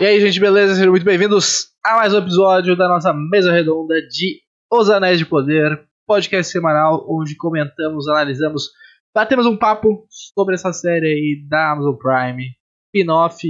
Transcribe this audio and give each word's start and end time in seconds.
E 0.00 0.06
aí, 0.06 0.20
gente, 0.20 0.38
beleza? 0.38 0.76
Sejam 0.76 0.92
muito 0.92 1.04
bem-vindos 1.04 1.72
a 1.84 1.96
mais 1.96 2.14
um 2.14 2.18
episódio 2.18 2.76
da 2.76 2.86
nossa 2.86 3.12
mesa 3.12 3.50
redonda 3.50 4.00
de 4.00 4.40
Os 4.72 4.88
Anéis 4.88 5.18
de 5.18 5.26
Poder, 5.26 5.88
podcast 6.06 6.52
semanal 6.52 7.04
onde 7.10 7.34
comentamos, 7.34 8.06
analisamos, 8.06 8.70
batemos 9.12 9.44
um 9.44 9.56
papo 9.56 10.06
sobre 10.08 10.54
essa 10.54 10.72
série 10.72 11.04
aí 11.04 11.44
da 11.48 11.72
Amazon 11.72 11.96
Prime, 11.96 12.44
spin-off, 12.86 13.42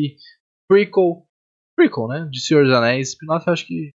prequel, 0.66 1.26
prequel, 1.76 2.08
né, 2.08 2.26
de 2.30 2.40
Senhor 2.40 2.64
dos 2.64 2.72
Anéis. 2.72 3.10
Spin-off 3.10 3.50
acho 3.50 3.66
que 3.66 3.92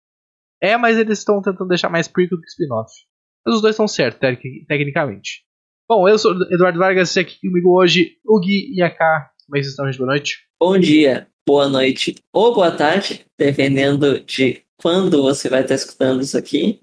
é, 0.59 0.75
mas 0.75 0.97
eles 0.97 1.19
estão 1.19 1.43
tentando 1.43 1.67
deixar 1.67 1.89
mais 1.89 2.07
prequel 2.07 2.39
do 2.39 2.41
que 2.41 2.49
spin-off. 2.49 2.91
Mas 3.45 3.57
os 3.57 3.61
dois 3.61 3.75
estão 3.75 3.87
certos, 3.87 4.19
tec 4.19 4.41
tecnicamente. 4.67 5.43
Bom, 5.87 6.09
eu 6.09 6.17
sou 6.17 6.31
Eduardo 6.51 6.79
Vargas 6.79 7.15
e 7.15 7.19
aqui 7.19 7.47
comigo 7.47 7.77
hoje 7.77 8.17
o 8.25 8.39
Gui 8.39 8.73
e 8.75 8.81
a 8.81 8.89
K. 8.89 9.29
Como 9.45 9.55
é 9.55 9.59
que 9.59 9.65
vocês 9.65 9.73
estão, 9.73 9.85
gente? 9.85 9.99
Boa 9.99 10.09
noite. 10.09 10.39
Bom 10.59 10.79
dia 10.79 11.29
boa 11.49 11.67
noite 11.67 12.13
ou 12.31 12.53
boa 12.53 12.69
tarde, 12.69 13.25
dependendo 13.35 14.19
de 14.19 14.63
quando 14.77 15.23
você 15.23 15.49
vai 15.49 15.63
estar 15.63 15.73
escutando 15.73 16.21
isso 16.21 16.37
aqui. 16.37 16.79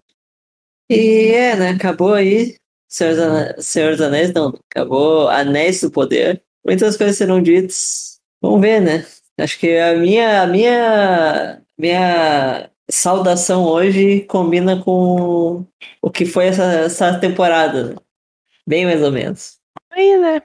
E 0.90 1.28
é, 1.28 1.54
né? 1.54 1.70
Acabou 1.70 2.14
aí 2.14 2.56
Senhor 2.90 3.92
dos 3.92 4.00
Anéis, 4.00 4.32
não. 4.32 4.58
Acabou 4.68 5.28
Anéis 5.28 5.82
do 5.82 5.90
Poder. 5.90 6.42
Muitas 6.66 6.96
coisas 6.96 7.16
serão 7.16 7.40
ditas. 7.40 8.18
Vamos 8.42 8.60
ver, 8.60 8.80
né? 8.80 9.06
Acho 9.38 9.56
que 9.56 9.78
a 9.78 9.94
minha, 9.94 10.42
a 10.42 10.46
minha, 10.48 11.62
minha 11.78 12.68
saudação 12.90 13.64
hoje 13.66 14.22
combina 14.22 14.82
com 14.82 15.64
o 16.02 16.10
que 16.10 16.26
foi 16.26 16.46
essa, 16.46 16.64
essa 16.64 17.20
temporada. 17.20 17.90
Né? 17.90 17.96
Bem 18.66 18.84
mais 18.84 19.00
ou 19.00 19.12
menos. 19.12 19.58
Aí, 19.92 20.16
né? 20.16 20.42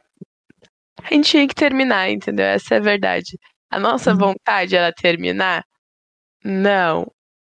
A 1.03 1.11
gente 1.11 1.31
tinha 1.31 1.47
que 1.47 1.55
terminar, 1.55 2.11
entendeu? 2.11 2.45
Essa 2.45 2.75
é 2.75 2.77
a 2.77 2.81
verdade. 2.81 3.35
A 3.71 3.79
nossa 3.79 4.11
uhum. 4.11 4.17
vontade 4.17 4.75
era 4.75 4.93
terminar? 4.93 5.63
Não. 6.43 7.07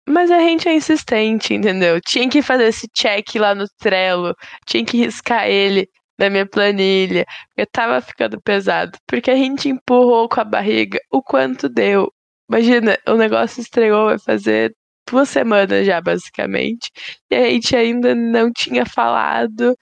Mas 0.08 0.32
a 0.32 0.40
gente 0.40 0.68
é 0.68 0.74
insistente, 0.76 1.54
entendeu? 1.54 2.02
Tinha 2.02 2.30
que 2.30 2.42
fazer 2.42 2.66
esse 2.66 2.88
check 2.96 3.36
lá 3.36 3.56
no 3.56 3.68
Trello, 3.80 4.36
tinha 4.66 4.84
que 4.86 4.98
riscar 4.98 5.48
ele 5.48 5.88
da 6.18 6.30
minha 6.30 6.46
planilha, 6.46 7.26
porque 7.50 7.66
tava 7.68 8.02
ficando 8.02 8.42
pesado. 8.42 8.98
Porque 9.08 9.32
a 9.32 9.36
gente 9.36 9.70
empurrou 9.70 10.28
com 10.30 10.42
a 10.42 10.44
barriga 10.44 11.00
o 11.12 11.24
quanto 11.24 11.70
deu. 11.70 12.12
Imagina, 12.50 12.98
o 13.08 13.16
negócio 13.16 13.62
estreou, 13.62 14.08
vai 14.08 14.20
fazer 14.20 14.76
duas 15.10 15.30
semanas 15.30 15.86
já, 15.86 16.02
basicamente. 16.02 16.92
E 17.32 17.36
a 17.36 17.50
gente 17.50 17.76
ainda 17.76 18.16
não 18.16 18.52
tinha 18.52 18.86
falado. 18.86 19.76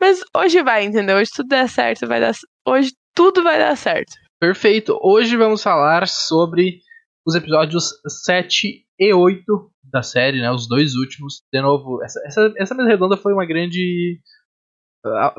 Mas 0.00 0.20
hoje 0.34 0.62
vai, 0.62 0.84
entendeu? 0.84 1.16
Hoje 1.18 1.30
tudo 1.34 1.48
der 1.48 1.68
certo, 1.68 2.06
vai 2.06 2.20
dar. 2.20 2.34
Hoje 2.66 2.92
tudo 3.14 3.42
vai 3.42 3.58
dar 3.58 3.76
certo. 3.76 4.14
Perfeito. 4.38 4.98
Hoje 5.02 5.34
vamos 5.34 5.62
falar 5.62 6.06
sobre 6.06 6.80
os 7.26 7.34
episódios 7.34 7.94
7 8.06 8.86
e 8.98 9.12
8 9.14 9.42
da 9.84 10.02
série, 10.02 10.42
né? 10.42 10.50
Os 10.50 10.68
dois 10.68 10.94
últimos. 10.94 11.42
De 11.50 11.60
novo, 11.62 12.02
essa, 12.04 12.20
essa, 12.26 12.52
essa 12.58 12.74
mesa 12.74 12.88
redonda 12.88 13.16
foi 13.16 13.32
uma 13.32 13.46
grande. 13.46 14.20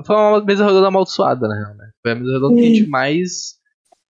Foi 0.06 0.16
uma 0.16 0.44
mesa 0.44 0.66
redonda 0.66 0.88
amaldiçoada, 0.88 1.48
na 1.48 1.56
real, 1.56 1.76
né? 1.76 1.92
Foi 2.02 2.12
a 2.14 2.16
mesa 2.16 2.34
redonda 2.34 2.56
que 2.56 2.62
a 2.62 2.66
gente 2.66 2.88
mais 2.88 3.60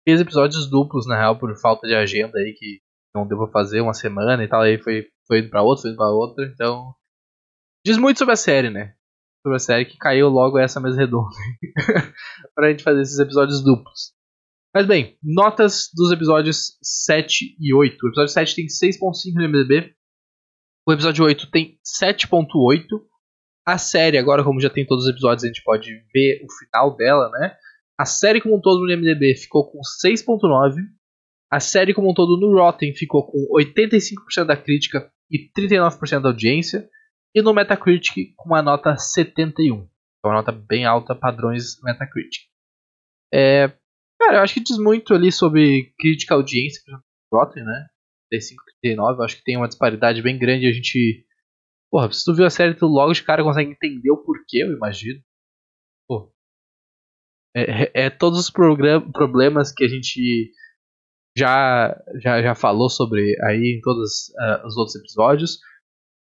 fez 0.06 0.20
episódios 0.20 0.68
duplos, 0.68 1.06
na 1.06 1.16
real, 1.16 1.38
por 1.38 1.56
falta 1.58 1.86
de 1.86 1.94
agenda 1.94 2.38
aí, 2.38 2.52
que 2.52 2.80
não 3.14 3.26
deu 3.26 3.38
pra 3.38 3.48
fazer 3.48 3.80
uma 3.80 3.94
semana 3.94 4.44
e 4.44 4.48
tal. 4.48 4.60
Aí 4.60 4.76
foi, 4.76 5.06
foi 5.26 5.38
indo 5.38 5.48
pra 5.48 5.62
outra, 5.62 5.82
foi 5.82 5.90
indo 5.92 5.96
pra 5.96 6.10
outra. 6.10 6.44
Então. 6.44 6.94
Diz 7.86 7.96
muito 7.96 8.18
sobre 8.18 8.34
a 8.34 8.36
série, 8.36 8.68
né? 8.68 8.94
Sobre 9.42 9.56
a 9.56 9.60
série 9.60 9.86
que 9.86 9.96
caiu 9.96 10.28
logo 10.28 10.58
essa 10.58 10.78
mesa 10.78 10.98
redonda. 10.98 11.34
pra 12.54 12.70
gente 12.70 12.82
fazer 12.82 13.00
esses 13.00 13.18
episódios 13.18 13.64
duplos. 13.64 14.13
Mas 14.74 14.86
bem, 14.86 15.16
notas 15.22 15.88
dos 15.94 16.10
episódios 16.10 16.76
7 16.82 17.56
e 17.60 17.72
8. 17.72 17.96
O 18.02 18.08
episódio 18.08 18.32
7 18.32 18.56
tem 18.56 18.66
6.5 18.66 19.32
no 19.32 19.48
MDB. 19.48 19.94
O 20.84 20.92
episódio 20.92 21.24
8 21.24 21.48
tem 21.48 21.78
7.8. 22.02 22.84
A 23.64 23.78
série, 23.78 24.18
agora 24.18 24.42
como 24.42 24.60
já 24.60 24.68
tem 24.68 24.84
todos 24.84 25.04
os 25.04 25.10
episódios, 25.10 25.44
a 25.44 25.46
gente 25.46 25.62
pode 25.62 25.90
ver 26.12 26.42
o 26.42 26.52
final 26.58 26.96
dela, 26.96 27.30
né? 27.38 27.56
A 27.96 28.04
série 28.04 28.40
como 28.40 28.56
um 28.56 28.60
todo 28.60 28.84
no 28.84 28.96
MDB 28.96 29.36
ficou 29.36 29.70
com 29.70 29.78
6.9. 30.04 30.74
A 31.52 31.60
série 31.60 31.94
como 31.94 32.10
um 32.10 32.14
todo 32.14 32.36
no 32.36 32.52
Rotten 32.52 32.92
ficou 32.96 33.24
com 33.24 33.38
85% 33.56 34.44
da 34.44 34.56
crítica 34.56 35.08
e 35.30 35.48
39% 35.56 36.20
da 36.20 36.30
audiência. 36.30 36.90
E 37.32 37.40
no 37.40 37.54
Metacritic 37.54 38.34
com 38.36 38.48
uma 38.48 38.60
nota 38.60 38.96
71. 38.96 39.76
Então 39.76 39.88
uma 40.24 40.34
nota 40.34 40.50
bem 40.50 40.84
alta, 40.84 41.14
padrões 41.14 41.80
Metacritic. 41.80 42.42
É, 43.32 43.72
Cara, 44.24 44.38
eu 44.38 44.42
acho 44.42 44.54
que 44.54 44.60
diz 44.60 44.78
muito 44.78 45.12
ali 45.12 45.30
sobre 45.30 45.92
crítica 45.98 46.34
audiência, 46.34 46.82
por 46.82 46.92
exemplo, 46.92 47.06
Rotten, 47.30 47.64
né? 47.64 47.86
35, 48.30 48.62
39, 48.80 49.18
eu 49.18 49.24
acho 49.24 49.36
que 49.36 49.44
tem 49.44 49.56
uma 49.56 49.68
disparidade 49.68 50.22
bem 50.22 50.38
grande. 50.38 50.66
A 50.66 50.72
gente. 50.72 51.26
Porra, 51.90 52.10
se 52.10 52.24
tu 52.24 52.34
viu 52.34 52.46
a 52.46 52.50
série, 52.50 52.74
tu 52.74 52.86
logo 52.86 53.12
de 53.12 53.22
cara 53.22 53.42
consegue 53.42 53.70
entender 53.70 54.10
o 54.10 54.16
porquê, 54.16 54.62
eu 54.62 54.72
imagino. 54.72 55.20
Pô. 56.08 56.32
É, 57.54 57.82
é, 57.82 58.06
é 58.06 58.10
todos 58.10 58.38
os 58.38 58.50
problemas 58.50 59.72
que 59.72 59.84
a 59.84 59.88
gente 59.88 60.50
já, 61.36 61.94
já, 62.22 62.42
já 62.42 62.54
falou 62.54 62.88
sobre 62.88 63.36
aí 63.42 63.76
em 63.76 63.80
todos 63.82 64.30
uh, 64.30 64.66
os 64.66 64.74
outros 64.78 64.96
episódios. 64.96 65.58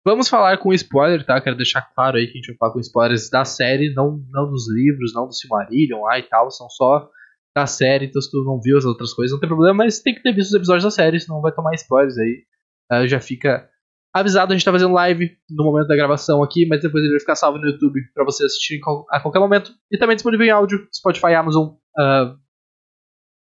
Vamos 0.04 0.28
falar 0.28 0.58
com 0.58 0.74
spoiler, 0.74 1.24
tá? 1.24 1.40
Quero 1.40 1.56
deixar 1.56 1.84
claro 1.94 2.18
aí 2.18 2.26
que 2.26 2.34
a 2.34 2.38
gente 2.38 2.48
vai 2.48 2.58
falar 2.58 2.74
com 2.74 2.80
spoilers 2.80 3.30
da 3.30 3.46
série, 3.46 3.94
não, 3.94 4.18
não 4.32 4.50
dos 4.50 4.68
livros, 4.74 5.14
não 5.14 5.28
do 5.28 5.34
Silmarillion 5.34 6.02
lá 6.02 6.18
e 6.18 6.24
tal. 6.24 6.50
São 6.50 6.68
só 6.68 7.08
da 7.56 7.66
série, 7.68 8.06
então 8.06 8.22
se 8.22 8.32
tu 8.32 8.44
não 8.44 8.60
viu 8.62 8.78
as 8.78 8.86
outras 8.86 9.14
coisas, 9.14 9.34
não 9.34 9.40
tem 9.40 9.50
problema, 9.50 9.74
mas 9.84 10.00
tem 10.00 10.16
que 10.16 10.22
ter 10.22 10.34
visto 10.34 10.50
os 10.50 10.56
episódios 10.56 10.84
da 10.84 10.92
série, 10.92 11.20
senão 11.20 11.42
vai 11.42 11.52
tomar 11.52 11.74
spoilers 11.76 12.18
aí. 12.18 12.44
Uh, 12.92 13.08
já 13.08 13.20
fica 13.20 13.70
avisado, 14.14 14.52
a 14.52 14.56
gente 14.56 14.66
tá 14.66 14.72
fazendo 14.72 14.94
live 14.94 15.38
no 15.50 15.64
momento 15.64 15.88
da 15.88 15.96
gravação 15.96 16.44
aqui, 16.44 16.66
mas 16.66 16.82
depois 16.82 17.04
ele 17.04 17.14
vai 17.14 17.20
ficar 17.20 17.36
salvo 17.36 17.58
no 17.58 17.68
YouTube 17.68 18.00
para 18.14 18.24
você 18.24 18.46
assistir 18.46 18.80
a 19.10 19.20
qualquer 19.20 19.40
momento. 19.40 19.74
E 19.92 19.98
também 19.98 20.16
disponível 20.16 20.46
em 20.46 20.50
áudio, 20.50 20.88
Spotify, 20.94 21.34
Amazon, 21.34 21.70
uh, 21.98 22.38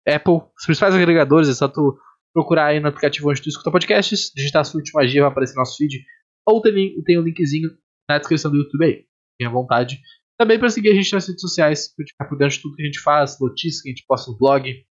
Apple, 0.06 0.42
os 0.56 0.64
principais 0.64 0.94
agregadores, 0.94 1.48
é 1.48 1.54
só 1.54 1.68
tu 1.68 1.98
procurar 2.32 2.66
aí 2.66 2.80
no 2.80 2.88
aplicativo 2.88 3.30
onde 3.30 3.42
tu 3.42 3.48
escuta 3.48 3.70
podcasts, 3.70 4.30
digitar 4.34 4.64
a 4.64 4.76
última 4.76 5.00
magia, 5.00 5.22
vai 5.22 5.30
aparecer 5.30 5.54
no 5.54 5.60
nosso 5.60 5.76
feed, 5.76 6.04
ou 6.46 6.60
tem, 6.60 7.02
tem 7.02 7.18
um 7.18 7.22
linkzinho 7.22 7.70
na 8.08 8.18
descrição 8.18 8.50
do 8.50 8.58
YouTube 8.58 8.84
aí. 8.84 9.04
Tenha 9.38 9.50
vontade 9.50 10.00
também 10.38 10.58
para 10.58 10.68
seguir 10.68 10.90
a 10.90 10.94
gente 10.94 11.12
nas 11.12 11.26
redes 11.26 11.40
sociais, 11.40 11.94
para 11.94 12.06
ficar 12.06 12.24
por 12.26 12.36
dentro 12.36 12.56
de 12.56 12.62
tudo 12.62 12.76
que 12.76 12.82
a 12.82 12.86
gente 12.86 13.00
faz, 13.00 13.40
notícias 13.40 13.82
que 13.82 13.88
a 13.88 13.92
gente 13.92 14.04
posta 14.06 14.30
no 14.30 14.38
blog, 14.38 14.84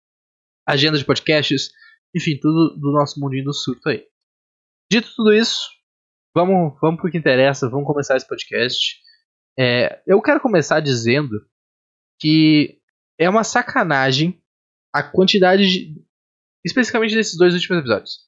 agenda 0.68 0.98
de 0.98 1.06
podcasts, 1.06 1.70
enfim, 2.16 2.40
tudo 2.40 2.76
do 2.80 2.92
nosso 2.92 3.20
mundinho 3.20 3.46
do 3.46 3.54
surto 3.54 3.90
aí. 3.90 4.04
Dito 4.92 5.14
tudo 5.16 5.34
isso, 5.34 5.70
vamos, 6.34 6.78
vamos 6.82 7.00
para 7.00 7.08
o 7.08 7.12
que 7.12 7.18
interessa, 7.18 7.70
vamos 7.70 7.86
começar 7.86 8.16
esse 8.16 8.28
podcast. 8.28 9.00
É, 9.58 10.02
eu 10.08 10.22
quero 10.22 10.40
começar 10.40 10.80
dizendo 10.80 11.46
que 12.20 12.80
é 13.20 13.30
uma 13.30 13.44
sacanagem 13.44 14.42
a 14.94 15.04
quantidade 15.04 15.68
de. 15.68 16.06
Especificamente 16.66 17.14
desses 17.14 17.38
dois 17.38 17.54
últimos 17.54 17.80
episódios. 17.80 18.26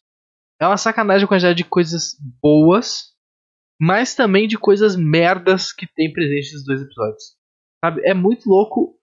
É 0.61 0.67
uma 0.67 0.77
sacanagem 0.77 1.25
a 1.25 1.27
quantidade 1.27 1.57
de 1.57 1.63
coisas 1.63 2.15
boas 2.41 3.16
mas 3.79 4.15
também 4.15 4.47
de 4.47 4.57
coisas 4.57 4.95
merdas 4.95 5.71
que 5.71 5.87
tem 5.95 6.11
presente 6.11 6.51
nesses 6.51 6.65
dois 6.65 6.81
episódios. 6.81 7.23
Sabe? 7.83 8.01
É 8.05 8.13
muito 8.13 8.49
louco 8.49 8.97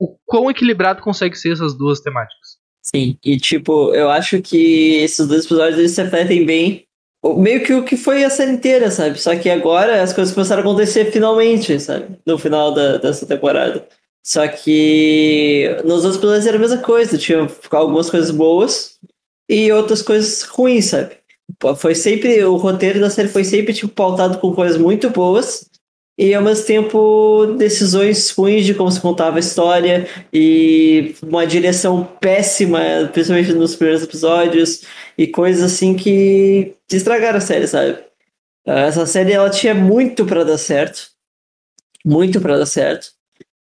o 0.00 0.16
quão 0.24 0.50
equilibrado 0.50 1.02
consegue 1.02 1.36
ser 1.36 1.52
essas 1.52 1.76
duas 1.76 2.00
temáticas. 2.00 2.60
Sim, 2.82 3.16
e 3.24 3.36
tipo, 3.36 3.94
eu 3.94 4.10
acho 4.10 4.42
que 4.42 4.96
esses 4.96 5.26
dois 5.26 5.44
episódios 5.44 5.78
eles 5.78 5.92
se 5.92 6.02
refletem 6.02 6.44
bem 6.44 6.86
meio 7.36 7.64
que 7.64 7.72
o 7.72 7.84
que 7.84 7.96
foi 7.96 8.24
a 8.24 8.30
série 8.30 8.52
inteira, 8.52 8.90
sabe? 8.90 9.20
Só 9.20 9.36
que 9.36 9.48
agora 9.48 10.02
as 10.02 10.12
coisas 10.12 10.34
começaram 10.34 10.62
a 10.62 10.64
acontecer 10.64 11.12
finalmente, 11.12 11.78
sabe? 11.78 12.18
No 12.26 12.36
final 12.36 12.74
da, 12.74 12.96
dessa 12.96 13.24
temporada. 13.24 13.86
Só 14.24 14.46
que 14.48 15.68
nos 15.84 16.04
outros 16.04 16.16
episódios 16.16 16.46
era 16.46 16.56
a 16.56 16.60
mesma 16.60 16.78
coisa, 16.78 17.18
tinha 17.18 17.48
algumas 17.70 18.10
coisas 18.10 18.30
boas 18.30 18.98
e 19.48 19.70
outras 19.70 20.02
coisas 20.02 20.42
ruins, 20.42 20.86
sabe? 20.86 21.16
Foi 21.76 21.94
sempre 21.94 22.44
o 22.44 22.56
roteiro 22.56 23.00
da 23.00 23.10
série 23.10 23.28
foi 23.28 23.44
sempre 23.44 23.72
tipo 23.72 23.92
pautado 23.92 24.38
com 24.38 24.54
coisas 24.54 24.76
muito 24.76 25.10
boas 25.10 25.70
e 26.18 26.34
ao 26.34 26.42
mesmo 26.42 26.66
tempo 26.66 27.54
decisões 27.58 28.30
ruins 28.30 28.66
de 28.66 28.74
como 28.74 28.90
se 28.90 29.00
contava 29.00 29.36
a 29.36 29.40
história 29.40 30.06
e 30.32 31.14
uma 31.22 31.46
direção 31.46 32.04
péssima, 32.20 32.80
principalmente 33.12 33.52
nos 33.54 33.74
primeiros 33.76 34.02
episódios 34.02 34.82
e 35.16 35.26
coisas 35.26 35.72
assim 35.72 35.94
que 35.94 36.74
estragaram 36.90 37.38
a 37.38 37.40
série, 37.40 37.66
sabe? 37.66 37.98
Essa 38.66 39.06
série 39.06 39.32
ela 39.32 39.50
tinha 39.50 39.74
muito 39.74 40.24
para 40.26 40.44
dar 40.44 40.58
certo, 40.58 41.10
muito 42.04 42.40
para 42.40 42.58
dar 42.58 42.66
certo 42.66 43.08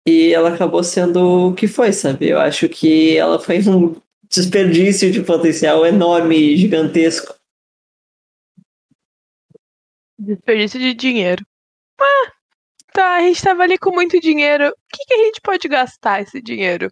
e 0.07 0.31
ela 0.33 0.53
acabou 0.53 0.83
sendo 0.83 1.49
o 1.49 1.53
que 1.55 1.67
foi, 1.67 1.91
sabe? 1.91 2.29
Eu 2.29 2.39
acho 2.39 2.69
que 2.69 3.17
ela 3.17 3.39
foi 3.39 3.59
um 3.67 3.95
desperdício 4.29 5.11
de 5.11 5.21
potencial 5.21 5.85
enorme, 5.85 6.55
gigantesco 6.57 7.35
Desperdício 10.17 10.79
de 10.79 10.93
dinheiro. 10.93 11.45
Ah, 11.99 12.31
tá, 12.93 13.15
a 13.15 13.21
gente 13.21 13.41
tava 13.41 13.63
ali 13.63 13.77
com 13.77 13.91
muito 13.91 14.19
dinheiro. 14.19 14.69
O 14.69 14.73
que, 14.91 15.05
que 15.05 15.13
a 15.13 15.25
gente 15.25 15.41
pode 15.41 15.67
gastar 15.67 16.21
esse 16.21 16.41
dinheiro? 16.41 16.89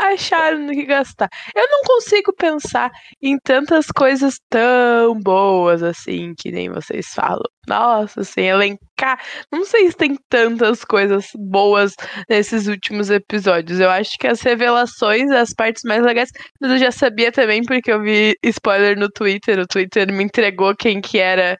acharam 0.00 0.58
no 0.60 0.72
que 0.72 0.84
gastar. 0.84 1.28
Eu 1.54 1.68
não 1.68 1.82
consigo 1.82 2.32
pensar 2.32 2.90
em 3.22 3.38
tantas 3.38 3.86
coisas 3.86 4.40
tão 4.48 5.18
boas 5.20 5.82
assim, 5.82 6.34
que 6.36 6.50
nem 6.50 6.70
vocês 6.70 7.08
falam. 7.08 7.44
Nossa, 7.68 8.22
assim, 8.22 8.42
elencar. 8.42 9.20
Não 9.52 9.64
sei 9.64 9.90
se 9.90 9.96
tem 9.96 10.16
tantas 10.28 10.84
coisas 10.84 11.28
boas 11.36 11.94
nesses 12.28 12.66
últimos 12.66 13.10
episódios. 13.10 13.78
Eu 13.78 13.90
acho 13.90 14.16
que 14.18 14.26
as 14.26 14.40
revelações, 14.40 15.30
as 15.30 15.52
partes 15.52 15.82
mais 15.84 16.02
legais, 16.02 16.30
mas 16.60 16.72
eu 16.72 16.78
já 16.78 16.90
sabia 16.90 17.30
também 17.30 17.62
porque 17.62 17.92
eu 17.92 18.00
vi 18.00 18.34
spoiler 18.44 18.98
no 18.98 19.08
Twitter. 19.10 19.58
O 19.58 19.66
Twitter 19.66 20.12
me 20.12 20.24
entregou 20.24 20.74
quem 20.74 21.00
que 21.00 21.18
era 21.18 21.56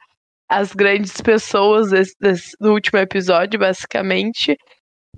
as 0.50 0.73
grandes 0.75 1.20
pessoas 1.20 1.91
desse, 1.91 2.14
desse, 2.20 2.56
do 2.61 2.73
último 2.73 2.99
episódio, 2.99 3.61
basicamente. 3.61 4.56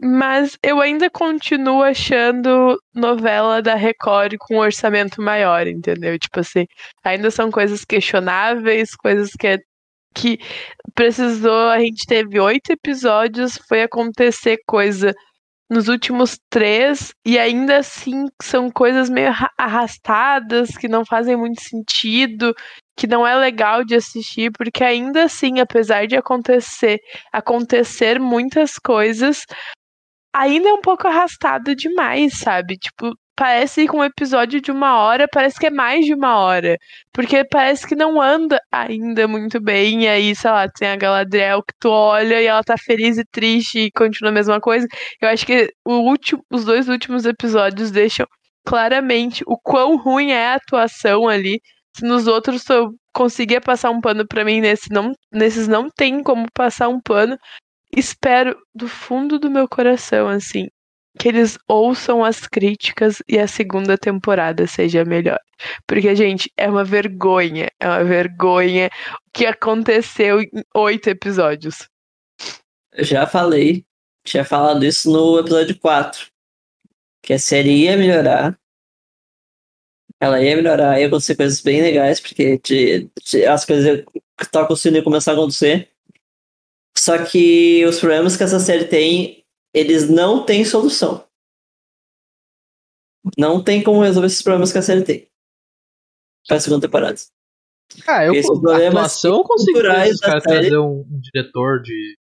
Mas 0.00 0.58
eu 0.62 0.80
ainda 0.80 1.08
continuo 1.08 1.82
achando 1.82 2.78
novela 2.94 3.62
da 3.62 3.74
Record 3.74 4.36
com 4.38 4.56
um 4.56 4.60
orçamento 4.60 5.22
maior, 5.22 5.66
entendeu? 5.66 6.18
Tipo 6.18 6.40
assim, 6.40 6.66
ainda 7.02 7.30
são 7.30 7.50
coisas 7.50 7.84
questionáveis, 7.84 8.94
coisas 8.94 9.30
que, 9.38 9.46
é, 9.46 9.58
que 10.14 10.38
precisou. 10.94 11.70
A 11.70 11.78
gente 11.78 12.04
teve 12.06 12.38
oito 12.38 12.70
episódios, 12.72 13.58
foi 13.68 13.82
acontecer 13.82 14.58
coisa 14.66 15.14
nos 15.70 15.88
últimos 15.88 16.38
três, 16.50 17.14
e 17.24 17.38
ainda 17.38 17.78
assim 17.78 18.26
são 18.42 18.70
coisas 18.70 19.08
meio 19.08 19.32
arrastadas, 19.58 20.76
que 20.76 20.86
não 20.86 21.02
fazem 21.02 21.34
muito 21.34 21.62
sentido, 21.62 22.54
que 22.96 23.06
não 23.06 23.26
é 23.26 23.34
legal 23.36 23.84
de 23.84 23.94
assistir, 23.94 24.50
porque 24.52 24.84
ainda 24.84 25.24
assim, 25.24 25.60
apesar 25.60 26.06
de 26.06 26.16
acontecer, 26.16 26.98
acontecer 27.32 28.20
muitas 28.20 28.78
coisas, 28.78 29.44
ainda 30.34 30.68
é 30.68 30.72
um 30.72 30.80
pouco 30.80 31.06
arrastado 31.08 31.74
demais, 31.74 32.38
sabe? 32.38 32.76
Tipo, 32.76 33.14
parece 33.36 33.86
que 33.86 33.96
um 33.96 34.04
episódio 34.04 34.60
de 34.60 34.70
uma 34.70 34.98
hora 34.98 35.26
parece 35.30 35.58
que 35.58 35.66
é 35.66 35.70
mais 35.70 36.04
de 36.04 36.14
uma 36.14 36.38
hora. 36.38 36.76
Porque 37.12 37.44
parece 37.44 37.86
que 37.86 37.94
não 37.94 38.20
anda 38.20 38.60
ainda 38.70 39.26
muito 39.28 39.60
bem. 39.60 40.04
E 40.04 40.08
aí, 40.08 40.34
sei 40.34 40.50
lá, 40.50 40.68
tem 40.68 40.88
a 40.88 40.96
Galadriel 40.96 41.62
que 41.62 41.74
tu 41.80 41.88
olha 41.90 42.40
e 42.40 42.46
ela 42.46 42.62
tá 42.62 42.76
feliz 42.78 43.18
e 43.18 43.24
triste 43.24 43.78
e 43.80 43.90
continua 43.92 44.30
a 44.30 44.34
mesma 44.34 44.60
coisa. 44.60 44.86
Eu 45.20 45.28
acho 45.28 45.46
que 45.46 45.72
o 45.84 45.94
último, 46.08 46.44
os 46.50 46.64
dois 46.64 46.88
últimos 46.88 47.24
episódios 47.26 47.90
deixam 47.90 48.26
claramente 48.64 49.42
o 49.46 49.58
quão 49.58 49.96
ruim 49.96 50.30
é 50.30 50.48
a 50.48 50.54
atuação 50.54 51.28
ali. 51.28 51.60
Nos 52.00 52.26
outros 52.26 52.68
eu 52.70 52.94
conseguia 53.12 53.60
passar 53.60 53.90
um 53.90 54.00
pano 54.00 54.26
para 54.26 54.44
mim, 54.44 54.60
nesse 54.60 54.90
não, 54.90 55.12
nesses 55.30 55.68
não 55.68 55.90
tem 55.90 56.22
como 56.22 56.46
passar 56.54 56.88
um 56.88 57.00
pano 57.00 57.38
espero 57.96 58.56
do 58.74 58.88
fundo 58.88 59.38
do 59.38 59.50
meu 59.50 59.68
coração, 59.68 60.28
assim, 60.28 60.68
que 61.18 61.28
eles 61.28 61.58
ouçam 61.68 62.24
as 62.24 62.46
críticas 62.46 63.22
e 63.28 63.38
a 63.38 63.46
segunda 63.46 63.98
temporada 63.98 64.66
seja 64.66 65.04
melhor. 65.04 65.38
Porque, 65.86 66.14
gente, 66.16 66.50
é 66.56 66.68
uma 66.68 66.84
vergonha, 66.84 67.68
é 67.78 67.86
uma 67.86 68.04
vergonha 68.04 68.88
o 69.26 69.30
que 69.32 69.46
aconteceu 69.46 70.40
em 70.40 70.50
oito 70.74 71.08
episódios. 71.08 71.88
Já 72.98 73.26
falei, 73.26 73.84
tinha 74.24 74.44
falado 74.44 74.84
isso 74.84 75.10
no 75.10 75.38
episódio 75.38 75.78
4, 75.78 76.26
que 77.22 77.32
a 77.34 77.38
série 77.38 77.84
ia 77.84 77.96
melhorar. 77.96 78.58
Ela 80.22 80.40
ia 80.40 80.54
melhorar, 80.54 81.00
ia 81.00 81.08
acontecer 81.08 81.34
coisas 81.34 81.60
bem 81.60 81.82
legais, 81.82 82.20
porque 82.20 82.60
as 83.50 83.64
coisas 83.64 84.04
que 84.04 84.66
conseguindo 84.68 85.02
começar 85.02 85.32
a 85.32 85.34
acontecer. 85.34 85.90
Só 86.96 87.24
que 87.24 87.84
os 87.86 87.98
problemas 87.98 88.36
que 88.36 88.44
essa 88.44 88.60
série 88.60 88.84
tem, 88.84 89.44
eles 89.74 90.08
não 90.08 90.46
têm 90.46 90.64
solução. 90.64 91.26
Não 93.36 93.64
tem 93.64 93.82
como 93.82 94.00
resolver 94.00 94.28
esses 94.28 94.42
problemas 94.42 94.70
que 94.70 94.78
a 94.78 94.82
série 94.82 95.02
tem. 95.02 95.28
Para 96.46 96.58
a 96.58 96.60
segunda 96.60 96.86
temporada. 96.86 97.18
Ah, 98.06 98.24
eu, 98.24 98.32
a 98.70 98.88
atuação 98.88 99.38
eu 99.38 99.42
consigo 99.42 99.78
os 99.80 100.20
caras 100.20 100.44
trazer 100.44 100.78
um, 100.78 101.00
um, 101.00 101.20
diretor 101.20 101.82
de. 101.82 102.16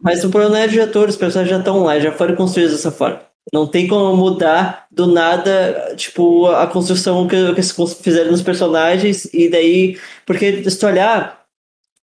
Mas 0.00 0.24
o 0.24 0.30
problema 0.30 0.54
não 0.54 0.62
é 0.62 0.66
diretor, 0.66 1.10
os 1.10 1.16
personagens 1.16 1.54
já 1.54 1.58
estão 1.58 1.82
lá, 1.82 2.00
já 2.00 2.10
foram 2.10 2.36
construídos 2.36 2.74
dessa 2.74 2.90
forma. 2.90 3.33
Não 3.52 3.66
tem 3.66 3.86
como 3.86 4.16
mudar 4.16 4.86
do 4.90 5.06
nada, 5.06 5.94
tipo, 5.96 6.46
a 6.46 6.66
construção 6.66 7.26
que, 7.28 7.54
que 7.54 7.62
fizeram 8.02 8.30
nos 8.30 8.42
personagens, 8.42 9.26
e 9.32 9.48
daí. 9.48 9.98
Porque 10.26 10.68
se 10.68 10.78
tu 10.78 10.86
olhar, 10.86 11.44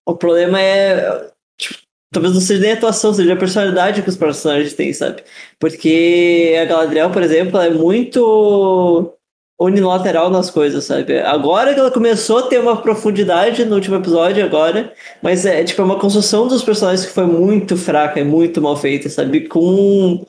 o 0.06 0.14
problema 0.14 0.60
é. 0.60 1.30
Tipo, 1.58 1.80
Talvez 2.12 2.34
não 2.34 2.40
seja 2.40 2.60
nem 2.60 2.72
a 2.72 2.74
atuação, 2.74 3.14
seja 3.14 3.34
a 3.34 3.36
personalidade 3.36 4.02
que 4.02 4.08
os 4.08 4.16
personagens 4.16 4.74
têm, 4.74 4.92
sabe? 4.92 5.22
Porque 5.60 6.56
a 6.60 6.64
Galadriel, 6.64 7.10
por 7.10 7.22
exemplo, 7.22 7.60
é 7.60 7.70
muito 7.70 9.16
unilateral 9.60 10.30
nas 10.30 10.50
coisas, 10.50 10.84
sabe? 10.84 11.18
Agora 11.20 11.74
que 11.74 11.78
ela 11.78 11.90
começou 11.90 12.38
a 12.38 12.42
ter 12.48 12.58
uma 12.58 12.80
profundidade 12.80 13.64
no 13.64 13.76
último 13.76 13.96
episódio, 13.96 14.44
agora, 14.44 14.92
mas 15.22 15.44
é 15.44 15.62
tipo 15.62 15.82
é 15.82 15.84
uma 15.84 15.98
construção 15.98 16.48
dos 16.48 16.64
personagens 16.64 17.06
que 17.06 17.12
foi 17.12 17.26
muito 17.26 17.76
fraca 17.76 18.18
e 18.18 18.24
muito 18.24 18.60
mal 18.62 18.76
feita, 18.76 19.08
sabe? 19.08 19.46
Com. 19.46 20.24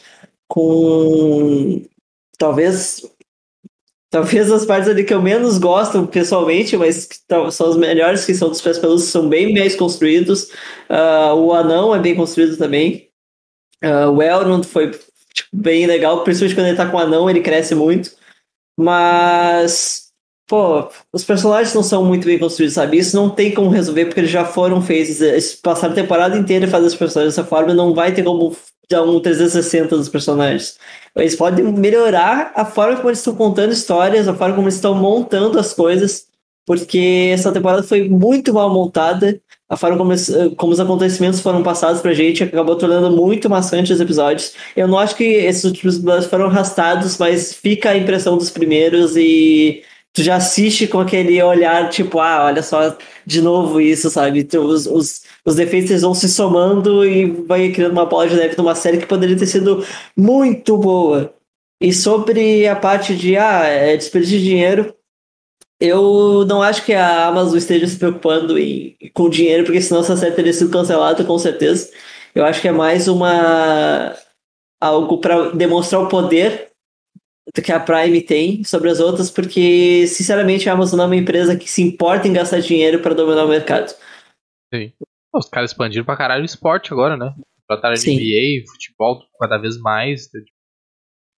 Com. 0.51 1.81
Talvez 2.37 3.01
Talvez 4.11 4.51
as 4.51 4.65
partes 4.65 4.89
ali 4.89 5.05
que 5.05 5.13
eu 5.13 5.21
menos 5.21 5.57
gosto 5.57 6.05
pessoalmente, 6.05 6.75
mas 6.75 7.07
são 7.49 7.69
as 7.69 7.77
melhores, 7.77 8.25
que 8.25 8.35
são 8.35 8.49
dos 8.49 8.61
pés 8.61 8.77
peludos, 8.77 9.05
são 9.05 9.29
bem 9.29 9.53
bem 9.53 9.77
construídos. 9.77 10.49
Uh, 10.89 11.33
o 11.33 11.53
anão 11.53 11.95
é 11.95 11.99
bem 11.99 12.13
construído 12.13 12.57
também. 12.57 13.07
Uh, 13.81 14.11
o 14.11 14.21
Elrond 14.21 14.65
foi 14.65 14.91
tipo, 15.33 15.49
bem 15.53 15.85
legal, 15.85 16.25
principalmente 16.25 16.55
quando 16.55 16.67
ele 16.67 16.75
tá 16.75 16.89
com 16.89 16.97
o 16.97 16.99
anão, 16.99 17.29
ele 17.29 17.39
cresce 17.39 17.73
muito. 17.73 18.11
Mas, 18.77 20.11
pô, 20.45 20.89
os 21.13 21.23
personagens 21.23 21.73
não 21.73 21.81
são 21.81 22.03
muito 22.03 22.25
bem 22.25 22.37
construídos, 22.37 22.75
sabe? 22.75 22.97
Isso 22.97 23.15
não 23.15 23.29
tem 23.29 23.53
como 23.53 23.69
resolver, 23.69 24.07
porque 24.07 24.19
eles 24.19 24.31
já 24.31 24.43
foram 24.43 24.81
feitos. 24.81 25.21
Eles 25.21 25.55
passaram 25.55 25.93
a 25.93 25.95
temporada 25.95 26.37
inteira 26.37 26.67
fazendo 26.67 26.89
os 26.89 26.95
personagens 26.95 27.33
dessa 27.33 27.47
forma, 27.47 27.73
não 27.73 27.93
vai 27.93 28.13
ter 28.13 28.23
como 28.23 28.53
dar 28.91 29.03
um 29.03 29.19
360 29.19 29.97
dos 29.97 30.09
personagens. 30.09 30.77
Eles 31.15 31.35
podem 31.35 31.65
melhorar 31.65 32.51
a 32.55 32.65
forma 32.65 32.97
como 32.97 33.09
eles 33.09 33.19
estão 33.19 33.35
contando 33.35 33.71
histórias, 33.73 34.27
a 34.27 34.33
forma 34.33 34.55
como 34.55 34.67
eles 34.67 34.75
estão 34.75 34.93
montando 34.95 35.59
as 35.59 35.73
coisas, 35.73 36.27
porque 36.65 37.31
essa 37.33 37.51
temporada 37.51 37.83
foi 37.83 38.07
muito 38.07 38.53
mal 38.53 38.69
montada. 38.73 39.41
A 39.67 39.77
forma 39.77 39.97
como, 39.97 40.11
eles, 40.11 40.29
como 40.57 40.73
os 40.73 40.79
acontecimentos 40.79 41.39
foram 41.39 41.63
passados 41.63 42.01
pra 42.01 42.13
gente 42.13 42.43
acabou 42.43 42.75
tornando 42.75 43.09
muito 43.09 43.49
maçante 43.49 43.93
os 43.93 44.01
episódios. 44.01 44.53
Eu 44.75 44.87
não 44.87 44.97
acho 44.99 45.15
que 45.15 45.23
esses 45.23 45.63
últimos 45.63 45.95
episódios 45.95 46.25
foram 46.27 46.45
arrastados, 46.45 47.17
mas 47.17 47.53
fica 47.53 47.91
a 47.91 47.97
impressão 47.97 48.37
dos 48.37 48.49
primeiros 48.49 49.15
e 49.15 49.81
tu 50.13 50.23
já 50.23 50.35
assiste 50.35 50.87
com 50.87 50.99
aquele 50.99 51.41
olhar 51.41 51.89
tipo, 51.89 52.19
ah, 52.19 52.45
olha 52.45 52.61
só 52.63 52.97
de 53.25 53.41
novo 53.41 53.79
isso, 53.79 54.09
sabe? 54.09 54.47
Os, 54.57 54.85
os, 54.85 55.21
os 55.45 55.55
defeitos 55.55 56.01
vão 56.01 56.13
se 56.13 56.27
somando 56.27 57.05
e 57.05 57.25
vai 57.25 57.71
criando 57.71 57.93
uma 57.93 58.05
bola 58.05 58.27
de 58.27 58.35
neve 58.35 58.57
numa 58.57 58.75
série 58.75 58.97
que 58.97 59.05
poderia 59.05 59.37
ter 59.37 59.45
sido 59.47 59.85
muito 60.17 60.77
boa. 60.77 61.33
E 61.81 61.93
sobre 61.93 62.67
a 62.67 62.75
parte 62.75 63.15
de, 63.15 63.37
ah, 63.37 63.63
é 63.65 63.97
desperdício 63.97 64.37
de 64.39 64.45
dinheiro, 64.45 64.95
eu 65.79 66.45
não 66.45 66.61
acho 66.61 66.85
que 66.85 66.93
a 66.93 67.27
Amazon 67.27 67.57
esteja 67.57 67.87
se 67.87 67.97
preocupando 67.97 68.57
em, 68.57 68.95
com 69.13 69.29
dinheiro, 69.29 69.63
porque 69.63 69.81
senão 69.81 70.01
essa 70.01 70.15
série 70.15 70.35
teria 70.35 70.53
sido 70.53 70.69
cancelada, 70.69 71.23
com 71.23 71.39
certeza. 71.39 71.89
Eu 72.35 72.45
acho 72.45 72.61
que 72.61 72.67
é 72.67 72.71
mais 72.71 73.07
uma 73.07 74.15
algo 74.79 75.19
para 75.19 75.51
demonstrar 75.51 76.01
o 76.01 76.07
poder 76.07 76.70
que 77.63 77.71
a 77.71 77.79
Prime 77.79 78.21
tem 78.21 78.63
sobre 78.63 78.89
as 78.89 78.99
outras, 78.99 79.31
porque, 79.31 80.05
sinceramente, 80.07 80.69
a 80.69 80.73
Amazon 80.73 80.99
é 81.01 81.05
uma 81.05 81.15
empresa 81.15 81.57
que 81.57 81.69
se 81.69 81.81
importa 81.81 82.27
em 82.27 82.33
gastar 82.33 82.59
dinheiro 82.59 83.01
para 83.01 83.15
dominar 83.15 83.45
o 83.45 83.49
mercado. 83.49 83.93
Sim. 84.73 84.93
Os 85.33 85.49
caras 85.49 85.71
expandiram 85.71 86.05
pra 86.05 86.17
caralho 86.17 86.43
o 86.43 86.45
esporte 86.45 86.93
agora, 86.93 87.17
né? 87.17 87.33
Trataram 87.67 87.95
de 87.95 88.11
NBA, 88.11 88.69
futebol 88.69 89.23
cada 89.39 89.57
vez 89.57 89.77
mais. 89.77 90.29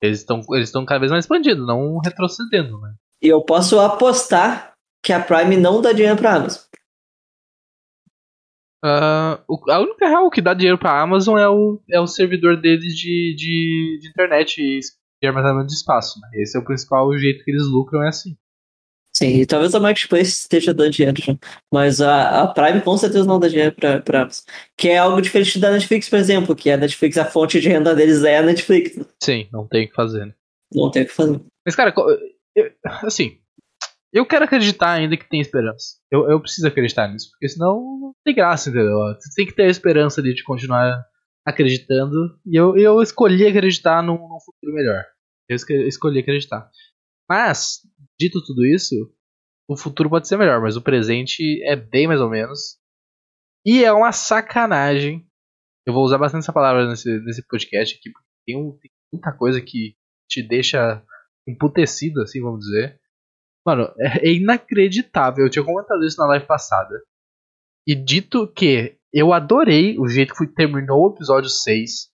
Eles 0.02 0.20
estão 0.20 0.42
eles 0.52 0.72
cada 0.72 1.00
vez 1.00 1.12
mais 1.12 1.26
expandindo, 1.26 1.66
não 1.66 2.00
retrocedendo, 2.00 2.80
né? 2.80 2.94
E 3.22 3.28
eu 3.28 3.42
posso 3.44 3.80
apostar 3.80 4.74
que 5.04 5.14
a 5.14 5.20
Prime 5.20 5.58
não 5.58 5.82
dá 5.82 5.92
dinheiro 5.92 6.18
pra 6.18 6.36
Amazon. 6.36 6.64
Uh, 8.84 9.38
a 9.70 9.80
única 9.80 10.08
real 10.08 10.32
que 10.32 10.42
dá 10.42 10.56
dinheiro 10.56 10.78
pra 10.78 11.00
Amazon 11.00 11.38
é 11.38 11.48
o, 11.48 11.80
é 11.88 12.00
o 12.00 12.08
servidor 12.08 12.60
deles 12.60 12.96
de, 12.96 13.36
de, 13.38 14.00
de 14.02 14.10
internet 14.10 14.60
e 14.60 14.80
de 15.22 15.28
armazenamento 15.28 15.68
de 15.68 15.74
espaço. 15.74 16.20
Né? 16.20 16.30
Esse 16.42 16.58
é 16.58 16.60
o 16.60 16.66
principal 16.66 17.12
jeito 17.18 17.44
que 17.44 17.52
eles 17.52 17.66
lucram, 17.68 18.04
é 18.04 18.10
assim. 18.10 18.36
Sim, 19.14 19.42
e 19.42 19.46
talvez 19.46 19.76
a 19.76 19.80
Marketplace 19.80 20.32
esteja 20.32 20.74
dando 20.74 20.92
dinheiro 20.92 21.22
já. 21.22 21.38
Mas 21.72 22.00
a, 22.00 22.44
a 22.44 22.48
Prime 22.48 22.82
com 22.82 22.96
certeza 22.98 23.26
não 23.26 23.40
dá 23.40 23.48
dinheiro 23.48 23.76
pra, 23.76 24.02
pra 24.02 24.22
Amazon. 24.22 24.46
Que 24.78 24.90
é 24.90 24.98
algo 24.98 25.22
diferente 25.22 25.60
da 25.60 25.72
Netflix, 25.72 26.10
por 26.10 26.18
exemplo, 26.18 26.56
que 26.56 26.72
a 26.72 26.78
Netflix, 26.78 27.18
a 27.18 27.26
fonte 27.26 27.60
de 27.60 27.68
renda 27.68 27.94
deles 27.94 28.24
é 28.24 28.38
a 28.38 28.42
Netflix. 28.42 28.98
Sim, 29.22 29.50
não 29.52 29.68
tem 29.68 29.86
o 29.86 29.90
que 29.90 29.96
fazer. 29.96 30.26
Né? 30.26 30.34
Não 30.74 30.90
tem 30.90 31.04
o 31.04 31.06
que 31.06 31.12
fazer. 31.12 31.42
Mas, 31.66 31.76
cara, 31.76 31.94
eu, 32.56 32.72
assim, 33.04 33.38
eu 34.14 34.26
quero 34.26 34.46
acreditar 34.46 34.92
ainda 34.92 35.18
que 35.18 35.30
tem 35.30 35.42
esperança. 35.42 35.98
Eu, 36.10 36.30
eu 36.30 36.40
preciso 36.40 36.68
acreditar 36.68 37.08
nisso, 37.10 37.30
porque 37.32 37.50
senão 37.50 37.76
não 38.00 38.16
tem 38.24 38.34
graça, 38.34 38.70
entendeu? 38.70 38.98
Você 39.20 39.30
tem 39.36 39.46
que 39.46 39.54
ter 39.54 39.64
a 39.64 39.70
esperança 39.70 40.22
de 40.22 40.42
continuar 40.44 41.06
acreditando. 41.46 42.40
E 42.46 42.56
eu, 42.56 42.78
eu 42.78 43.02
escolhi 43.02 43.46
acreditar 43.46 44.02
num, 44.02 44.18
num 44.18 44.40
futuro 44.40 44.74
melhor. 44.74 45.04
Eu 45.50 45.56
escolhi 45.88 46.20
acreditar. 46.20 46.70
Mas, 47.30 47.80
dito 48.20 48.44
tudo 48.44 48.66
isso, 48.66 48.96
o 49.68 49.78
futuro 49.78 50.10
pode 50.10 50.28
ser 50.28 50.38
melhor, 50.38 50.62
mas 50.62 50.76
o 50.76 50.82
presente 50.82 51.64
é 51.64 51.76
bem 51.76 52.08
mais 52.08 52.22
ou 52.22 52.30
menos. 52.30 52.78
E 53.66 53.84
é 53.84 53.92
uma 53.92 54.12
sacanagem. 54.12 55.26
Eu 55.86 55.94
vou 55.94 56.04
usar 56.04 56.18
bastante 56.18 56.44
essa 56.44 56.54
palavra 56.54 56.88
nesse, 56.88 57.10
nesse 57.22 57.46
podcast 57.48 57.96
aqui, 57.96 58.12
porque 58.12 58.28
tem, 58.46 58.58
um, 58.58 58.78
tem 58.78 58.92
muita 59.12 59.32
coisa 59.32 59.62
que 59.62 59.96
te 60.30 60.42
deixa 60.42 61.04
emputecido, 61.48 62.22
assim, 62.22 62.42
vamos 62.42 62.66
dizer. 62.66 63.00
Mano, 63.66 63.94
é, 64.00 64.30
é 64.30 64.34
inacreditável. 64.34 65.46
Eu 65.46 65.50
tinha 65.50 65.66
comentado 65.66 66.04
isso 66.06 66.20
na 66.20 66.28
live 66.28 66.46
passada. 66.46 67.02
E 67.88 67.96
dito 67.96 68.48
que 68.48 69.00
eu 69.14 69.34
adorei 69.34 69.98
o 70.00 70.08
jeito 70.08 70.34
que 70.34 70.48
terminou 70.48 71.10
o 71.10 71.14
episódio 71.14 71.50
6, 71.50 72.10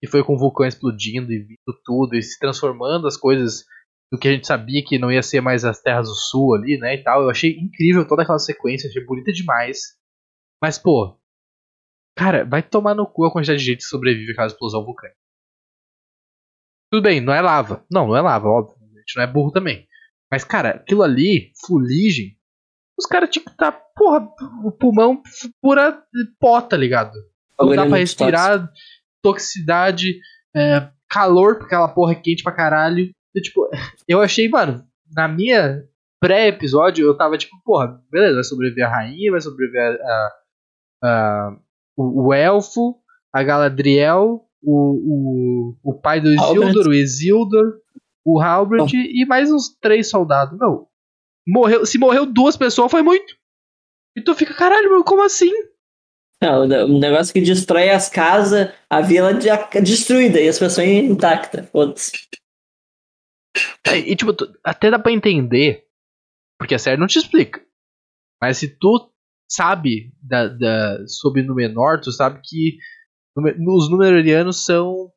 que 0.00 0.06
foi 0.06 0.22
com 0.22 0.34
o 0.34 0.38
vulcão 0.38 0.66
explodindo 0.66 1.32
e 1.32 1.38
vindo 1.38 1.80
tudo, 1.84 2.16
e 2.16 2.22
se 2.22 2.38
transformando 2.38 3.06
as 3.06 3.16
coisas 3.16 3.64
do 4.10 4.18
que 4.18 4.28
a 4.28 4.32
gente 4.32 4.46
sabia 4.46 4.84
que 4.84 4.98
não 4.98 5.10
ia 5.10 5.22
ser 5.22 5.40
mais 5.40 5.64
as 5.64 5.80
terras 5.80 6.06
do 6.06 6.14
sul 6.14 6.54
ali, 6.54 6.76
né, 6.78 6.96
e 6.96 7.02
tal. 7.02 7.22
Eu 7.22 7.30
achei 7.30 7.52
incrível 7.58 8.06
toda 8.06 8.22
aquela 8.22 8.38
sequência, 8.38 8.88
achei 8.88 9.04
bonita 9.04 9.32
demais. 9.32 9.96
Mas, 10.60 10.78
pô, 10.78 11.18
cara, 12.14 12.44
vai 12.44 12.62
tomar 12.62 12.94
no 12.94 13.06
cu 13.06 13.24
a 13.24 13.32
quantidade 13.32 13.60
de 13.60 13.64
gente 13.64 13.78
que 13.78 13.84
sobrevive 13.84 14.32
àquela 14.32 14.48
explosão 14.48 14.84
vulcânica. 14.84 15.18
Tudo 16.90 17.04
bem, 17.04 17.22
não 17.22 17.32
é 17.32 17.40
lava. 17.40 17.86
Não, 17.90 18.06
não 18.06 18.16
é 18.16 18.20
lava, 18.20 18.48
óbvio. 18.48 18.76
A 18.94 18.98
gente 18.98 19.16
não 19.16 19.22
é 19.22 19.26
burro 19.26 19.50
também. 19.50 19.88
Mas, 20.30 20.44
cara, 20.44 20.76
aquilo 20.76 21.02
ali, 21.02 21.50
fuligem, 21.64 22.36
os 22.98 23.06
caras 23.06 23.30
tinham 23.30 23.44
que 23.44 23.50
estar, 23.50 23.72
tá, 23.72 23.82
porra, 23.96 24.28
o 24.64 24.70
pulmão 24.70 25.22
pura 25.60 26.02
pó, 26.38 26.60
tá 26.60 26.76
ligado? 26.76 27.12
Não 27.58 27.74
dá 27.74 27.86
pra 27.86 27.98
respirar, 27.98 28.68
toxicidade, 29.22 30.18
é, 30.54 30.88
calor, 31.08 31.56
porque 31.56 31.74
aquela 31.74 31.88
porra 31.88 32.12
é 32.12 32.16
quente 32.16 32.42
pra 32.42 32.52
caralho. 32.52 33.10
E, 33.34 33.40
tipo, 33.40 33.68
eu 34.08 34.20
achei, 34.20 34.48
mano, 34.48 34.84
na 35.14 35.28
minha 35.28 35.82
pré-episódio, 36.20 37.06
eu 37.06 37.16
tava 37.16 37.36
tipo, 37.36 37.56
porra, 37.64 38.00
beleza, 38.10 38.34
vai 38.34 38.44
sobreviver 38.44 38.86
a 38.86 38.90
rainha, 38.90 39.30
vai 39.30 39.40
sobreviver 39.40 39.98
a, 40.00 40.32
a, 41.02 41.56
o, 41.96 42.28
o, 42.28 42.34
elfo, 42.34 42.96
a 43.32 43.42
Galadriel, 43.42 44.44
o, 44.62 45.74
o, 45.82 45.90
o 45.90 45.94
pai 45.94 46.20
do 46.20 46.32
Isildur, 46.32 46.86
o 46.86 46.94
Isildur, 46.94 47.74
o 48.24 48.40
Halbert 48.40 48.84
oh. 48.84 48.96
e 48.96 49.26
mais 49.26 49.50
uns 49.50 49.68
três 49.80 50.08
soldados. 50.08 50.56
Não. 50.58 50.86
Morreu, 51.46 51.84
se 51.84 51.98
morreu 51.98 52.26
duas 52.26 52.56
pessoas, 52.56 52.90
foi 52.90 53.02
muito. 53.02 53.36
E 54.16 54.22
tu 54.22 54.34
fica, 54.34 54.54
caralho, 54.54 55.02
como 55.04 55.22
assim? 55.22 55.50
Não, 56.42 56.64
um 56.64 56.98
negócio 56.98 57.32
que 57.32 57.40
destrói 57.40 57.90
as 57.90 58.08
casas, 58.08 58.72
a 58.90 59.00
vila 59.00 59.32
destruída 59.34 60.40
e 60.40 60.48
as 60.48 60.58
pessoas 60.58 60.86
intactas. 60.86 61.68
Foda-se. 61.70 62.12
É, 63.86 63.98
e 63.98 64.16
tipo, 64.16 64.32
até 64.64 64.90
dá 64.90 64.98
pra 64.98 65.12
entender, 65.12 65.86
porque 66.58 66.74
a 66.74 66.78
série 66.78 67.00
não 67.00 67.06
te 67.06 67.18
explica. 67.18 67.64
Mas 68.40 68.58
se 68.58 68.68
tu 68.76 69.12
sabe 69.48 70.12
da, 70.20 70.48
da, 70.48 71.06
sobre 71.06 71.42
Númenor, 71.42 72.00
tu 72.00 72.10
sabe 72.10 72.40
que 72.42 72.78
os 73.36 73.90
Númenóreanos 73.90 74.64
são 74.64 75.12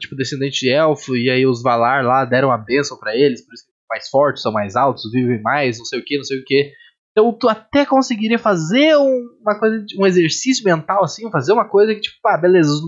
tipo 0.00 0.16
descendente 0.16 0.60
de 0.60 0.70
elfo 0.70 1.16
e 1.16 1.30
aí 1.30 1.46
os 1.46 1.62
Valar 1.62 2.04
lá 2.04 2.24
deram 2.24 2.50
a 2.50 2.58
bênção 2.58 2.98
para 2.98 3.16
eles, 3.16 3.44
por 3.44 3.54
isso 3.54 3.64
que 3.66 3.72
mais 3.90 4.08
fortes, 4.08 4.42
são 4.42 4.52
mais 4.52 4.76
altos, 4.76 5.10
vivem 5.10 5.40
mais, 5.42 5.78
não 5.78 5.84
sei 5.84 6.00
o 6.00 6.04
que, 6.04 6.16
não 6.16 6.24
sei 6.24 6.40
o 6.40 6.44
que. 6.44 6.72
Então 7.12 7.32
tu 7.32 7.48
até 7.48 7.86
conseguiria 7.86 8.38
fazer 8.38 8.96
um, 8.96 9.38
uma 9.40 9.58
coisa, 9.58 9.84
um 9.98 10.06
exercício 10.06 10.64
mental 10.64 11.04
assim, 11.04 11.30
fazer 11.30 11.52
uma 11.52 11.68
coisa 11.68 11.94
que 11.94 12.00
tipo, 12.00 12.16
ah, 12.26 12.36
beleza, 12.36 12.70
os 12.70 12.82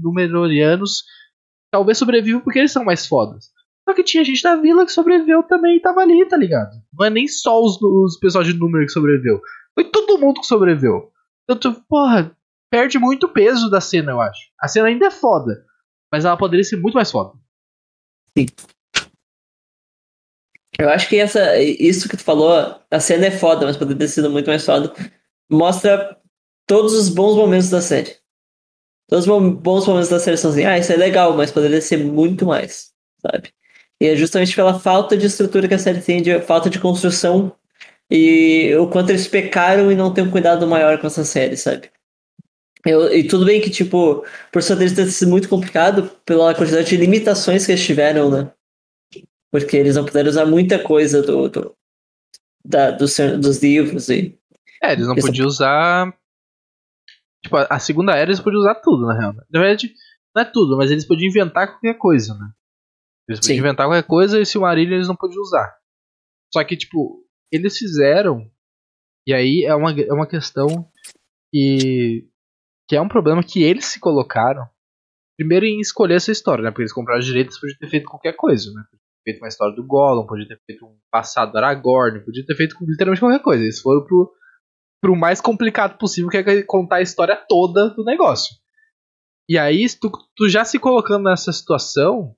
Númenóreanos 0.00 1.02
talvez 1.72 1.98
sobrevivam 1.98 2.40
porque 2.40 2.60
eles 2.60 2.72
são 2.72 2.84
mais 2.84 3.06
fodas. 3.06 3.46
Só 3.88 3.94
que 3.94 4.04
tinha 4.04 4.24
gente 4.24 4.42
da 4.42 4.56
vila 4.56 4.86
que 4.86 4.92
sobreviveu 4.92 5.42
também 5.42 5.76
e 5.76 5.80
tava 5.80 6.00
ali, 6.00 6.26
tá 6.26 6.36
ligado? 6.36 6.70
Não 6.92 7.04
é 7.04 7.10
nem 7.10 7.28
só 7.28 7.60
os, 7.60 7.76
os 7.82 8.18
pessoal 8.18 8.42
de 8.44 8.54
número 8.54 8.86
que 8.86 8.92
sobreviveu. 8.92 9.40
Foi 9.74 9.84
todo 9.90 10.18
mundo 10.18 10.40
que 10.40 10.46
sobreviveu. 10.46 11.10
Então, 11.42 11.58
tu, 11.58 11.82
porra, 11.88 12.34
perde 12.70 12.98
muito 12.98 13.28
peso 13.28 13.68
da 13.68 13.80
cena, 13.80 14.12
eu 14.12 14.20
acho. 14.20 14.40
A 14.58 14.68
cena 14.68 14.88
ainda 14.88 15.06
é 15.06 15.10
foda, 15.10 15.64
mas 16.10 16.24
ela 16.24 16.36
poderia 16.36 16.64
ser 16.64 16.76
muito 16.76 16.94
mais 16.94 17.10
foda. 17.10 17.38
Sim. 18.36 18.46
Eu 20.78 20.88
acho 20.88 21.08
que 21.08 21.16
essa, 21.16 21.58
isso 21.60 22.08
que 22.08 22.16
tu 22.16 22.24
falou, 22.24 22.80
a 22.90 23.00
cena 23.00 23.26
é 23.26 23.30
foda, 23.30 23.64
mas 23.66 23.76
poderia 23.76 24.00
ter 24.00 24.08
sido 24.08 24.30
muito 24.30 24.48
mais 24.48 24.64
foda. 24.64 24.92
Mostra 25.50 26.18
todos 26.66 26.92
os 26.92 27.08
bons 27.08 27.36
momentos 27.36 27.70
da 27.70 27.80
série. 27.80 28.16
Todos 29.08 29.26
os 29.26 29.54
bons 29.54 29.86
momentos 29.86 30.08
da 30.08 30.18
série 30.18 30.36
são 30.36 30.50
assim, 30.50 30.64
ah, 30.64 30.78
isso 30.78 30.92
é 30.92 30.96
legal, 30.96 31.36
mas 31.36 31.50
poderia 31.50 31.80
ser 31.80 31.98
muito 31.98 32.46
mais, 32.46 32.92
sabe? 33.20 33.52
E 34.00 34.06
é 34.06 34.16
justamente 34.16 34.56
pela 34.56 34.78
falta 34.78 35.16
de 35.16 35.26
estrutura 35.26 35.68
que 35.68 35.74
a 35.74 35.78
série 35.78 36.00
tem, 36.00 36.22
de 36.22 36.40
falta 36.40 36.68
de 36.68 36.80
construção 36.80 37.54
e 38.10 38.74
o 38.76 38.88
quanto 38.88 39.10
eles 39.10 39.28
pecaram 39.28 39.92
e 39.92 39.94
não 39.94 40.12
ter 40.12 40.22
um 40.22 40.30
cuidado 40.30 40.66
maior 40.66 40.98
com 40.98 41.06
essa 41.06 41.24
série, 41.24 41.56
sabe? 41.56 41.90
Eu, 42.84 43.12
e 43.14 43.26
tudo 43.26 43.46
bem 43.46 43.60
que, 43.60 43.70
tipo, 43.70 44.24
por 44.52 44.62
sua 44.62 44.76
deles 44.76 44.94
ter 44.94 45.06
sido 45.06 45.30
muito 45.30 45.48
complicado 45.48 46.10
pela 46.24 46.54
quantidade 46.54 46.88
de 46.88 46.96
limitações 46.96 47.64
que 47.64 47.72
eles 47.72 47.84
tiveram, 47.84 48.30
né? 48.30 48.50
Porque 49.54 49.76
eles 49.76 49.94
não 49.94 50.04
puderam 50.04 50.28
usar 50.28 50.46
muita 50.46 50.82
coisa 50.82 51.22
do, 51.22 51.48
do 51.48 51.76
da, 52.64 52.90
do, 52.90 53.04
dos 53.38 53.62
livros 53.62 54.08
e. 54.08 54.36
É, 54.82 54.94
eles 54.94 55.06
não 55.06 55.14
podiam 55.14 55.46
usar. 55.46 56.12
Tipo, 57.40 57.58
a 57.58 57.78
segunda 57.78 58.16
era 58.16 58.30
eles 58.30 58.40
podiam 58.40 58.62
usar 58.62 58.74
tudo, 58.74 59.06
na 59.06 59.16
real. 59.16 59.32
Na 59.32 59.60
verdade, 59.60 59.94
não 60.34 60.42
é 60.42 60.44
tudo, 60.44 60.76
mas 60.76 60.90
eles 60.90 61.06
podiam 61.06 61.28
inventar 61.28 61.68
qualquer 61.68 61.94
coisa, 61.94 62.34
né? 62.34 62.50
Eles 63.28 63.38
podiam 63.38 63.54
Sim. 63.54 63.60
inventar 63.60 63.86
qualquer 63.86 64.02
coisa 64.02 64.40
e 64.40 64.44
se 64.44 64.58
o 64.58 64.62
Marília 64.62 64.96
eles 64.96 65.06
não 65.06 65.14
podiam 65.14 65.40
usar. 65.40 65.72
Só 66.52 66.64
que, 66.64 66.76
tipo, 66.76 67.24
eles 67.52 67.78
fizeram. 67.78 68.50
E 69.24 69.32
aí 69.32 69.64
é 69.64 69.74
uma, 69.76 69.92
é 69.92 70.12
uma 70.12 70.26
questão 70.26 70.90
que. 71.52 72.28
que 72.88 72.96
é 72.96 73.00
um 73.00 73.08
problema 73.08 73.40
que 73.40 73.62
eles 73.62 73.84
se 73.84 74.00
colocaram. 74.00 74.68
Primeiro 75.38 75.64
em 75.64 75.78
escolher 75.78 76.16
essa 76.16 76.32
história, 76.32 76.64
né? 76.64 76.70
Porque 76.72 76.82
eles 76.82 76.92
compraram 76.92 77.20
os 77.20 77.26
direitos, 77.26 77.60
podiam 77.60 77.78
ter 77.78 77.88
feito 77.88 78.08
qualquer 78.08 78.32
coisa, 78.32 78.72
né? 78.72 78.82
Feito 79.24 79.38
uma 79.38 79.48
história 79.48 79.74
do 79.74 79.86
Gollum, 79.86 80.26
podia 80.26 80.46
ter 80.46 80.60
feito 80.66 80.84
um 80.84 80.98
passado 81.10 81.52
do 81.52 81.58
Aragorn, 81.58 82.22
podia 82.24 82.44
ter 82.44 82.54
feito 82.54 82.76
literalmente 82.82 83.20
qualquer 83.20 83.42
coisa. 83.42 83.62
Eles 83.62 83.80
foram 83.80 84.04
pro, 84.04 84.32
pro 85.00 85.16
mais 85.16 85.40
complicado 85.40 85.96
possível, 85.98 86.30
que 86.30 86.36
é 86.36 86.62
contar 86.62 86.96
a 86.96 87.02
história 87.02 87.34
toda 87.48 87.88
do 87.90 88.04
negócio. 88.04 88.54
E 89.48 89.58
aí, 89.58 89.86
tu, 90.00 90.10
tu 90.36 90.48
já 90.48 90.64
se 90.64 90.78
colocando 90.78 91.24
nessa 91.24 91.52
situação, 91.52 92.34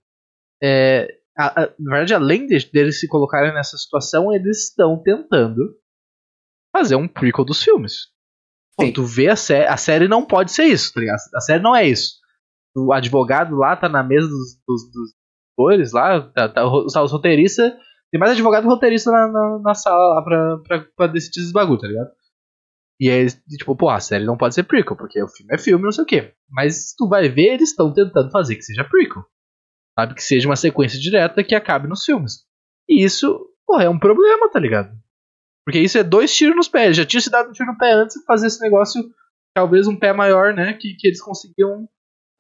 é, 0.63 1.09
a, 1.37 1.63
a, 1.63 1.75
na 1.79 1.91
verdade, 1.91 2.15
além 2.15 2.47
de, 2.47 2.71
deles 2.71 3.01
se 3.01 3.09
colocarem 3.09 3.53
nessa 3.53 3.77
situação, 3.77 4.33
eles 4.33 4.69
estão 4.69 5.01
tentando 5.03 5.77
fazer 6.73 6.97
um 6.97 7.09
prequel 7.09 7.45
dos 7.45 7.63
filmes. 7.63 8.09
Pô, 8.77 8.93
tu 8.93 9.05
vê 9.05 9.29
a 9.29 9.37
série, 9.37 9.67
a 9.67 9.77
série 9.77 10.09
não 10.09 10.25
pode 10.25 10.53
ser 10.53 10.65
isso, 10.65 10.93
tá 10.93 11.01
ligado? 11.01 11.19
A 11.35 11.41
série 11.41 11.63
não 11.63 11.75
é 11.75 11.87
isso. 11.87 12.21
O 12.77 12.93
advogado 12.93 13.57
lá 13.57 13.75
tá 13.75 13.89
na 13.89 14.03
mesa 14.03 14.29
dos, 14.29 14.61
dos, 14.67 14.91
dos 14.91 15.15
atores 15.57 15.93
lá, 15.93 16.21
tá, 16.31 16.49
tá, 16.49 16.67
os, 16.67 16.95
roteiristas. 16.95 17.73
Tem 18.11 18.21
mais 18.21 18.33
advogado 18.33 18.69
roteirista 18.69 19.11
na, 19.11 19.27
na, 19.27 19.59
na, 19.59 19.75
sala 19.75 20.15
lá 20.15 20.23
pra, 20.23 20.59
pra, 20.59 20.87
pra 20.97 21.07
decidir 21.09 21.41
esses 21.41 21.53
bagulho, 21.53 21.81
tá 21.81 21.89
ligado? 21.89 22.11
E 23.01 23.11
aí, 23.11 23.27
tipo, 23.59 23.77
pô, 23.77 23.91
a 23.91 24.01
série 24.01 24.25
não 24.25 24.37
pode 24.37 24.55
ser 24.55 24.63
prequel, 24.63 24.97
porque 24.97 25.23
o 25.23 25.29
filme 25.29 25.55
é 25.55 25.59
filme, 25.59 25.85
não 25.85 25.93
sei 25.93 26.05
o 26.05 26.07
quê. 26.07 26.33
Mas 26.49 26.95
tu 26.97 27.09
vai 27.09 27.29
ver, 27.29 27.55
eles 27.55 27.71
estão 27.71 27.93
tentando 27.93 28.31
fazer 28.31 28.55
que 28.55 28.63
seja 28.63 28.85
prequel. 28.85 29.25
Sabe? 29.99 30.15
Que 30.15 30.23
seja 30.23 30.49
uma 30.49 30.57
sequência 30.57 30.99
direta 30.99 31.43
que 31.43 31.55
acabe 31.55 31.89
nos 31.89 32.05
filmes. 32.05 32.45
E 32.89 33.05
isso, 33.05 33.51
porra, 33.67 33.85
é 33.85 33.89
um 33.89 33.99
problema, 33.99 34.51
tá 34.51 34.59
ligado? 34.59 34.97
Porque 35.65 35.81
isso 35.81 35.99
é 35.99 36.05
dois 36.05 36.35
tiros 36.35 36.57
nos 36.57 36.69
pés. 36.69 36.97
Já 36.97 37.05
tinha 37.05 37.21
se 37.21 37.29
dado 37.29 37.51
um 37.51 37.53
tiro 37.53 37.73
no 37.73 37.77
pé 37.77 37.93
antes 37.93 38.19
de 38.19 38.25
fazer 38.25 38.47
esse 38.47 38.63
negócio, 38.63 39.03
talvez 39.53 39.87
um 39.89 39.99
pé 39.99 40.13
maior, 40.13 40.55
né? 40.55 40.73
Que, 40.75 40.95
que 40.95 41.09
eles 41.09 41.21
conseguiam 41.21 41.89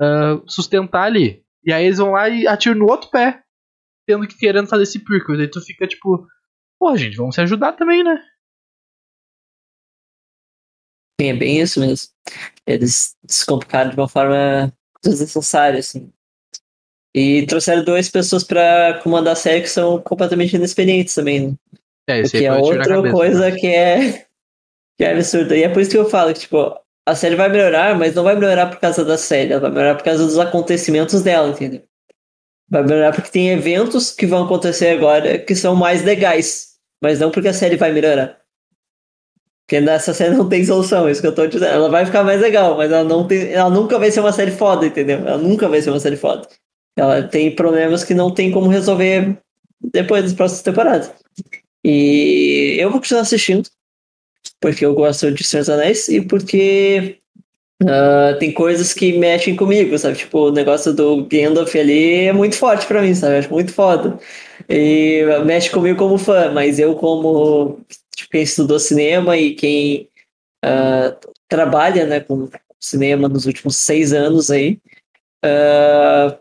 uh, 0.00 0.42
sustentar 0.46 1.02
ali. 1.02 1.44
E 1.66 1.73
aí 1.73 1.87
eles 1.87 1.99
vão 1.99 2.12
lá 2.12 2.28
e 2.28 2.46
atiram 2.46 2.76
no 2.76 2.87
outro 2.88 3.11
pé, 3.11 3.42
tendo 4.06 4.26
que 4.28 4.38
querendo 4.38 4.68
fazer 4.68 4.85
esse 4.85 5.00
prequel. 5.00 5.37
Daí 5.37 5.50
tu 5.50 5.61
fica 5.61 5.87
tipo, 5.87 6.26
porra, 6.78 6.96
gente, 6.96 7.16
vamos 7.16 7.35
se 7.35 7.40
ajudar 7.40 7.73
também, 7.73 8.04
né? 8.04 8.23
Sim, 11.20 11.28
é 11.28 11.35
bem 11.35 11.61
isso 11.61 11.80
mesmo. 11.80 12.08
Eles 12.66 13.16
se 13.26 13.44
complicaram 13.44 13.90
de 13.90 13.96
uma 13.96 14.08
forma 14.08 14.73
desnecessária, 15.02 15.80
assim. 15.80 16.12
E 17.14 17.46
trouxeram 17.46 17.82
duas 17.82 18.08
pessoas 18.08 18.44
para 18.44 19.00
comandar 19.02 19.32
a 19.32 19.37
série 19.37 19.62
que 19.62 19.68
são 19.68 20.00
completamente 20.02 20.54
inexperientes 20.54 21.14
também, 21.14 21.49
né? 21.49 21.56
É, 22.08 22.23
o 22.23 22.30
que 22.30 22.44
é 22.44 22.52
outra 22.52 23.11
coisa 23.11 23.50
que 23.50 23.66
é, 23.66 24.26
que 24.96 25.04
é 25.04 25.12
absurda. 25.12 25.56
E 25.56 25.64
é 25.64 25.68
por 25.68 25.80
isso 25.80 25.90
que 25.90 25.99
eu 25.99 26.08
falo 26.08 26.32
que, 26.32 26.40
tipo, 26.40 26.78
a 27.06 27.14
série 27.14 27.36
vai 27.36 27.48
melhorar, 27.48 27.96
mas 27.96 28.14
não 28.14 28.25
vai 28.25 28.34
melhorar 28.34 28.66
por 28.66 28.80
causa 28.80 29.04
da 29.04 29.16
série, 29.16 29.52
ela 29.52 29.60
vai 29.60 29.70
melhorar 29.70 29.94
por 29.94 30.02
causa 30.02 30.25
dos 30.25 30.38
acontecimentos 30.38 31.22
dela, 31.22 31.48
entendeu? 31.48 31.82
Vai 32.68 32.82
melhorar 32.82 33.12
porque 33.12 33.30
tem 33.30 33.50
eventos 33.50 34.10
que 34.10 34.26
vão 34.26 34.44
acontecer 34.44 34.88
agora 34.88 35.38
que 35.38 35.54
são 35.54 35.76
mais 35.76 36.02
legais, 36.02 36.75
mas 37.00 37.20
não 37.20 37.30
porque 37.30 37.48
a 37.48 37.52
série 37.52 37.76
vai 37.76 37.92
melhorar. 37.92 38.40
Porque 39.64 39.80
nessa 39.80 40.12
série 40.12 40.34
não 40.34 40.48
tem 40.48 40.64
solução, 40.64 41.06
é 41.06 41.12
isso 41.12 41.20
que 41.20 41.28
eu 41.28 41.34
tô 41.34 41.46
dizendo. 41.46 41.72
Ela 41.72 41.88
vai 41.88 42.04
ficar 42.04 42.25
mais 42.25 42.40
legal, 42.40 42.76
mas 42.76 42.90
ela 42.90 43.04
não 43.04 43.26
tem, 43.26 43.52
ela 43.52 43.70
nunca 43.70 43.98
vai 43.98 44.10
ser 44.10 44.20
uma 44.20 44.32
série 44.32 44.50
foda, 44.50 44.86
entendeu? 44.86 45.18
Ela 45.18 45.38
nunca 45.38 45.68
vai 45.68 45.80
ser 45.80 45.90
uma 45.90 46.00
série 46.00 46.16
foda. 46.16 46.48
ela 46.96 47.22
tem 47.22 47.54
problemas 47.54 48.02
que 48.02 48.14
não 48.14 48.32
tem 48.32 48.50
como 48.50 48.68
resolver 48.68 49.38
depois 49.92 50.25
das 50.25 50.32
próximas 50.34 50.62
temporadas. 50.62 51.12
E 51.84 52.76
eu 52.80 52.90
vou 52.90 53.00
continuar 53.00 53.22
assistindo, 53.22 53.68
porque 54.60 54.84
eu 54.84 54.94
gosto 54.94 55.30
de 55.30 55.44
Senhor 55.44 55.62
dos 55.62 55.70
Anéis 55.70 56.08
e 56.08 56.20
porque 56.20 57.18
uh, 57.82 58.38
tem 58.38 58.52
coisas 58.52 58.92
que 58.92 59.16
mexem 59.18 59.56
comigo, 59.56 59.98
sabe? 59.98 60.16
Tipo, 60.16 60.48
o 60.48 60.52
negócio 60.52 60.94
do 60.94 61.25
Gandalf 61.26 61.75
ali 61.75 62.26
é 62.26 62.32
muito 62.32 62.56
forte 62.56 62.86
para 62.86 63.02
mim, 63.02 63.14
sabe? 63.14 63.34
Eu 63.34 63.38
acho 63.38 63.50
muito 63.50 63.72
foda. 63.72 64.18
E 64.68 65.22
mexe 65.44 65.70
comigo 65.70 65.98
como 65.98 66.18
fã, 66.18 66.50
mas 66.52 66.78
eu 66.78 66.96
como 66.96 67.80
tipo, 68.16 68.30
quem 68.30 68.42
estudou 68.42 68.78
cinema 68.78 69.36
e 69.36 69.54
quem 69.54 70.08
uh, 70.64 71.16
trabalha 71.48 72.06
né, 72.06 72.20
com 72.20 72.48
cinema 72.80 73.28
nos 73.28 73.46
últimos 73.46 73.76
seis 73.76 74.12
anos 74.12 74.50
aí, 74.50 74.80
uh, 75.44 76.36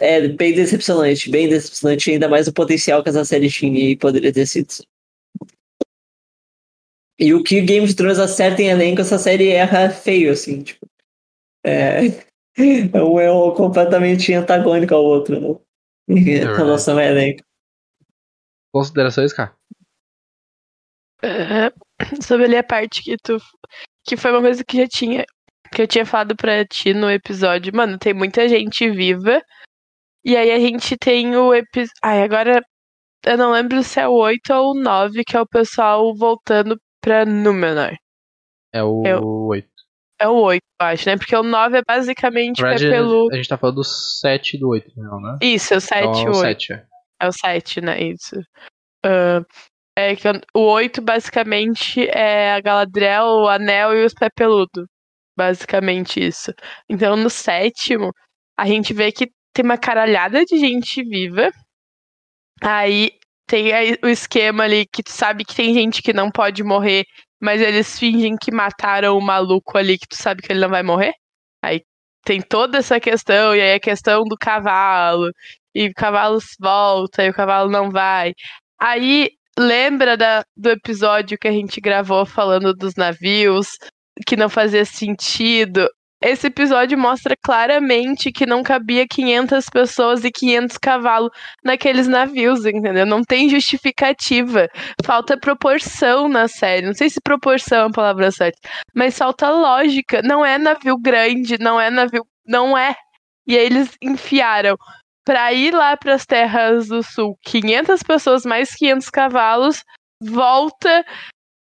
é 0.00 0.28
bem 0.28 0.54
decepcionante, 0.54 1.30
bem 1.30 1.48
decepcionante, 1.48 2.10
ainda 2.10 2.28
mais 2.28 2.48
o 2.48 2.52
potencial 2.52 3.02
que 3.02 3.10
essa 3.10 3.24
série 3.24 3.50
tinha 3.50 3.90
e 3.90 3.96
poderia 3.96 4.32
ter 4.32 4.46
sido. 4.46 4.68
E 7.20 7.34
o 7.34 7.42
que 7.44 7.60
Game 7.60 7.84
of 7.84 7.94
Thrones 7.94 8.18
acerta 8.18 8.62
em 8.62 8.68
elenco, 8.68 9.02
essa 9.02 9.18
série 9.18 9.50
erra 9.50 9.90
feio, 9.90 10.32
assim, 10.32 10.62
tipo. 10.62 10.86
É, 11.62 12.00
um 12.96 13.20
é 13.20 13.30
um 13.30 13.52
completamente 13.54 14.32
antagônico 14.32 14.94
ao 14.94 15.04
outro, 15.04 15.38
né? 15.38 15.58
Em 16.08 16.36
É 16.36 16.44
relação 16.44 16.94
ao 16.94 17.04
elenco. 17.04 17.42
Considerações, 18.72 19.34
cara? 19.34 19.54
É, 21.22 21.70
sobre 22.24 22.46
ali 22.46 22.56
a 22.56 22.64
parte 22.64 23.02
que 23.02 23.16
tu. 23.18 23.36
Que 24.06 24.16
foi 24.16 24.30
uma 24.30 24.40
coisa 24.40 24.64
que 24.64 24.78
já 24.78 24.88
tinha. 24.88 25.26
Que 25.72 25.82
eu 25.82 25.86
tinha 25.86 26.06
falado 26.06 26.34
pra 26.34 26.64
ti 26.64 26.94
no 26.94 27.10
episódio. 27.10 27.70
Mano, 27.76 27.98
tem 27.98 28.14
muita 28.14 28.48
gente 28.48 28.88
viva. 28.90 29.42
E 30.24 30.36
aí 30.38 30.50
a 30.50 30.58
gente 30.58 30.96
tem 30.96 31.36
o 31.36 31.54
episódio. 31.54 31.92
Ai, 32.02 32.22
agora. 32.22 32.62
Eu 33.26 33.36
não 33.36 33.52
lembro 33.52 33.82
se 33.82 34.00
é 34.00 34.08
o 34.08 34.12
8 34.14 34.50
ou 34.54 34.70
o 34.70 34.80
9, 34.80 35.22
que 35.24 35.36
é 35.36 35.40
o 35.42 35.46
pessoal 35.46 36.14
voltando 36.16 36.80
pra 37.00 37.24
Númenor. 37.24 37.96
É 38.72 38.82
o 38.82 39.02
Eu- 39.04 39.22
8. 39.48 39.68
É 40.22 40.28
o 40.28 40.34
8, 40.34 40.62
eu 40.80 40.86
acho, 40.86 41.08
né? 41.08 41.16
Porque 41.16 41.34
o 41.34 41.42
9 41.42 41.78
é 41.78 41.82
basicamente 41.86 42.60
Na 42.60 42.74
é 42.74 42.78
pelo. 42.78 43.28
a 43.32 43.36
gente 43.36 43.48
tá 43.48 43.56
falando 43.56 43.76
do 43.76 43.84
7 43.84 44.56
e 44.56 44.60
do 44.60 44.68
8, 44.68 44.92
não, 44.94 45.18
né? 45.18 45.38
Isso, 45.40 45.72
é 45.72 45.76
o 45.78 45.80
7 45.80 46.04
Então, 46.06 46.20
e 46.22 46.24
é 46.26 46.28
o 46.28 46.32
o 46.32 46.36
8. 46.36 46.40
7, 46.40 46.72
é. 46.74 46.86
É 47.22 47.26
o 47.28 47.32
7, 47.32 47.80
né? 47.80 48.00
Isso. 48.02 48.36
Ah, 49.04 49.40
é 49.96 50.14
que 50.14 50.28
o 50.54 50.60
8 50.60 51.00
basicamente 51.00 52.06
é 52.10 52.52
a 52.52 52.60
Galadriel, 52.60 53.24
o 53.24 53.48
Anel 53.48 53.94
e 53.96 54.04
os 54.04 54.12
pé 54.12 54.28
peludo. 54.34 54.86
Basicamente 55.38 56.20
isso. 56.22 56.52
Então 56.88 57.16
no 57.16 57.30
sétimo, 57.30 58.12
a 58.58 58.66
gente 58.66 58.92
vê 58.92 59.10
que 59.10 59.30
tem 59.54 59.64
uma 59.64 59.78
caralhada 59.78 60.44
de 60.44 60.58
gente 60.58 61.02
viva. 61.02 61.50
Aí 62.62 63.12
tem 63.50 63.72
o 64.04 64.06
esquema 64.06 64.62
ali 64.62 64.86
que 64.86 65.02
tu 65.02 65.10
sabe 65.10 65.44
que 65.44 65.56
tem 65.56 65.74
gente 65.74 66.02
que 66.02 66.12
não 66.12 66.30
pode 66.30 66.62
morrer, 66.62 67.04
mas 67.42 67.60
eles 67.60 67.98
fingem 67.98 68.36
que 68.40 68.52
mataram 68.52 69.18
o 69.18 69.20
maluco 69.20 69.76
ali 69.76 69.98
que 69.98 70.06
tu 70.06 70.14
sabe 70.14 70.40
que 70.40 70.52
ele 70.52 70.60
não 70.60 70.68
vai 70.68 70.84
morrer. 70.84 71.14
Aí 71.60 71.82
tem 72.24 72.40
toda 72.40 72.78
essa 72.78 73.00
questão, 73.00 73.54
e 73.56 73.60
aí 73.60 73.74
a 73.74 73.80
questão 73.80 74.22
do 74.22 74.36
cavalo, 74.36 75.32
e 75.74 75.88
o 75.88 75.92
cavalo 75.94 76.38
volta, 76.60 77.24
e 77.24 77.30
o 77.30 77.34
cavalo 77.34 77.68
não 77.68 77.90
vai. 77.90 78.34
Aí 78.80 79.30
lembra 79.58 80.16
da, 80.16 80.44
do 80.56 80.70
episódio 80.70 81.36
que 81.36 81.48
a 81.48 81.52
gente 81.52 81.80
gravou 81.80 82.24
falando 82.24 82.72
dos 82.72 82.94
navios, 82.94 83.66
que 84.26 84.36
não 84.36 84.48
fazia 84.48 84.84
sentido. 84.84 85.88
Esse 86.22 86.48
episódio 86.48 86.98
mostra 86.98 87.34
claramente 87.34 88.30
que 88.30 88.44
não 88.44 88.62
cabia 88.62 89.08
500 89.08 89.66
pessoas 89.70 90.22
e 90.22 90.30
500 90.30 90.76
cavalos 90.76 91.30
naqueles 91.64 92.06
navios, 92.06 92.66
entendeu? 92.66 93.06
Não 93.06 93.22
tem 93.22 93.48
justificativa. 93.48 94.68
Falta 95.02 95.38
proporção 95.38 96.28
na 96.28 96.46
série. 96.46 96.86
Não 96.86 96.92
sei 96.92 97.08
se 97.08 97.20
proporção 97.22 97.84
é 97.84 97.86
a 97.86 97.90
palavra 97.90 98.30
certa, 98.30 98.58
mas 98.94 99.16
falta 99.16 99.48
lógica. 99.48 100.20
Não 100.22 100.44
é 100.44 100.58
navio 100.58 100.98
grande, 100.98 101.58
não 101.58 101.80
é 101.80 101.90
navio. 101.90 102.26
Não 102.46 102.76
é. 102.76 102.94
E 103.46 103.56
aí 103.56 103.64
eles 103.64 103.96
enfiaram 104.02 104.76
pra 105.24 105.52
ir 105.54 105.72
lá 105.72 105.96
pras 105.96 106.26
terras 106.26 106.88
do 106.88 107.02
sul 107.02 107.38
500 107.42 108.02
pessoas 108.02 108.44
mais 108.44 108.74
500 108.74 109.08
cavalos, 109.08 109.84
volta 110.22 111.04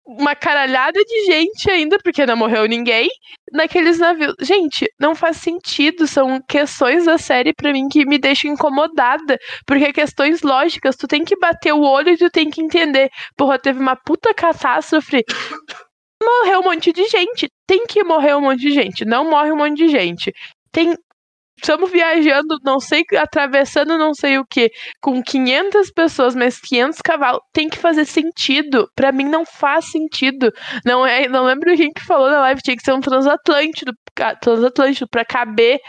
uma 0.06 0.34
caralhada 0.34 1.00
de 1.02 1.26
gente 1.26 1.70
ainda, 1.70 1.98
porque 1.98 2.26
não 2.26 2.36
morreu 2.36 2.66
ninguém, 2.66 3.08
naqueles 3.52 3.98
navios. 3.98 4.34
Gente, 4.40 4.86
não 5.00 5.14
faz 5.14 5.38
sentido. 5.38 6.06
São 6.06 6.40
questões 6.46 7.06
da 7.06 7.16
série 7.16 7.54
pra 7.54 7.72
mim 7.72 7.88
que 7.88 8.04
me 8.04 8.18
deixam 8.18 8.50
incomodada. 8.52 9.38
Porque 9.66 9.92
questões 9.92 10.42
lógicas, 10.42 10.96
tu 10.96 11.06
tem 11.06 11.24
que 11.24 11.38
bater 11.38 11.72
o 11.72 11.80
olho 11.80 12.10
e 12.10 12.18
tu 12.18 12.30
tem 12.30 12.50
que 12.50 12.60
entender. 12.60 13.10
Porra, 13.36 13.58
teve 13.58 13.80
uma 13.80 13.96
puta 13.96 14.34
catástrofe. 14.34 15.24
Morreu 16.22 16.60
um 16.60 16.64
monte 16.64 16.92
de 16.92 17.06
gente. 17.06 17.48
Tem 17.66 17.86
que 17.86 18.04
morrer 18.04 18.34
um 18.36 18.42
monte 18.42 18.60
de 18.60 18.72
gente. 18.72 19.04
Não 19.04 19.28
morre 19.28 19.52
um 19.52 19.56
monte 19.56 19.76
de 19.76 19.88
gente. 19.88 20.32
Tem. 20.70 20.94
Estamos 21.64 21.90
viajando, 21.90 22.58
não 22.62 22.78
sei, 22.78 23.02
atravessando 23.16 23.96
não 23.96 24.12
sei 24.12 24.36
o 24.36 24.44
que, 24.44 24.70
com 25.00 25.22
500 25.22 25.90
pessoas, 25.92 26.34
mas 26.34 26.60
500 26.60 26.98
cavalos. 27.00 27.40
Tem 27.54 27.70
que 27.70 27.78
fazer 27.78 28.04
sentido. 28.04 28.86
Pra 28.94 29.10
mim 29.10 29.24
não 29.24 29.46
faz 29.46 29.90
sentido. 29.90 30.52
Não 30.84 31.06
é, 31.06 31.26
não 31.26 31.46
lembro 31.46 31.74
quem 31.74 31.90
que 31.90 32.04
falou 32.04 32.28
na 32.28 32.40
live, 32.40 32.60
tinha 32.60 32.76
que 32.76 32.82
ser 32.82 32.92
um 32.92 33.00
transatlântico, 33.00 33.92
transatlântico 34.42 35.08
para 35.10 35.24
caber 35.24 35.80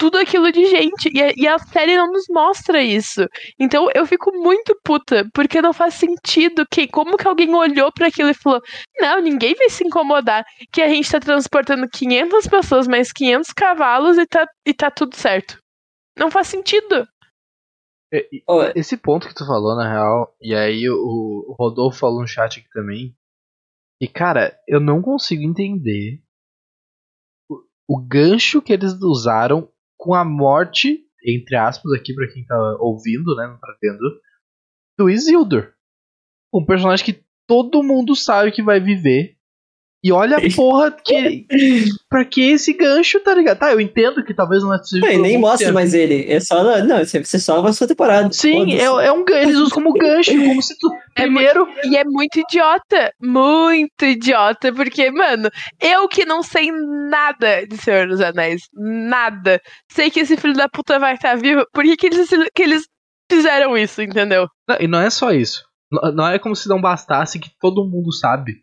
tudo 0.00 0.16
aquilo 0.16 0.50
de 0.50 0.64
gente. 0.64 1.10
E 1.14 1.22
a, 1.22 1.32
e 1.36 1.46
a 1.46 1.58
série 1.58 1.94
não 1.94 2.10
nos 2.10 2.24
mostra 2.30 2.82
isso. 2.82 3.20
Então 3.58 3.86
eu 3.94 4.06
fico 4.06 4.32
muito 4.32 4.74
puta, 4.82 5.28
porque 5.34 5.60
não 5.60 5.74
faz 5.74 5.94
sentido 5.94 6.64
que 6.72 6.88
como 6.88 7.18
que 7.18 7.28
alguém 7.28 7.54
olhou 7.54 7.92
para 7.92 8.06
aquilo 8.06 8.30
e 8.30 8.34
falou: 8.34 8.62
"Não, 8.98 9.20
ninguém 9.20 9.54
vai 9.54 9.68
se 9.68 9.86
incomodar 9.86 10.42
que 10.72 10.80
a 10.80 10.88
gente 10.88 11.10
tá 11.10 11.20
transportando 11.20 11.86
500 11.86 12.46
pessoas 12.46 12.88
mais 12.88 13.12
500 13.12 13.52
cavalos 13.52 14.16
e 14.16 14.26
tá 14.26 14.48
e 14.66 14.72
tá 14.72 14.90
tudo 14.90 15.14
certo". 15.14 15.58
Não 16.18 16.30
faz 16.30 16.48
sentido. 16.48 17.06
Ó, 18.48 18.72
Esse 18.74 18.96
ponto 18.96 19.28
que 19.28 19.34
tu 19.34 19.46
falou, 19.46 19.76
na 19.76 19.88
real, 19.88 20.34
e 20.40 20.54
aí 20.54 20.88
o, 20.88 21.44
o 21.46 21.54
Rodolfo 21.58 21.98
falou 21.98 22.22
no 22.22 22.26
chat 22.26 22.58
aqui 22.58 22.68
também. 22.70 23.14
E 24.00 24.08
cara, 24.08 24.58
eu 24.66 24.80
não 24.80 25.02
consigo 25.02 25.42
entender 25.42 26.22
o 27.86 28.00
gancho 28.00 28.62
que 28.62 28.72
eles 28.72 28.94
usaram 29.02 29.68
com 30.00 30.14
a 30.14 30.24
morte, 30.24 31.04
entre 31.22 31.54
aspas, 31.56 31.92
aqui 31.92 32.14
pra 32.14 32.26
quem 32.32 32.42
tá 32.46 32.56
ouvindo, 32.80 33.36
né? 33.36 33.46
Não 33.46 33.58
tá 33.58 33.76
vendo, 33.80 34.00
do 34.98 35.10
Isildur. 35.10 35.74
Um 36.52 36.64
personagem 36.64 37.04
que 37.04 37.22
todo 37.46 37.82
mundo 37.82 38.16
sabe 38.16 38.50
que 38.50 38.62
vai 38.62 38.80
viver. 38.80 39.36
E 40.02 40.10
olha 40.12 40.38
a 40.38 40.54
porra 40.56 40.90
que. 40.90 41.46
pra 42.08 42.24
que 42.24 42.40
esse 42.52 42.72
gancho, 42.72 43.20
tá 43.20 43.34
ligado? 43.34 43.58
Tá, 43.58 43.70
eu 43.70 43.80
entendo 43.80 44.24
que 44.24 44.32
talvez 44.32 44.62
não 44.62 44.82
seja. 44.82 45.04
Não, 45.04 45.12
e 45.12 45.16
por 45.16 45.22
nem 45.22 45.32
muito 45.32 45.40
mostra 45.42 45.66
tempo. 45.66 45.74
mais 45.74 45.92
ele. 45.92 46.24
É 46.26 46.40
só. 46.40 46.82
Não, 46.82 47.04
você 47.04 47.38
só 47.38 47.60
vai 47.60 47.72
sua 47.74 47.86
temporada. 47.86 48.32
Sim, 48.32 48.74
é, 48.74 48.84
é 48.84 49.12
um 49.12 49.24
eles 49.28 49.56
usam 49.56 49.70
como 49.70 49.92
gancho, 49.92 50.32
como 50.32 50.62
se 50.62 50.78
tu. 50.78 50.90
É 51.16 51.22
Primeiro, 51.22 51.68
E 51.84 51.98
é 51.98 52.04
muito 52.04 52.38
idiota. 52.38 53.12
Muito 53.20 54.04
idiota. 54.04 54.72
Porque, 54.72 55.10
mano, 55.10 55.50
eu 55.80 56.08
que 56.08 56.24
não 56.24 56.42
sei 56.42 56.70
nada 56.70 57.66
de 57.66 57.76
Senhor 57.76 58.06
dos 58.06 58.20
Anéis. 58.20 58.62
Nada. 58.72 59.60
Sei 59.90 60.08
que 60.08 60.20
esse 60.20 60.36
filho 60.36 60.54
da 60.54 60.68
puta 60.68 60.98
vai 60.98 61.14
estar 61.14 61.36
vivo. 61.36 61.66
Por 61.74 61.82
que, 61.82 61.96
que, 61.96 62.06
eles, 62.06 62.28
que 62.54 62.62
eles 62.62 62.84
fizeram 63.30 63.76
isso, 63.76 64.00
entendeu? 64.00 64.48
Não, 64.68 64.76
e 64.78 64.86
não 64.86 65.00
é 65.00 65.10
só 65.10 65.32
isso. 65.32 65.64
Não, 65.90 66.12
não 66.12 66.28
é 66.28 66.38
como 66.38 66.54
se 66.56 66.68
não 66.68 66.80
bastasse 66.80 67.40
que 67.40 67.50
todo 67.60 67.84
mundo 67.84 68.12
sabe 68.12 68.62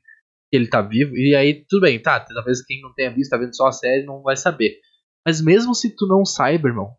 que 0.49 0.57
ele 0.57 0.67
tá 0.69 0.81
vivo. 0.81 1.15
E 1.15 1.35
aí, 1.35 1.65
tudo 1.67 1.81
bem, 1.81 2.01
tá. 2.01 2.19
Talvez 2.19 2.63
quem 2.65 2.81
não 2.81 2.93
tenha 2.93 3.13
visto, 3.13 3.31
tá 3.31 3.37
vendo 3.37 3.55
só 3.55 3.67
a 3.67 3.71
série, 3.71 4.05
não 4.05 4.21
vai 4.21 4.35
saber. 4.35 4.79
Mas 5.25 5.41
mesmo 5.41 5.75
se 5.75 5.95
tu 5.95 6.07
não 6.07 6.23
saiba, 6.23 6.69
irmão, 6.69 6.95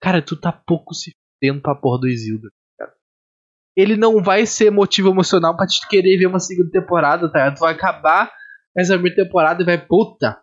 cara, 0.00 0.20
tu 0.20 0.36
tá 0.36 0.52
pouco 0.52 0.94
se 0.94 1.12
fudendo 1.40 1.62
pra 1.62 1.74
porra 1.74 2.00
do 2.00 2.08
Isildur. 2.08 2.50
cara. 2.78 2.92
Ele 3.76 3.96
não 3.96 4.22
vai 4.22 4.46
ser 4.46 4.70
motivo 4.70 5.10
emocional 5.10 5.56
pra 5.56 5.66
te 5.66 5.86
querer 5.88 6.16
ver 6.18 6.26
uma 6.26 6.40
segunda 6.40 6.70
temporada, 6.70 7.30
tá? 7.30 7.52
Tu 7.52 7.60
vai 7.60 7.72
acabar 7.72 8.32
essa 8.76 8.94
primeira 8.94 9.24
temporada 9.24 9.62
e 9.62 9.66
vai, 9.66 9.78
puta, 9.78 10.40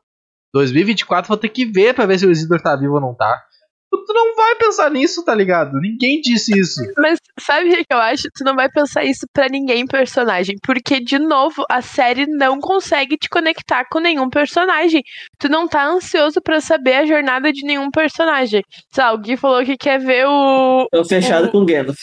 2024 0.54 1.28
vou 1.28 1.38
ter 1.38 1.50
que 1.50 1.66
ver 1.66 1.94
pra 1.94 2.06
ver 2.06 2.18
se 2.18 2.26
o 2.26 2.32
Isildur 2.32 2.62
tá 2.62 2.76
vivo 2.76 2.94
ou 2.94 3.02
não 3.02 3.14
tá. 3.14 3.44
Tu 3.92 4.14
não 4.14 4.36
vai 4.36 4.56
pensar 4.56 4.92
nisso, 4.92 5.24
tá 5.26 5.34
ligado? 5.34 5.80
Ninguém 5.80 6.20
disse 6.22 6.58
isso. 6.60 6.80
Mas 6.98 7.18
sabe 7.40 7.70
o 7.70 7.72
que 7.78 7.86
eu 7.92 7.98
acho? 7.98 8.24
Tu 8.36 8.44
não 8.44 8.56
vai 8.56 8.70
pensar 8.70 9.04
isso 9.04 9.26
pra 9.34 9.48
ninguém 9.50 9.86
personagem. 9.88 10.56
Porque, 10.62 11.00
de 11.00 11.18
novo, 11.18 11.64
a 11.70 11.82
série 11.82 12.26
não 12.28 12.60
consegue 12.60 13.18
te 13.18 13.28
conectar 13.30 13.86
com 13.90 14.00
nenhum 14.00 14.30
personagem. 14.30 15.02
Tu 15.40 15.50
não 15.50 15.68
tá 15.68 15.86
ansioso 15.86 16.40
pra 16.42 16.62
saber 16.62 16.94
a 16.96 17.06
jornada 17.06 17.52
de 17.52 17.66
nenhum 17.66 17.90
personagem. 17.90 18.62
Sei 18.94 19.04
lá, 19.04 19.12
o 19.14 19.18
Gui 19.18 19.38
falou 19.38 19.64
que 19.66 19.78
quer 19.78 20.00
ver 20.00 20.28
o. 20.28 20.88
Tô 20.92 21.04
fechado 21.06 21.48
o- 21.48 21.52
com 21.52 21.60
o 21.60 21.66
Gandalf. 21.66 21.98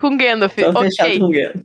com 0.00 0.16
Gandalf. 0.16 0.54
Tô 0.56 0.80
fechado 0.80 1.06
Ok. 1.08 1.18
com 1.18 1.26
o 1.26 1.30
Gandalf. 1.30 1.62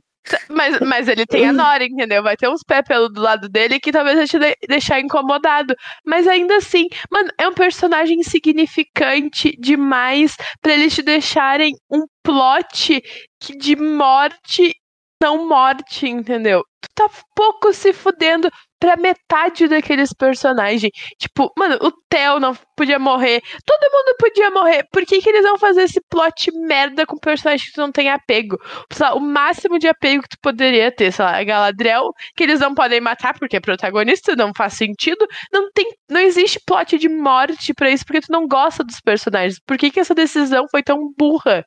Mas, 0.48 0.80
mas 0.80 1.08
ele 1.08 1.26
tem 1.26 1.46
a 1.48 1.52
Nora, 1.52 1.84
entendeu? 1.84 2.22
Vai 2.22 2.36
ter 2.36 2.48
uns 2.48 2.62
pé 2.62 2.82
pelo 2.82 3.08
do 3.08 3.20
lado 3.20 3.48
dele 3.48 3.80
que 3.80 3.92
talvez 3.92 4.16
vai 4.16 4.26
te 4.26 4.38
de 4.38 4.56
deixar 4.68 5.00
incomodado. 5.00 5.74
Mas 6.04 6.26
ainda 6.26 6.56
assim, 6.56 6.88
mano, 7.10 7.30
é 7.38 7.48
um 7.48 7.54
personagem 7.54 8.18
insignificante 8.18 9.56
demais 9.58 10.36
pra 10.60 10.72
eles 10.72 10.94
te 10.94 11.02
deixarem 11.02 11.74
um 11.90 12.04
plot 12.22 13.00
que 13.40 13.56
de 13.56 13.76
morte 13.76 14.74
não 15.22 15.48
morte, 15.48 16.08
entendeu? 16.08 16.62
Tu 16.80 16.88
tá 16.94 17.10
pouco 17.34 17.72
se 17.72 17.92
fudendo 17.92 18.48
pra 18.78 18.96
metade 18.96 19.68
daqueles 19.68 20.12
personagens. 20.12 20.90
Tipo, 21.18 21.52
mano, 21.56 21.78
o 21.82 21.90
Theo 22.08 22.38
não 22.38 22.56
podia 22.76 22.98
morrer. 22.98 23.42
Todo 23.64 23.92
mundo 23.92 24.16
podia 24.18 24.50
morrer. 24.50 24.84
Por 24.92 25.04
que, 25.04 25.20
que 25.20 25.28
eles 25.28 25.42
vão 25.42 25.58
fazer 25.58 25.82
esse 25.82 26.00
plot 26.08 26.50
merda 26.52 27.04
com 27.04 27.16
personagens 27.18 27.68
que 27.68 27.74
tu 27.74 27.80
não 27.80 27.92
tem 27.92 28.08
apego? 28.10 28.56
Lá, 28.98 29.14
o 29.14 29.20
máximo 29.20 29.78
de 29.78 29.88
apego 29.88 30.22
que 30.22 30.30
tu 30.30 30.38
poderia 30.40 30.92
ter, 30.92 31.12
sei 31.12 31.24
lá, 31.24 31.42
Galadriel, 31.42 32.10
que 32.36 32.44
eles 32.44 32.60
não 32.60 32.74
podem 32.74 33.00
matar 33.00 33.36
porque 33.38 33.56
é 33.56 33.60
protagonista, 33.60 34.36
não 34.36 34.52
faz 34.56 34.74
sentido. 34.74 35.26
Não 35.52 35.70
tem, 35.72 35.86
não 36.08 36.20
existe 36.20 36.60
plot 36.66 36.98
de 36.98 37.08
morte 37.08 37.74
pra 37.74 37.90
isso, 37.90 38.04
porque 38.04 38.20
tu 38.20 38.32
não 38.32 38.46
gosta 38.46 38.84
dos 38.84 39.00
personagens. 39.00 39.60
Por 39.66 39.76
que, 39.76 39.90
que 39.90 40.00
essa 40.00 40.14
decisão 40.14 40.66
foi 40.70 40.82
tão 40.82 41.12
burra? 41.18 41.64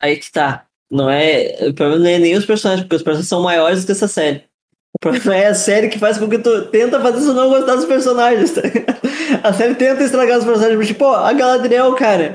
Aí 0.00 0.16
que 0.16 0.30
tá. 0.30 0.66
Não 0.90 1.08
é. 1.08 1.56
O 1.68 1.74
problema 1.74 1.98
não 2.00 2.10
é 2.10 2.18
nem 2.18 2.36
os 2.36 2.44
personagens, 2.44 2.84
porque 2.84 2.96
os 2.96 3.02
personagens 3.02 3.28
são 3.28 3.42
maiores 3.42 3.80
do 3.80 3.86
que 3.86 3.92
essa 3.92 4.06
série. 4.06 4.44
O 4.94 4.98
problema 4.98 5.36
é 5.36 5.46
a 5.46 5.54
série 5.54 5.88
que 5.88 5.98
faz 5.98 6.18
com 6.18 6.28
que 6.28 6.38
tu 6.38 6.66
tenta 6.66 7.00
fazer 7.00 7.18
isso 7.18 7.34
não 7.34 7.48
gostar 7.48 7.76
dos 7.76 7.86
personagens, 7.86 8.52
tá? 8.52 8.60
A 9.42 9.52
série 9.52 9.74
tenta 9.74 10.04
estragar 10.04 10.38
os 10.38 10.44
personagens, 10.44 10.86
tipo, 10.86 11.00
pô, 11.00 11.14
a 11.14 11.32
Galadriel, 11.32 11.94
cara. 11.94 12.34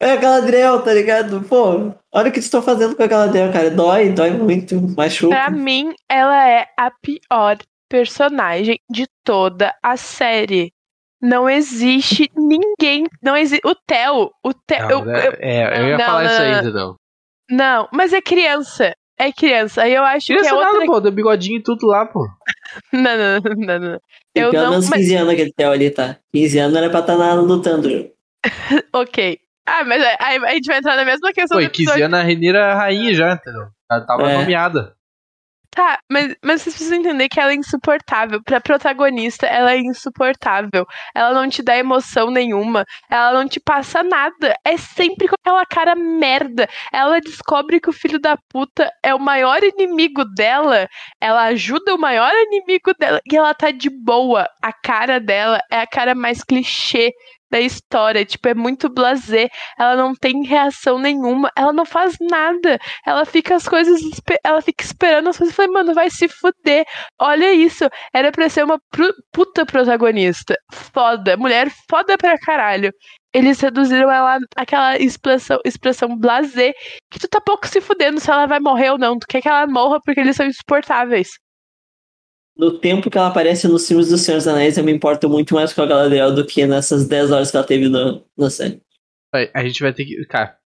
É 0.00 0.12
a 0.12 0.16
Galadriel, 0.16 0.82
tá 0.82 0.92
ligado? 0.92 1.42
Pô, 1.42 1.92
olha 2.12 2.28
o 2.28 2.32
que 2.32 2.40
tu 2.40 2.44
estão 2.44 2.62
fazendo 2.62 2.94
com 2.94 3.02
a 3.02 3.06
Galadriel, 3.06 3.52
cara. 3.52 3.70
Dói, 3.70 4.10
dói 4.10 4.30
muito, 4.30 4.76
machuca. 4.96 5.34
Pra 5.34 5.50
mim, 5.50 5.94
ela 6.08 6.48
é 6.48 6.66
a 6.78 6.90
pior 6.90 7.56
personagem 7.88 8.78
de 8.90 9.06
toda 9.24 9.74
a 9.82 9.96
série. 9.96 10.72
Não 11.20 11.48
existe 11.48 12.30
ninguém. 12.36 13.06
Não 13.22 13.36
existe. 13.36 13.66
O 13.66 13.74
Theo. 13.74 14.30
O 14.44 14.52
Theo. 14.52 15.04
Não, 15.04 15.14
eu, 15.14 15.32
eu, 15.32 15.32
é, 15.40 15.80
eu 15.80 15.88
ia 15.88 15.98
não, 15.98 16.04
falar 16.04 16.24
não, 16.24 16.30
isso 16.30 16.42
aí, 16.42 16.72
não. 16.72 16.96
não, 17.50 17.88
mas 17.92 18.12
é 18.12 18.20
criança. 18.20 18.94
É 19.18 19.32
criança. 19.32 19.82
Aí 19.82 19.94
eu 19.94 20.04
acho 20.04 20.26
Criança 20.26 20.48
que 20.50 20.54
é 20.54 20.58
outra. 20.58 20.72
nada, 20.72 20.86
pô, 20.86 21.00
deu 21.00 21.10
bigodinho 21.12 21.58
e 21.58 21.62
tudo 21.62 21.86
lá, 21.86 22.04
pô. 22.06 22.26
Não, 22.92 23.16
não, 23.16 23.40
não, 23.56 23.78
não. 23.78 24.00
Eu 24.34 24.50
pelo 24.50 24.64
não. 24.64 24.70
menos 24.72 24.88
Mas, 24.90 25.00
15 25.00 25.14
anos 25.14 25.32
aquele 25.32 25.52
Theo 25.52 25.70
ali, 25.70 25.90
tá? 25.90 26.18
15 26.32 26.58
anos 26.58 26.76
era 26.76 26.90
pra 26.90 27.00
estar 27.00 27.16
tá 27.16 27.34
lutando. 27.34 27.88
ok. 28.92 29.38
Ah, 29.66 29.82
mas 29.84 30.02
aí 30.20 30.36
a 30.44 30.54
gente 30.54 30.66
vai 30.66 30.78
entrar 30.78 30.96
na 30.96 31.04
mesma 31.04 31.32
questão 31.32 31.56
Pô, 31.56 31.62
do 31.62 31.66
e 31.66 31.70
15 31.70 31.82
episódio. 31.82 32.04
anos 32.06 32.18
a 32.20 32.22
Renira 32.22 32.58
era 32.58 32.74
rainha 32.74 33.14
já, 33.14 33.32
entendeu? 33.32 33.66
Ela 33.90 34.00
tava 34.06 34.30
É. 34.30 34.38
nomeada. 34.38 34.94
Tá, 35.76 36.00
mas, 36.10 36.34
mas 36.42 36.62
vocês 36.62 36.74
precisam 36.74 36.98
entender 36.98 37.28
que 37.28 37.38
ela 37.38 37.52
é 37.52 37.54
insuportável. 37.54 38.42
Pra 38.42 38.62
protagonista, 38.62 39.46
ela 39.46 39.72
é 39.72 39.78
insuportável. 39.78 40.86
Ela 41.14 41.34
não 41.34 41.50
te 41.50 41.62
dá 41.62 41.76
emoção 41.76 42.30
nenhuma. 42.30 42.86
Ela 43.10 43.34
não 43.34 43.46
te 43.46 43.60
passa 43.60 44.02
nada. 44.02 44.56
É 44.64 44.78
sempre 44.78 45.28
com 45.28 45.34
aquela 45.38 45.66
cara 45.66 45.94
merda. 45.94 46.66
Ela 46.90 47.20
descobre 47.20 47.78
que 47.78 47.90
o 47.90 47.92
filho 47.92 48.18
da 48.18 48.38
puta 48.50 48.90
é 49.04 49.14
o 49.14 49.20
maior 49.20 49.62
inimigo 49.62 50.24
dela. 50.24 50.88
Ela 51.20 51.42
ajuda 51.48 51.94
o 51.94 51.98
maior 51.98 52.32
inimigo 52.32 52.94
dela. 52.98 53.20
E 53.30 53.36
ela 53.36 53.52
tá 53.52 53.70
de 53.70 53.90
boa. 53.90 54.48
A 54.62 54.72
cara 54.72 55.20
dela 55.20 55.60
é 55.70 55.80
a 55.80 55.86
cara 55.86 56.14
mais 56.14 56.42
clichê 56.42 57.12
da 57.50 57.60
história. 57.60 58.24
Tipo, 58.24 58.48
é 58.48 58.54
muito 58.54 58.88
blasé. 58.88 59.48
Ela 59.78 59.96
não 59.96 60.14
tem 60.14 60.44
reação 60.44 60.98
nenhuma. 60.98 61.50
Ela 61.56 61.72
não 61.72 61.84
faz 61.84 62.14
nada. 62.20 62.78
Ela 63.06 63.24
fica 63.24 63.54
as 63.56 63.68
coisas. 63.68 64.00
Ela 64.44 64.60
fica 64.60 64.84
esperando 64.84 65.28
as 65.28 65.38
coisas. 65.38 65.52
Eu 65.52 65.56
falei, 65.56 65.72
mano, 65.72 65.94
vai 65.94 66.10
se 66.10 66.28
fuder. 66.28 66.84
Olha 67.20 67.52
isso. 67.52 67.84
Era 68.14 68.30
pra 68.32 68.48
ser 68.48 68.64
uma 68.64 68.78
puta 69.32 69.64
protagonista. 69.66 70.56
Foda. 70.72 71.36
Mulher 71.36 71.70
foda 71.90 72.16
pra 72.18 72.38
caralho. 72.38 72.92
Eles 73.32 73.60
reduziram 73.60 74.10
ela 74.10 74.38
àquela 74.56 74.96
expressão, 74.98 75.58
expressão 75.64 76.16
blasé. 76.16 76.72
Que 77.10 77.18
tu 77.18 77.28
tá 77.28 77.40
pouco 77.40 77.66
se 77.68 77.80
fudendo 77.80 78.18
se 78.20 78.30
ela 78.30 78.46
vai 78.46 78.60
morrer 78.60 78.90
ou 78.90 78.98
não. 78.98 79.18
Tu 79.18 79.26
quer 79.26 79.42
que 79.42 79.48
ela 79.48 79.66
morra 79.66 80.00
porque 80.04 80.20
eles 80.20 80.36
são 80.36 80.46
insuportáveis. 80.46 81.28
No 82.56 82.78
tempo 82.78 83.10
que 83.10 83.18
ela 83.18 83.28
aparece 83.28 83.68
nos 83.68 83.86
filmes 83.86 84.08
do 84.08 84.16
Senhor 84.16 84.38
dos 84.38 84.48
Anéis, 84.48 84.78
eu 84.78 84.84
me 84.84 84.92
importo 84.92 85.28
muito 85.28 85.54
mais 85.54 85.74
com 85.74 85.82
a 85.82 85.86
Galadriel 85.86 86.34
do 86.34 86.46
que 86.46 86.66
nessas 86.66 87.06
10 87.06 87.30
horas 87.30 87.50
que 87.50 87.56
ela 87.56 87.66
teve 87.66 87.88
no, 87.88 88.24
na 88.36 88.48
série. 88.48 88.80
A 89.54 89.62
gente 89.62 89.82
vai 89.82 89.92
ter 89.92 90.06
que. 90.06 90.24
Cara, 90.26 90.56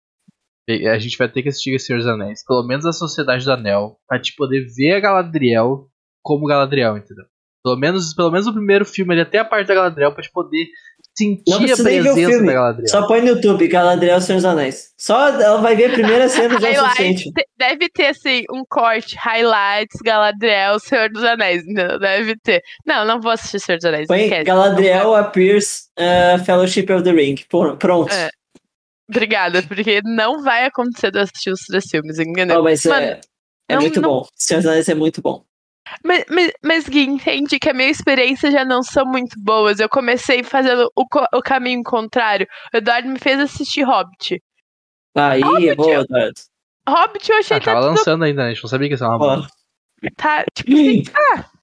a 0.69 0.99
gente 0.99 1.19
vai 1.19 1.29
ter 1.29 1.43
que 1.43 1.49
assistir 1.49 1.79
Senhor 1.81 1.99
dos 1.99 2.07
Anéis. 2.07 2.45
Pelo 2.45 2.65
menos 2.65 2.87
a 2.87 2.93
Sociedade 2.93 3.45
do 3.45 3.53
Anel. 3.53 3.99
Pra 4.07 4.21
te 4.21 4.35
poder 4.37 4.65
ver 4.77 4.93
a 4.93 5.01
Galadriel 5.01 5.89
como 6.23 6.47
Galadriel, 6.47 6.97
entendeu? 6.97 7.25
Pelo 7.65 7.77
menos, 7.77 8.15
pelo 8.15 8.31
menos 8.31 8.47
o 8.47 8.53
primeiro 8.53 8.85
filme 8.85 9.13
ali, 9.13 9.23
até 9.23 9.39
a 9.39 9.45
parte 9.45 9.67
da 9.67 9.75
Galadriel, 9.75 10.13
pra 10.13 10.23
te 10.23 10.31
poder 10.31 10.69
sentir 11.17 11.43
Não 11.49 11.57
a 11.57 11.61
precisa 11.61 11.83
nem 11.89 12.03
ver 12.03 12.09
o 12.11 12.13
presença 12.15 12.31
filme. 12.33 12.47
da 12.47 12.53
Galadriel. 12.55 12.89
Só 12.89 13.07
põe 13.07 13.21
no 13.21 13.27
YouTube, 13.29 13.69
Galadriel 13.69 14.21
Senhor 14.21 14.37
dos 14.39 14.45
Anéis. 14.45 14.91
Só 14.99 15.29
ela 15.29 15.61
vai 15.61 15.77
ver 15.77 15.91
a 15.91 15.93
primeira 15.93 16.29
cena 16.29 16.59
já 16.61 16.69
é 16.71 16.81
o 16.81 16.85
suficiente. 16.85 17.33
Te- 17.33 17.47
Deve 17.59 17.89
ter, 17.91 18.07
assim, 18.07 18.45
um 18.51 18.63
corte, 18.69 19.17
highlights, 19.17 19.99
Galadriel, 20.05 20.79
Senhor 20.81 21.11
dos 21.11 21.23
Anéis. 21.23 21.63
Não, 21.67 21.99
deve 21.99 22.37
ter. 22.43 22.63
Não, 22.87 23.05
não 23.05 23.21
vou 23.21 23.33
assistir 23.33 23.61
Senhor 23.61 23.77
dos 23.79 23.85
Anéis. 23.85 24.07
Põe. 24.07 24.29
Galadriel 24.45 25.15
appears 25.15 25.89
uh, 25.99 26.43
Fellowship 26.45 26.87
of 26.91 27.03
the 27.05 27.13
Ring. 27.13 27.37
Pronto. 27.49 28.13
É. 28.13 28.31
Obrigada, 29.09 29.63
porque 29.65 30.01
não 30.05 30.43
vai 30.43 30.67
acontecer 30.67 31.11
de 31.11 31.19
eu 31.19 31.23
assistir 31.25 31.51
os 31.51 31.61
três 31.63 31.85
filmes, 31.91 32.19
entendeu? 32.21 32.61
Oh, 32.61 32.63
mas 32.63 32.85
Mano, 32.85 33.07
é, 33.07 33.21
é 33.69 33.75
não- 33.75 33.81
muito 33.83 34.01
não- 34.01 34.09
bom. 34.09 34.27
Senhor 34.37 34.61
dos 34.61 34.71
Anéis 34.71 34.89
é 34.89 34.95
muito 34.95 35.21
bom. 35.21 35.43
Mas, 36.05 36.25
mas, 36.29 36.53
mas 36.63 36.89
Gui, 36.89 37.03
entende 37.07 37.59
que 37.59 37.69
a 37.69 37.75
minha 37.75 37.91
experiência 37.91 38.51
já 38.51 38.65
não 38.65 38.83
são 38.83 39.05
muito 39.05 39.35
boas. 39.39 39.81
Eu 39.81 39.89
comecei 39.89 40.43
fazendo 40.43 40.91
o, 40.97 41.05
o 41.35 41.43
caminho 41.43 41.83
contrário. 41.83 42.47
O 42.73 42.77
Eduardo 42.77 43.09
me 43.09 43.19
fez 43.19 43.39
assistir 43.41 43.83
Hobbit. 43.83 44.43
Aí, 45.15 45.43
Óbvio, 45.43 45.71
é 45.71 45.75
boa. 45.75 45.93
Eduardo. 46.03 46.41
Hobbit 46.89 47.31
eu 47.31 47.39
achei 47.39 47.57
Ah, 47.57 47.61
que 47.61 47.67
tá 47.67 47.73
tava 47.73 47.87
tudo 47.87 47.97
lançando 47.99 48.25
ainda, 48.25 48.43
né? 48.43 48.51
A 48.51 48.55
gente 48.55 48.63
não 48.63 48.71
sabia 48.71 48.89
que 48.89 48.95
ia 48.95 48.99
ser 48.99 49.05
uma 49.05 49.19
boa. 49.19 49.47
Tá, 50.17 50.45
tipo 50.55 50.73
assim, 50.73 51.03
ah. 51.35 51.45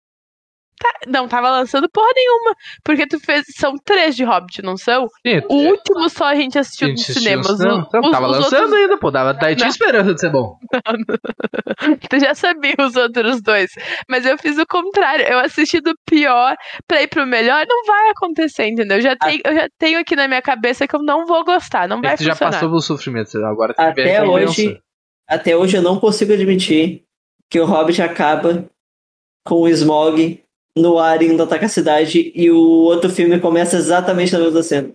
Tá, 0.79 0.89
não 1.07 1.27
tava 1.27 1.49
lançando 1.49 1.89
porra 1.89 2.09
nenhuma. 2.15 2.55
Porque 2.83 3.07
tu 3.07 3.19
fez. 3.19 3.43
São 3.57 3.73
três 3.83 4.15
de 4.15 4.23
Hobbit, 4.23 4.61
não 4.61 4.77
são? 4.77 5.07
Sim, 5.25 5.41
O 5.49 5.55
último 5.69 6.07
só 6.09 6.25
a 6.25 6.35
gente 6.35 6.59
assistiu 6.59 6.87
a 6.87 6.91
nos 6.91 6.99
gente 7.01 7.11
assistiu 7.11 7.35
no 7.37 7.43
cinemas. 7.43 7.57
cinema. 7.59 7.77
o- 7.83 7.87
Então, 7.87 8.01
os- 8.01 8.11
tava 8.11 8.27
os 8.27 8.37
lançando 8.37 8.61
outros- 8.61 8.79
ainda, 8.81 8.97
pô. 8.97 9.09
Dava, 9.11 9.33
daí 9.33 9.55
tinha 9.55 9.65
Não. 9.65 9.71
esperança 9.71 10.13
de 10.13 10.19
ser 10.21 10.29
bom. 10.31 10.57
Tu 12.09 12.19
já 12.19 12.33
sabia 12.35 12.75
os 12.79 12.95
outros 12.95 13.41
dois. 13.41 13.71
Mas 14.09 14.25
eu 14.25 14.37
fiz 14.37 14.57
o 14.57 14.65
contrário. 14.65 15.25
Eu 15.25 15.39
assisti 15.39 15.79
do 15.81 15.93
pior 16.05 16.55
pra 16.87 17.01
ir 17.01 17.07
pro 17.07 17.25
melhor. 17.25 17.65
Não 17.67 17.85
vai 17.85 18.09
acontecer, 18.09 18.67
entendeu? 18.67 18.97
Eu 18.97 19.01
já, 19.01 19.15
tenho, 19.15 19.41
eu 19.45 19.55
já 19.55 19.67
tenho 19.77 19.99
aqui 19.99 20.15
na 20.15 20.27
minha 20.27 20.41
cabeça 20.41 20.87
que 20.87 20.95
eu 20.95 21.01
não 21.03 21.25
vou 21.25 21.43
gostar. 21.43 21.87
Não 21.87 21.97
É 21.99 22.01
vai 22.01 22.17
tu 22.17 22.23
já 22.23 22.31
funcionar. 22.33 22.51
passou 22.53 22.69
pelo 22.69 22.81
sofrimento, 22.81 23.37
agora 23.45 23.73
tu 23.73 23.79
Até 23.79 24.23
hoje, 24.23 24.79
até 25.27 25.55
hoje 25.55 25.77
eu 25.77 25.81
não 25.81 25.99
consigo 25.99 26.33
admitir 26.33 27.03
que 27.49 27.59
o 27.59 27.65
Hobbit 27.65 28.01
acaba 28.01 28.65
com 29.45 29.55
o 29.61 29.67
Smog 29.69 30.43
no 30.81 30.97
ar 30.99 31.21
indo 31.21 31.41
atacar 31.43 31.65
a 31.65 31.69
cidade 31.69 32.31
e 32.35 32.49
o 32.51 32.57
outro 32.59 33.09
filme 33.09 33.39
começa 33.39 33.77
exatamente 33.77 34.33
na 34.33 34.39
mesma 34.39 34.63
cena. 34.63 34.91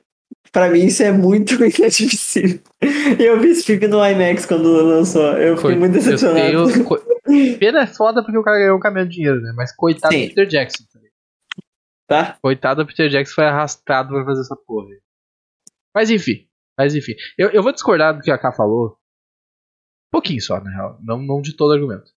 Pra 0.50 0.68
mim 0.68 0.84
isso 0.86 1.02
é 1.02 1.10
muito 1.12 1.54
inadmissível. 1.64 2.60
Eu 3.18 3.40
vi 3.40 3.48
esse 3.50 3.64
filme 3.64 3.86
no 3.88 4.04
IMAX 4.04 4.44
quando 4.46 4.68
lançou. 4.70 5.22
Eu 5.38 5.56
fiquei 5.56 5.70
Coi- 5.72 5.78
muito 5.80 5.92
decepcionado. 5.94 6.70
tenho- 6.72 6.84
co- 6.84 7.00
Pena 7.58 7.82
é 7.82 7.86
foda 7.86 8.22
porque 8.22 8.36
o 8.36 8.42
cara 8.42 8.58
ganhou 8.58 8.76
um 8.76 8.80
caminhão 8.80 9.06
de 9.06 9.14
dinheiro, 9.14 9.40
né? 9.40 9.52
Mas 9.56 9.74
coitado 9.74 10.12
Sim. 10.12 10.22
do 10.24 10.28
Peter 10.28 10.46
Jackson. 10.46 10.84
tá? 12.06 12.24
Tá? 12.24 12.38
Coitado 12.42 12.82
do 12.84 12.86
Peter 12.86 13.08
Jackson 13.08 13.34
foi 13.34 13.44
arrastado 13.44 14.10
pra 14.10 14.24
fazer 14.24 14.40
essa 14.42 14.56
porra. 14.66 14.88
Mas 15.94 16.10
enfim. 16.10 16.46
Mas 16.78 16.94
enfim. 16.94 17.12
Eu, 17.38 17.50
eu 17.50 17.62
vou 17.62 17.72
discordar 17.72 18.14
do 18.14 18.20
que 18.22 18.30
a 18.30 18.36
K 18.38 18.52
falou. 18.52 18.88
Um 20.08 20.12
pouquinho 20.12 20.42
só, 20.42 20.60
na 20.60 20.70
real. 20.70 20.98
Não, 21.02 21.18
não 21.22 21.40
de 21.40 21.56
todo 21.56 21.72
argumento. 21.72 22.10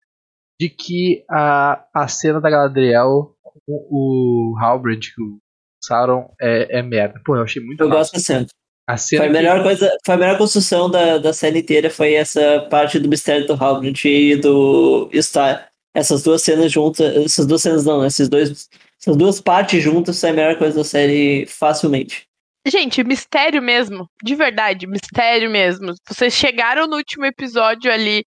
De 0.61 0.69
que 0.69 1.25
a, 1.31 1.87
a 1.95 2.09
cena 2.09 2.41
da 2.41 2.51
Galadriel 2.51 3.34
com 3.67 3.87
o 3.91 4.57
Halbrand, 4.59 5.01
que 5.01 5.23
o 5.23 5.39
Sauron, 5.83 6.31
é, 6.41 6.79
é 6.79 6.83
merda. 6.83 7.21
Pô, 7.25 7.37
eu 7.37 7.43
achei 7.43 7.63
muito 7.63 7.83
Eu 7.83 7.89
massa. 7.89 7.99
gosto 8.01 8.13
da 8.15 8.19
cena. 8.21 8.47
A 8.87 8.97
cena 8.99 9.23
Foi 9.23 9.27
a 9.29 9.33
que- 9.33 9.37
melhor 9.39 9.63
coisa, 9.63 9.97
foi 10.05 10.15
a 10.15 10.19
melhor 10.19 10.37
construção 10.39 10.91
da, 10.91 11.17
da 11.19 11.33
série 11.33 11.61
inteira, 11.61 11.89
foi 11.89 12.15
essa 12.15 12.67
parte 12.71 12.99
do 12.99 13.09
mistério 13.09 13.47
do 13.47 13.55
Halbrand 13.55 14.05
e 14.05 14.37
do 14.37 15.09
Star. 15.23 15.69
Essas 15.97 16.23
duas 16.23 16.43
cenas 16.43 16.71
juntas, 16.73 17.17
essas 17.25 17.47
duas 17.47 17.63
cenas 17.63 17.85
não, 17.85 18.05
esses 18.05 18.29
dois, 18.29 18.69
essas 19.01 19.17
duas 19.17 19.41
partes 19.41 19.83
juntas 19.83 20.21
foi 20.21 20.31
a 20.31 20.33
melhor 20.35 20.59
coisa 20.59 20.77
da 20.79 20.85
série 20.85 21.47
facilmente. 21.47 22.27
Gente, 22.67 23.05
mistério 23.05 23.63
mesmo. 23.63 24.09
De 24.23 24.35
verdade, 24.35 24.87
mistério 24.87 25.51
mesmo. 25.51 25.93
Vocês 26.09 26.33
chegaram 26.35 26.87
no 26.87 26.97
último 26.97 27.25
episódio 27.27 27.93
ali 27.93 28.25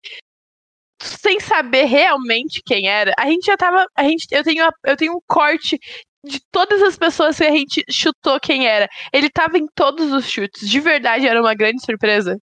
sem 1.02 1.40
saber 1.40 1.86
realmente 1.86 2.62
quem 2.66 2.88
era. 2.88 3.14
A 3.18 3.26
gente 3.28 3.46
já 3.46 3.56
tava. 3.58 3.86
A 3.96 4.04
gente, 4.04 4.26
eu, 4.32 4.44
tenho, 4.44 4.66
a- 4.66 4.74
eu 4.86 4.96
tenho 4.98 5.14
um 5.14 5.22
corte 5.28 5.78
de 6.26 6.40
todas 6.52 6.82
as 6.82 6.98
pessoas 6.98 7.38
que 7.38 7.44
a 7.44 7.52
gente 7.52 7.84
chutou 7.90 8.40
quem 8.40 8.68
era. 8.68 8.88
Ele 9.14 9.30
tava 9.30 9.58
em 9.58 9.66
todos 9.76 10.12
os 10.12 10.28
chutes. 10.30 10.68
De 10.70 10.80
verdade, 10.80 11.28
era 11.28 11.40
uma 11.40 11.54
grande 11.54 11.84
surpresa. 11.86 12.38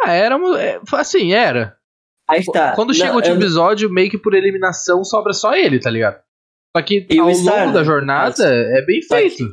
Ah, 0.00 0.12
era. 0.12 0.36
é, 0.60 0.80
Assim, 0.92 1.32
era. 1.32 1.76
Aí 2.28 2.44
tá. 2.44 2.72
Quando 2.74 2.92
chega 2.94 3.06
Não, 3.08 3.14
o 3.14 3.16
último 3.16 3.34
eu- 3.34 3.40
episódio, 3.40 3.90
meio 3.90 4.10
que 4.10 4.18
por 4.18 4.34
eliminação 4.34 5.04
sobra 5.04 5.32
só 5.32 5.54
ele, 5.54 5.78
tá 5.78 5.90
ligado? 5.90 6.20
Só 6.76 6.82
que 6.82 7.06
E 7.08 7.20
o 7.20 7.24
ao 7.24 7.30
longo 7.30 7.72
da 7.72 7.84
jornada 7.84 8.44
é 8.76 8.82
bem 8.84 9.00
que- 9.00 9.06
feito. 9.06 9.44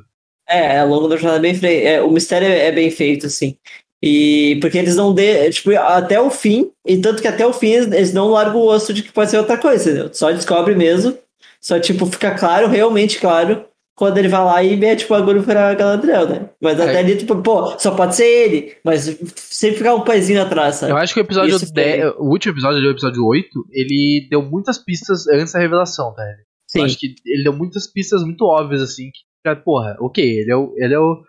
É, 0.48 0.80
ao 0.80 0.88
longo 0.90 1.08
da 1.08 1.16
jornada 1.16 1.38
é 1.38 1.42
bem 1.42 1.56
feito. 1.56 1.88
É, 1.88 2.02
o 2.02 2.10
mistério 2.12 2.48
é 2.48 2.72
bem 2.72 2.92
feito, 2.92 3.28
assim. 3.28 3.58
E 4.06 4.58
porque 4.60 4.78
eles 4.78 4.98
não 4.98 5.14
dê, 5.14 5.50
tipo, 5.50 5.72
até 5.78 6.20
o 6.20 6.30
fim, 6.30 6.70
e 6.86 6.98
tanto 6.98 7.22
que 7.22 7.28
até 7.28 7.48
o 7.48 7.54
fim 7.54 7.70
eles 7.72 8.12
não 8.14 8.28
largam 8.32 8.60
o 8.60 8.68
osso 8.68 8.94
de 8.94 9.02
que 9.02 9.14
pode 9.14 9.32
ser 9.32 9.38
outra 9.38 9.58
coisa, 9.58 9.90
entendeu? 9.90 10.10
Só 10.14 10.30
descobre 10.30 10.76
mesmo. 10.76 11.18
Só, 11.62 11.80
tipo, 11.80 12.06
fica 12.08 12.32
claro, 12.38 12.68
realmente 12.68 13.18
claro, 13.18 13.64
quando 13.96 14.18
ele 14.18 14.28
vai 14.28 14.44
lá 14.44 14.62
e 14.62 14.76
mete 14.76 15.06
o 15.06 15.08
bagulho 15.08 15.42
pra 15.42 15.74
Galadriel, 15.74 16.28
né? 16.28 16.50
Mas 16.62 16.78
até 16.82 16.96
É. 16.96 16.98
ali, 16.98 17.16
tipo, 17.16 17.42
pô, 17.42 17.80
só 17.80 17.92
pode 17.92 18.16
ser 18.18 18.26
ele. 18.26 18.76
Mas 18.84 19.04
sempre 19.38 19.78
ficar 19.78 19.96
um 19.96 20.02
pezinho 20.02 20.42
atrás, 20.42 20.76
sabe? 20.76 20.92
Eu 20.92 20.98
acho 20.98 21.14
que 21.14 21.22
o 21.22 21.24
episódio 21.24 21.56
Isso 21.56 21.68
foi- 21.68 21.74
10, 21.76 22.14
o 22.18 22.24
último 22.30 22.54
episódio, 22.54 22.80
ali, 22.80 22.88
o 22.88 22.92
episódio 22.92 23.26
8, 23.26 23.48
ele 23.72 24.28
deu 24.30 24.42
muitas 24.42 24.78
pistas 24.78 25.26
antes 25.30 25.54
da 25.54 25.60
revelação, 25.60 26.14
tá? 26.14 26.24
Eu 26.24 26.36
Sim. 26.68 26.84
acho 26.84 27.00
que 27.00 27.16
ele 27.26 27.44
deu 27.44 27.54
muitas 27.54 27.88
pistas 27.88 28.22
muito 28.24 28.44
óbvias, 28.44 28.82
assim, 28.82 29.10
que, 29.14 29.56
porra, 29.64 29.96
ok, 30.02 30.22
ele 30.42 30.52
é 30.52 30.56
o, 30.58 30.74
ele 30.76 30.94
é 30.94 31.00
o, 31.00 31.22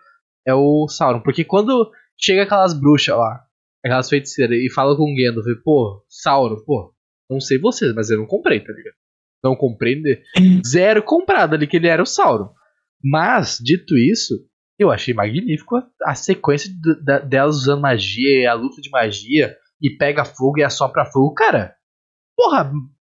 é 0.47 0.53
o 0.53 0.87
Sauron. 0.89 1.21
Porque 1.21 1.45
quando 1.45 1.89
chega 2.17 2.43
aquelas 2.43 2.73
bruxas 2.73 3.15
lá, 3.17 3.41
aquelas 3.83 4.09
feiticeiras, 4.09 4.57
e 4.57 4.69
fala 4.71 4.95
com 4.95 5.03
o 5.03 5.15
Gandalf, 5.15 5.45
pô, 5.63 6.03
Sauron, 6.09 6.57
pô, 6.65 6.93
não 7.29 7.39
sei 7.39 7.59
vocês, 7.59 7.93
mas 7.93 8.09
eu 8.09 8.17
não 8.17 8.25
comprei, 8.25 8.59
tá 8.59 8.71
ligado? 8.73 8.95
Não 9.43 9.55
comprei, 9.55 9.99
né? 10.01 10.21
zero 10.65 11.03
comprado 11.03 11.53
ali 11.53 11.67
que 11.67 11.77
ele 11.77 11.87
era 11.87 12.01
o 12.01 12.05
Sauron. 12.05 12.49
Mas, 13.03 13.59
dito 13.61 13.95
isso, 13.97 14.33
eu 14.79 14.91
achei 14.91 15.13
magnífico 15.13 15.75
a, 15.75 15.87
a 16.05 16.15
sequência 16.15 16.69
de- 16.69 17.03
da- 17.03 17.19
delas 17.19 17.57
usando 17.57 17.81
magia, 17.81 18.41
e 18.41 18.45
a 18.47 18.53
luta 18.53 18.81
de 18.81 18.89
magia, 18.89 19.55
e 19.81 19.89
pega 19.91 20.25
fogo 20.25 20.57
e 20.59 20.63
assopra 20.63 21.05
fogo. 21.05 21.33
Cara, 21.35 21.75
porra, 22.35 22.71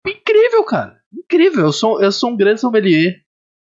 incrível, 0.07 0.65
cara. 0.65 0.99
Incrível. 1.13 1.65
Eu 1.67 1.73
sou, 1.73 2.03
eu 2.03 2.13
sou 2.13 2.31
um 2.31 2.37
grande 2.37 2.61
sommelier 2.61 3.23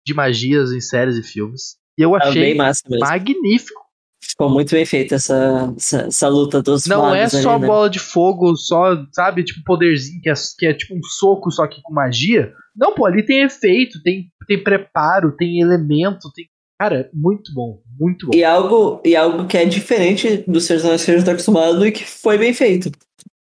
de 0.05 0.13
magias 0.13 0.71
em 0.71 0.79
séries 0.81 1.17
e 1.17 1.23
filmes. 1.23 1.77
E 1.97 2.03
eu 2.03 2.11
Tá 2.11 2.27
achei 2.27 2.53
magnífico. 2.99 3.80
Ficou 4.23 4.49
muito 4.49 4.71
bem 4.71 4.85
feita 4.85 5.15
essa, 5.15 5.73
essa, 5.75 6.01
essa 6.03 6.27
luta 6.27 6.61
dos 6.61 6.85
Não 6.85 7.09
é 7.13 7.19
magos 7.21 7.35
ali, 7.35 7.43
só 7.43 7.59
né? 7.59 7.67
bola 7.67 7.89
de 7.89 7.99
fogo, 7.99 8.55
só, 8.55 8.95
sabe, 9.11 9.43
tipo 9.43 9.61
poderzinho, 9.65 10.21
que 10.21 10.29
é, 10.29 10.33
que 10.57 10.65
é 10.67 10.73
tipo 10.73 10.95
um 10.95 11.03
soco, 11.03 11.51
só 11.51 11.67
que 11.67 11.81
com 11.81 11.93
magia. 11.93 12.53
Não, 12.75 12.93
pô, 12.93 13.05
ali 13.05 13.25
tem 13.25 13.41
efeito, 13.43 14.01
tem, 14.03 14.31
tem 14.47 14.63
preparo, 14.63 15.35
tem 15.35 15.59
elemento, 15.59 16.31
tem. 16.35 16.45
Cara, 16.79 17.09
muito 17.13 17.53
bom, 17.53 17.81
muito 17.99 18.27
bom. 18.27 18.31
E 18.35 18.43
algo, 18.43 19.01
e 19.05 19.15
algo 19.15 19.45
que 19.47 19.57
é 19.57 19.65
diferente 19.65 20.43
do 20.47 20.59
Senhor 20.61 20.77
dos 20.77 20.85
Anéis 20.85 21.05
que 21.05 21.11
a 21.11 21.15
gente 21.15 21.25
tá 21.25 21.31
acostumado 21.33 21.85
e 21.85 21.91
que 21.91 22.03
foi 22.03 22.37
bem 22.37 22.53
feito. 22.53 22.89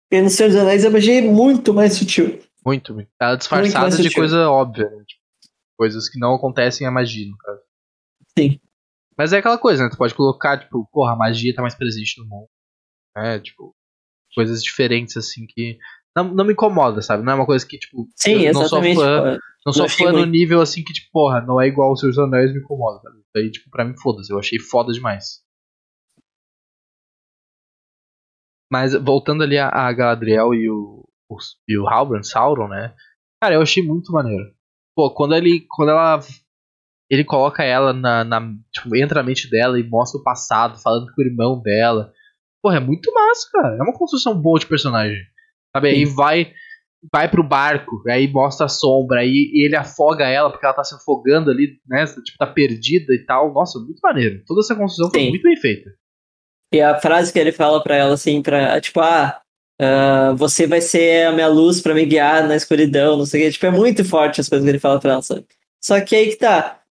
Porque 0.09 0.21
no 0.21 0.29
Senhor 0.29 0.49
dos 0.49 0.57
Anéis 0.57 0.85
a 0.85 0.89
magia 0.89 1.19
é 1.19 1.21
muito 1.21 1.73
mais 1.73 1.93
sutil. 1.93 2.39
Muito, 2.65 2.93
Muito 2.93 3.09
disfarçada 3.37 3.89
de 3.97 4.03
sutil. 4.03 4.13
coisa 4.13 4.49
óbvia, 4.49 4.85
né? 4.85 5.03
Tipo, 5.05 5.21
coisas 5.77 6.09
que 6.09 6.19
não 6.19 6.33
acontecem 6.35 6.87
a 6.87 6.91
magia, 6.91 7.29
no 7.29 7.37
caso. 7.37 7.59
Sim. 8.37 8.59
Mas 9.17 9.33
é 9.33 9.37
aquela 9.37 9.57
coisa, 9.57 9.83
né? 9.83 9.89
Tu 9.89 9.97
pode 9.97 10.13
colocar, 10.13 10.59
tipo, 10.59 10.87
porra, 10.91 11.13
a 11.13 11.15
magia 11.15 11.53
tá 11.53 11.61
mais 11.61 11.75
presente 11.75 12.19
no 12.19 12.27
mundo. 12.27 12.47
Né? 13.15 13.39
Tipo, 13.39 13.73
coisas 14.33 14.61
diferentes, 14.61 15.15
assim, 15.15 15.45
que. 15.47 15.77
Não, 16.15 16.33
não 16.33 16.45
me 16.45 16.53
incomoda, 16.53 17.01
sabe? 17.01 17.23
Não 17.23 17.33
é 17.33 17.35
uma 17.35 17.45
coisa 17.45 17.65
que, 17.67 17.77
tipo, 17.77 18.07
Sim, 18.15 18.49
não 18.51 18.67
sou 18.67 18.81
fã, 18.81 19.37
não 19.65 19.73
sou 19.73 19.89
fã 19.89 20.13
no 20.13 20.25
nível 20.25 20.61
assim 20.61 20.81
que, 20.81 20.93
tipo, 20.93 21.09
porra, 21.11 21.41
não 21.41 21.59
é 21.59 21.67
igual 21.67 21.91
o 21.91 21.97
Senhor 21.97 22.11
dos 22.11 22.19
Anéis 22.19 22.53
me 22.53 22.59
incomoda, 22.59 23.01
sabe? 23.01 23.17
Isso 23.17 23.31
aí, 23.35 23.51
tipo, 23.51 23.69
pra 23.69 23.83
mim, 23.83 23.97
foda-se. 23.97 24.31
Eu 24.31 24.39
achei 24.39 24.57
foda 24.59 24.93
demais. 24.93 25.43
Mas 28.71 28.93
voltando 28.93 29.43
ali 29.43 29.57
a, 29.57 29.69
a 29.69 29.91
Galadriel 29.91 30.53
e 30.53 30.69
o, 30.69 31.03
o, 31.29 31.37
e 31.67 31.77
o 31.77 31.87
Halbrand, 31.87 32.23
Sauron, 32.23 32.67
né? 32.67 32.95
Cara, 33.41 33.55
eu 33.55 33.61
achei 33.61 33.83
muito 33.83 34.11
maneiro. 34.11 34.53
Pô, 34.95 35.13
quando 35.13 35.35
ele. 35.35 35.65
Quando 35.69 35.89
ela. 35.89 36.19
Ele 37.09 37.23
coloca 37.23 37.63
ela 37.63 37.93
na, 37.93 38.23
na. 38.23 38.41
Tipo, 38.73 38.95
entra 38.95 39.21
na 39.21 39.27
mente 39.27 39.49
dela 39.49 39.79
e 39.79 39.83
mostra 39.83 40.19
o 40.19 40.23
passado, 40.23 40.81
falando 40.81 41.07
com 41.13 41.21
o 41.21 41.25
irmão 41.25 41.61
dela. 41.61 42.11
Porra, 42.61 42.77
é 42.77 42.79
muito 42.79 43.13
massa, 43.13 43.47
cara. 43.51 43.77
É 43.77 43.81
uma 43.81 43.93
construção 43.97 44.39
boa 44.39 44.59
de 44.59 44.65
personagem. 44.65 45.21
Sabe? 45.75 45.89
Aí 45.89 46.05
vai. 46.05 46.51
Vai 47.13 47.29
pro 47.29 47.43
barco, 47.43 48.01
aí 48.09 48.27
mostra 48.27 48.65
a 48.65 48.69
sombra, 48.69 49.19
aí 49.19 49.51
e 49.53 49.63
ele 49.63 49.75
afoga 49.75 50.25
ela 50.25 50.49
porque 50.49 50.65
ela 50.65 50.73
tá 50.73 50.83
se 50.83 50.95
afogando 50.95 51.51
ali, 51.51 51.77
né? 51.87 52.03
Tipo, 52.07 52.37
tá 52.39 52.47
perdida 52.47 53.13
e 53.13 53.23
tal. 53.23 53.53
Nossa, 53.53 53.77
muito 53.77 53.99
maneiro. 54.01 54.41
Toda 54.47 54.61
essa 54.61 54.75
construção 54.75 55.11
foi 55.11 55.19
Sim. 55.19 55.29
muito 55.29 55.43
bem 55.43 55.55
feita. 55.55 55.91
E 56.73 56.81
a 56.81 56.99
frase 56.99 57.31
que 57.31 57.37
ele 57.37 57.51
fala 57.51 57.83
pra 57.83 57.95
ela, 57.95 58.15
assim, 58.15 58.41
pra, 58.41 58.81
tipo, 58.81 58.99
ah, 59.01 59.39
ah, 59.79 60.33
você 60.35 60.65
vai 60.65 60.81
ser 60.81 61.27
a 61.27 61.31
minha 61.31 61.47
luz 61.47 61.81
pra 61.81 61.93
me 61.93 62.05
guiar 62.05 62.47
na 62.47 62.55
escuridão, 62.55 63.17
não 63.17 63.25
sei 63.25 63.41
o 63.41 63.45
que. 63.45 63.51
Tipo, 63.51 63.65
é 63.67 63.71
muito 63.71 64.03
forte 64.05 64.41
as 64.41 64.49
coisas 64.49 64.65
que 64.65 64.71
ele 64.71 64.79
fala 64.79 64.99
pra 64.99 65.13
ela, 65.13 65.21
sabe? 65.21 65.45
Só 65.83 65.99
que 66.01 66.15
aí 66.15 66.29
que 66.29 66.37
tá. 66.37 66.81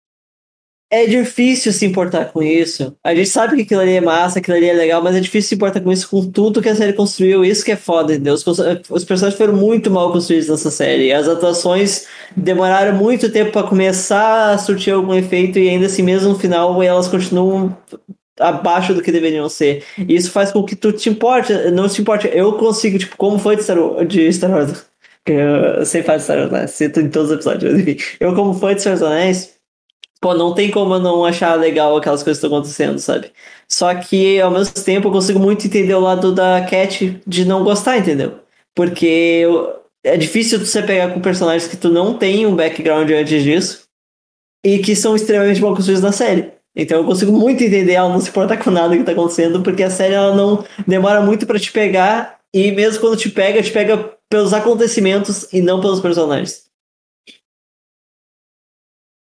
É 0.90 1.06
difícil 1.06 1.72
se 1.72 1.84
importar 1.84 2.26
com 2.26 2.42
isso. 2.42 2.96
A 3.02 3.14
gente 3.14 3.28
sabe 3.28 3.56
que 3.56 3.62
aquilo 3.62 3.80
ali 3.80 3.94
é 3.94 4.00
massa, 4.00 4.38
aquilo 4.38 4.56
ali 4.56 4.68
é 4.68 4.72
legal, 4.72 5.02
mas 5.02 5.16
é 5.16 5.20
difícil 5.20 5.48
se 5.48 5.54
importar 5.56 5.80
com 5.80 5.90
isso, 5.90 6.08
com 6.08 6.30
tudo 6.30 6.62
que 6.62 6.68
a 6.68 6.74
série 6.76 6.92
construiu. 6.92 7.44
Isso 7.44 7.64
que 7.64 7.72
é 7.72 7.76
foda, 7.76 8.12
entendeu? 8.12 8.34
Os, 8.34 8.46
os 8.46 9.04
personagens 9.04 9.36
foram 9.36 9.54
muito 9.56 9.90
mal 9.90 10.12
construídos 10.12 10.48
nessa 10.48 10.70
série. 10.70 11.12
As 11.12 11.26
atuações 11.26 12.06
demoraram 12.36 12.96
muito 12.96 13.30
tempo 13.30 13.50
pra 13.50 13.64
começar 13.64 14.52
a 14.52 14.58
surtir 14.58 14.92
algum 14.92 15.14
efeito 15.14 15.58
e 15.58 15.68
ainda 15.68 15.86
assim, 15.86 16.02
mesmo 16.02 16.28
no 16.28 16.38
final, 16.38 16.80
elas 16.80 17.08
continuam 17.08 17.76
abaixo 18.38 18.94
do 18.94 19.02
que 19.02 19.10
deveriam 19.10 19.48
ser. 19.48 19.84
E 19.98 20.14
isso 20.14 20.30
faz 20.30 20.52
com 20.52 20.62
que 20.62 20.76
tu 20.76 20.92
te 20.92 21.08
importe, 21.08 21.52
não 21.72 21.88
te 21.88 22.00
importe. 22.00 22.30
Eu 22.32 22.52
consigo, 22.54 22.98
tipo, 22.98 23.16
como 23.16 23.38
foi 23.38 23.56
de 23.56 23.64
Star 23.64 23.78
Wars, 23.78 24.08
de 24.08 24.32
Star 24.32 24.50
Wars 24.50 24.84
eu 25.26 25.86
sei 25.86 26.02
falar 26.02 26.18
de 26.18 26.24
Star 26.24 26.38
Wars, 26.38 26.50
né? 26.50 26.66
Cito 26.66 27.00
em 27.00 27.08
todos 27.08 27.30
os 27.30 27.36
episódios, 27.36 27.80
enfim. 27.80 27.96
Eu, 28.20 28.34
como 28.34 28.52
fã 28.52 28.74
de 28.74 28.88
dos 28.88 29.02
Anéis, 29.02 29.53
pô, 30.24 30.32
não 30.32 30.54
tem 30.54 30.70
como 30.70 30.94
eu 30.94 31.00
não 31.00 31.22
achar 31.22 31.54
legal 31.54 31.94
aquelas 31.94 32.22
coisas 32.22 32.40
que 32.40 32.46
estão 32.46 32.58
acontecendo, 32.58 32.98
sabe? 32.98 33.30
Só 33.68 33.94
que, 33.94 34.40
ao 34.40 34.50
mesmo 34.50 34.82
tempo, 34.82 35.08
eu 35.08 35.12
consigo 35.12 35.38
muito 35.38 35.66
entender 35.66 35.92
o 35.92 36.00
lado 36.00 36.32
da 36.32 36.62
Cat 36.62 37.20
de 37.26 37.44
não 37.44 37.62
gostar, 37.62 37.98
entendeu? 37.98 38.38
Porque 38.74 39.44
é 40.02 40.16
difícil 40.16 40.58
você 40.58 40.82
pegar 40.82 41.12
com 41.12 41.20
personagens 41.20 41.68
que 41.68 41.76
tu 41.76 41.90
não 41.90 42.16
tem 42.16 42.46
um 42.46 42.56
background 42.56 43.10
antes 43.10 43.42
disso 43.42 43.82
e 44.64 44.78
que 44.78 44.96
são 44.96 45.14
extremamente 45.14 45.60
mal 45.60 45.74
construídos 45.74 46.02
na 46.02 46.10
série. 46.10 46.52
Então 46.74 47.00
eu 47.00 47.04
consigo 47.04 47.30
muito 47.30 47.62
entender 47.62 47.92
ela 47.92 48.08
não 48.08 48.18
se 48.18 48.30
importar 48.30 48.56
com 48.56 48.70
nada 48.70 48.96
que 48.96 49.04
tá 49.04 49.12
acontecendo, 49.12 49.60
porque 49.62 49.82
a 49.82 49.90
série 49.90 50.14
ela 50.14 50.34
não 50.34 50.64
demora 50.86 51.20
muito 51.20 51.44
pra 51.44 51.58
te 51.58 51.70
pegar, 51.70 52.38
e 52.54 52.72
mesmo 52.72 52.98
quando 52.98 53.18
te 53.18 53.28
pega, 53.28 53.62
te 53.62 53.70
pega 53.70 54.14
pelos 54.30 54.54
acontecimentos 54.54 55.52
e 55.52 55.60
não 55.60 55.82
pelos 55.82 56.00
personagens. 56.00 56.63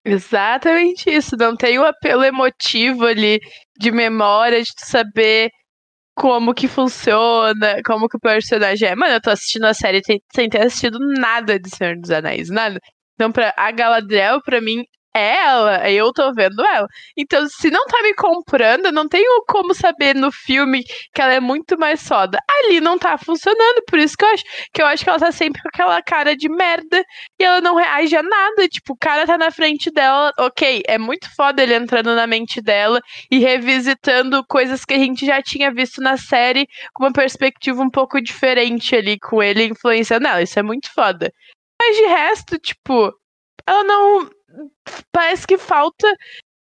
Exatamente 0.06 1.10
isso. 1.10 1.36
Não 1.38 1.56
tem 1.56 1.78
o 1.78 1.86
apelo 1.86 2.24
emotivo 2.24 3.06
ali 3.06 3.40
de 3.80 3.92
memória, 3.92 4.62
de 4.62 4.72
saber 4.78 5.52
como 6.16 6.54
que 6.54 6.68
funciona, 6.68 7.82
como 7.86 8.10
que 8.10 8.18
o 8.18 8.20
personagem 8.20 8.90
é. 8.90 8.96
Mano, 8.96 9.14
eu 9.16 9.22
tô 9.22 9.32
assistindo 9.32 9.66
a 9.66 9.74
série 9.74 10.02
sem, 10.06 10.22
sem 10.36 10.50
ter 10.50 10.64
assistido 10.66 11.00
nada 11.20 11.60
de 11.60 11.70
Senhor 11.76 11.98
dos 12.00 12.12
Anéis, 12.12 12.50
nada. 12.50 12.80
Então, 13.16 13.32
pra, 13.32 13.54
a 13.58 13.72
Galadriel, 13.72 14.42
pra 14.44 14.62
mim, 14.62 14.84
é 15.16 15.36
ela, 15.36 15.90
eu 15.90 16.12
tô 16.14 16.34
vendo 16.34 16.64
ela. 16.66 16.88
Então, 17.18 17.48
se 17.50 17.70
não 17.70 17.86
tá 17.86 18.02
me 18.02 18.14
comprando, 18.14 18.86
eu 18.86 18.92
não 18.92 19.08
tenho 19.08 19.44
como 19.48 19.74
saber 19.74 20.16
no 20.16 20.32
filme 20.32 20.84
que 21.14 21.22
ela 21.22 21.34
é 21.34 21.40
muito 21.40 21.78
mais 21.78 22.08
foda. 22.08 22.40
Ali 22.50 22.80
não 22.80 22.98
tá 22.98 23.18
funcionando, 23.18 23.84
por 23.88 24.00
isso 24.00 24.16
que 24.18 24.24
eu 24.24 24.30
acho 24.30 24.44
que 24.74 24.82
eu 24.82 24.86
acho 24.86 25.04
que 25.04 25.10
ela 25.10 25.20
tá 25.20 25.32
sempre 25.32 25.62
com 25.62 25.70
aquela 25.70 26.02
cara 26.02 26.36
de 26.36 26.50
merda 26.50 27.04
e 27.40 27.44
ela 27.44 27.62
não 27.62 27.76
reage 27.76 28.16
a 28.16 28.24
nada. 28.24 28.68
Tipo, 28.68 28.94
o 28.94 28.98
cara 28.98 29.26
tá 29.26 29.38
na 29.38 29.52
frente 29.52 29.92
dela, 29.92 30.32
ok, 30.40 30.84
é 30.88 30.98
muito 30.98 31.34
foda 31.36 31.62
ele 31.62 31.76
entrando 31.76 32.16
na 32.16 32.28
mente 32.28 32.62
dela 32.62 33.02
e 33.30 33.40
revisitando 33.40 34.46
coisas 34.48 34.86
que 34.86 34.94
a 34.94 34.98
gente 34.98 35.26
já 35.26 35.42
tinha 35.42 35.74
visto 35.74 36.02
na 36.02 36.18
série 36.18 36.68
com 36.94 37.04
uma 37.04 37.14
perspectiva 37.14 37.82
um 37.82 37.90
pouco 37.90 38.22
diferente 38.22 38.96
ali, 38.96 39.20
com 39.20 39.42
ele 39.44 39.66
influenciando 39.66 40.28
ela. 40.28 40.42
Isso 40.42 40.58
é 40.60 40.64
muito 40.64 40.92
foda. 40.94 41.32
Mas 41.82 41.98
de 41.98 42.06
resto, 42.06 42.60
tipo, 42.60 43.12
ela 43.68 43.84
não. 43.84 44.30
Parece 45.12 45.46
que 45.48 45.58
falta 45.58 46.08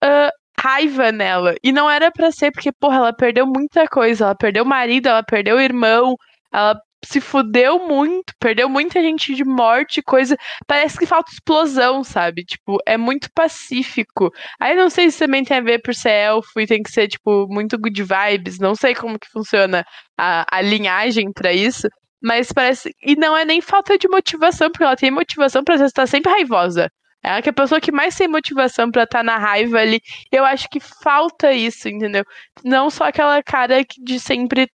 ah, 0.02 0.30
raiva 0.58 1.12
nela. 1.12 1.54
E 1.62 1.72
não 1.72 1.90
era 1.90 2.10
pra 2.10 2.30
ser, 2.32 2.50
porque, 2.52 2.72
porra, 2.72 2.96
ela 2.96 3.12
perdeu 3.12 3.46
muita 3.46 3.86
coisa. 3.88 4.24
Ela 4.26 4.34
perdeu 4.34 4.64
o 4.64 4.66
marido, 4.66 5.08
ela 5.08 5.22
perdeu 5.22 5.56
o 5.56 5.60
irmão, 5.60 6.16
ela 6.52 6.78
se 7.04 7.20
fudeu 7.20 7.86
muito, 7.86 8.32
perdeu 8.40 8.68
muita 8.68 9.00
gente 9.02 9.34
de 9.34 9.44
morte, 9.44 10.02
coisa. 10.02 10.36
Parece 10.66 10.98
que 10.98 11.06
falta 11.06 11.30
explosão, 11.32 12.02
sabe? 12.02 12.44
Tipo, 12.44 12.78
é 12.86 12.96
muito 12.96 13.28
pacífico. 13.34 14.30
Aí 14.60 14.74
não 14.74 14.88
sei 14.90 15.10
se 15.10 15.18
também 15.18 15.44
tem 15.44 15.58
a 15.58 15.60
ver 15.60 15.80
por 15.82 15.94
ser 15.94 16.10
elfo 16.10 16.60
e 16.60 16.66
tem 16.66 16.82
que 16.82 16.90
ser, 16.90 17.08
tipo, 17.08 17.46
muito 17.48 17.78
good 17.78 18.02
vibes. 18.02 18.58
Não 18.58 18.74
sei 18.74 18.94
como 18.94 19.18
que 19.18 19.28
funciona 19.30 19.84
a, 20.18 20.46
a 20.50 20.60
linhagem 20.62 21.32
pra 21.32 21.52
isso. 21.52 21.88
Mas 22.22 22.52
parece. 22.52 22.94
E 23.02 23.16
não 23.16 23.36
é 23.36 23.44
nem 23.44 23.60
falta 23.60 23.98
de 23.98 24.08
motivação, 24.08 24.70
porque 24.70 24.84
ela 24.84 24.96
tem 24.96 25.10
motivação 25.10 25.62
pra 25.62 25.74
estar 25.76 26.06
sempre 26.06 26.32
raivosa. 26.32 26.90
Ela 27.24 27.40
que 27.40 27.48
é 27.48 27.52
a 27.52 27.54
pessoa 27.54 27.80
que 27.80 27.90
mais 27.90 28.14
tem 28.14 28.28
motivação 28.28 28.90
pra 28.90 29.04
estar 29.04 29.24
na 29.24 29.38
raiva 29.38 29.78
ali. 29.78 30.00
Eu 30.30 30.44
acho 30.44 30.68
que 30.68 30.78
falta 30.78 31.50
isso, 31.52 31.88
entendeu? 31.88 32.22
Não 32.62 32.90
só 32.90 33.04
aquela 33.04 33.42
cara 33.42 33.82
que 33.82 34.02
de 34.02 34.20
sempre 34.20 34.68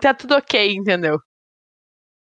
tá 0.00 0.14
tudo 0.14 0.34
ok, 0.34 0.74
entendeu? 0.74 1.18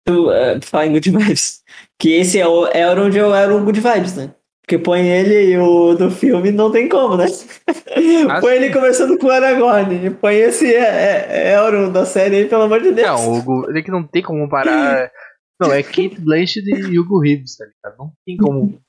Tu, 0.05 0.27
uh, 0.27 0.59
falar 0.63 0.87
em 0.87 0.93
Good 0.93 1.11
Vibes. 1.11 1.63
Que 1.99 2.13
esse 2.13 2.39
é, 2.39 2.47
o, 2.47 2.65
é 2.67 2.89
onde 2.99 3.17
eu 3.19 3.33
era 3.33 3.55
o 3.55 3.63
Good 3.63 3.79
Vibes, 3.79 4.17
né? 4.17 4.33
Porque 4.61 4.77
põe 4.77 5.07
ele 5.07 5.51
e 5.51 5.57
o 5.57 5.93
do 5.93 6.09
filme 6.09 6.51
não 6.51 6.71
tem 6.71 6.89
como, 6.89 7.17
né? 7.17 7.25
Ah, 8.29 8.39
põe 8.41 8.55
ele 8.55 8.73
conversando 8.73 9.17
com 9.17 9.27
o 9.27 9.31
Aragorn. 9.31 10.09
Põe 10.15 10.35
esse 10.35 10.73
é, 10.73 11.27
é, 11.29 11.53
Elrond 11.53 11.91
da 11.91 12.05
série 12.05 12.37
aí, 12.37 12.45
pelo 12.45 12.63
amor 12.63 12.81
de 12.81 12.91
Deus. 12.91 13.07
Não, 13.07 13.33
Hugo, 13.33 13.69
ele 13.69 13.83
que 13.83 13.91
não 13.91 14.03
tem 14.03 14.23
como 14.23 14.39
comparar. 14.39 15.11
não, 15.59 15.71
é 15.71 15.83
Kate 15.83 16.19
Blanchett 16.19 16.67
e 16.67 16.97
Hugo 16.97 17.19
Reeves, 17.19 17.55
tá 17.57 17.65
ligado? 17.65 17.97
Não 17.99 18.11
tem 18.25 18.35
como. 18.35 18.81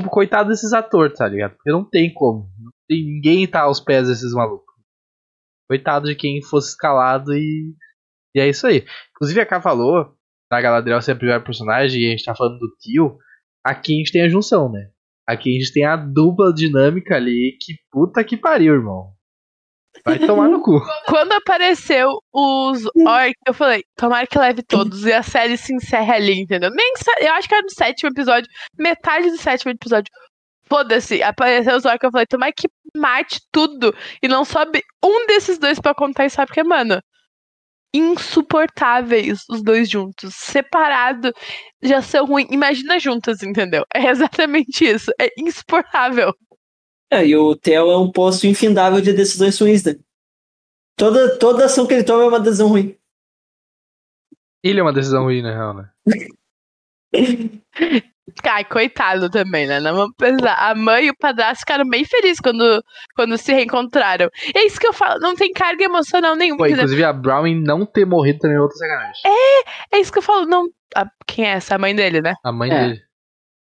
Tipo, 0.00 0.10
coitado 0.10 0.48
desses 0.48 0.72
atores, 0.72 1.18
tá 1.18 1.26
ligado? 1.28 1.54
Porque 1.56 1.70
não 1.70 1.84
tem 1.84 2.12
como. 2.12 2.50
Não 2.58 2.70
tem, 2.88 3.04
ninguém 3.04 3.46
tá 3.46 3.62
aos 3.62 3.80
pés 3.80 4.08
desses 4.08 4.32
malucos. 4.32 4.74
Coitado 5.68 6.06
de 6.06 6.14
quem 6.14 6.42
fosse 6.42 6.70
escalado 6.70 7.34
e. 7.34 7.74
E 8.34 8.40
é 8.40 8.48
isso 8.48 8.66
aí. 8.66 8.84
Inclusive 9.10 9.40
a 9.40 9.46
K 9.46 9.60
falou, 9.60 10.14
da 10.50 10.60
Galadriel 10.60 11.00
ser 11.00 11.12
a 11.12 11.16
primeira 11.16 11.42
personagem, 11.42 12.02
e 12.02 12.06
a 12.06 12.10
gente 12.10 12.24
tá 12.24 12.34
falando 12.34 12.58
do 12.58 12.68
tio. 12.78 13.18
Aqui 13.64 13.94
a 13.94 13.96
gente 13.96 14.12
tem 14.12 14.22
a 14.22 14.28
junção, 14.28 14.70
né? 14.70 14.90
Aqui 15.26 15.50
a 15.50 15.58
gente 15.58 15.72
tem 15.72 15.84
a 15.84 15.96
dupla 15.96 16.52
dinâmica 16.52 17.16
ali. 17.16 17.56
Que 17.60 17.74
puta 17.90 18.22
que 18.22 18.36
pariu, 18.36 18.74
irmão. 18.74 19.15
Vai 20.04 20.18
tomar 20.18 20.48
no 20.48 20.60
cu. 20.62 20.80
Quando 21.06 21.32
apareceu 21.32 22.20
os 22.32 22.84
orcs, 23.06 23.40
eu 23.46 23.54
falei, 23.54 23.82
tomara 23.96 24.26
que 24.26 24.38
leve 24.38 24.62
todos. 24.62 25.04
E 25.04 25.12
a 25.12 25.22
série 25.22 25.56
se 25.56 25.74
encerra 25.74 26.14
ali, 26.14 26.40
entendeu? 26.40 26.70
Nem, 26.70 26.92
eu 27.20 27.32
acho 27.32 27.48
que 27.48 27.54
era 27.54 27.62
no 27.62 27.70
sétimo 27.70 28.10
episódio, 28.10 28.48
metade 28.78 29.30
do 29.30 29.38
sétimo 29.38 29.72
episódio. 29.72 30.10
Foda-se, 30.68 31.22
apareceu 31.22 31.76
os 31.76 31.84
orcs, 31.84 32.02
eu 32.02 32.10
falei, 32.10 32.26
tomara 32.26 32.52
que 32.52 32.68
mate 32.96 33.40
tudo. 33.52 33.94
E 34.22 34.28
não 34.28 34.44
sobe 34.44 34.82
um 35.04 35.26
desses 35.26 35.58
dois 35.58 35.78
pra 35.78 35.94
contar 35.94 36.28
sabe 36.30 36.48
porque, 36.48 36.64
mano, 36.64 37.00
insuportáveis 37.94 39.44
os 39.48 39.62
dois 39.62 39.88
juntos. 39.88 40.34
Separado 40.34 41.32
já 41.82 42.02
são 42.02 42.26
ruins. 42.26 42.48
Imagina 42.50 42.98
juntas, 42.98 43.42
entendeu? 43.42 43.84
É 43.94 44.06
exatamente 44.08 44.84
isso. 44.84 45.10
É 45.20 45.28
insuportável. 45.38 46.32
É, 47.10 47.26
e 47.26 47.36
o 47.36 47.54
Theo 47.54 47.90
é 47.90 47.98
um 47.98 48.10
posto 48.10 48.46
infindável 48.46 49.00
de 49.00 49.12
decisões 49.12 49.58
ruins, 49.58 49.84
né? 49.84 49.94
Toda, 50.96 51.38
toda 51.38 51.66
ação 51.66 51.86
que 51.86 51.94
ele 51.94 52.04
toma 52.04 52.24
é 52.24 52.26
uma 52.26 52.40
decisão 52.40 52.68
ruim. 52.68 52.96
Ele 54.62 54.80
é 54.80 54.82
uma 54.82 54.92
decisão 54.92 55.24
ruim, 55.24 55.42
na 55.42 55.52
real, 55.52 55.74
né? 55.74 55.90
Ai, 58.44 58.64
coitado 58.64 59.30
também, 59.30 59.66
né? 59.66 59.78
Não 59.78 59.94
vamos 59.94 60.14
pensar. 60.16 60.54
A 60.58 60.74
mãe 60.74 61.06
e 61.06 61.10
o 61.10 61.16
padrasto 61.16 61.60
ficaram 61.60 61.88
bem 61.88 62.04
felizes 62.04 62.40
quando, 62.40 62.82
quando 63.14 63.38
se 63.38 63.52
reencontraram. 63.52 64.28
E 64.54 64.58
é 64.58 64.66
isso 64.66 64.80
que 64.80 64.86
eu 64.86 64.92
falo, 64.92 65.20
não 65.20 65.36
tem 65.36 65.52
carga 65.52 65.84
emocional 65.84 66.34
nenhuma. 66.34 66.58
Pô, 66.58 66.66
inclusive 66.66 67.04
a 67.04 67.12
Browning 67.12 67.62
não 67.62 67.86
ter 67.86 68.04
morrido 68.04 68.40
também 68.40 68.56
é 68.56 68.60
outra 68.60 68.76
sacanagem. 68.76 69.22
É, 69.24 69.96
é 69.96 70.00
isso 70.00 70.12
que 70.12 70.18
eu 70.18 70.22
falo. 70.22 70.46
Não, 70.46 70.68
a, 70.94 71.06
quem 71.26 71.46
é 71.46 71.50
essa? 71.50 71.76
A 71.76 71.78
mãe 71.78 71.94
dele, 71.94 72.20
né? 72.20 72.34
A 72.42 72.50
mãe 72.50 72.70
é. 72.70 72.80
dele. 72.80 73.02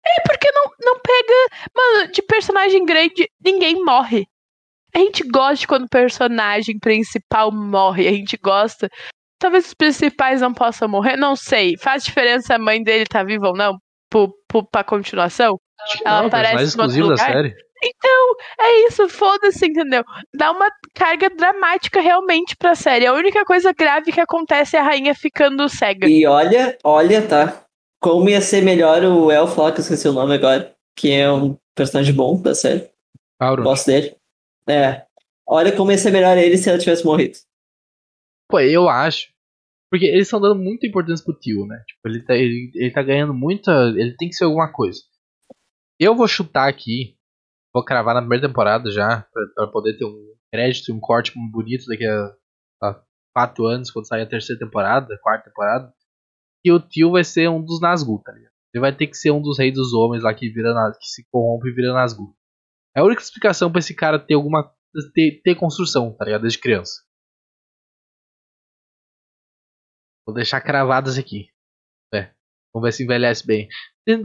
É, 0.06 0.22
porque 0.28 0.50
não, 0.52 0.65
não 0.80 1.00
pega. 1.00 1.68
Mano, 1.76 2.12
de 2.12 2.22
personagem 2.22 2.86
grande, 2.86 3.30
ninguém 3.44 3.84
morre. 3.84 4.26
A 4.94 5.00
gente 5.00 5.24
gosta 5.28 5.68
quando 5.68 5.84
o 5.84 5.90
personagem 5.90 6.80
principal 6.80 7.52
morre. 7.52 8.08
A 8.08 8.12
gente 8.12 8.38
gosta. 8.38 8.90
Talvez 9.38 9.68
os 9.68 9.74
principais 9.74 10.40
não 10.40 10.54
possam 10.54 10.88
morrer, 10.88 11.18
não 11.18 11.36
sei. 11.36 11.78
Faz 11.78 12.04
diferença 12.04 12.56
a 12.56 12.60
mãe 12.60 12.82
dele 12.82 13.06
tá 13.06 13.24
viva 13.24 13.48
ou 13.48 13.56
não? 13.56 13.78
Pro, 14.10 14.34
pro, 14.48 14.66
pra 14.66 14.84
continuação? 14.84 15.60
Ela 16.06 16.22
não, 16.22 16.28
aparece 16.28 16.56
mais 16.56 16.70
exclusivo 16.70 17.10
da 17.10 17.18
série. 17.18 17.54
Então, 17.84 18.36
é 18.60 18.88
isso, 18.88 19.10
foda-se, 19.10 19.66
entendeu? 19.66 20.04
Dá 20.34 20.52
uma 20.52 20.70
carga 20.96 21.30
dramática 21.30 22.00
realmente 22.00 22.56
pra 22.56 22.74
série. 22.74 23.06
A 23.06 23.14
única 23.14 23.44
coisa 23.44 23.74
grave 23.74 24.12
que 24.12 24.20
acontece 24.22 24.78
é 24.78 24.80
a 24.80 24.84
rainha 24.84 25.14
ficando 25.14 25.68
cega. 25.68 26.08
E 26.08 26.26
olha, 26.26 26.78
olha, 26.84 27.22
tá? 27.22 27.65
Como 28.06 28.30
ia 28.30 28.40
ser 28.40 28.62
melhor 28.62 29.04
o 29.04 29.32
elfo 29.32 29.60
lá, 29.60 29.72
que 29.72 29.80
eu 29.80 29.82
esqueci 29.82 30.08
o 30.08 30.14
nome 30.14 30.36
agora, 30.36 30.78
que 30.96 31.12
é 31.12 31.32
um 31.32 31.58
personagem 31.74 32.14
bom 32.14 32.40
da 32.40 32.54
série. 32.54 32.88
Auron. 33.40 33.64
Gosto 33.64 33.88
dele. 33.88 34.16
É. 34.70 35.08
Olha 35.44 35.76
como 35.76 35.92
ia 35.92 35.98
ser 35.98 36.12
melhor 36.12 36.38
ele 36.38 36.56
se 36.56 36.70
ela 36.70 36.78
tivesse 36.78 37.04
morrido. 37.04 37.36
Pô, 38.48 38.60
eu 38.60 38.88
acho. 38.88 39.34
Porque 39.90 40.06
eles 40.06 40.28
estão 40.28 40.40
dando 40.40 40.62
muita 40.62 40.86
importância 40.86 41.26
pro 41.26 41.34
tio, 41.34 41.66
né? 41.66 41.84
Tipo, 41.88 42.02
ele 42.08 42.24
tá, 42.24 42.36
ele, 42.36 42.72
ele 42.76 42.92
tá 42.92 43.02
ganhando 43.02 43.34
muita. 43.34 43.72
Ele 43.98 44.16
tem 44.16 44.30
que 44.30 44.36
ser 44.36 44.44
alguma 44.44 44.72
coisa. 44.72 45.00
Eu 46.00 46.16
vou 46.16 46.28
chutar 46.28 46.70
aqui. 46.70 47.18
Vou 47.74 47.84
cravar 47.84 48.14
na 48.14 48.22
primeira 48.22 48.48
temporada 48.48 48.92
já. 48.92 49.26
Pra, 49.34 49.48
pra 49.56 49.68
poder 49.68 49.98
ter 49.98 50.06
um 50.06 50.36
crédito 50.54 50.92
e 50.92 50.94
um 50.94 51.00
corte 51.00 51.34
bonito 51.52 51.88
daqui 51.88 52.06
a, 52.06 52.36
a 52.84 53.02
quatro 53.34 53.66
anos, 53.66 53.90
quando 53.90 54.08
sair 54.08 54.22
a 54.22 54.30
terceira 54.30 54.60
temporada, 54.60 55.18
quarta 55.24 55.50
temporada. 55.50 55.92
E 56.66 56.72
o 56.72 56.80
tio 56.80 57.12
vai 57.12 57.24
ser 57.24 57.48
um 57.48 57.64
dos 57.64 57.80
Nazgûl, 57.80 58.20
tá 58.24 58.32
ligado? 58.32 58.52
Ele 58.74 58.82
vai 58.82 58.94
ter 58.94 59.06
que 59.06 59.16
ser 59.16 59.30
um 59.30 59.42
dos 59.42 59.60
reis 59.60 59.74
dos 59.74 59.94
homens 59.94 60.24
lá 60.24 60.34
que 60.34 60.50
vira 60.50 60.74
que 61.00 61.08
se 61.08 61.24
corrompe 61.32 61.70
e 61.70 61.74
vira 61.74 61.94
Nazgûl. 61.94 62.36
É 62.96 63.02
a 63.02 63.04
única 63.04 63.22
explicação 63.22 63.72
pra 63.72 63.80
esse 63.80 63.94
cara 63.94 64.18
ter 64.18 64.34
alguma. 64.34 64.74
ter, 65.14 65.42
ter 65.44 65.56
construção, 65.56 66.12
tá 66.14 66.26
ligado? 66.26 66.42
Desde 66.42 66.60
criança. 66.60 67.04
Vou 70.26 70.34
deixar 70.34 70.60
cravadas 70.60 71.20
aqui. 71.20 71.52
É. 72.12 72.34
Vamos 72.74 72.88
ver 72.88 72.92
se 72.94 73.04
envelhece 73.04 73.46
bem. 73.46 73.70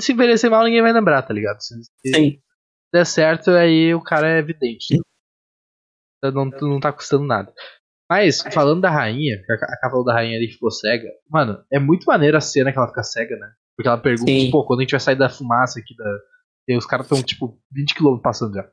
Se 0.01 0.13
envelhecer 0.13 0.51
mal, 0.51 0.65
ninguém 0.65 0.83
vai 0.83 0.93
lembrar, 0.93 1.23
tá 1.23 1.35
ligado? 1.35 1.61
Se, 1.61 1.75
se 1.85 2.15
Sim. 2.15 2.43
der 2.93 3.05
certo, 3.05 3.51
aí 3.51 3.95
o 3.95 4.03
cara 4.03 4.31
é 4.31 4.39
evidente. 4.39 4.97
Né? 4.97 6.31
Não, 6.33 6.47
não 6.47 6.81
tá 6.81 6.93
custando 6.93 7.25
nada. 7.25 7.53
Mas, 8.11 8.43
falando 8.53 8.81
da 8.81 8.91
rainha, 8.91 9.41
a 9.49 9.77
cavalo 9.81 10.03
da 10.03 10.13
rainha 10.13 10.37
ali 10.37 10.49
que 10.49 10.55
ficou 10.55 10.73
cega, 10.73 11.09
mano, 11.31 11.63
é 11.73 11.79
muito 11.79 12.05
maneiro 12.07 12.37
a 12.37 12.41
cena 12.41 12.73
que 12.73 12.79
ela 12.79 12.89
fica 12.89 13.05
cega, 13.05 13.37
né? 13.37 13.53
Porque 13.77 13.87
ela 13.87 13.97
pergunta, 13.97 14.33
Sim. 14.33 14.51
pô, 14.51 14.67
quando 14.67 14.81
a 14.81 14.83
gente 14.83 14.91
vai 14.91 14.99
sair 14.99 15.15
da 15.15 15.31
fumaça 15.31 15.79
aqui 15.79 15.95
da. 15.97 16.19
E 16.67 16.77
os 16.77 16.85
caras 16.87 17.07
estão, 17.07 17.23
tipo, 17.23 17.57
20 17.73 17.95
km 17.95 18.19
passando 18.19 18.55
já. 18.55 18.69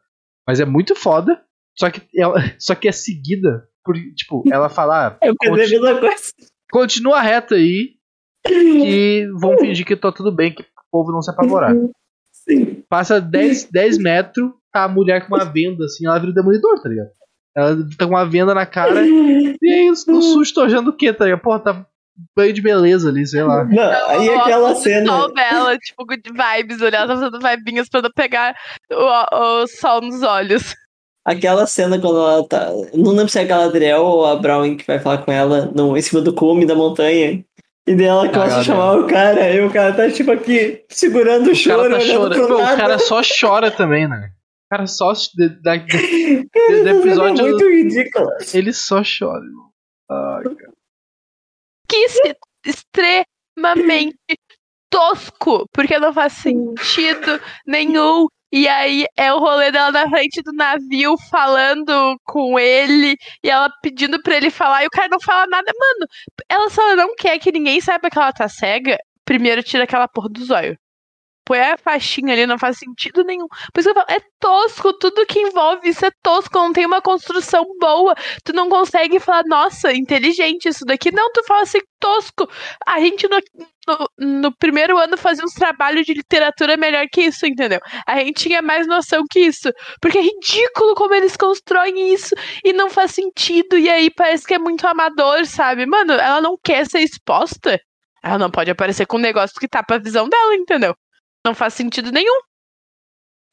Mas 0.47 0.59
é 0.59 0.65
muito 0.65 0.95
foda, 0.95 1.39
só 1.77 1.91
que 1.91 2.01
ela, 2.15 2.33
só 2.57 2.73
que 2.73 2.87
é 2.87 2.91
seguida 2.91 3.69
por, 3.85 3.95
tipo, 4.15 4.43
ela 4.51 4.69
falar. 4.69 5.19
Ah, 5.21 5.27
Eu 5.29 5.35
continua, 5.37 5.99
coisa. 5.99 6.23
continua 6.71 7.21
reta 7.21 7.53
aí. 7.53 7.91
E 8.49 9.27
vão 9.39 9.55
fingir 9.59 9.85
que 9.85 9.95
tá 9.95 10.11
tudo 10.11 10.31
bem, 10.31 10.51
que 10.51 10.63
o 10.63 10.65
povo 10.91 11.11
não 11.11 11.21
se 11.21 11.29
apavorar. 11.29 11.75
Sim. 12.31 12.83
Passa 12.89 13.21
10, 13.21 13.65
10 13.65 13.97
metros, 13.99 14.49
tá 14.71 14.85
a 14.85 14.87
mulher 14.87 15.27
com 15.27 15.35
uma 15.35 15.45
venda, 15.45 15.83
assim, 15.85 16.07
ela 16.07 16.17
vira 16.17 16.31
o 16.31 16.35
demolidor, 16.35 16.81
tá 16.81 16.89
ligado? 16.89 17.09
Ela 17.57 17.75
tá 17.97 18.05
com 18.05 18.11
uma 18.11 18.23
venda 18.23 18.53
na 18.53 18.67
cara. 18.67 19.03
e 19.03 19.57
aí, 19.63 19.89
o 19.89 19.95
susto 20.21 20.61
achando 20.61 20.91
o 20.91 20.93
quê, 20.93 21.11
tá 21.11 21.25
ligado? 21.25 21.41
Porra, 21.41 21.59
tá 21.59 21.85
banho 22.35 22.53
de 22.53 22.61
beleza 22.61 23.09
ali, 23.09 23.25
sei 23.25 23.41
lá. 23.41 23.65
Não, 23.65 24.09
aí 24.09 24.29
aquela 24.29 24.75
cena. 24.75 25.11
sol 25.11 25.33
dela, 25.33 25.75
tipo, 25.79 26.05
good 26.05 26.21
vibes, 26.23 26.81
olhar, 26.81 26.99
ela 26.99 27.07
tá 27.07 27.15
fazendo 27.15 27.39
vibinhas 27.39 27.89
pra 27.89 28.03
não 28.03 28.11
pegar 28.11 28.55
o, 28.91 29.63
o 29.63 29.67
sol 29.67 30.01
nos 30.01 30.21
olhos. 30.21 30.75
Aquela 31.25 31.65
cena 31.65 31.99
quando 31.99 32.19
ela 32.19 32.47
tá. 32.47 32.69
Não 32.93 33.11
lembro 33.11 33.29
se 33.29 33.39
é 33.39 33.41
a 33.41 33.45
Galadriel 33.45 34.03
ou 34.03 34.25
a 34.27 34.35
Brown 34.35 34.77
que 34.77 34.85
vai 34.85 34.99
falar 34.99 35.17
com 35.17 35.31
ela 35.31 35.71
no, 35.73 35.97
em 35.97 36.01
cima 36.01 36.21
do 36.21 36.33
cume 36.33 36.65
da 36.65 36.75
montanha. 36.75 37.43
E 37.87 37.95
daí 37.95 38.05
ela 38.05 38.29
começa 38.29 38.59
a 38.59 38.63
chamar 38.63 38.99
o 38.99 39.07
cara, 39.07 39.49
e 39.49 39.65
o 39.65 39.71
cara 39.71 39.93
tá 39.93 40.11
tipo 40.11 40.29
aqui, 40.29 40.83
segurando 40.89 41.47
o, 41.47 41.51
o 41.51 41.55
choro, 41.55 41.89
tá 41.89 41.97
olhando 41.97 42.47
Pô, 42.47 42.55
O 42.55 42.77
cara 42.77 42.99
só 42.99 43.21
chora 43.23 43.71
também, 43.71 44.07
né? 44.07 44.29
Cara, 44.69 44.85
só 44.85 45.13
de, 45.35 45.49
de, 45.49 45.59
do 45.59 46.89
episódio. 46.89 47.45
É 47.45 47.49
muito 47.49 47.69
ridículo. 47.69 48.29
Ele 48.53 48.73
só 48.73 49.01
chora, 49.01 49.43
irmão. 49.43 49.71
Ah, 50.09 50.41
cara. 50.43 50.73
Que 51.89 52.05
extremamente 52.65 54.17
tosco, 54.89 55.65
porque 55.71 55.97
não 55.99 56.13
faz 56.13 56.33
sentido 56.33 57.39
nenhum. 57.65 58.27
E 58.51 58.67
aí 58.67 59.05
é 59.17 59.33
o 59.33 59.39
rolê 59.39 59.71
dela 59.71 59.91
na 59.91 60.09
frente 60.09 60.41
do 60.41 60.53
navio 60.53 61.17
falando 61.29 62.17
com 62.23 62.57
ele 62.57 63.17
e 63.43 63.49
ela 63.49 63.69
pedindo 63.81 64.21
pra 64.21 64.37
ele 64.37 64.49
falar 64.49 64.83
e 64.83 64.87
o 64.87 64.89
cara 64.89 65.09
não 65.09 65.19
fala 65.19 65.47
nada. 65.47 65.69
Mano, 65.77 66.07
ela 66.49 66.69
só 66.69 66.95
não 66.95 67.13
quer 67.15 67.39
que 67.39 67.51
ninguém 67.51 67.81
saiba 67.81 68.09
que 68.09 68.17
ela 68.17 68.31
tá 68.31 68.47
cega. 68.47 68.97
Primeiro 69.25 69.61
tira 69.61 69.83
aquela 69.83 70.07
porra 70.07 70.29
do 70.29 70.45
zóio 70.45 70.77
põe 71.47 71.61
a 71.61 71.77
faixinha 71.77 72.33
ali, 72.33 72.45
não 72.45 72.59
faz 72.59 72.77
sentido 72.77 73.23
nenhum. 73.23 73.47
Por 73.73 73.79
isso 73.79 73.93
que 73.93 73.97
eu 73.97 74.03
falo, 74.03 74.07
é 74.09 74.21
tosco, 74.37 74.91
tudo 74.93 75.25
que 75.25 75.39
envolve 75.39 75.87
isso 75.87 76.05
é 76.05 76.11
tosco, 76.21 76.59
não 76.59 76.73
tem 76.73 76.85
uma 76.85 77.01
construção 77.01 77.65
boa. 77.79 78.13
Tu 78.43 78.51
não 78.51 78.67
consegue 78.69 79.17
falar, 79.17 79.43
nossa, 79.47 79.93
inteligente 79.93 80.67
isso 80.67 80.83
daqui. 80.85 81.09
Não, 81.09 81.31
tu 81.31 81.41
fala 81.45 81.61
assim, 81.61 81.79
tosco. 82.01 82.49
A 82.85 82.99
gente 82.99 83.29
no, 83.29 83.39
no, 83.87 84.41
no 84.41 84.57
primeiro 84.57 84.97
ano 84.97 85.17
fazia 85.17 85.45
uns 85.45 85.53
trabalhos 85.53 86.05
de 86.05 86.13
literatura 86.13 86.75
melhor 86.75 87.05
que 87.09 87.21
isso, 87.21 87.45
entendeu? 87.45 87.79
A 88.05 88.19
gente 88.19 88.43
tinha 88.43 88.61
mais 88.61 88.85
noção 88.85 89.23
que 89.31 89.39
isso. 89.39 89.71
Porque 90.01 90.17
é 90.17 90.21
ridículo 90.21 90.95
como 90.95 91.15
eles 91.15 91.37
constroem 91.37 92.13
isso 92.13 92.35
e 92.63 92.73
não 92.73 92.89
faz 92.89 93.11
sentido. 93.11 93.77
E 93.77 93.89
aí 93.89 94.09
parece 94.13 94.45
que 94.45 94.53
é 94.53 94.59
muito 94.59 94.85
amador, 94.85 95.45
sabe? 95.45 95.85
Mano, 95.85 96.11
ela 96.13 96.41
não 96.41 96.57
quer 96.61 96.85
ser 96.85 96.99
exposta. 96.99 97.79
Ela 98.21 98.37
não 98.37 98.51
pode 98.51 98.69
aparecer 98.69 99.05
com 99.05 99.15
um 99.15 99.21
negócio 99.21 99.57
que 99.57 99.67
tapa 99.67 99.95
a 99.95 99.99
visão 99.99 100.27
dela, 100.27 100.55
entendeu? 100.55 100.93
Não 101.47 101.55
faz 101.55 101.73
sentido 101.75 102.11
nenhum. 102.11 102.41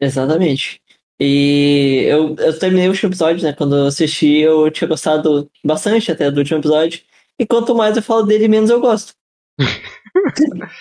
Exatamente. 0.01 0.81
E 1.21 2.07
eu, 2.09 2.35
eu 2.39 2.59
terminei 2.59 2.89
o 2.89 2.91
último 2.91 3.09
episódio, 3.09 3.41
né? 3.45 3.53
Quando 3.53 3.77
eu 3.77 3.87
assisti, 3.87 4.39
eu 4.39 4.69
tinha 4.73 4.89
gostado 4.89 5.49
bastante 5.65 6.11
até 6.11 6.29
do 6.29 6.39
último 6.39 6.59
episódio. 6.59 7.01
E 7.39 7.47
quanto 7.47 7.73
mais 7.73 7.97
eu 7.97 8.03
falo 8.03 8.25
dele, 8.25 8.49
menos 8.49 8.69
eu 8.69 8.81
gosto. 8.81 9.13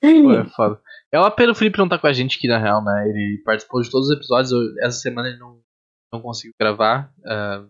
Pô, 0.00 0.32
é 0.32 0.44
foda. 0.56 0.80
É 1.12 1.18
uma 1.18 1.30
pena 1.30 1.52
o 1.52 1.54
Felipe 1.54 1.78
não 1.78 1.88
tá 1.88 1.98
com 1.98 2.06
a 2.06 2.12
gente 2.14 2.38
aqui, 2.38 2.48
na 2.48 2.58
real, 2.58 2.82
né? 2.82 3.08
Ele 3.08 3.42
participou 3.44 3.82
de 3.82 3.90
todos 3.90 4.08
os 4.08 4.16
episódios. 4.16 4.52
eu- 4.52 4.86
essa 4.86 4.98
semana 5.00 5.28
ele 5.28 5.38
não, 5.38 5.60
não 6.12 6.20
conseguiu 6.22 6.52
gravar. 6.58 7.12
ah, 7.26 7.66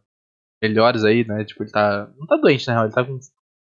melhores 0.63 1.05
aí, 1.05 1.25
né? 1.27 1.45
Tipo, 1.45 1.65
ele 1.65 1.71
tá. 1.73 2.09
Não 2.17 2.27
tá 2.27 2.37
doente, 2.37 2.67
na 2.69 2.75
real. 2.75 2.85
Ele 2.87 2.95
tá 2.95 3.05
com 3.05 3.19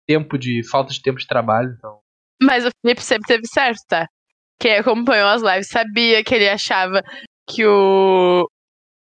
tempo 0.07 0.37
de. 0.37 0.63
falta 0.67 0.91
de 0.93 1.01
tempo 1.01 1.19
de 1.19 1.27
trabalho, 1.27 1.75
então. 1.77 1.99
Mas 2.41 2.65
o 2.65 2.69
Felipe 2.81 3.03
sempre 3.03 3.27
teve 3.27 3.47
certo, 3.47 3.79
tá? 3.87 4.07
Quem 4.59 4.77
acompanhou 4.77 5.27
as 5.27 5.41
lives 5.41 5.67
sabia 5.67 6.23
que 6.23 6.33
ele 6.33 6.49
achava 6.49 7.01
que 7.47 7.65
o. 7.65 8.49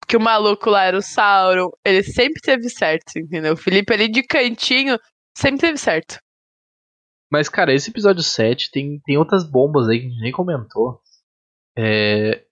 que 0.07 0.17
o 0.17 0.21
maluco 0.21 0.69
lá 0.69 0.83
era 0.85 0.97
o 0.97 1.01
Sauron. 1.01 1.69
Ele 1.85 2.03
sempre 2.03 2.41
teve 2.41 2.69
certo, 2.69 3.17
entendeu? 3.17 3.53
O 3.53 3.57
Felipe 3.57 3.93
ali 3.93 4.09
de 4.09 4.23
cantinho 4.23 4.97
sempre 5.37 5.61
teve 5.61 5.77
certo. 5.77 6.17
Mas, 7.31 7.49
cara, 7.49 7.73
esse 7.73 7.89
episódio 7.89 8.23
7 8.23 8.71
tem, 8.71 8.99
tem 9.05 9.17
outras 9.17 9.43
bombas 9.49 9.87
aí 9.89 9.99
que 9.99 10.05
a 10.05 10.09
gente 10.09 10.21
nem 10.21 10.31
comentou. 10.31 11.01
É, 11.77 12.43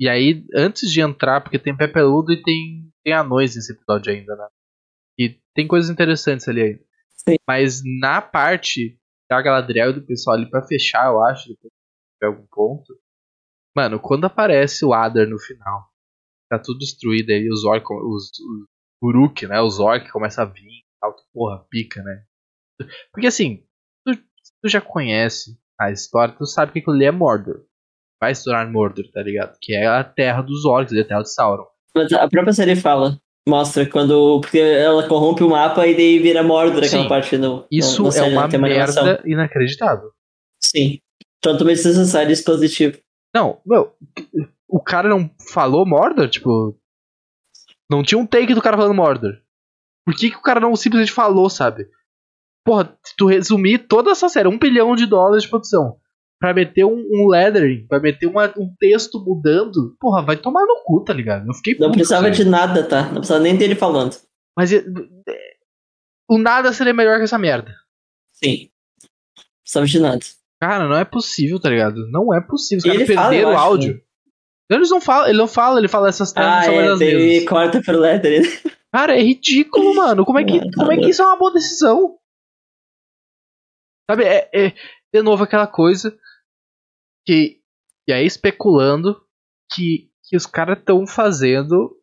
E 0.00 0.08
aí, 0.08 0.44
antes 0.54 0.90
de 0.90 1.00
entrar, 1.00 1.40
porque 1.40 1.58
tem 1.58 1.76
pé 1.76 1.88
peludo 1.88 2.32
e 2.32 2.40
tem, 2.42 2.88
tem 3.04 3.12
anões 3.12 3.56
nesse 3.56 3.72
episódio 3.72 4.12
ainda, 4.12 4.34
né? 4.36 4.46
E 5.18 5.40
tem 5.54 5.66
coisas 5.66 5.90
interessantes 5.90 6.46
ali 6.48 6.62
ainda. 6.62 6.84
Sim. 7.28 7.36
Mas 7.46 7.82
na 8.00 8.22
parte 8.22 8.96
da 9.28 9.42
Galadriel 9.42 9.90
e 9.90 9.94
do 9.94 10.06
pessoal 10.06 10.36
ali 10.36 10.48
pra 10.48 10.66
fechar, 10.66 11.06
eu 11.06 11.22
acho, 11.24 11.48
depois 11.48 11.72
tiver 12.22 12.26
algum 12.26 12.46
ponto. 12.46 12.94
Mano, 13.76 13.98
quando 13.98 14.26
aparece 14.26 14.84
o 14.84 14.92
Adar 14.92 15.26
no 15.26 15.38
final, 15.38 15.88
tá 16.50 16.58
tudo 16.58 16.78
destruído 16.78 17.30
aí, 17.30 17.48
os 17.50 17.64
orcs, 17.64 17.90
os, 17.90 18.30
os 18.30 18.66
Uruk, 19.02 19.46
né? 19.46 19.60
Os 19.60 19.80
orcs 19.80 20.10
começam 20.10 20.44
a 20.44 20.46
vir 20.46 20.62
e 20.62 20.84
tal, 21.00 21.14
que 21.14 21.22
porra, 21.32 21.66
pica, 21.70 22.02
né? 22.02 22.24
Porque 23.12 23.26
assim, 23.26 23.64
tu, 24.06 24.14
tu 24.62 24.68
já 24.68 24.80
conhece 24.80 25.58
a 25.80 25.90
história, 25.90 26.34
tu 26.36 26.46
sabe 26.46 26.72
que 26.72 26.78
aquilo 26.78 26.94
ali 26.94 27.06
é 27.06 27.10
Mordor. 27.10 27.64
Vai 28.20 28.34
se 28.34 28.44
tornar 28.44 28.70
Mordor, 28.70 29.10
tá 29.10 29.22
ligado? 29.22 29.56
Que 29.60 29.74
é 29.74 29.86
a 29.86 30.04
terra 30.04 30.42
dos 30.42 30.64
orcs, 30.64 30.96
a 30.96 31.04
terra 31.04 31.22
de 31.22 31.32
Sauron. 31.32 31.66
Mas 31.94 32.12
a 32.12 32.28
própria 32.28 32.52
série 32.52 32.76
fala, 32.76 33.18
mostra 33.48 33.88
quando. 33.88 34.40
Porque 34.40 34.58
ela 34.58 35.08
corrompe 35.08 35.42
o 35.42 35.50
mapa 35.50 35.86
e 35.86 35.94
daí 35.94 36.18
vira 36.18 36.42
Mordor 36.42 36.84
aquela 36.84 37.02
Sim. 37.02 37.08
parte 37.08 37.36
no. 37.36 37.66
Isso 37.70 38.06
é 38.06 38.10
série, 38.12 38.32
uma 38.32 38.44
animação. 38.44 39.04
merda 39.04 39.22
inacreditável. 39.26 40.10
Sim. 40.62 41.00
Totalmente 41.42 41.76
desnecessário 41.82 42.30
e 42.30 42.32
expositivo. 42.32 42.98
Não, 43.34 43.60
meu, 43.66 43.94
o 44.68 44.80
cara 44.80 45.08
não 45.08 45.30
falou 45.52 45.84
Mordor? 45.86 46.28
Tipo, 46.28 46.78
não 47.90 48.02
tinha 48.02 48.18
um 48.18 48.26
take 48.26 48.54
do 48.54 48.62
cara 48.62 48.76
falando 48.76 48.94
Mordor. 48.94 49.40
Por 50.06 50.14
que, 50.16 50.30
que 50.30 50.36
o 50.36 50.42
cara 50.42 50.60
não 50.60 50.74
simplesmente 50.76 51.12
falou, 51.12 51.48
sabe? 51.50 51.88
Porra, 52.64 52.96
se 53.04 53.14
tu 53.16 53.26
resumir 53.26 53.78
toda 53.88 54.10
essa 54.12 54.28
série, 54.28 54.48
um 54.48 54.58
bilhão 54.58 54.94
de 54.94 55.06
dólares 55.06 55.42
de 55.44 55.50
produção, 55.50 55.98
pra 56.40 56.54
meter 56.54 56.84
um, 56.84 56.96
um 57.10 57.28
lettering, 57.28 57.86
pra 57.88 57.98
meter 58.00 58.26
uma- 58.26 58.52
um 58.56 58.72
texto 58.78 59.18
mudando, 59.24 59.96
porra, 59.98 60.22
vai 60.24 60.36
tomar 60.36 60.64
no 60.64 60.82
cu, 60.84 61.02
tá 61.04 61.12
ligado? 61.12 61.46
Eu 61.48 61.54
fiquei 61.54 61.74
Não 61.74 61.88
puto 61.88 61.94
precisava 61.94 62.28
isso 62.28 62.44
de 62.44 62.48
nada, 62.50 62.86
tá? 62.86 63.04
Não 63.06 63.14
precisava 63.16 63.42
nem 63.42 63.56
dele 63.56 63.74
falando. 63.74 64.16
Mas 64.56 64.72
é- 64.72 64.84
é- 65.28 65.56
o 66.30 66.38
nada 66.38 66.72
seria 66.72 66.92
melhor 66.94 67.18
que 67.18 67.24
essa 67.24 67.38
merda. 67.38 67.74
Sim. 68.32 68.70
Não 69.02 69.44
precisava 69.62 69.86
de 69.86 69.98
nada. 70.00 70.24
Cara, 70.62 70.86
não 70.86 70.96
é 70.96 71.04
possível, 71.04 71.58
tá 71.58 71.68
ligado? 71.68 72.08
Não 72.12 72.32
é 72.32 72.40
possível. 72.40 72.78
Os 72.78 72.84
caras 72.84 73.12
fala, 73.12 73.30
perderam 73.30 73.52
o 73.52 73.58
áudio. 73.58 74.00
Eles 74.70 74.90
não 74.90 75.00
falam, 75.00 75.28
ele 75.28 75.38
não 75.38 75.48
fala, 75.48 75.80
ele 75.80 75.88
fala 75.88 76.08
essas 76.08 76.30
terras 76.30 76.52
Ah, 76.52 76.62
são 76.62 76.74
é, 76.74 76.96
mesmas. 76.96 77.48
corta 77.48 77.82
pro 77.82 77.98
lettering. 77.98 78.44
Cara, 78.94 79.18
é 79.18 79.20
ridículo, 79.20 79.92
mano. 79.96 80.24
Como 80.24 80.38
é 80.38 80.44
que, 80.44 80.60
como 80.70 80.92
é 80.92 80.96
que 80.98 81.08
isso 81.08 81.20
é 81.20 81.26
uma 81.26 81.36
boa 81.36 81.52
decisão? 81.52 82.16
Sabe, 84.08 84.22
é, 84.22 84.48
é 84.54 84.70
de 85.12 85.20
novo 85.20 85.42
aquela 85.42 85.66
coisa 85.66 86.16
que. 87.26 87.60
E 88.06 88.12
aí 88.12 88.24
especulando 88.24 89.20
que, 89.74 90.12
que 90.28 90.36
os 90.36 90.46
caras 90.46 90.78
estão 90.78 91.04
fazendo 91.08 92.00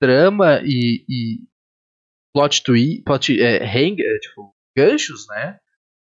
drama 0.00 0.62
e, 0.64 1.04
e 1.06 1.46
plot 2.34 2.62
twist, 2.62 3.02
plot, 3.02 3.38
é, 3.38 3.62
hang, 3.62 4.00
é, 4.02 4.18
tipo, 4.18 4.56
ganchos, 4.74 5.26
né? 5.28 5.58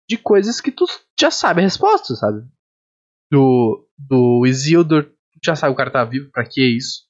De 0.10 0.18
coisas 0.18 0.60
que 0.60 0.72
tu 0.72 0.86
já 1.20 1.30
sabe 1.30 1.62
a 1.62 1.64
resposta, 1.64 2.16
sabe? 2.16 2.42
Do, 3.32 3.88
do 3.98 4.44
Isildur, 4.46 5.04
tu 5.04 5.40
já 5.46 5.56
sabe 5.56 5.72
o 5.74 5.76
cara 5.76 5.92
tá 5.92 6.04
vivo, 6.04 6.32
pra 6.32 6.44
que 6.44 6.62
isso? 6.62 7.04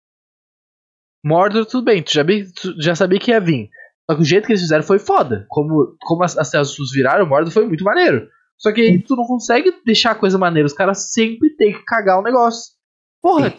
Mordor, 1.26 1.66
tudo 1.66 1.84
bem, 1.86 2.04
tu 2.04 2.12
já, 2.14 2.24
tu 2.24 2.82
já 2.82 2.96
sabia 2.96 3.20
que 3.20 3.32
ia 3.32 3.40
vir. 3.40 3.70
Só 4.10 4.16
que 4.16 4.22
o 4.22 4.26
jeito 4.26 4.46
que 4.46 4.52
eles 4.54 4.62
fizeram 4.62 4.84
foi 4.84 5.00
foda. 5.00 5.46
Como, 5.50 5.96
como 6.02 6.24
as, 6.24 6.38
as 6.38 6.52
viraram, 6.94 7.26
o 7.26 7.30
Mordor 7.30 7.52
foi 7.52 7.66
muito 7.68 7.84
maneiro. 7.84 8.28
Só 8.58 8.74
que 8.74 8.82
aí 8.82 9.02
tu 9.02 9.16
não 9.16 9.26
consegue 9.26 9.72
deixar 9.86 10.12
a 10.12 10.16
coisa 10.16 10.38
maneira. 10.38 10.66
Os 10.68 10.74
caras 10.74 11.12
sempre 11.14 11.56
tem 11.56 11.72
que 11.72 11.84
cagar 11.86 12.20
o 12.20 12.24
negócio. 12.24 12.74
Porra, 13.22 13.54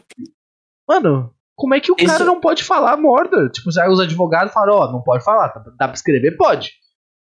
mano, 0.88 1.34
como 1.56 1.74
é 1.74 1.80
que 1.80 1.92
o 1.92 1.96
Isso- 1.98 2.06
cara 2.06 2.24
não 2.24 2.40
pode 2.40 2.64
falar 2.64 2.96
Mordor? 2.96 3.50
Tipo, 3.50 3.68
os 3.70 3.78
advogados 3.78 4.52
falaram, 4.52 4.74
ó, 4.78 4.92
não 4.92 5.02
pode 5.02 5.24
falar. 5.24 5.48
Tá- 5.50 5.60
Dá 5.78 5.86
pra 5.88 5.94
escrever? 5.94 6.36
Pode. 6.36 6.72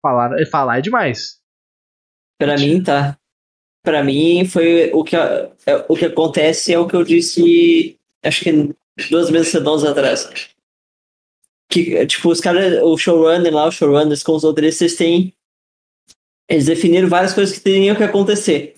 Falar, 0.02 0.30
falar 0.50 0.78
é 0.78 0.82
demais. 0.82 1.40
Pra 2.38 2.56
mim, 2.56 2.82
tá. 2.82 3.18
Pra 3.82 4.02
mim, 4.02 4.44
foi 4.46 4.90
o 4.92 5.04
que, 5.04 5.14
é- 5.14 5.52
o 5.88 5.94
que 5.96 6.06
acontece 6.06 6.72
é 6.72 6.78
o 6.78 6.86
que 6.88 6.96
eu 6.96 7.04
disse, 7.04 7.98
acho 8.24 8.42
que 8.42 8.74
duas 9.10 9.30
meses 9.30 9.52
redondas 9.52 9.84
atrás. 9.84 10.50
Que, 11.70 12.06
tipo, 12.06 12.30
os 12.30 12.40
caras, 12.40 12.82
o 12.82 12.96
showrunner 12.96 13.52
lá, 13.52 13.68
os 13.68 13.74
showrunners 13.74 14.22
com 14.22 14.32
os 14.32 14.44
outros, 14.44 14.80
eles 14.80 14.96
têm. 14.96 15.34
Eles 16.48 16.66
definiram 16.66 17.08
várias 17.08 17.34
coisas 17.34 17.56
que 17.56 17.62
teriam 17.64 17.96
que 17.96 18.02
acontecer. 18.02 18.76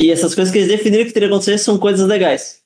E 0.00 0.10
essas 0.10 0.34
coisas 0.34 0.52
que 0.52 0.58
eles 0.58 0.70
definiram 0.70 1.04
que 1.04 1.12
teriam 1.12 1.28
que 1.28 1.34
acontecer 1.34 1.58
são 1.58 1.78
coisas 1.78 2.06
legais. 2.08 2.61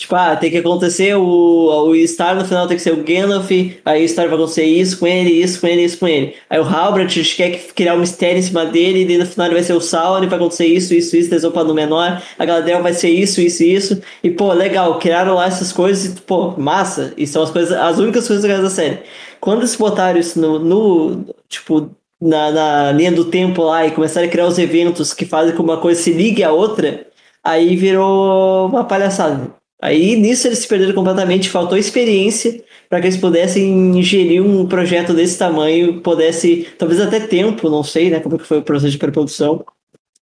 Tipo, 0.00 0.14
ah, 0.14 0.34
tem 0.34 0.50
que 0.50 0.56
acontecer 0.56 1.14
o, 1.14 1.90
o 1.90 2.08
Star 2.08 2.34
no 2.34 2.42
final 2.42 2.66
tem 2.66 2.74
que 2.74 2.82
ser 2.82 2.94
o 2.94 3.04
Gandalf, 3.04 3.50
aí 3.84 4.02
o 4.02 4.08
Star 4.08 4.28
vai 4.28 4.34
acontecer 4.34 4.64
isso 4.64 4.98
com 4.98 5.06
ele, 5.06 5.30
isso 5.30 5.60
com 5.60 5.66
ele, 5.66 5.84
isso 5.84 5.98
com 5.98 6.08
ele. 6.08 6.34
Aí 6.48 6.58
o 6.58 6.64
Halbert 6.64 7.12
quer 7.36 7.50
que- 7.50 7.74
criar 7.74 7.94
um 7.96 7.98
mistério 7.98 8.38
em 8.38 8.42
cima 8.42 8.64
dele, 8.64 9.04
e 9.12 9.18
no 9.18 9.26
final 9.26 9.48
ele 9.48 9.56
vai 9.56 9.62
ser 9.62 9.74
o 9.74 9.80
Sauron, 9.80 10.26
vai 10.26 10.38
acontecer 10.38 10.64
isso, 10.64 10.94
isso, 10.94 11.14
isso, 11.14 11.28
desopar 11.28 11.64
no 11.64 11.74
menor, 11.74 12.22
a 12.38 12.44
Galadriel 12.46 12.82
vai 12.82 12.94
ser 12.94 13.10
isso, 13.10 13.42
isso, 13.42 13.62
isso. 13.62 14.02
E 14.24 14.30
pô, 14.30 14.54
legal, 14.54 14.98
criaram 14.98 15.34
lá 15.34 15.44
essas 15.46 15.70
coisas, 15.70 16.06
e, 16.16 16.20
pô, 16.22 16.52
massa. 16.56 17.12
E 17.18 17.26
são 17.26 17.42
as 17.42 17.50
coisas, 17.50 17.76
as 17.76 17.98
únicas 17.98 18.26
coisas 18.26 18.62
da 18.62 18.70
série. 18.70 19.00
Quando 19.38 19.58
eles 19.58 19.76
botaram 19.76 20.18
isso 20.18 20.40
no, 20.40 20.58
no 20.58 21.26
tipo, 21.46 21.90
na, 22.18 22.50
na 22.50 22.92
linha 22.92 23.12
do 23.12 23.26
tempo 23.26 23.62
lá 23.62 23.86
e 23.86 23.90
começaram 23.90 24.26
a 24.26 24.30
criar 24.30 24.46
os 24.46 24.58
eventos 24.58 25.12
que 25.12 25.26
fazem 25.26 25.54
com 25.54 25.62
uma 25.62 25.76
coisa 25.76 26.00
se 26.00 26.10
ligue 26.10 26.42
à 26.42 26.50
outra, 26.52 27.06
aí 27.44 27.76
virou 27.76 28.66
uma 28.66 28.84
palhaçada. 28.84 29.59
Aí 29.82 30.16
nisso 30.16 30.46
eles 30.46 30.58
se 30.58 30.68
perderam 30.68 30.94
completamente, 30.94 31.48
faltou 31.48 31.78
experiência 31.78 32.62
para 32.88 33.00
que 33.00 33.06
eles 33.06 33.16
pudessem 33.16 33.98
ingerir 33.98 34.44
um 34.44 34.66
projeto 34.66 35.14
desse 35.14 35.38
tamanho, 35.38 36.00
pudesse, 36.02 36.68
talvez 36.76 37.00
até 37.00 37.20
tempo, 37.20 37.70
não 37.70 37.82
sei, 37.82 38.10
né, 38.10 38.20
como 38.20 38.38
que 38.38 38.46
foi 38.46 38.58
o 38.58 38.62
processo 38.62 38.92
de 38.92 38.98
pré-produção, 38.98 39.64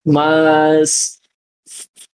mas 0.06 1.18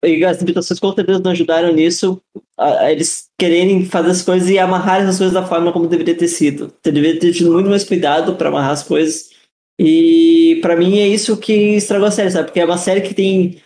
e 0.03 0.25
as 0.25 0.39
limitações 0.39 0.79
com 0.79 0.93
certeza 0.93 1.19
não 1.19 1.31
ajudaram 1.31 1.71
nisso, 1.73 2.21
a, 2.57 2.85
a 2.85 2.91
eles 2.91 3.29
quererem 3.37 3.85
fazer 3.85 4.11
as 4.11 4.21
coisas 4.21 4.49
e 4.49 4.57
amarrar 4.57 5.01
as 5.07 5.17
coisas 5.17 5.33
da 5.33 5.45
forma 5.45 5.71
como 5.71 5.87
deveria 5.87 6.17
ter 6.17 6.27
sido. 6.27 6.73
Você 6.81 6.91
deveria 6.91 7.19
ter 7.19 7.33
tido 7.33 7.51
muito 7.51 7.69
mais 7.69 7.83
cuidado 7.83 8.35
para 8.35 8.49
amarrar 8.49 8.71
as 8.71 8.83
coisas. 8.83 9.29
E 9.79 10.59
para 10.61 10.75
mim 10.75 10.99
é 10.99 11.07
isso 11.07 11.37
que 11.37 11.53
estragou 11.75 12.07
a 12.07 12.11
série, 12.11 12.31
sabe? 12.31 12.45
Porque 12.45 12.59
é 12.59 12.65
uma 12.65 12.77
série 12.77 13.01
que 13.01 13.13
tem 13.13 13.61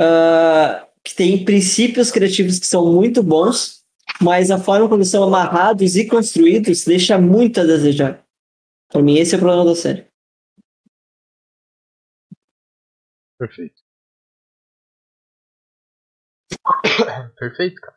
ah, 0.00 0.86
que 1.10 1.16
tem 1.16 1.44
princípios 1.44 2.10
criativos 2.12 2.60
que 2.60 2.66
são 2.66 2.92
muito 2.92 3.20
bons, 3.20 3.84
mas 4.22 4.50
a 4.50 4.58
forma 4.58 4.88
como 4.88 5.04
são 5.04 5.24
amarrados 5.24 5.96
e 5.96 6.06
construídos 6.06 6.84
deixa 6.84 7.18
muito 7.18 7.60
a 7.60 7.64
desejar. 7.64 8.24
Para 8.88 9.02
mim 9.02 9.18
esse 9.18 9.34
é 9.34 9.36
o 9.36 9.40
problema 9.40 9.64
da 9.64 9.74
série. 9.74 10.08
Perfeito. 13.36 13.82
Perfeito, 17.38 17.80
cara. 17.80 17.96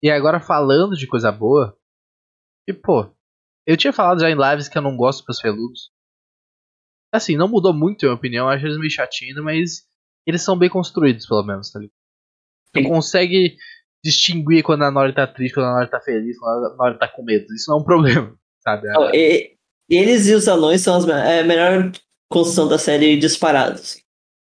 E 0.00 0.10
agora 0.10 0.38
falando 0.38 0.94
de 0.94 1.08
coisa 1.08 1.32
boa. 1.32 1.76
E 2.68 2.72
pô, 2.72 3.12
eu 3.66 3.76
tinha 3.76 3.92
falado 3.92 4.20
já 4.20 4.30
em 4.30 4.36
lives 4.36 4.68
que 4.68 4.78
eu 4.78 4.82
não 4.82 4.96
gosto 4.96 5.24
dos 5.24 5.40
peludos. 5.40 5.90
Assim, 7.12 7.36
não 7.36 7.48
mudou 7.48 7.74
muito 7.74 8.04
a 8.04 8.08
minha 8.08 8.16
opinião, 8.16 8.48
acho 8.48 8.64
eles 8.64 8.78
meio 8.78 8.90
chatinhos, 8.90 9.42
mas 9.42 9.88
eles 10.24 10.42
são 10.42 10.56
bem 10.56 10.68
construídos, 10.68 11.26
pelo 11.26 11.42
menos, 11.42 11.70
tá 11.70 11.80
ligado? 11.80 12.03
Consegue 12.82 13.56
distinguir 14.04 14.62
quando 14.62 14.82
a 14.82 14.90
Nori 14.90 15.14
tá 15.14 15.26
triste, 15.26 15.54
quando 15.54 15.66
a 15.66 15.74
Nori 15.74 15.90
tá 15.90 16.00
feliz, 16.00 16.38
quando 16.38 16.66
a 16.66 16.76
Nori 16.76 16.98
tá 16.98 17.08
com 17.08 17.22
medo. 17.24 17.46
Isso 17.54 17.70
não 17.70 17.78
é 17.78 17.80
um 17.80 17.84
problema, 17.84 18.34
sabe? 18.62 18.86
Ó, 18.96 19.10
e- 19.14 19.54
eles 19.88 20.26
e 20.28 20.34
os 20.34 20.48
anões 20.48 20.80
são 20.80 20.96
as, 20.96 21.06
é 21.08 21.40
a 21.40 21.44
melhor 21.44 21.92
construção 22.30 22.66
da 22.68 22.78
série 22.78 23.16
disparados. 23.16 23.98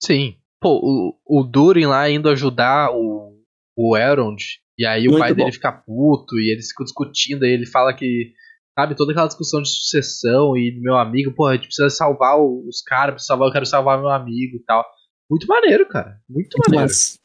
Sim. 0.03 0.37
Pô, 0.61 0.81
o, 1.27 1.41
o 1.41 1.45
Durin 1.45 1.87
lá 1.87 2.09
indo 2.11 2.29
ajudar 2.29 2.91
o, 2.93 3.37
o 3.77 3.97
Elrond, 3.97 4.43
e 4.79 4.85
aí 4.87 5.07
o 5.07 5.13
Muito 5.13 5.21
pai 5.21 5.35
dele 5.35 5.49
bom. 5.49 5.53
fica 5.53 5.71
puto, 5.73 6.39
e 6.39 6.51
eles 6.53 6.69
ficam 6.69 6.85
discutindo, 6.85 7.45
aí 7.45 7.51
ele 7.53 7.67
fala 7.67 7.95
que 7.95 8.33
sabe? 8.79 8.95
Toda 8.95 9.11
aquela 9.13 9.27
discussão 9.27 9.61
de 9.61 9.69
sucessão 9.69 10.57
e 10.57 10.79
meu 10.81 10.97
amigo, 10.97 11.35
porra, 11.35 11.51
a 11.53 11.55
gente 11.57 11.67
precisa 11.67 11.91
salvar 11.91 12.39
os 12.41 12.81
caras, 12.81 13.15
precisa 13.15 13.29
salvar, 13.29 13.49
eu 13.49 13.53
quero 13.53 13.67
salvar 13.67 13.99
meu 13.99 14.09
amigo 14.09 14.57
e 14.57 14.63
tal. 14.65 14.85
Muito 15.29 15.47
maneiro, 15.49 15.87
cara. 15.89 16.21
Muito, 16.29 16.55
Muito 16.57 16.71
maneiro. 16.71 16.85
Massa. 16.89 17.19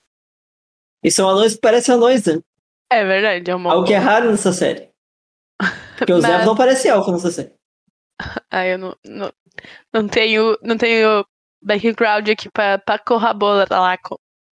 E 1.04 1.12
são 1.12 1.30
anões 1.30 1.56
que 1.56 1.62
parecem 1.62 1.96
anões, 1.96 2.26
né? 2.26 2.40
É 2.92 3.04
verdade, 3.04 3.50
é 3.50 3.56
uma. 3.56 3.74
Algo 3.74 3.88
que 3.88 3.94
é 3.94 3.98
raro 3.98 4.32
nessa 4.32 4.54
série. 4.54 4.90
Porque 5.98 6.14
o 6.14 6.22
Mas... 6.22 6.32
Zé 6.32 6.46
não 6.46 6.56
parece 6.56 6.88
elfo 6.88 7.12
nessa 7.12 7.32
série. 7.32 7.52
Ah, 8.50 8.66
eu 8.66 8.78
não, 8.78 8.96
não, 9.04 9.34
não 9.92 10.08
tenho, 10.08 10.58
não 10.62 10.78
tenho 10.78 11.26
background 11.62 12.30
aqui 12.30 12.50
pra, 12.50 12.78
pra 12.78 13.00
corroborar 13.00 13.68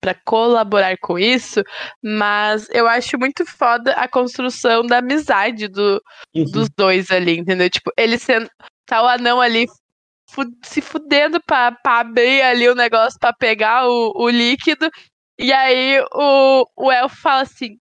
para 0.00 0.14
colaborar 0.24 0.96
com 0.98 1.18
isso, 1.18 1.62
mas 2.02 2.66
eu 2.70 2.88
acho 2.88 3.18
muito 3.18 3.44
foda 3.44 3.92
a 3.92 4.08
construção 4.08 4.84
da 4.84 4.98
amizade 4.98 5.68
do, 5.68 6.02
uhum. 6.34 6.44
dos 6.44 6.68
dois 6.70 7.10
ali, 7.10 7.38
entendeu? 7.38 7.68
Tipo, 7.68 7.92
ele 7.96 8.18
sendo. 8.18 8.48
Tá 8.86 9.02
o 9.02 9.06
anão 9.06 9.40
ali 9.40 9.66
se 10.64 10.80
fudendo 10.80 11.40
pra, 11.44 11.72
pra 11.72 12.00
abrir 12.00 12.42
ali 12.42 12.68
o 12.68 12.74
negócio 12.74 13.18
pra 13.20 13.32
pegar 13.32 13.86
o, 13.86 14.12
o 14.16 14.28
líquido. 14.28 14.90
E 15.42 15.52
aí 15.54 15.98
o, 16.12 16.66
o 16.76 16.92
elfo 16.92 17.16
fala 17.16 17.42
assim: 17.42 17.78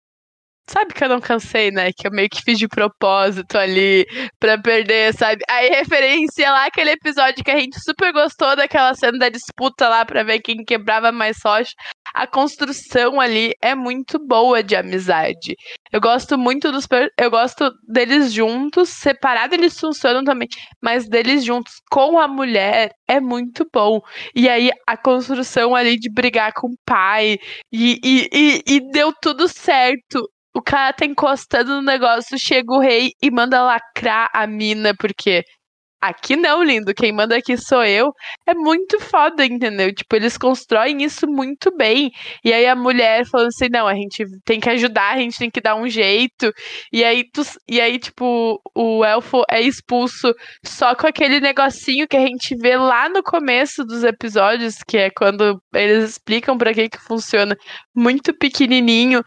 Sabe 0.69 0.93
que 0.93 1.03
eu 1.03 1.09
não 1.09 1.19
cansei, 1.19 1.71
né? 1.71 1.91
Que 1.91 2.05
eu 2.05 2.11
meio 2.11 2.29
que 2.29 2.43
fiz 2.43 2.59
de 2.59 2.67
propósito 2.67 3.57
ali 3.57 4.05
pra 4.39 4.55
perder, 4.55 5.15
sabe? 5.15 5.41
Aí 5.49 5.67
referência 5.67 6.51
lá 6.51 6.67
aquele 6.67 6.91
episódio 6.91 7.43
que 7.43 7.49
a 7.49 7.59
gente 7.59 7.79
super 7.81 8.13
gostou 8.13 8.55
daquela 8.55 8.93
cena 8.93 9.17
da 9.17 9.29
disputa 9.29 9.89
lá 9.89 10.05
pra 10.05 10.21
ver 10.21 10.41
quem 10.41 10.63
quebrava 10.63 11.11
mais 11.11 11.37
sorte. 11.39 11.73
A 12.13 12.27
construção 12.27 13.19
ali 13.19 13.51
é 13.63 13.73
muito 13.73 14.19
boa 14.23 14.61
de 14.61 14.75
amizade. 14.75 15.55
Eu 15.91 15.99
gosto 15.99 16.37
muito 16.37 16.71
dos. 16.71 16.87
Eu 17.17 17.31
gosto 17.31 17.71
deles 17.87 18.31
juntos, 18.31 18.89
separado 18.89 19.55
eles 19.55 19.79
funcionam 19.79 20.23
também, 20.23 20.47
mas 20.79 21.09
deles 21.09 21.43
juntos 21.43 21.73
com 21.89 22.19
a 22.19 22.27
mulher 22.27 22.91
é 23.07 23.19
muito 23.19 23.65
bom. 23.73 23.99
E 24.35 24.47
aí 24.47 24.69
a 24.85 24.95
construção 24.95 25.73
ali 25.75 25.97
de 25.97 26.13
brigar 26.13 26.53
com 26.53 26.67
o 26.67 26.77
pai 26.85 27.39
e, 27.71 27.99
e, 28.03 28.29
e, 28.31 28.63
e 28.67 28.91
deu 28.91 29.11
tudo 29.19 29.47
certo 29.47 30.29
o 30.53 30.61
cara 30.61 30.93
tá 30.93 31.05
encostando 31.05 31.75
no 31.75 31.81
negócio, 31.81 32.37
chega 32.39 32.71
o 32.73 32.79
rei 32.79 33.13
e 33.21 33.31
manda 33.31 33.61
lacrar 33.63 34.29
a 34.33 34.47
mina, 34.47 34.93
porque 34.95 35.43
Aqui 36.01 36.37
não, 36.37 36.63
lindo. 36.63 36.93
Quem 36.93 37.11
manda 37.11 37.35
aqui 37.35 37.57
sou 37.57 37.83
eu. 37.83 38.13
É 38.47 38.53
muito 38.53 38.99
foda, 39.01 39.45
entendeu? 39.45 39.93
Tipo, 39.93 40.15
eles 40.15 40.37
constroem 40.37 41.03
isso 41.03 41.27
muito 41.27 41.75
bem. 41.75 42.09
E 42.43 42.53
aí 42.53 42.65
a 42.65 42.75
mulher 42.75 43.25
falando 43.25 43.47
assim: 43.47 43.67
não, 43.69 43.85
a 43.85 43.93
gente 43.93 44.25
tem 44.45 44.59
que 44.61 44.69
ajudar, 44.69 45.15
a 45.15 45.19
gente 45.19 45.37
tem 45.37 45.49
que 45.51 45.59
dar 45.59 45.75
um 45.75 45.89
jeito. 45.89 46.53
E 46.93 47.03
aí, 47.03 47.25
tu, 47.29 47.41
e 47.67 47.81
aí 47.81 47.99
tipo, 47.99 48.61
o 48.73 49.03
elfo 49.03 49.43
é 49.49 49.61
expulso 49.61 50.33
só 50.65 50.95
com 50.95 51.05
aquele 51.05 51.41
negocinho 51.41 52.07
que 52.07 52.15
a 52.15 52.25
gente 52.25 52.55
vê 52.55 52.77
lá 52.77 53.09
no 53.09 53.21
começo 53.21 53.83
dos 53.83 54.03
episódios, 54.03 54.77
que 54.87 54.97
é 54.97 55.09
quando 55.09 55.61
eles 55.73 56.11
explicam 56.11 56.57
para 56.57 56.73
que 56.73 56.87
que 56.89 56.99
funciona, 56.99 57.55
muito 57.93 58.33
pequenininho. 58.37 59.21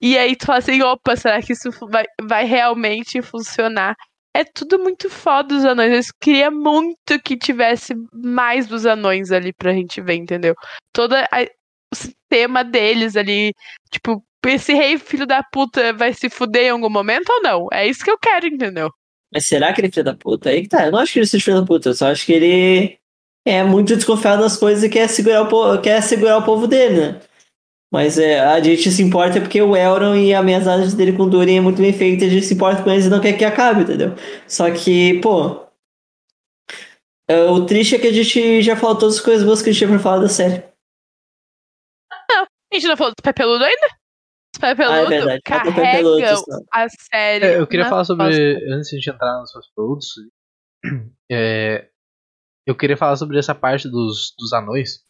E 0.00 0.18
aí 0.18 0.36
tu 0.36 0.46
fala 0.46 0.58
assim: 0.58 0.82
opa, 0.82 1.16
será 1.16 1.40
que 1.40 1.52
isso 1.54 1.70
vai, 1.90 2.04
vai 2.22 2.44
realmente 2.44 3.22
funcionar? 3.22 3.94
É 4.34 4.44
tudo 4.44 4.78
muito 4.78 5.10
foda 5.10 5.54
os 5.54 5.64
anões. 5.64 6.08
Eu 6.08 6.14
queria 6.20 6.50
muito 6.50 7.20
que 7.24 7.36
tivesse 7.36 7.94
mais 8.12 8.66
dos 8.66 8.86
anões 8.86 9.30
ali 9.30 9.52
pra 9.52 9.72
gente 9.72 10.00
ver, 10.00 10.14
entendeu? 10.14 10.54
Todo 10.92 11.14
o 11.14 11.94
sistema 11.94 12.62
deles 12.62 13.16
ali, 13.16 13.52
tipo, 13.90 14.22
esse 14.46 14.72
rei 14.72 14.98
filho 14.98 15.26
da 15.26 15.42
puta 15.42 15.92
vai 15.92 16.12
se 16.12 16.30
fuder 16.30 16.66
em 16.66 16.70
algum 16.70 16.90
momento 16.90 17.28
ou 17.30 17.42
não? 17.42 17.66
É 17.72 17.86
isso 17.86 18.04
que 18.04 18.10
eu 18.10 18.18
quero, 18.18 18.46
entendeu? 18.46 18.90
Mas 19.32 19.46
será 19.46 19.72
que 19.72 19.80
ele 19.80 19.88
é 19.88 19.90
filho 19.90 20.04
da 20.04 20.14
puta? 20.14 20.50
Aí 20.50 20.62
que 20.62 20.68
tá, 20.68 20.86
eu 20.86 20.92
não 20.92 20.98
acho 20.98 21.12
que 21.12 21.18
ele 21.18 21.26
seja 21.26 21.44
filho 21.44 21.60
da 21.60 21.66
puta, 21.66 21.88
eu 21.88 21.94
só 21.94 22.10
acho 22.10 22.24
que 22.24 22.32
ele 22.32 22.98
é 23.44 23.62
muito 23.62 23.94
desconfiado 23.94 24.42
das 24.42 24.56
coisas 24.56 24.84
e 24.84 24.88
quer 24.88 25.08
segurar 25.08 25.42
o, 25.42 25.48
povo, 25.48 25.80
quer 25.80 26.02
segurar 26.02 26.38
o 26.38 26.44
povo 26.44 26.66
dele, 26.66 27.00
né? 27.00 27.20
Mas 27.90 28.18
é, 28.18 28.38
a 28.40 28.60
gente 28.60 28.90
se 28.90 29.02
importa 29.02 29.40
porque 29.40 29.62
o 29.62 29.74
Elron 29.74 30.14
e 30.14 30.34
a 30.34 30.40
amizade 30.40 30.94
dele 30.94 31.16
com 31.16 31.22
o 31.22 31.30
Durin 31.30 31.56
é 31.56 31.60
muito 31.60 31.80
bem 31.80 31.92
feita, 31.92 32.26
a 32.26 32.28
gente 32.28 32.44
se 32.44 32.54
importa 32.54 32.82
com 32.82 32.90
eles 32.90 33.06
e 33.06 33.10
não 33.10 33.20
quer 33.20 33.32
que 33.32 33.44
acabe, 33.44 33.82
entendeu? 33.82 34.14
Só 34.46 34.70
que, 34.70 35.18
pô. 35.20 35.66
É, 37.30 37.44
o 37.44 37.64
triste 37.64 37.94
é 37.94 37.98
que 37.98 38.06
a 38.06 38.12
gente 38.12 38.62
já 38.62 38.76
falou 38.76 38.98
todas 38.98 39.16
as 39.16 39.20
coisas 39.20 39.44
boas 39.44 39.62
que 39.62 39.70
a 39.70 39.72
gente 39.72 39.78
tinha 39.78 39.90
pra 39.90 39.98
falar 39.98 40.20
da 40.20 40.28
série. 40.28 40.62
Não, 42.30 42.42
a 42.42 42.74
gente 42.74 42.86
não 42.86 42.96
falou 42.96 43.14
do 43.16 43.22
Pé 43.22 43.32
Peludo 43.32 43.64
ainda? 43.64 43.86
Os 44.54 44.60
Pé 44.60 44.74
Peludo 44.74 44.94
ah, 44.94 45.02
é 45.02 45.06
verdade. 45.06 45.40
carregam 45.42 46.18
a 46.72 46.86
série. 46.88 47.44
É, 47.46 47.58
eu 47.58 47.66
queria 47.66 47.88
falar 47.88 48.04
sobre. 48.04 48.26
Antes 48.26 48.90
de 48.90 48.96
a 48.96 48.98
gente 48.98 49.10
entrar 49.10 49.40
nos 49.40 49.52
Pé 49.52 49.60
Peludos, 49.74 50.08
é, 51.30 51.88
eu 52.66 52.74
queria 52.74 52.98
falar 52.98 53.16
sobre 53.16 53.38
essa 53.38 53.54
parte 53.54 53.88
dos, 53.88 54.34
dos 54.38 54.52
anões 54.52 55.02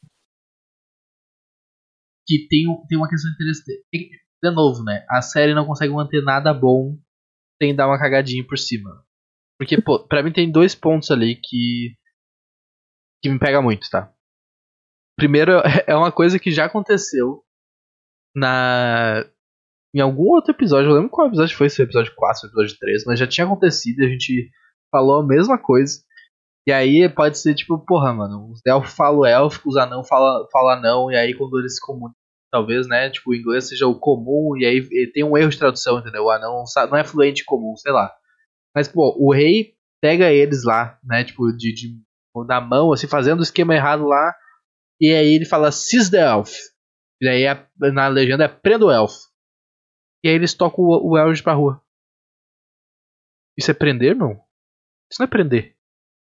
que 2.29 2.47
tem, 2.47 2.67
tem 2.87 2.99
uma 2.99 3.09
questão 3.09 3.31
interessante. 3.33 3.83
De 4.43 4.51
novo, 4.51 4.85
né? 4.85 5.05
A 5.09 5.23
série 5.23 5.55
não 5.55 5.67
consegue 5.67 5.93
manter 5.93 6.23
nada 6.23 6.53
bom 6.53 6.97
sem 7.61 7.75
dar 7.75 7.89
uma 7.89 7.99
cagadinha 7.99 8.47
por 8.47 8.59
cima. 8.59 9.03
Porque, 9.59 9.81
pô, 9.81 10.07
pra 10.07 10.23
mim 10.23 10.31
tem 10.31 10.53
dois 10.53 10.75
pontos 10.75 11.11
ali 11.11 11.35
que. 11.35 11.97
que 13.23 13.31
me 13.31 13.39
pega 13.39 13.63
muito, 13.63 13.89
tá? 13.91 14.13
Primeiro, 15.17 15.53
é 15.89 15.97
uma 15.97 16.13
coisa 16.13 16.39
que 16.39 16.51
já 16.51 16.67
aconteceu 16.67 17.43
na. 18.37 19.25
Em 19.95 20.01
algum 20.01 20.29
outro 20.29 20.53
episódio, 20.53 20.91
eu 20.91 20.95
lembro 20.95 21.09
qual 21.09 21.29
episódio 21.29 21.57
foi, 21.57 21.71
se 21.71 21.77
foi 21.77 21.87
episódio 21.87 22.15
4, 22.15 22.43
ou 22.45 22.51
episódio 22.51 22.79
3, 22.79 23.05
mas 23.07 23.19
já 23.19 23.27
tinha 23.27 23.47
acontecido 23.47 24.03
e 24.03 24.07
a 24.07 24.09
gente 24.11 24.51
falou 24.93 25.23
a 25.23 25.27
mesma 25.27 25.59
coisa. 25.59 25.99
E 26.69 26.73
aí 26.73 27.09
pode 27.09 27.39
ser 27.39 27.55
tipo, 27.55 27.79
porra, 27.79 28.13
mano, 28.13 28.51
os 28.53 28.61
elfos 28.67 28.93
falam 28.93 29.25
élfico, 29.25 29.71
os 29.71 29.77
anão 29.79 30.05
falam 30.05 30.47
fala 30.53 30.75
anão, 30.75 31.11
e 31.11 31.17
aí 31.17 31.35
quando 31.35 31.59
eles 31.59 31.77
se 31.77 31.81
comunicam, 31.81 32.18
talvez, 32.51 32.89
né, 32.89 33.11
tipo, 33.11 33.31
o 33.31 33.35
inglês 33.35 33.69
seja 33.69 33.87
o 33.87 33.99
comum, 33.99 34.57
e 34.57 34.65
aí 34.65 35.11
tem 35.13 35.25
um 35.25 35.37
erro 35.37 35.51
de 35.51 35.59
tradução, 35.59 35.99
entendeu? 35.99 36.25
O 36.25 36.31
anão 36.31 36.65
não 36.91 36.97
é 36.97 37.05
fluente 37.05 37.45
comum, 37.45 37.77
sei 37.77 37.93
lá. 37.93 38.13
Mas, 38.75 38.89
pô, 38.89 39.17
o 39.19 39.33
rei 39.33 39.75
pega 40.01 40.33
eles 40.33 40.65
lá, 40.65 40.99
né, 41.05 41.25
tipo, 41.25 41.51
de, 41.53 41.75
de 41.75 42.01
na 42.47 42.61
mão, 42.61 42.93
assim, 42.93 43.09
fazendo 43.09 43.41
o 43.41 43.43
esquema 43.43 43.75
errado 43.75 44.05
lá, 44.07 44.35
e 45.01 45.13
aí 45.13 45.35
ele 45.35 45.45
fala, 45.45 45.73
seize 45.73 46.11
the 46.11 46.19
elf. 46.19 46.53
E 47.21 47.29
aí 47.29 47.47
a, 47.47 47.69
na 47.93 48.09
legenda 48.09 48.45
é 48.45 48.49
prenda 48.49 48.87
o 48.87 48.91
elfo. 48.91 49.19
E 50.23 50.29
aí 50.29 50.35
eles 50.35 50.55
tocam 50.55 50.85
o, 50.85 51.13
o 51.13 51.19
Elrond 51.19 51.43
pra 51.43 51.55
rua. 51.55 51.83
Isso 53.57 53.71
é 53.71 53.75
prender, 53.75 54.15
não? 54.15 54.33
Isso 55.11 55.21
não 55.21 55.25
é 55.25 55.29
prender. 55.29 55.77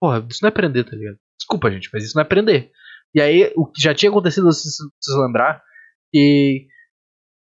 Porra, 0.00 0.26
isso 0.28 0.40
não 0.42 0.48
é 0.48 0.52
prender, 0.52 0.84
tá 0.84 0.96
ligado? 0.96 1.18
Desculpa, 1.38 1.70
gente, 1.70 1.88
mas 1.92 2.04
isso 2.04 2.16
não 2.16 2.22
é 2.22 2.26
prender. 2.26 2.72
E 3.14 3.20
aí, 3.20 3.52
o 3.56 3.66
que 3.66 3.80
já 3.80 3.94
tinha 3.94 4.10
acontecido, 4.10 4.50
se 4.52 4.68
vocês 4.68 5.18
lembrar, 5.18 5.62
que, 6.12 6.66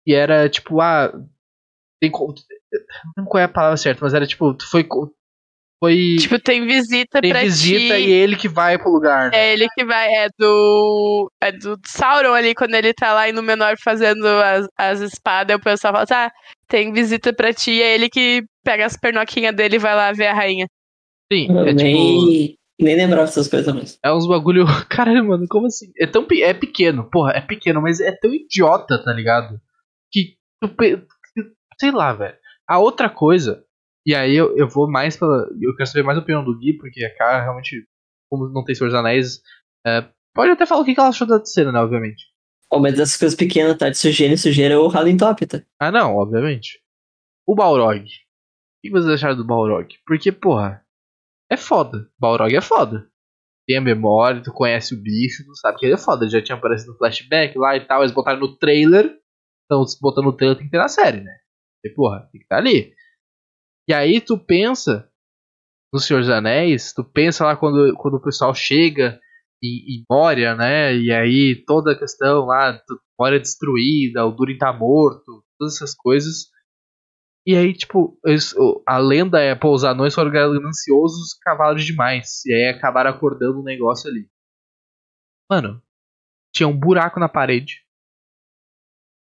que 0.05 0.14
era 0.14 0.49
tipo, 0.49 0.80
ah. 0.82 1.11
Tem, 2.01 2.11
não 3.16 3.26
qual 3.26 3.41
é 3.41 3.45
a 3.45 3.49
palavra 3.49 3.78
certa, 3.78 4.03
mas 4.03 4.14
era 4.14 4.28
tipo, 4.28 4.55
foi. 4.70 4.88
Foi. 5.84 6.16
Tipo, 6.18 6.39
tem 6.39 6.66
visita 6.66 7.20
tem 7.20 7.32
pra 7.32 7.41
visita 7.41 7.95
ti. 7.95 8.03
e 8.03 8.11
ele 8.11 8.38
que 8.38 8.47
vai 8.47 8.78
pro 8.78 8.89
lugar. 8.91 9.32
Né? 9.32 9.38
É 9.38 9.53
ele 9.53 9.68
que 9.76 9.84
vai, 9.84 10.14
é 10.14 10.30
do. 10.39 11.30
É 11.41 11.51
do 11.51 11.78
Sauron 11.86 12.34
ali, 12.34 12.55
quando 12.55 12.74
ele 12.76 12.93
tá 12.93 13.14
lá 13.14 13.30
no 13.34 13.43
menor 13.43 13.76
fazendo 13.84 14.26
as, 14.26 14.66
as 14.78 15.01
espadas, 15.01 15.57
o 15.57 15.59
pessoal 15.59 15.93
fala, 15.93 16.05
tá, 16.05 16.32
tem 16.70 16.93
visita 16.93 17.34
pra 17.34 17.53
ti, 17.53 17.82
é 17.82 17.95
ele 17.95 18.09
que 18.09 18.43
pega 18.64 18.86
as 18.86 18.95
pernoquinhas 18.95 19.53
dele 19.53 19.76
e 19.76 19.80
vai 19.80 19.93
lá 19.93 20.14
ver 20.14 20.28
a 20.28 20.34
rainha. 20.34 20.68
Sim, 21.32 21.47
é 21.68 21.74
tipo... 21.74 22.62
nem 22.80 22.95
lembrava 22.95 23.24
essas 23.24 23.47
coisas 23.47 23.74
mesmo. 23.74 23.97
É 24.03 24.11
uns 24.11 24.28
bagulho. 24.28 24.65
Caralho, 24.89 25.28
mano, 25.28 25.45
como 25.47 25.67
assim? 25.67 25.91
É 25.97 26.07
tão 26.07 26.26
é 26.32 26.53
pequeno, 26.53 27.09
porra, 27.09 27.34
é 27.34 27.41
pequeno, 27.41 27.82
mas 27.82 27.99
é 27.99 28.11
tão 28.11 28.34
idiota, 28.34 29.01
tá 29.03 29.13
ligado? 29.13 29.59
Que. 30.11 30.38
Sei 31.80 31.91
lá, 31.91 32.13
velho. 32.13 32.38
A 32.67 32.80
outra 32.80 33.09
coisa, 33.09 33.63
e 34.05 34.15
aí 34.15 34.36
eu, 34.36 34.55
eu 34.57 34.67
vou 34.67 34.89
mais 34.89 35.17
pela. 35.17 35.47
Eu 35.61 35.76
quero 35.76 35.88
saber 35.88 36.03
mais 36.03 36.17
a 36.17 36.21
opinião 36.21 36.43
do 36.43 36.57
Gui, 36.57 36.78
porque 36.78 37.03
a 37.03 37.15
cara 37.15 37.43
realmente, 37.43 37.86
como 38.30 38.49
não 38.49 38.63
tem 38.63 38.76
Senhor 38.76 38.89
dos 38.89 38.99
Anéis, 38.99 39.41
é, 39.86 40.05
pode 40.34 40.51
até 40.51 40.65
falar 40.65 40.82
o 40.82 40.86
que 40.86 40.93
ela 40.97 41.09
achou 41.09 41.28
da 41.28 41.43
cena, 41.43 41.71
né, 41.71 41.80
obviamente. 41.80 42.26
Oh, 42.71 42.80
mas 42.80 42.99
essas 42.99 43.17
coisas 43.17 43.38
pequenas, 43.38 43.78
tá? 43.78 43.89
De 43.89 43.97
sujeira 43.97 44.34
e 44.34 44.38
sujeira 44.38 44.74
é 44.74 44.78
o 44.78 44.88
Ralling 44.88 45.17
Top, 45.17 45.45
tá? 45.45 45.61
Ah, 45.80 45.91
não, 45.91 46.15
obviamente. 46.15 46.82
O 47.45 47.53
Balrog. 47.53 48.03
O 48.03 48.07
que 48.82 48.89
vocês 48.89 49.13
acharam 49.13 49.38
do 49.38 49.45
Balrog? 49.45 49.93
Porque, 50.05 50.32
porra, 50.32 50.82
é 51.53 51.57
foda. 51.57 52.09
Balrog 52.19 52.55
é 52.55 52.61
foda. 52.61 53.07
Tem 53.65 53.77
a 53.77 53.81
memória, 53.81 54.43
tu 54.43 54.51
conhece 54.51 54.93
o 54.93 55.01
bicho, 55.01 55.43
tu 55.45 55.55
sabe 55.55 55.77
que 55.77 55.85
ele 55.85 55.93
é 55.93 55.97
foda. 55.97 56.25
Ele 56.25 56.31
já 56.31 56.41
tinha 56.41 56.57
aparecido 56.57 56.91
no 56.91 56.97
flashback 56.97 57.57
lá 57.57 57.75
e 57.77 57.85
tal, 57.85 58.01
eles 58.01 58.13
botaram 58.13 58.39
no 58.39 58.57
trailer. 58.57 59.17
Então, 59.65 59.85
se 59.85 59.97
botando 60.01 60.25
no 60.25 60.35
trailer, 60.35 60.57
tem 60.57 60.65
que 60.65 60.71
ter 60.71 60.77
na 60.77 60.89
série, 60.89 61.21
né? 61.21 61.31
E, 61.85 61.89
porra, 61.89 62.21
tem 62.31 62.39
que 62.39 62.45
estar 62.45 62.57
tá 62.57 62.61
ali. 62.61 62.93
E 63.87 63.93
aí 63.93 64.21
tu 64.21 64.37
pensa 64.37 65.09
no 65.93 65.99
Senhor 65.99 66.21
dos 66.21 66.29
Anéis, 66.29 66.93
tu 66.93 67.03
pensa 67.03 67.45
lá 67.45 67.55
quando, 67.55 67.93
quando 67.95 68.15
o 68.15 68.21
pessoal 68.21 68.53
chega 68.53 69.19
em 69.63 70.03
Moria, 70.09 70.55
né? 70.55 70.95
E 70.95 71.11
aí 71.11 71.63
toda 71.65 71.93
a 71.93 71.97
questão 71.97 72.45
lá, 72.45 72.81
Moria 73.19 73.39
destruída, 73.39 74.25
o 74.25 74.31
Durin 74.31 74.57
tá 74.57 74.73
morto, 74.73 75.43
todas 75.57 75.75
essas 75.75 75.93
coisas. 75.93 76.52
E 77.45 77.55
aí, 77.57 77.73
tipo, 77.73 78.17
o- 78.57 78.83
a 78.87 78.97
lenda 78.97 79.39
é, 79.41 79.53
pô, 79.53 79.73
os 79.73 79.83
anões 79.83 80.13
foram 80.15 80.31
gananciosos, 80.31 81.33
cavalos 81.41 81.83
demais. 81.85 82.45
E 82.45 82.53
aí 82.53 82.69
acabaram 82.69 83.09
acordando 83.11 83.59
um 83.59 83.63
negócio 83.63 84.09
ali. 84.09 84.29
Mano, 85.49 85.83
tinha 86.55 86.67
um 86.67 86.77
buraco 86.77 87.19
na 87.19 87.27
parede. 87.27 87.83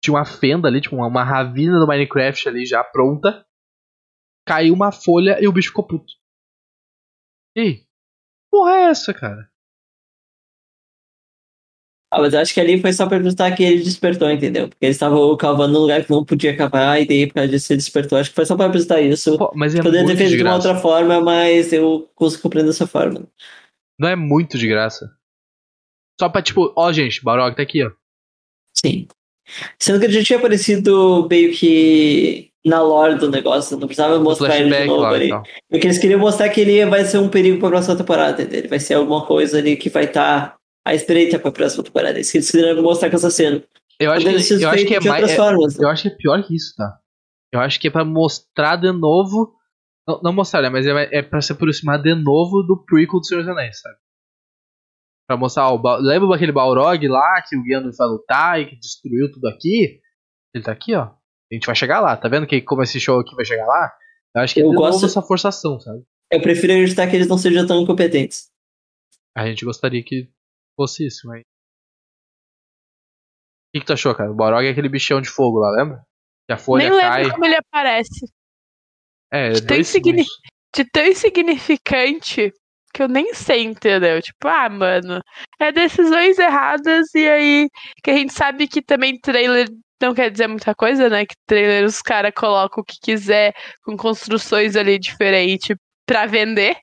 Tinha 0.02 0.14
uma 0.14 0.24
fenda 0.24 0.68
ali, 0.68 0.80
tipo, 0.80 0.96
uma, 0.96 1.06
uma 1.06 1.24
ravina 1.24 1.78
do 1.78 1.86
Minecraft 1.86 2.48
ali 2.48 2.66
já 2.66 2.84
pronta. 2.84 3.46
Caiu 4.46 4.74
uma 4.74 4.92
folha 4.92 5.38
e 5.42 5.48
o 5.48 5.52
bicho 5.52 5.68
ficou 5.68 5.86
puto. 5.86 6.12
E 7.56 7.60
aí? 7.60 7.86
Porra 8.50 8.72
é 8.72 8.82
essa, 8.90 9.14
cara? 9.14 9.49
Ah, 12.12 12.20
mas 12.20 12.34
eu 12.34 12.40
acho 12.40 12.52
que 12.52 12.61
ali 12.61 12.80
foi 12.80 12.92
só 12.92 13.06
pra 13.06 13.18
perguntar 13.18 13.52
que 13.52 13.62
ele 13.62 13.84
despertou, 13.84 14.28
entendeu? 14.28 14.68
Porque 14.68 14.84
eles 14.84 14.96
estavam 14.96 15.36
cavando 15.36 15.74
num 15.74 15.78
lugar 15.80 16.04
que 16.04 16.11
não 16.11 16.24
podia 16.24 16.56
cavar, 16.56 17.00
e 17.00 17.06
daí 17.06 17.26
por 17.28 17.34
causa 17.34 17.48
disso 17.48 17.72
ele 17.72 17.78
despertou. 17.78 18.18
Acho 18.18 18.30
que 18.30 18.34
foi 18.34 18.44
só 18.44 18.56
pra 18.56 18.66
apresentar 18.66 19.00
isso. 19.00 19.38
Pô, 19.38 19.52
mas 19.54 19.74
é 19.76 19.82
Poderia 19.82 20.06
ter 20.06 20.16
feito 20.16 20.36
de 20.36 20.42
uma 20.42 20.56
outra 20.56 20.74
forma, 20.74 21.20
mas 21.20 21.72
eu 21.72 22.11
consigo 22.16 22.42
compreender 22.42 22.70
dessa 22.70 22.86
forma. 22.86 23.22
Não 23.98 24.08
é 24.08 24.16
muito 24.16 24.58
de 24.58 24.66
graça. 24.66 25.14
Só 26.20 26.28
pra, 26.28 26.42
tipo, 26.42 26.72
ó, 26.76 26.92
gente, 26.92 27.22
Balrog 27.22 27.54
tá 27.54 27.62
aqui, 27.62 27.84
ó. 27.84 27.90
Sim. 28.76 29.06
Sendo 29.78 30.00
que 30.00 30.06
ele 30.06 30.14
já 30.14 30.24
tinha 30.24 30.38
aparecido 30.38 31.26
meio 31.30 31.52
que 31.52 32.50
na 32.64 32.82
lore 32.82 33.16
do 33.16 33.30
negócio, 33.30 33.78
não 33.78 33.86
precisava 33.86 34.18
mostrar 34.20 34.58
ele 34.58 34.70
de 34.70 34.84
novo 34.84 35.02
lá 35.02 35.11
ali. 35.11 35.26
e 35.26 35.28
tal. 35.30 35.42
Porque 35.70 35.86
eles 35.86 35.98
queriam 35.98 36.20
mostrar 36.20 36.48
que 36.48 36.61
ele 36.61 36.84
vai 36.86 37.04
ser 37.04 37.18
um 37.18 37.28
perigo 37.28 37.58
pra 37.58 37.70
próxima 37.70 37.96
temporada, 37.96 38.42
entendeu? 38.42 38.61
Ele 38.61 38.68
vai 38.68 38.80
ser 38.80 38.94
alguma 38.94 39.24
coisa 39.24 39.58
ali 39.58 39.76
que 39.76 39.88
vai 39.88 40.04
estar 40.04 40.59
à 40.84 40.94
espreita 40.94 41.38
pra 41.38 41.52
próxima 41.52 41.84
temporada. 41.84 42.18
Eles 42.18 42.30
queriam 42.50 42.82
mostrar 42.82 43.10
com 43.10 43.16
essa 43.16 43.30
cena. 43.30 43.62
Eu 43.98 44.10
acho, 44.12 44.24
que, 44.24 44.30
eu 44.64 44.68
acho 44.70 44.86
que 44.86 44.94
é 44.94 45.00
mais. 45.00 45.30
é-. 45.30 45.36
Eu 45.82 45.88
acho 45.88 46.02
que 46.02 46.08
é 46.08 46.16
pior 46.16 46.42
que 46.42 46.54
isso, 46.56 46.74
tá? 46.76 46.98
Eu 47.52 47.60
acho 47.60 47.78
que 47.80 47.88
é 47.88 47.90
pra 47.90 48.04
mostrar 48.04 48.76
de 48.76 48.90
novo. 48.92 49.54
Não, 50.08 50.20
não 50.22 50.32
mostrar, 50.32 50.62
né? 50.62 50.68
Mas 50.70 50.86
é, 50.86 51.18
é 51.18 51.22
pra 51.22 51.40
se 51.42 51.52
aproximar 51.52 52.00
de 52.00 52.14
novo 52.14 52.62
do 52.62 52.82
prequel 52.84 53.20
do 53.20 53.26
Senhor 53.26 53.42
dos 53.42 53.50
Anéis, 53.50 53.80
sabe? 53.80 53.96
Pra 55.28 55.36
mostrar, 55.36 55.68
ó, 55.68 55.74
o 55.74 55.78
Ba- 55.78 55.98
lembra 55.98 56.28
daquele 56.28 56.50
Balrog 56.52 57.06
lá 57.06 57.42
que 57.46 57.56
o 57.56 57.62
Gandalf 57.62 57.96
vai 57.96 58.08
lutar 58.08 58.60
e 58.60 58.66
que 58.66 58.76
destruiu 58.76 59.30
tudo 59.30 59.46
aqui? 59.48 60.00
Ele 60.54 60.64
tá 60.64 60.72
aqui, 60.72 60.94
ó. 60.94 61.02
A 61.04 61.54
gente 61.54 61.66
vai 61.66 61.74
chegar 61.76 62.00
lá, 62.00 62.16
tá 62.16 62.28
vendo 62.28 62.46
que 62.46 62.60
como 62.62 62.82
esse 62.82 62.98
show 62.98 63.20
aqui 63.20 63.34
vai 63.36 63.44
chegar 63.44 63.66
lá? 63.66 63.92
Eu 64.34 64.42
acho 64.42 64.54
que 64.54 64.60
é 64.60 64.64
Eu 64.64 64.72
gosto- 64.72 64.94
novo 64.94 65.06
essa 65.06 65.22
forçação, 65.22 65.78
sabe? 65.78 66.02
Eu 66.32 66.40
prefiro 66.40 66.72
acreditar 66.72 67.06
que 67.08 67.16
eles 67.16 67.28
não 67.28 67.36
sejam 67.38 67.66
tão 67.66 67.80
incompetentes. 67.82 68.48
A 69.36 69.46
gente 69.46 69.64
gostaria 69.64 70.02
que 70.02 70.28
fosse 70.80 71.06
isso, 71.06 71.26
mas. 71.26 71.40
O 71.40 71.44
que, 73.72 73.80
que 73.80 73.86
tu 73.86 73.92
achou, 73.92 74.14
cara? 74.14 74.30
O 74.30 74.34
Balrog 74.34 74.66
é 74.66 74.70
aquele 74.70 74.88
bichão 74.88 75.20
de 75.20 75.28
fogo 75.28 75.58
lá, 75.58 75.70
lembra? 75.70 76.02
Que 76.46 76.54
a 76.54 76.56
folha 76.56 76.88
Nem 76.88 76.98
cai. 76.98 77.22
lembro 77.22 77.34
como 77.34 77.44
ele 77.44 77.56
aparece. 77.56 78.26
É, 79.30 79.50
de 79.50 79.60
tão 79.60 79.76
dois 79.76 79.88
insigni-. 79.88 80.24
De 80.74 80.84
tão 80.84 81.04
insignificante 81.04 82.52
que 82.92 83.02
eu 83.02 83.08
nem 83.08 83.32
sei, 83.34 83.62
entendeu? 83.62 84.20
Tipo, 84.20 84.48
ah, 84.48 84.68
mano, 84.68 85.22
é 85.60 85.70
decisões 85.70 86.38
erradas 86.38 87.14
e 87.14 87.28
aí 87.28 87.68
que 88.02 88.10
a 88.10 88.16
gente 88.16 88.32
sabe 88.32 88.66
que 88.66 88.82
também 88.82 89.20
trailer 89.20 89.68
não 90.02 90.14
quer 90.14 90.30
dizer 90.30 90.48
muita 90.48 90.74
coisa, 90.74 91.08
né? 91.08 91.26
Que 91.26 91.34
trailer 91.46 91.84
os 91.84 92.00
caras 92.00 92.32
colocam 92.34 92.80
o 92.80 92.84
que 92.84 92.96
quiser 93.00 93.54
com 93.84 93.96
construções 93.96 94.74
ali 94.74 94.98
diferentes 94.98 95.76
pra 96.06 96.26
vender. 96.26 96.76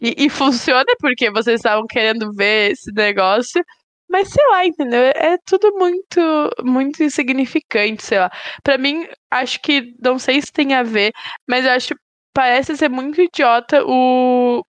E, 0.00 0.26
e 0.26 0.30
funciona 0.30 0.86
porque 1.00 1.30
vocês 1.30 1.60
estavam 1.60 1.86
querendo 1.86 2.32
ver 2.32 2.72
esse 2.72 2.92
negócio. 2.92 3.62
Mas 4.08 4.28
sei 4.30 4.46
lá, 4.48 4.64
entendeu? 4.66 5.00
É 5.14 5.36
tudo 5.44 5.70
muito, 5.76 6.20
muito 6.64 7.02
insignificante, 7.02 8.04
sei 8.04 8.18
lá. 8.18 8.30
Pra 8.62 8.78
mim, 8.78 9.06
acho 9.30 9.60
que, 9.60 9.94
não 10.02 10.18
sei 10.18 10.40
se 10.40 10.52
tem 10.52 10.74
a 10.74 10.82
ver, 10.82 11.12
mas 11.46 11.64
eu 11.64 11.72
acho 11.72 11.94
parece 12.32 12.76
ser 12.76 12.88
muito 12.88 13.20
idiota 13.20 13.82
o, 13.84 14.62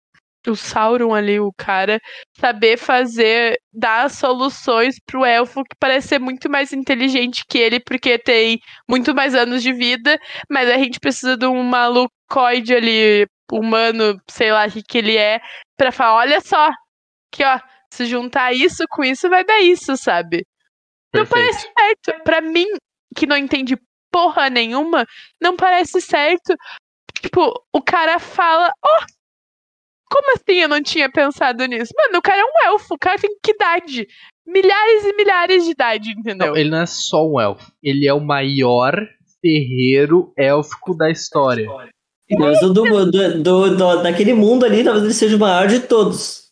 o 0.47 0.55
Sauron 0.55 1.13
ali, 1.13 1.39
o 1.39 1.53
cara, 1.57 1.99
saber 2.39 2.77
fazer, 2.77 3.59
dar 3.71 4.09
soluções 4.09 4.95
pro 5.05 5.25
elfo 5.25 5.63
que 5.63 5.75
parece 5.79 6.09
ser 6.09 6.19
muito 6.19 6.49
mais 6.49 6.73
inteligente 6.73 7.43
que 7.47 7.57
ele, 7.59 7.79
porque 7.79 8.17
tem 8.17 8.59
muito 8.89 9.13
mais 9.13 9.35
anos 9.35 9.61
de 9.61 9.71
vida, 9.73 10.17
mas 10.49 10.69
a 10.69 10.77
gente 10.77 10.99
precisa 10.99 11.37
de 11.37 11.45
um 11.45 11.63
malucoide 11.63 12.73
ali, 12.73 13.27
humano, 13.51 14.21
sei 14.29 14.51
lá 14.51 14.67
o 14.67 14.71
que, 14.71 14.83
que 14.83 14.97
ele 14.97 15.17
é, 15.17 15.39
pra 15.77 15.91
falar, 15.91 16.15
olha 16.15 16.41
só, 16.41 16.69
que 17.31 17.43
ó, 17.43 17.59
se 17.91 18.05
juntar 18.05 18.53
isso 18.53 18.85
com 18.89 19.03
isso 19.03 19.29
vai 19.29 19.43
dar 19.43 19.59
isso, 19.59 19.95
sabe? 19.97 20.45
Não 21.13 21.25
Perfeito. 21.25 21.29
parece 21.29 21.71
certo. 21.77 22.23
Pra 22.23 22.41
mim, 22.41 22.67
que 23.15 23.25
não 23.25 23.37
entende 23.37 23.77
porra 24.11 24.49
nenhuma, 24.49 25.05
não 25.41 25.55
parece 25.55 26.01
certo. 26.01 26.55
Tipo, 27.21 27.53
o 27.73 27.81
cara 27.81 28.19
fala, 28.19 28.71
ó, 28.83 29.05
como 30.11 30.33
assim 30.35 30.61
eu 30.61 30.69
não 30.69 30.81
tinha 30.81 31.11
pensado 31.11 31.65
nisso? 31.65 31.93
Mano, 31.95 32.17
o 32.17 32.21
cara 32.21 32.41
é 32.41 32.45
um 32.45 32.71
elfo, 32.71 32.95
o 32.95 32.99
cara 32.99 33.19
tem 33.19 33.29
que 33.43 33.51
idade? 33.51 34.07
Milhares 34.45 35.05
e 35.05 35.15
milhares 35.15 35.65
de 35.65 35.71
idade, 35.71 36.11
entendeu? 36.11 36.47
Não, 36.47 36.57
ele 36.57 36.69
não 36.69 36.81
é 36.81 36.85
só 36.85 37.27
um 37.27 37.39
elfo. 37.39 37.71
Ele 37.83 38.07
é 38.07 38.13
o 38.13 38.19
maior 38.19 38.93
ferreiro 39.41 40.33
élfico 40.37 40.95
da 40.95 41.09
história. 41.09 41.67
Mas 41.67 41.89
do, 42.29 42.73
do, 42.73 43.05
do, 43.11 43.43
do- 43.43 43.75
do- 43.77 44.03
daquele 44.03 44.33
mundo 44.33 44.65
ali, 44.65 44.83
talvez 44.83 45.03
ele 45.05 45.13
seja 45.13 45.35
o 45.35 45.39
maior 45.39 45.67
de 45.67 45.79
todos. 45.81 46.43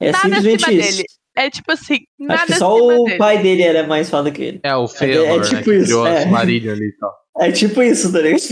É 0.00 0.10
Nada 0.12 0.22
simplesmente 0.24 0.64
acima 0.64 0.80
isso. 0.80 0.96
dele. 0.96 1.04
É 1.36 1.50
tipo 1.50 1.70
assim, 1.72 1.98
nada 2.18 2.42
Acho 2.42 2.46
que 2.52 2.58
só 2.58 2.76
acima 2.76 2.94
o 3.00 3.04
dele. 3.04 3.18
pai 3.18 3.38
dele 3.42 3.62
era 3.62 3.86
mais 3.86 4.10
foda 4.10 4.30
que 4.30 4.42
ele. 4.42 4.60
É 4.62 4.74
o 4.74 4.88
Fëanor, 4.88 5.24
é 5.26 5.36
né? 5.38 5.44
tipo 5.44 5.62
Que 5.64 5.74
isso, 5.76 5.84
criou 5.84 6.06
é. 6.06 6.22
ali 6.24 6.56
e 6.58 6.96
tal. 6.98 7.12
É 7.40 7.52
tipo 7.52 7.82
isso, 7.82 8.12
tá 8.12 8.18
ligado? 8.20 8.42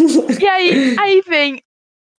E 0.41 0.47
aí, 0.47 0.97
aí 0.99 1.23
vem 1.27 1.59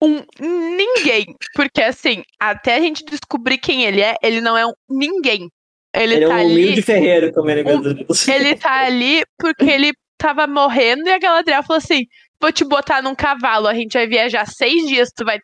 um 0.03 0.21
ninguém. 0.39 1.25
Porque 1.55 1.81
assim, 1.81 2.21
até 2.39 2.75
a 2.75 2.81
gente 2.81 3.05
descobrir 3.05 3.57
quem 3.57 3.85
ele 3.85 4.01
é, 4.01 4.15
ele 4.21 4.41
não 4.41 4.57
é 4.57 4.65
um 4.65 4.73
ninguém. 4.89 5.49
Ele, 5.95 6.15
Ele 6.15 6.25
é 6.25 6.27
tá 6.27 6.35
um 6.35 6.39
ali. 6.39 6.51
humilde 6.51 6.81
ferreiro, 6.81 7.31
como 7.33 7.49
ele 7.49 7.63
Um-. 7.63 7.95
Ele 8.33 8.55
tá 8.55 8.85
ali 8.85 9.23
porque 9.39 9.65
ele 9.65 9.93
tava 10.17 10.45
morrendo 10.45 11.07
e 11.07 11.11
a 11.11 11.17
Galadriel 11.17 11.63
falou 11.63 11.77
assim: 11.77 12.05
vou 12.41 12.51
te 12.51 12.65
botar 12.65 13.01
num 13.01 13.15
cavalo, 13.15 13.67
a 13.67 13.73
gente 13.73 13.93
vai 13.93 14.07
viajar 14.07 14.45
seis 14.45 14.88
dias, 14.88 15.09
tu 15.15 15.25
vai. 15.25 15.39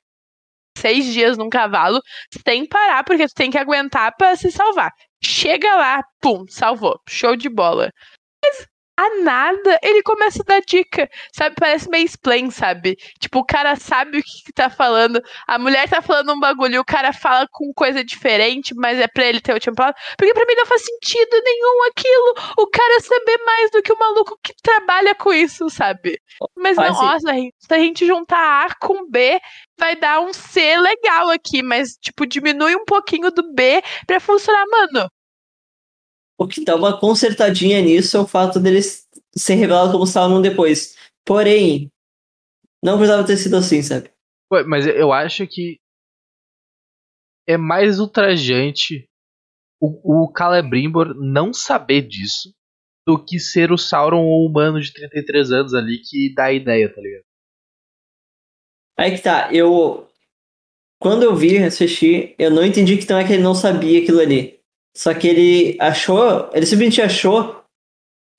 Seis 0.78 1.06
dias 1.06 1.38
num 1.38 1.50
cavalo, 1.50 2.02
sem 2.46 2.68
parar, 2.68 3.04
porque 3.04 3.28
tu 3.28 3.34
tem 3.36 3.52
que 3.52 3.58
aguentar 3.60 4.12
pra 4.18 4.36
se 4.36 4.52
salvar. 4.52 4.92
Chega 5.24 5.76
lá, 5.76 6.04
pum, 6.20 6.46
salvou. 6.50 7.00
Show 7.08 7.36
de 7.36 7.48
bola. 7.48 7.92
Mas 8.44 8.68
a 8.96 9.24
nada, 9.24 9.80
ele 9.82 10.04
começa 10.04 10.44
a 10.44 10.46
dar 10.46 10.62
dica, 10.62 11.10
sabe? 11.32 11.56
Parece 11.60 11.90
meio 11.90 12.06
explain, 12.06 12.52
sabe? 12.52 12.96
Tipo, 13.20 13.40
o 13.40 13.46
cara 13.46 13.76
sabe 13.76 14.20
o 14.20 14.24
que, 14.24 14.44
que 14.46 14.54
tá 14.54 14.70
falando, 14.70 15.22
a 15.48 15.58
mulher 15.58 15.90
tá 15.90 16.02
falando 16.02 16.32
um 16.34 16.40
bagulho, 16.40 16.80
o 16.80 16.86
cara 16.86 17.12
fala 17.12 17.48
com 17.52 17.74
coisa 17.74 18.04
diferente, 18.04 18.74
mas 18.76 19.00
é 19.00 19.08
pra 19.08 19.26
ele 19.26 19.42
ter 19.42 19.52
o 19.52 19.56
última 19.56 19.76
palavra. 19.76 20.00
Porque 20.18 20.34
pra 20.34 20.46
mim 20.46 20.56
não 20.56 20.66
faz 20.66 20.84
sentido 20.84 21.42
nenhum 21.44 21.84
aquilo. 21.90 22.34
O 22.58 22.68
cara 22.68 23.00
saber 23.00 23.38
mais 23.46 23.72
do 23.72 23.82
que 23.82 23.94
o 23.94 24.00
maluco 24.00 24.38
que 24.44 24.54
trabalha 24.62 25.16
com 25.16 25.34
isso, 25.34 25.70
sabe? 25.70 26.20
Mas 26.56 26.78
não, 26.78 26.90
nossa, 26.90 27.34
se 27.60 27.74
a 27.74 27.78
gente 27.78 28.06
juntar 28.06 28.66
A 28.68 28.76
com 28.76 29.10
B, 29.10 29.40
vai 29.78 29.96
dar 29.96 30.20
um 30.20 30.34
C 30.34 30.78
legal 30.78 31.30
aqui, 31.30 31.64
mas, 31.64 31.94
tipo, 32.00 32.26
diminui 32.26 32.76
um 32.76 32.86
pouquinho 32.86 33.32
do 33.32 33.54
B 33.54 33.82
pra 34.06 34.20
funcionar, 34.20 34.66
mano. 34.68 35.10
O 36.38 36.48
que 36.48 36.64
dá 36.64 36.76
uma 36.76 37.00
consertadinha 37.00 37.82
nisso 37.82 38.18
é 38.18 38.20
o 38.20 38.28
fato 38.28 38.60
dele 38.60 38.80
ser 39.36 39.56
revelado 39.56 39.92
como 39.92 40.08
Sauron 40.08 40.42
depois. 40.42 40.96
Porém, 41.26 41.92
não 42.84 42.98
precisava 42.98 43.26
ter 43.26 43.38
sido 43.38 43.56
assim, 43.56 43.82
sabe? 43.82 44.12
Pô, 44.50 44.64
Mas 44.68 44.86
eu 44.86 45.14
acho 45.14 45.48
que 45.48 45.80
é 47.48 47.58
mais 47.58 48.00
ultrajante 48.00 49.08
o, 49.82 50.26
o 50.26 50.34
Celebrimbor 50.36 51.14
não 51.16 51.54
saber 51.54 52.02
disso 52.04 52.54
do 53.06 53.24
que 53.24 53.40
ser 53.40 53.72
o 53.72 53.78
Sauron 53.78 54.24
ou 54.24 54.48
humano 54.48 54.80
de 54.80 54.94
33 54.94 55.52
anos 55.52 55.74
ali 55.74 56.00
que 56.00 56.34
dá 56.34 56.46
a 56.46 56.54
ideia, 56.54 56.94
tá 56.94 57.02
ligado? 57.02 57.24
Aí 58.98 59.12
que 59.12 59.22
tá, 59.22 59.54
eu. 59.54 60.08
Quando 61.02 61.24
eu 61.24 61.36
vi, 61.36 61.58
assisti, 61.58 62.34
eu 62.40 62.50
não 62.50 62.64
entendi 62.66 62.96
que 62.96 63.04
então 63.04 63.18
é 63.18 63.28
que 63.28 63.34
ele 63.34 63.44
não 63.44 63.54
sabia 63.54 64.02
aquilo 64.02 64.22
ali. 64.22 64.63
Só 64.96 65.14
que 65.14 65.28
ele 65.28 65.78
achou, 65.80 66.50
ele 66.54 66.66
simplesmente 66.66 67.02
achou 67.02 67.62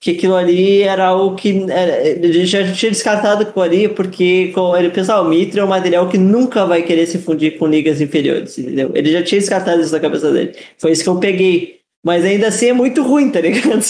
que 0.01 0.13
aquilo 0.13 0.37
ali 0.37 0.83
era 0.83 1.07
algo 1.07 1.35
que. 1.35 1.65
Era, 1.71 2.07
ele 2.09 2.45
já 2.47 2.73
tinha 2.73 2.93
descartado 2.93 3.43
aquilo 3.43 3.63
ali, 3.65 3.89
porque 3.89 4.53
ele 4.79 4.91
pensava, 4.91 5.23
o 5.27 5.29
Mithril 5.31 5.63
é 5.63 5.67
um 5.67 5.69
material 5.71 6.09
que 6.09 6.19
nunca 6.19 6.65
vai 6.67 6.83
querer 6.83 7.07
se 7.07 7.19
fundir 7.19 7.59
com 7.59 7.67
ligas 7.67 8.01
inferiores, 8.01 8.59
entendeu? 8.59 8.93
Ele 8.95 9.11
já 9.11 9.23
tinha 9.23 9.41
descartado 9.41 9.81
isso 9.81 9.93
na 9.93 10.01
cabeça 10.01 10.31
dele. 10.33 10.57
Foi 10.79 10.93
isso 10.93 11.03
que 11.03 11.09
eu 11.09 11.19
peguei. 11.19 11.81
Mas 12.05 12.25
ainda 12.25 12.49
assim 12.49 12.67
é 12.69 12.73
muito 12.73 13.03
ruim, 13.03 13.31
tá 13.33 13.41
ligado? 13.41 13.83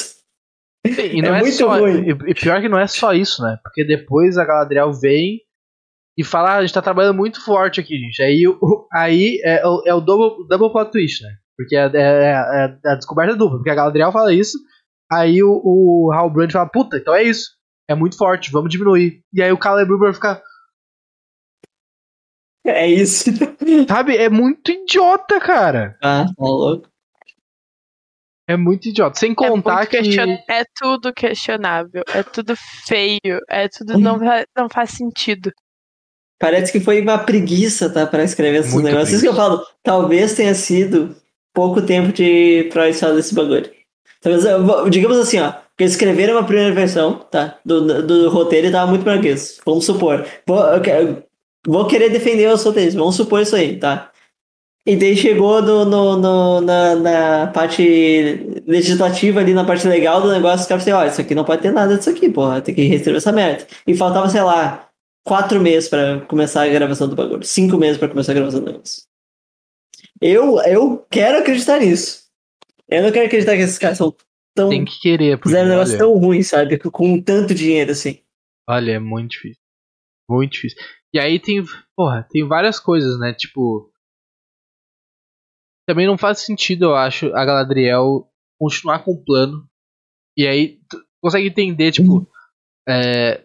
E 0.87 1.21
não 1.23 1.35
É 1.35 1.39
é, 1.39 1.41
muito 1.41 1.57
só. 1.57 1.79
ruim. 1.79 2.07
E 2.29 2.35
pior 2.35 2.61
que 2.61 2.69
não 2.69 2.79
é 2.79 2.87
só 2.87 3.12
isso, 3.12 3.43
né? 3.43 3.59
Porque 3.62 3.85
depois 3.85 4.37
a 4.39 4.45
Galadriel 4.45 4.93
vem 4.93 5.41
e 6.17 6.23
fala: 6.23 6.51
ah, 6.53 6.57
a 6.59 6.61
gente 6.62 6.75
tá 6.75 6.83
trabalhando 6.83 7.17
muito 7.17 7.45
forte 7.45 7.81
aqui, 7.81 7.99
gente. 7.99 8.23
Aí, 8.23 8.45
aí 8.93 9.41
é, 9.43 9.67
o- 9.67 9.83
é 9.87 9.95
o 9.95 10.01
double, 10.01 10.47
double 10.49 10.71
plot 10.71 10.93
twist, 10.93 11.23
né? 11.23 11.31
Porque 11.57 11.77
é, 11.77 11.87
é- 11.87 12.33
é- 12.33 12.79
é 12.85 12.91
a 12.91 12.95
descoberta 12.97 13.37
dupla. 13.37 13.59
Porque 13.59 13.71
a 13.71 13.75
Galadriel 13.75 14.11
fala 14.13 14.33
isso, 14.35 14.59
aí 15.11 15.43
o, 15.43 15.61
o 15.65 16.13
Halbrand 16.13 16.51
fala: 16.51 16.69
puta, 16.69 16.97
então 16.97 17.15
é 17.15 17.23
isso. 17.23 17.51
É 17.89 17.95
muito 17.95 18.17
forte, 18.17 18.51
vamos 18.51 18.71
diminuir. 18.71 19.21
E 19.33 19.43
aí 19.43 19.53
o 19.53 19.63
Celebrimbor 19.63 20.13
fica: 20.15 20.43
É 22.67 22.87
isso. 22.87 23.25
Sabe? 23.89 24.17
É 24.17 24.29
muito 24.29 24.71
idiota, 24.71 25.39
cara. 25.39 25.97
Ah, 26.03 26.25
tá 26.27 26.33
louco. 26.45 26.89
É 28.49 28.57
muito 28.57 28.89
idiota. 28.89 29.19
Sem 29.19 29.35
contar 29.35 29.83
é 29.83 29.87
que. 29.87 29.99
question- 29.99 30.39
É 30.49 30.65
tudo 30.77 31.13
questionável, 31.15 32.03
é 32.15 32.23
tudo 32.23 32.55
feio, 32.87 33.41
é 33.49 33.69
tudo 33.69 33.97
não, 33.99 34.19
não 34.57 34.69
faz 34.69 34.91
sentido. 34.91 35.53
Parece 36.41 36.73
que 36.73 36.81
foi 36.81 37.01
uma 37.01 37.19
preguiça, 37.19 37.89
tá? 37.93 38.07
Pra 38.07 38.25
escrever 38.25 38.59
esses 38.61 38.75
negócios. 38.75 39.11
Isso 39.13 39.23
que 39.23 39.29
eu 39.29 39.35
falo. 39.37 39.65
Talvez 39.83 40.35
tenha 40.35 40.55
sido 40.55 41.17
pouco 41.55 41.81
tempo 41.81 42.13
de 42.13 42.69
pra 42.73 42.89
história 42.91 43.15
desse 43.17 43.35
bagulho. 43.35 43.71
Talvez, 44.21 44.45
digamos 44.91 45.19
assim, 45.19 45.39
ó. 45.41 45.53
Porque 45.77 45.85
escreveram 45.85 46.35
uma 46.35 46.45
primeira 46.45 46.73
versão, 46.73 47.15
tá? 47.31 47.59
Do, 47.65 48.03
do 48.07 48.29
roteiro 48.31 48.67
e 48.69 48.71
tava 48.71 48.89
muito 48.91 49.05
preguiça. 49.05 49.61
Vamos 49.67 49.85
supor. 49.87 50.25
Vou, 50.47 50.63
vou 51.67 51.87
querer 51.87 52.11
defender 52.11 52.49
os 52.53 52.63
roteiros. 52.63 52.95
Vamos 52.95 53.17
supor 53.17 53.41
isso 53.43 53.57
aí, 53.57 53.77
tá? 53.79 54.11
E 54.87 54.97
daí 54.97 55.17
chegou 55.17 55.63
no, 55.63 55.85
no, 55.87 56.17
no- 56.21 56.61
na, 56.61 56.95
na 56.95 57.47
parte 57.49 58.63
legislativa 58.67 59.41
ali, 59.41 59.55
na 59.55 59.65
parte 59.65 59.89
legal 59.89 60.21
do 60.21 60.31
negócio, 60.31 60.61
os 60.61 60.67
caras 60.67 60.85
falaram 60.85 61.07
assim, 61.07 61.11
ó, 61.11 61.13
isso 61.13 61.21
aqui 61.23 61.35
não 61.35 61.43
pode 61.45 61.63
ter 61.63 61.73
nada 61.73 61.97
disso 61.97 62.11
aqui, 62.11 62.29
porra, 62.29 62.61
tem 62.61 62.75
que 62.75 62.83
reescrever 62.83 63.17
essa 63.17 63.33
merda. 63.33 63.67
E 63.87 63.95
faltava, 63.97 64.29
sei 64.29 64.43
lá, 64.43 64.89
quatro 65.25 65.59
meses 65.59 65.89
pra 65.89 66.21
começar 66.29 66.65
a 66.65 66.69
gravação 66.69 67.09
do 67.09 67.17
bagulho. 67.17 67.43
Cinco 67.43 67.79
meses 67.79 67.97
pra 67.97 68.09
começar 68.09 68.33
a 68.33 68.35
gravação 68.35 68.61
do 68.61 68.67
negócio. 68.73 69.03
Eu, 70.21 70.61
eu 70.62 71.07
quero 71.11 71.39
acreditar 71.39 71.79
nisso. 71.81 72.25
Eu 72.89 73.03
não 73.03 73.12
quero 73.12 73.27
acreditar 73.27 73.57
que 73.57 73.62
esses 73.62 73.79
caras 73.79 73.99
são 73.99 74.15
tão... 74.55 74.69
Tem 74.69 74.85
que 74.85 74.99
querer. 75.01 75.37
Porque, 75.37 75.49
Fizeram 75.51 75.67
um 75.67 75.71
negócio 75.71 75.95
olha, 75.95 75.99
tão 75.99 76.19
ruim, 76.19 76.43
sabe? 76.43 76.79
Com 76.79 77.21
tanto 77.21 77.55
dinheiro, 77.55 77.93
assim. 77.93 78.23
olha, 78.69 78.93
é 78.93 78.99
muito 78.99 79.33
difícil. 79.33 79.61
Muito 80.31 80.53
difícil. 80.53 80.79
E 81.12 81.19
aí 81.19 81.39
tem. 81.39 81.62
Porra, 81.97 82.27
tem 82.31 82.47
várias 82.47 82.81
coisas, 82.81 83.19
né? 83.19 83.33
Tipo. 83.35 83.91
Também 85.87 86.07
não 86.07 86.17
faz 86.17 86.39
sentido, 86.41 86.87
eu 86.87 86.95
acho, 86.97 87.27
a 87.35 87.45
Galadriel 87.45 88.27
continuar 88.59 89.05
com 89.05 89.12
o 89.12 89.23
plano. 89.25 89.69
E 90.37 90.47
aí, 90.47 90.81
tu 90.89 90.99
consegue 91.23 91.49
entender, 91.49 91.93
tipo. 91.93 92.27
é, 92.89 93.45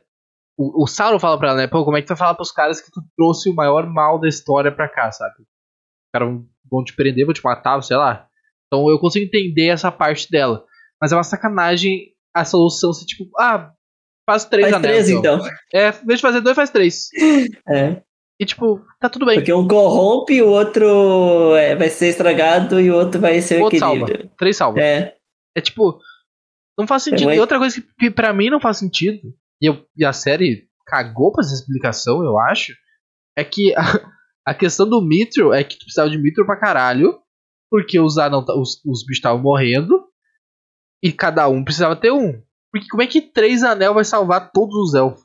o, 0.57 0.83
o 0.83 0.87
Sauron 0.87 1.19
fala 1.19 1.37
pra 1.37 1.49
ela, 1.49 1.57
né? 1.57 1.67
Pô, 1.67 1.83
como 1.83 1.97
é 1.97 2.01
que 2.01 2.07
tu 2.07 2.09
vai 2.09 2.17
falar 2.17 2.35
pros 2.35 2.51
caras 2.51 2.79
que 2.81 2.91
tu 2.91 3.01
trouxe 3.17 3.49
o 3.49 3.53
maior 3.55 3.87
mal 3.87 4.19
da 4.19 4.27
história 4.27 4.73
pra 4.73 4.87
cá, 4.89 5.11
sabe? 5.11 5.35
Os 5.41 6.11
caras 6.13 6.29
vão- 6.29 6.49
vão 6.71 6.83
te 6.83 6.95
prender, 6.95 7.25
vão 7.25 7.33
te 7.33 7.43
matar, 7.43 7.81
sei 7.81 7.97
lá. 7.97 8.25
Então 8.67 8.89
eu 8.89 8.99
consigo 8.99 9.25
entender 9.25 9.67
essa 9.67 9.91
parte 9.91 10.29
dela. 10.29 10.63
Mas 11.01 11.11
é 11.11 11.15
uma 11.15 11.23
sacanagem 11.23 12.07
a 12.35 12.45
solução 12.45 12.93
ser 12.93 13.05
tipo, 13.05 13.29
ah, 13.39 13.71
faz 14.29 14.45
três 14.45 14.69
Faz 14.69 14.75
anéis. 14.75 15.05
três, 15.05 15.09
então. 15.09 15.37
então. 15.39 15.49
É, 15.73 15.89
em 15.89 16.05
vez 16.05 16.19
de 16.19 16.21
fazer 16.21 16.41
dois, 16.41 16.55
faz 16.55 16.69
três. 16.69 17.07
É. 17.67 18.01
E 18.41 18.45
tipo, 18.45 18.81
tá 19.01 19.09
tudo 19.09 19.25
bem. 19.25 19.35
Porque 19.35 19.51
um 19.51 19.67
corrompe, 19.67 20.41
o 20.41 20.47
outro 20.47 21.55
é, 21.57 21.75
vai 21.75 21.89
ser 21.89 22.07
estragado 22.07 22.79
e 22.79 22.89
o 22.89 22.95
outro 22.95 23.19
vai 23.19 23.41
ser 23.41 23.59
O 23.59 23.63
outro 23.63 23.77
salva. 23.79 24.01
equilíbrio. 24.03 24.31
Três 24.37 24.55
salva. 24.55 24.79
É, 24.79 25.13
É. 25.57 25.59
tipo, 25.61 25.99
não 26.77 26.87
faz 26.87 27.03
sentido. 27.03 27.31
É, 27.31 27.35
E 27.35 27.39
outra 27.39 27.57
coisa 27.59 27.81
que, 27.81 27.87
que 27.99 28.09
pra 28.11 28.31
mim 28.31 28.49
não 28.49 28.61
faz 28.61 28.77
sentido, 28.77 29.19
e, 29.61 29.65
eu- 29.65 29.83
e 29.97 30.05
a 30.05 30.13
série 30.13 30.69
cagou 30.87 31.33
pra 31.33 31.41
essa 31.43 31.53
explicação, 31.53 32.23
eu 32.23 32.39
acho, 32.39 32.71
é 33.37 33.43
que 33.43 33.73
a, 33.75 33.81
a 34.45 34.53
questão 34.53 34.87
do 34.87 35.01
Mithril 35.01 35.53
é 35.53 35.63
que 35.63 35.77
tu 35.77 35.85
precisava 35.85 36.09
de 36.09 36.17
Mithril 36.17 36.45
pra 36.45 36.59
caralho, 36.59 37.19
porque 37.69 37.99
os, 37.99 38.17
anão, 38.17 38.43
os, 38.57 38.81
os 38.85 39.03
bichos 39.03 39.17
estavam 39.17 39.41
morrendo, 39.41 40.05
e 41.03 41.11
cada 41.11 41.47
um 41.47 41.63
precisava 41.63 41.95
ter 41.95 42.11
um. 42.11 42.41
Porque 42.71 42.87
como 42.89 43.01
é 43.01 43.07
que 43.07 43.21
três 43.21 43.63
anel 43.63 43.93
vai 43.93 44.03
salvar 44.03 44.51
todos 44.51 44.75
os 44.75 44.93
elfos? 44.93 45.23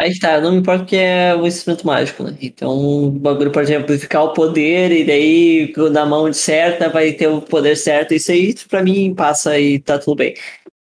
Aí 0.00 0.18
tá, 0.18 0.40
não 0.40 0.52
me 0.52 0.58
importa 0.58 0.80
porque 0.80 0.96
é 0.96 1.36
um 1.36 1.46
instrumento 1.46 1.86
mágico, 1.86 2.24
né? 2.24 2.36
Então 2.42 2.70
o 2.70 3.10
bagulho 3.12 3.52
pode 3.52 3.72
amplificar 3.72 4.24
o 4.24 4.32
poder 4.32 4.90
e 4.90 5.04
daí 5.04 5.72
na 5.92 6.04
mão 6.04 6.32
certa 6.32 6.88
vai 6.88 7.12
ter 7.12 7.28
o 7.28 7.40
poder 7.40 7.76
certo. 7.76 8.12
Isso 8.12 8.32
aí 8.32 8.54
pra 8.68 8.82
mim 8.82 9.14
passa 9.14 9.58
e 9.58 9.78
tá 9.78 9.98
tudo 9.98 10.16
bem. 10.16 10.34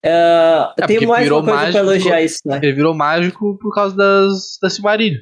Ah, 0.04 0.74
É, 0.78 0.88
tem 0.88 1.06
mais 1.06 1.30
uma 1.30 1.44
coisa 1.44 1.58
pra 1.58 1.66
mágico, 1.66 1.78
elogiar 1.78 2.22
isso, 2.22 2.40
né? 2.46 2.60
Ele 2.62 2.74
virou 2.74 2.96
mágico 2.96 3.58
por 3.60 3.74
causa 3.74 3.96
das, 3.96 4.58
da 4.60 4.70
Silmarillion. 4.70 5.22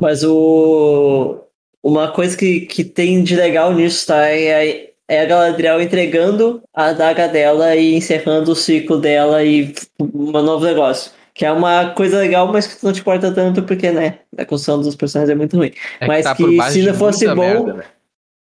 Mas 0.00 0.22
o. 0.24 1.40
Uma 1.82 2.10
coisa 2.10 2.36
que, 2.36 2.60
que 2.62 2.82
tem 2.82 3.22
de 3.22 3.36
legal 3.36 3.72
nisso, 3.72 4.06
tá? 4.08 4.28
É, 4.28 4.90
é 5.08 5.20
a 5.20 5.24
Galadriel 5.24 5.80
entregando 5.80 6.60
a 6.74 6.86
adaga 6.86 7.28
dela 7.28 7.76
e 7.76 7.94
encerrando 7.94 8.50
o 8.50 8.56
ciclo 8.56 8.98
dela 8.98 9.44
e 9.44 9.72
um 10.00 10.32
novo 10.42 10.64
negócio. 10.64 11.12
Que 11.32 11.44
é 11.44 11.52
uma 11.52 11.90
coisa 11.90 12.18
legal, 12.18 12.50
mas 12.50 12.66
que 12.66 12.84
não 12.84 12.92
te 12.92 13.00
importa 13.00 13.30
tanto, 13.30 13.62
porque, 13.62 13.90
né? 13.92 14.20
A 14.36 14.44
construção 14.44 14.80
dos 14.80 14.96
personagens 14.96 15.30
é 15.30 15.34
muito 15.36 15.56
ruim. 15.56 15.70
É 16.00 16.06
Mas 16.08 16.24
tá 16.24 16.34
que 16.34 16.42
por 16.42 16.56
baixo 16.56 16.72
se 16.72 16.82
não 16.82 16.94
fosse 16.94 17.26
bom- 17.28 17.34
merda, 17.34 17.72
né? 17.74 17.84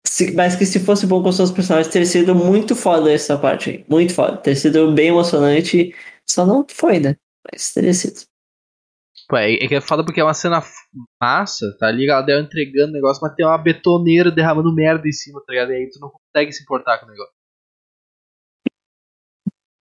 Se- 0.05 0.33
mas 0.33 0.57
que 0.57 0.67
se 0.67 0.81
fosse 0.81 1.07
bom 1.07 1.23
construir 1.23 1.45
os 1.47 1.53
personagens, 1.53 1.91
teria 1.93 2.07
sido 2.07 2.35
muito 2.35 2.75
foda 2.77 3.11
essa 3.11 3.39
parte 3.39 3.71
aí. 3.71 3.85
Muito 3.89 4.13
foda. 4.13 4.37
Teria 4.37 4.59
sido 4.61 4.93
bem 4.93 5.09
emocionante. 5.09 5.95
Só 6.29 6.45
não 6.45 6.67
foi, 6.69 6.99
né? 6.99 7.17
Mas 7.51 7.73
teria 7.73 7.95
sido. 7.95 8.21
Pô, 9.33 9.39
é, 9.39 9.55
é 9.55 9.67
que 9.67 9.75
é 9.75 9.81
foda 9.81 10.05
porque 10.05 10.21
é 10.21 10.25
uma 10.25 10.35
cena 10.35 10.63
massa, 11.19 11.65
tá 11.79 11.87
ali, 11.87 12.07
ela 12.07 12.21
deu 12.21 12.39
entregando 12.39 12.91
o 12.91 12.93
negócio, 12.93 13.19
mas 13.23 13.35
tem 13.35 13.47
uma 13.47 13.57
betoneira 13.57 14.31
derramando 14.31 14.75
merda 14.75 15.09
em 15.09 15.13
cima, 15.13 15.41
tá 15.47 15.55
ligado? 15.55 15.73
E 15.73 15.75
aí 15.77 15.89
tu 15.89 15.99
não 16.01 16.11
consegue 16.11 16.53
se 16.53 16.63
importar 16.63 16.99
com 16.99 17.07
o 17.07 17.09
negócio. 17.09 17.33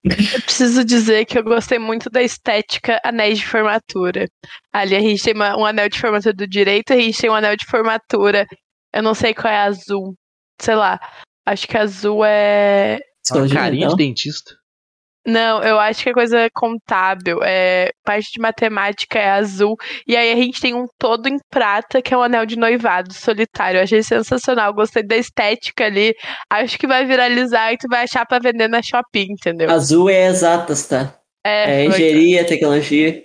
Eu 0.37 0.41
preciso 0.41 0.85
dizer 0.85 1.25
que 1.25 1.37
eu 1.37 1.43
gostei 1.43 1.77
muito 1.77 2.09
da 2.09 2.23
estética 2.23 2.99
anéis 3.03 3.39
de 3.39 3.45
formatura. 3.45 4.25
Ali 4.73 4.95
a 4.95 4.99
gente 5.01 5.21
tem 5.21 5.33
uma- 5.33 5.57
um 5.57 5.65
anel 5.65 5.89
de 5.89 5.99
formatura 5.99 6.33
do 6.33 6.47
direito, 6.47 6.93
a 6.93 6.95
gente 6.95 7.19
tem 7.19 7.29
um 7.29 7.35
anel 7.35 7.55
de 7.57 7.65
formatura. 7.65 8.47
Eu 8.93 9.03
não 9.03 9.13
sei 9.13 9.33
qual 9.33 9.53
é 9.53 9.59
azul. 9.59 10.15
Sei 10.59 10.75
lá. 10.75 10.97
Acho 11.45 11.67
que 11.67 11.77
azul 11.77 12.23
é. 12.25 12.99
Psicologia, 13.21 13.59
carinha 13.59 13.87
de 13.89 13.95
dentista. 13.97 14.55
Não, 15.25 15.61
eu 15.61 15.79
acho 15.79 16.01
que 16.01 16.09
é 16.09 16.13
coisa 16.13 16.49
contábil. 16.53 17.39
É 17.43 17.91
parte 18.03 18.31
de 18.31 18.39
matemática 18.39 19.19
é 19.19 19.29
azul. 19.29 19.75
E 20.07 20.17
aí 20.17 20.31
a 20.31 20.35
gente 20.35 20.59
tem 20.59 20.73
um 20.73 20.87
todo 20.97 21.27
em 21.27 21.37
prata, 21.49 22.01
que 22.01 22.13
é 22.13 22.17
um 22.17 22.23
anel 22.23 22.45
de 22.45 22.57
noivado 22.57 23.13
solitário. 23.13 23.77
Eu 23.77 23.83
achei 23.83 24.01
sensacional. 24.01 24.73
Gostei 24.73 25.03
da 25.03 25.15
estética 25.15 25.85
ali. 25.85 26.15
Acho 26.49 26.77
que 26.77 26.87
vai 26.87 27.05
viralizar 27.05 27.71
e 27.71 27.77
tu 27.77 27.87
vai 27.87 28.03
achar 28.03 28.25
pra 28.25 28.39
vender 28.39 28.67
na 28.67 28.81
Shopee, 28.81 29.27
entendeu? 29.29 29.69
Azul 29.69 30.09
é 30.09 30.27
exatas, 30.27 30.87
tá? 30.87 31.15
É 31.43 31.85
foi, 31.85 31.95
engenharia, 31.95 32.45
tecnologia. 32.45 33.23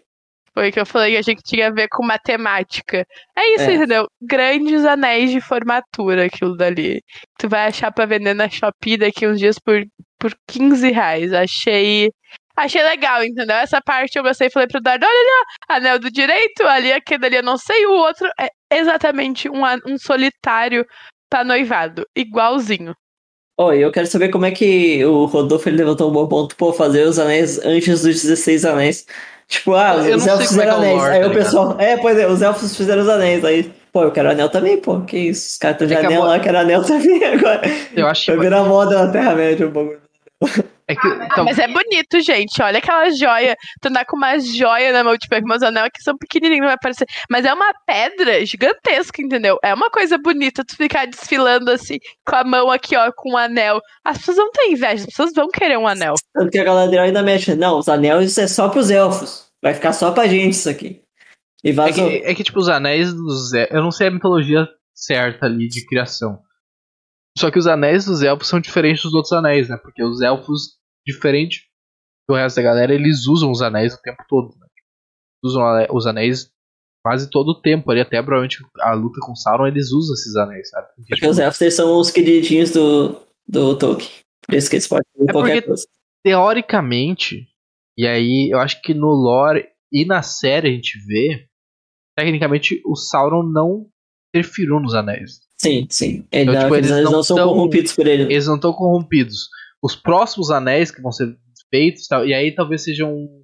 Foi 0.56 0.72
que 0.72 0.80
eu 0.80 0.86
falei 0.86 1.12
que 1.12 1.18
achei 1.18 1.36
que 1.36 1.42
tinha 1.42 1.66
a 1.66 1.70
ver 1.70 1.86
com 1.90 2.02
matemática. 2.04 3.06
É 3.36 3.54
isso, 3.54 3.64
É. 3.68 3.74
entendeu? 3.74 4.06
Grandes 4.22 4.84
anéis 4.86 5.30
de 5.30 5.40
formatura, 5.40 6.24
aquilo 6.24 6.56
dali. 6.56 7.02
Tu 7.38 7.46
vai 7.48 7.66
achar 7.66 7.92
pra 7.92 8.06
vender 8.06 8.32
na 8.32 8.48
Shopee 8.48 8.96
daqui 8.96 9.26
uns 9.26 9.38
dias 9.38 9.58
por, 9.58 9.82
por 10.18 10.32
15 10.48 10.90
reais. 10.90 11.32
Achei. 11.34 12.10
Achei 12.56 12.82
legal, 12.82 13.22
entendeu? 13.22 13.54
Essa 13.56 13.82
parte 13.82 14.16
eu 14.16 14.22
gostei. 14.22 14.48
Falei 14.48 14.66
pro 14.66 14.80
Dardo, 14.80 15.04
olha 15.04 15.12
ali, 15.12 15.78
anel 15.80 15.98
do 15.98 16.10
direito, 16.10 16.62
ali, 16.62 16.90
aquele 16.90 17.26
ali 17.26 17.36
eu 17.36 17.42
não 17.42 17.58
sei. 17.58 17.84
O 17.84 17.92
outro 17.92 18.26
é 18.40 18.48
exatamente 18.72 19.50
um, 19.50 19.60
um 19.86 19.98
solitário 19.98 20.86
pra 21.28 21.44
noivado. 21.44 22.06
Igualzinho. 22.16 22.94
E 23.58 23.80
eu 23.80 23.92
quero 23.92 24.06
saber 24.06 24.30
como 24.30 24.46
é 24.46 24.50
que 24.50 25.04
o 25.04 25.24
Rodolfo 25.26 25.68
ele 25.68 25.78
levantou 25.78 26.08
um 26.10 26.12
bom 26.12 26.26
ponto, 26.28 26.56
pô, 26.56 26.72
fazer 26.72 27.06
os 27.06 27.18
anéis 27.18 27.58
antes 27.58 28.02
dos 28.02 28.22
16 28.22 28.64
anéis. 28.64 29.06
Tipo, 29.48 29.74
ah, 29.74 29.94
Eu 30.04 30.16
os 30.16 30.26
elfos 30.26 30.40
é 30.40 30.44
é 30.44 30.48
fizeram 30.48 30.76
anéis. 30.78 30.98
lore, 30.98 31.12
aí 31.14 31.20
tá 31.22 31.26
o 31.28 31.32
pessoal. 31.32 31.76
É, 31.78 31.96
pois 31.96 32.18
é, 32.18 32.26
os 32.26 32.42
elfos 32.42 32.76
fizeram 32.76 33.02
os 33.02 33.08
anéis. 33.08 33.44
Aí, 33.44 33.72
pô, 33.92 34.02
eu 34.02 34.10
quero 34.10 34.30
anel 34.30 34.48
também, 34.48 34.76
pô. 34.78 35.00
Que 35.02 35.16
isso? 35.18 35.50
Os 35.50 35.58
caras 35.58 35.74
estão 35.76 35.86
de 35.88 35.94
É 35.94 35.96
a 35.98 36.00
anel 36.08 36.24
lá, 36.24 36.36
eu 36.36 36.42
quero 36.42 36.58
anel 36.58 36.82
também 36.84 37.24
agora. 37.24 37.62
Eu 37.94 38.06
acho 38.08 38.24
que. 38.24 38.32
Vai 38.32 38.40
virar 38.40 38.64
moda 38.64 39.04
na 39.04 39.12
Terra-média 39.12 39.66
o 39.66 39.70
bagulho. 39.70 40.00
É 40.88 40.94
que 40.94 41.06
Ah, 41.06 41.28
então, 41.30 41.44
mas 41.44 41.58
é 41.58 41.66
bonito, 41.66 42.20
gente. 42.20 42.62
Olha 42.62 42.78
aquela 42.78 43.10
joia. 43.10 43.56
Tu 43.80 43.88
andar 43.88 44.04
com 44.04 44.16
uma 44.16 44.38
joia 44.38 44.92
na 44.92 45.02
mão, 45.02 45.16
tipo, 45.16 45.34
é 45.34 45.40
que 45.40 45.46
meus 45.46 45.62
anel 45.62 45.84
aqui 45.84 46.02
são 46.02 46.16
pequenininhos, 46.16 46.60
não 46.60 46.68
vai 46.68 46.74
aparecer. 46.74 47.06
Mas 47.30 47.44
é 47.44 47.52
uma 47.52 47.72
pedra 47.86 48.44
gigantesca, 48.44 49.20
entendeu? 49.20 49.58
É 49.64 49.74
uma 49.74 49.90
coisa 49.90 50.16
bonita 50.18 50.64
tu 50.64 50.76
ficar 50.76 51.06
desfilando 51.06 51.70
assim, 51.70 51.98
com 52.24 52.36
a 52.36 52.44
mão 52.44 52.70
aqui, 52.70 52.96
ó, 52.96 53.10
com 53.16 53.32
um 53.32 53.36
anel. 53.36 53.80
As 54.04 54.18
pessoas 54.18 54.36
não 54.36 54.50
têm 54.52 54.72
inveja, 54.72 55.02
as 55.02 55.06
pessoas 55.06 55.32
vão 55.34 55.48
querer 55.48 55.78
um 55.78 55.88
anel. 55.88 56.14
Tanto 56.32 56.50
que 56.50 56.58
a 56.58 56.64
Galadriel 56.64 57.04
ainda 57.04 57.22
mexe. 57.22 57.54
Não, 57.54 57.78
os 57.78 57.88
anéis 57.88 58.38
é 58.38 58.46
só 58.46 58.68
pros 58.68 58.90
elfos. 58.90 59.46
Vai 59.62 59.74
ficar 59.74 59.92
só 59.92 60.12
pra 60.12 60.28
gente 60.28 60.52
isso 60.52 60.68
aqui. 60.68 61.02
E 61.64 61.70
é, 61.70 61.72
vazou. 61.72 62.08
que, 62.08 62.16
é 62.18 62.34
que, 62.34 62.44
tipo, 62.44 62.60
os 62.60 62.68
anéis 62.68 63.12
dos. 63.12 63.52
Eu 63.52 63.82
não 63.82 63.90
sei 63.90 64.08
a 64.08 64.10
mitologia 64.12 64.68
certa 64.94 65.46
ali 65.46 65.66
de 65.66 65.84
criação. 65.84 66.38
Só 67.38 67.50
que 67.50 67.58
os 67.58 67.66
anéis 67.66 68.04
dos 68.06 68.22
elfos 68.22 68.48
são 68.48 68.60
diferentes 68.60 69.02
dos 69.02 69.14
outros 69.14 69.32
anéis, 69.32 69.68
né? 69.68 69.76
Porque 69.76 70.02
os 70.02 70.20
elfos, 70.22 70.78
diferente 71.06 71.62
do 72.28 72.34
resto 72.34 72.56
da 72.56 72.62
galera, 72.62 72.94
eles 72.94 73.26
usam 73.26 73.50
os 73.50 73.62
anéis 73.62 73.94
o 73.94 74.00
tempo 74.02 74.22
todo. 74.28 74.54
Né? 74.58 74.66
Usam 75.44 75.62
os 75.92 76.06
anéis 76.06 76.50
quase 77.04 77.30
todo 77.30 77.50
o 77.50 77.60
tempo 77.60 77.90
ali, 77.90 78.00
até 78.00 78.20
provavelmente 78.20 78.58
a 78.80 78.92
luta 78.94 79.20
com 79.20 79.36
Sauron, 79.36 79.66
eles 79.68 79.92
usam 79.92 80.14
esses 80.14 80.34
anéis, 80.34 80.68
sabe? 80.70 80.86
Porque, 80.88 81.02
Porque 81.02 81.14
tipo, 81.20 81.28
os 81.30 81.38
elfos 81.38 81.74
são 81.74 81.98
os 82.00 82.10
queridinhos 82.10 82.70
do, 82.72 83.20
do 83.46 83.78
Tolkien. 83.78 84.10
Por 84.44 84.54
isso 84.56 84.68
que 84.68 84.76
eles 84.76 84.88
podem 84.88 85.04
fazer 85.16 85.30
É 85.30 85.32
qualquer 85.32 85.54
porque- 85.62 85.66
coisa. 85.68 85.86
teoricamente, 86.24 87.46
e 87.96 88.06
aí 88.06 88.50
eu 88.52 88.58
acho 88.58 88.80
que 88.82 88.92
no 88.94 89.06
lore 89.08 89.68
e 89.92 90.04
na 90.04 90.20
série 90.22 90.68
a 90.68 90.72
gente 90.72 90.98
vê 91.06 91.46
tecnicamente 92.16 92.80
o 92.84 92.96
Sauron 92.96 93.42
não 93.44 93.86
interferiu 94.34 94.80
nos 94.80 94.94
anéis. 94.94 95.45
Sim, 95.58 95.86
sim. 95.90 96.26
Ele, 96.30 96.50
Então, 96.50 96.62
tipo, 96.62 96.74
eles, 96.76 96.90
eles 96.90 97.04
não, 97.04 97.12
não 97.12 97.22
são 97.22 97.36
tão- 97.36 97.48
corrompidos 97.48 97.92
por 97.92 98.06
ele. 98.06 98.24
Eles 98.24 98.46
não 98.46 98.56
estão 98.56 98.72
corrompidos. 98.72 99.48
Os 99.82 99.94
próximos 99.96 100.50
anéis 100.50 100.90
que 100.90 101.00
vão 101.00 101.12
ser 101.12 101.36
feitos, 101.70 102.04
e 102.04 102.08
tal, 102.08 102.26
e 102.26 102.34
aí 102.34 102.54
talvez 102.54 102.84
seja 102.84 103.04
um, 103.06 103.42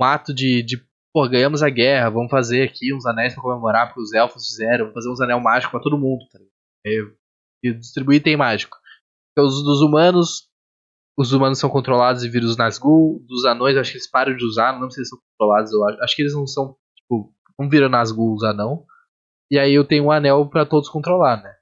um 0.00 0.04
ato 0.04 0.34
de, 0.34 0.62
de 0.62 0.78
pô, 1.12 1.28
ganhamos 1.28 1.62
a 1.62 1.70
guerra, 1.70 2.10
vamos 2.10 2.30
fazer 2.30 2.62
aqui 2.62 2.92
uns 2.94 3.06
anéis 3.06 3.32
pra 3.34 3.42
comemorar, 3.42 3.86
porque 3.86 4.00
os 4.02 4.12
elfos 4.12 4.48
fizeram, 4.48 4.86
vamos 4.86 4.94
fazer 4.94 5.10
uns 5.10 5.20
anel 5.20 5.40
mágico 5.40 5.70
pra 5.70 5.80
todo 5.80 5.98
mundo, 5.98 6.20
tá 6.30 6.38
ligado? 6.38 7.16
E, 7.64 7.72
distribuir 7.74 8.18
item 8.18 8.36
mágico. 8.36 8.76
Então, 9.32 9.46
os 9.46 9.62
dos 9.64 9.80
humanos, 9.80 10.48
os 11.18 11.32
humanos 11.32 11.58
são 11.58 11.70
controlados 11.70 12.22
e 12.22 12.28
viram 12.28 12.46
os 12.46 12.56
Nazgûl, 12.56 13.24
dos 13.26 13.44
anões, 13.46 13.76
acho 13.76 13.92
que 13.92 13.96
eles 13.98 14.10
param 14.10 14.36
de 14.36 14.44
usar, 14.44 14.72
não 14.72 14.80
lembro 14.80 14.92
se 14.92 15.00
eles 15.00 15.08
são 15.08 15.18
controlados, 15.18 15.72
eu 15.72 15.84
acho, 15.88 16.02
acho 16.02 16.16
que 16.16 16.22
eles 16.22 16.34
não 16.34 16.46
são, 16.46 16.76
tipo, 16.96 17.32
não 17.58 17.68
viram 17.68 17.88
Nazgûl 17.88 18.34
os 18.34 18.42
anão. 18.44 18.84
E 19.50 19.58
aí 19.58 19.72
eu 19.74 19.86
tenho 19.86 20.04
um 20.04 20.10
anel 20.10 20.48
pra 20.48 20.66
todos 20.66 20.88
controlar, 20.88 21.42
né? 21.42 21.54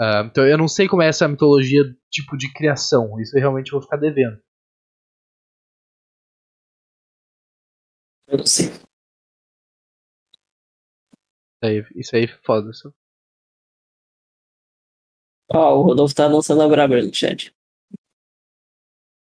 Ah, 0.00 0.22
então 0.26 0.46
eu 0.46 0.58
não 0.58 0.68
sei 0.68 0.88
como 0.88 1.02
é 1.02 1.08
essa 1.08 1.28
mitologia 1.28 1.82
tipo 2.10 2.36
de 2.36 2.52
criação. 2.52 3.20
Isso 3.20 3.36
eu 3.36 3.40
realmente 3.40 3.72
vou 3.72 3.82
ficar 3.82 3.96
devendo. 3.98 4.38
Eu 8.26 8.38
não 8.38 8.46
sei. 8.46 8.66
Isso 8.66 8.84
aí, 11.62 11.86
isso 11.94 12.16
aí 12.16 12.26
foda. 12.44 12.70
Isso. 12.70 12.92
Ó, 15.52 15.78
o 15.78 15.82
Rodolfo 15.82 16.14
tá 16.14 16.26
lançando 16.26 16.62
a 16.62 16.68
braba 16.68 17.00
no 17.02 17.14
chat. 17.14 17.54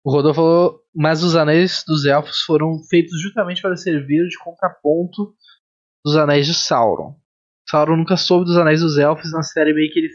O 0.03 0.11
Rodolfo 0.11 0.35
falou, 0.41 0.83
mas 0.95 1.23
os 1.23 1.35
anéis 1.35 1.83
dos 1.85 2.05
elfos 2.05 2.41
foram 2.43 2.81
feitos 2.89 3.21
justamente 3.21 3.61
para 3.61 3.75
servir 3.75 4.27
de 4.27 4.37
contraponto 4.39 5.35
dos 6.05 6.15
anéis 6.15 6.47
de 6.47 6.53
Sauron. 6.53 7.18
Sauron 7.69 7.97
nunca 7.97 8.17
soube 8.17 8.45
dos 8.45 8.57
anéis 8.57 8.81
dos 8.81 8.97
elfos 8.97 9.31
na 9.31 9.41
série 9.43 9.73
meio 9.73 9.91
que 9.91 9.99
ele, 9.99 10.09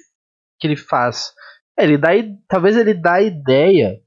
que 0.60 0.66
ele 0.66 0.76
faz. 0.76 1.32
É, 1.78 1.84
ele 1.84 1.96
dá, 1.98 2.10
talvez 2.48 2.76
ele 2.76 2.94
dá 2.94 3.20
ideia 3.20 4.00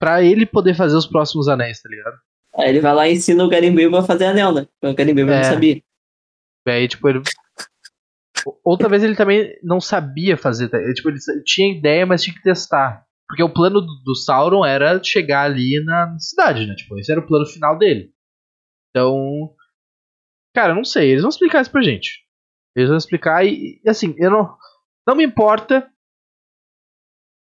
pra 0.00 0.22
ele 0.22 0.46
poder 0.46 0.74
fazer 0.74 0.96
os 0.96 1.06
próximos 1.06 1.48
anéis, 1.48 1.80
tá 1.80 1.88
ligado? 1.88 2.16
Aí 2.56 2.68
ele 2.68 2.80
vai 2.80 2.94
lá 2.94 3.08
e 3.08 3.14
ensina 3.14 3.44
o 3.44 3.48
Garimbilbo 3.48 3.96
a 3.96 4.02
fazer 4.04 4.26
anel, 4.26 4.52
né? 4.52 4.68
O 4.82 4.94
Garimbilbo 4.94 5.32
É. 5.32 5.36
não 5.38 5.44
sabia. 5.44 5.82
E 6.66 6.70
aí, 6.70 6.88
tipo, 6.88 7.08
ele. 7.08 7.20
Ou- 8.46 8.60
Ou 8.64 8.78
talvez 8.78 9.02
ele 9.02 9.16
também 9.16 9.58
não 9.62 9.80
sabia 9.80 10.36
fazer. 10.36 10.68
tá? 10.68 10.78
Ele, 10.78 10.94
Tipo, 10.94 11.08
ele 11.10 11.18
tinha 11.44 11.76
ideia, 11.76 12.06
mas 12.06 12.22
tinha 12.22 12.34
que 12.34 12.42
testar. 12.42 13.04
Porque 13.26 13.42
o 13.42 13.52
plano 13.52 13.80
do, 13.80 14.02
do 14.04 14.14
Sauron 14.14 14.64
era 14.64 15.02
chegar 15.02 15.44
ali 15.44 15.82
na 15.84 16.16
cidade, 16.18 16.66
né? 16.66 16.74
Tipo, 16.74 16.98
esse 16.98 17.10
era 17.10 17.20
o 17.20 17.26
plano 17.26 17.46
final 17.46 17.76
dele. 17.78 18.10
Então. 18.90 19.50
Cara, 20.54 20.72
eu 20.72 20.76
não 20.76 20.84
sei. 20.84 21.10
Eles 21.10 21.22
vão 21.22 21.30
explicar 21.30 21.62
isso 21.62 21.70
pra 21.70 21.82
gente. 21.82 22.22
Eles 22.76 22.88
vão 22.88 22.98
explicar 22.98 23.44
e, 23.44 23.80
e, 23.84 23.88
assim, 23.88 24.14
eu 24.18 24.30
não. 24.30 24.56
Não 25.06 25.14
me 25.16 25.24
importa. 25.24 25.88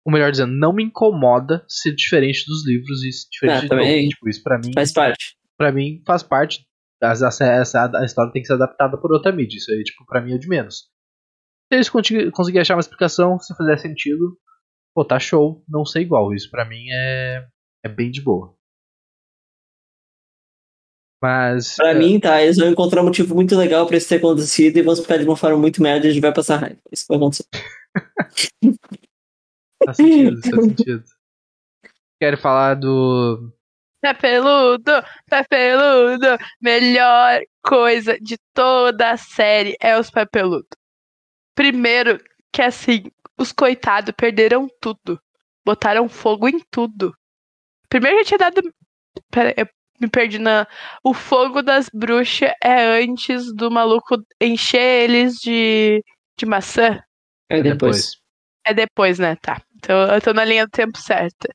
Ou 0.06 0.12
melhor 0.12 0.30
dizendo, 0.30 0.52
não 0.52 0.72
me 0.72 0.84
incomoda 0.84 1.64
ser 1.68 1.94
diferente 1.94 2.44
dos 2.46 2.66
livros 2.66 3.02
e 3.04 3.12
ser 3.12 3.28
diferente 3.30 3.60
Ah, 3.88 4.00
de. 4.02 4.08
Tipo, 4.08 4.28
isso 4.28 4.42
pra 4.42 4.58
mim 4.58 4.70
Faz 4.74 4.92
parte. 4.92 5.36
pra 5.56 5.72
mim 5.72 6.02
faz 6.06 6.22
parte. 6.22 6.66
Essa, 7.02 7.28
essa- 7.44 7.90
a 7.98 8.04
história 8.04 8.32
tem 8.32 8.40
que 8.42 8.46
ser 8.48 8.54
adaptada 8.54 8.98
por 8.98 9.12
outra 9.12 9.32
mídia. 9.32 9.56
Isso 9.58 9.70
aí, 9.70 9.82
tipo, 9.82 10.04
pra 10.06 10.20
mim 10.20 10.32
é 10.32 10.36
o 10.36 10.38
de 10.38 10.48
menos. 10.48 10.76
Se 11.72 11.76
eles 11.76 11.88
conseguirem 11.88 12.60
achar 12.60 12.74
uma 12.74 12.80
explicação, 12.80 13.38
se 13.38 13.54
fizer 13.56 13.76
sentido, 13.78 14.38
pô, 14.94 15.04
tá 15.04 15.18
show, 15.18 15.62
não 15.68 15.84
ser 15.84 16.00
igual. 16.00 16.32
Isso 16.34 16.50
pra 16.50 16.64
mim 16.66 16.84
é, 16.90 17.46
é 17.84 17.88
bem 17.88 18.10
de 18.10 18.22
boa. 18.22 18.54
Mas. 21.24 21.76
Pra 21.76 21.92
é, 21.92 21.94
mim, 21.94 22.20
tá, 22.20 22.42
eles 22.42 22.58
vão 22.58 22.68
encontrar 22.68 23.00
um 23.00 23.06
motivo 23.06 23.34
muito 23.34 23.56
legal 23.56 23.86
pra 23.86 23.96
isso 23.96 24.10
ter 24.10 24.16
acontecido 24.16 24.76
e 24.76 24.82
vão 24.82 24.92
explicar 24.92 25.16
de 25.16 25.24
uma 25.24 25.38
forma 25.38 25.56
muito 25.56 25.80
merda 25.80 26.06
e 26.06 26.10
a 26.10 26.12
gente 26.12 26.20
vai 26.20 26.34
passar 26.34 26.58
raiva. 26.58 26.78
Isso 26.92 27.06
vai 27.08 27.16
acontecer. 27.16 27.46
Faz 29.82 29.96
sentido, 29.96 30.40
faz 30.42 30.64
sentido. 30.64 31.04
Quero 32.20 32.36
falar 32.38 32.74
do. 32.74 33.50
Pé 34.02 34.12
peludo, 34.12 34.92
pé 35.28 35.44
peludo. 35.44 36.26
Melhor 36.60 37.40
coisa 37.62 38.18
de 38.20 38.36
toda 38.54 39.10
a 39.10 39.16
série 39.16 39.76
é 39.80 39.98
os 39.98 40.10
pé 40.10 40.26
peludo. 40.26 40.68
Primeiro, 41.54 42.18
que 42.52 42.60
assim, 42.62 43.04
os 43.38 43.50
coitados 43.50 44.14
perderam 44.16 44.68
tudo. 44.80 45.20
Botaram 45.64 46.06
fogo 46.06 46.48
em 46.48 46.60
tudo. 46.70 47.14
Primeiro 47.88 48.18
já 48.18 48.24
tinha 48.24 48.38
dado. 48.38 48.62
Pera, 49.30 49.54
eu 49.56 49.66
me 50.00 50.08
perdi 50.08 50.38
na. 50.38 50.66
O 51.02 51.14
fogo 51.14 51.62
das 51.62 51.88
bruxas 51.92 52.52
é 52.62 53.02
antes 53.02 53.52
do 53.54 53.70
maluco 53.70 54.16
encher 54.40 55.04
eles 55.04 55.34
de, 55.34 56.02
de 56.36 56.46
maçã. 56.46 57.00
Aí 57.50 57.62
depois. 57.62 58.12
É 58.66 58.72
depois, 58.72 59.18
né? 59.18 59.36
Tá. 59.36 59.60
Então 59.76 60.06
eu 60.12 60.20
tô 60.20 60.32
na 60.32 60.44
linha 60.44 60.66
do 60.66 60.70
tempo 60.70 60.98
certa. 60.98 61.48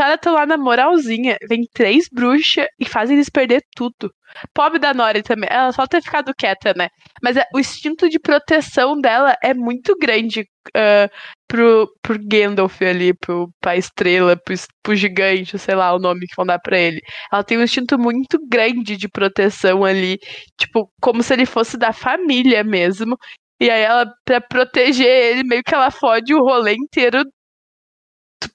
Caras 0.00 0.14
estão 0.14 0.32
lá 0.32 0.46
na 0.46 0.56
moralzinha. 0.56 1.36
Vem 1.46 1.60
três 1.74 2.06
bruxas 2.10 2.66
e 2.80 2.86
fazem 2.86 3.16
eles 3.16 3.28
perder 3.28 3.62
tudo. 3.76 4.10
Pobre 4.54 4.78
da 4.78 4.94
Nori 4.94 5.22
também. 5.22 5.46
Ela 5.52 5.72
só 5.72 5.86
ter 5.86 6.02
ficado 6.02 6.32
quieta, 6.34 6.72
né? 6.74 6.88
Mas 7.22 7.36
é- 7.36 7.44
o 7.54 7.60
instinto 7.60 8.08
de 8.08 8.18
proteção 8.18 8.98
dela 8.98 9.36
é 9.44 9.52
muito 9.52 9.94
grande 10.00 10.46
ah, 10.74 11.06
pro, 11.46 11.86
pro 12.00 12.18
Gandalf 12.18 12.80
ali, 12.80 13.12
pro, 13.12 13.50
pra 13.60 13.76
estrela, 13.76 14.34
pro, 14.42 14.54
pro 14.82 14.96
gigante, 14.96 15.58
sei 15.58 15.74
lá 15.74 15.92
o 15.94 15.98
nome 15.98 16.20
que 16.26 16.34
vão 16.34 16.46
dar 16.46 16.58
pra 16.60 16.78
ele. 16.78 17.00
Ela 17.30 17.44
tem 17.44 17.58
um 17.58 17.62
instinto 17.62 17.98
muito 17.98 18.38
grande 18.48 18.96
de 18.96 19.06
proteção 19.06 19.84
ali. 19.84 20.16
Tipo, 20.58 20.90
como 21.02 21.22
se 21.22 21.34
ele 21.34 21.44
fosse 21.44 21.76
da 21.76 21.92
família 21.92 22.64
mesmo. 22.64 23.18
E 23.60 23.68
aí 23.68 23.82
ela, 23.82 24.10
pra 24.24 24.40
proteger 24.40 25.06
ele, 25.06 25.44
meio 25.44 25.62
que 25.62 25.74
ela 25.74 25.90
fode 25.90 26.34
o 26.34 26.42
rolê 26.42 26.72
inteiro 26.74 27.22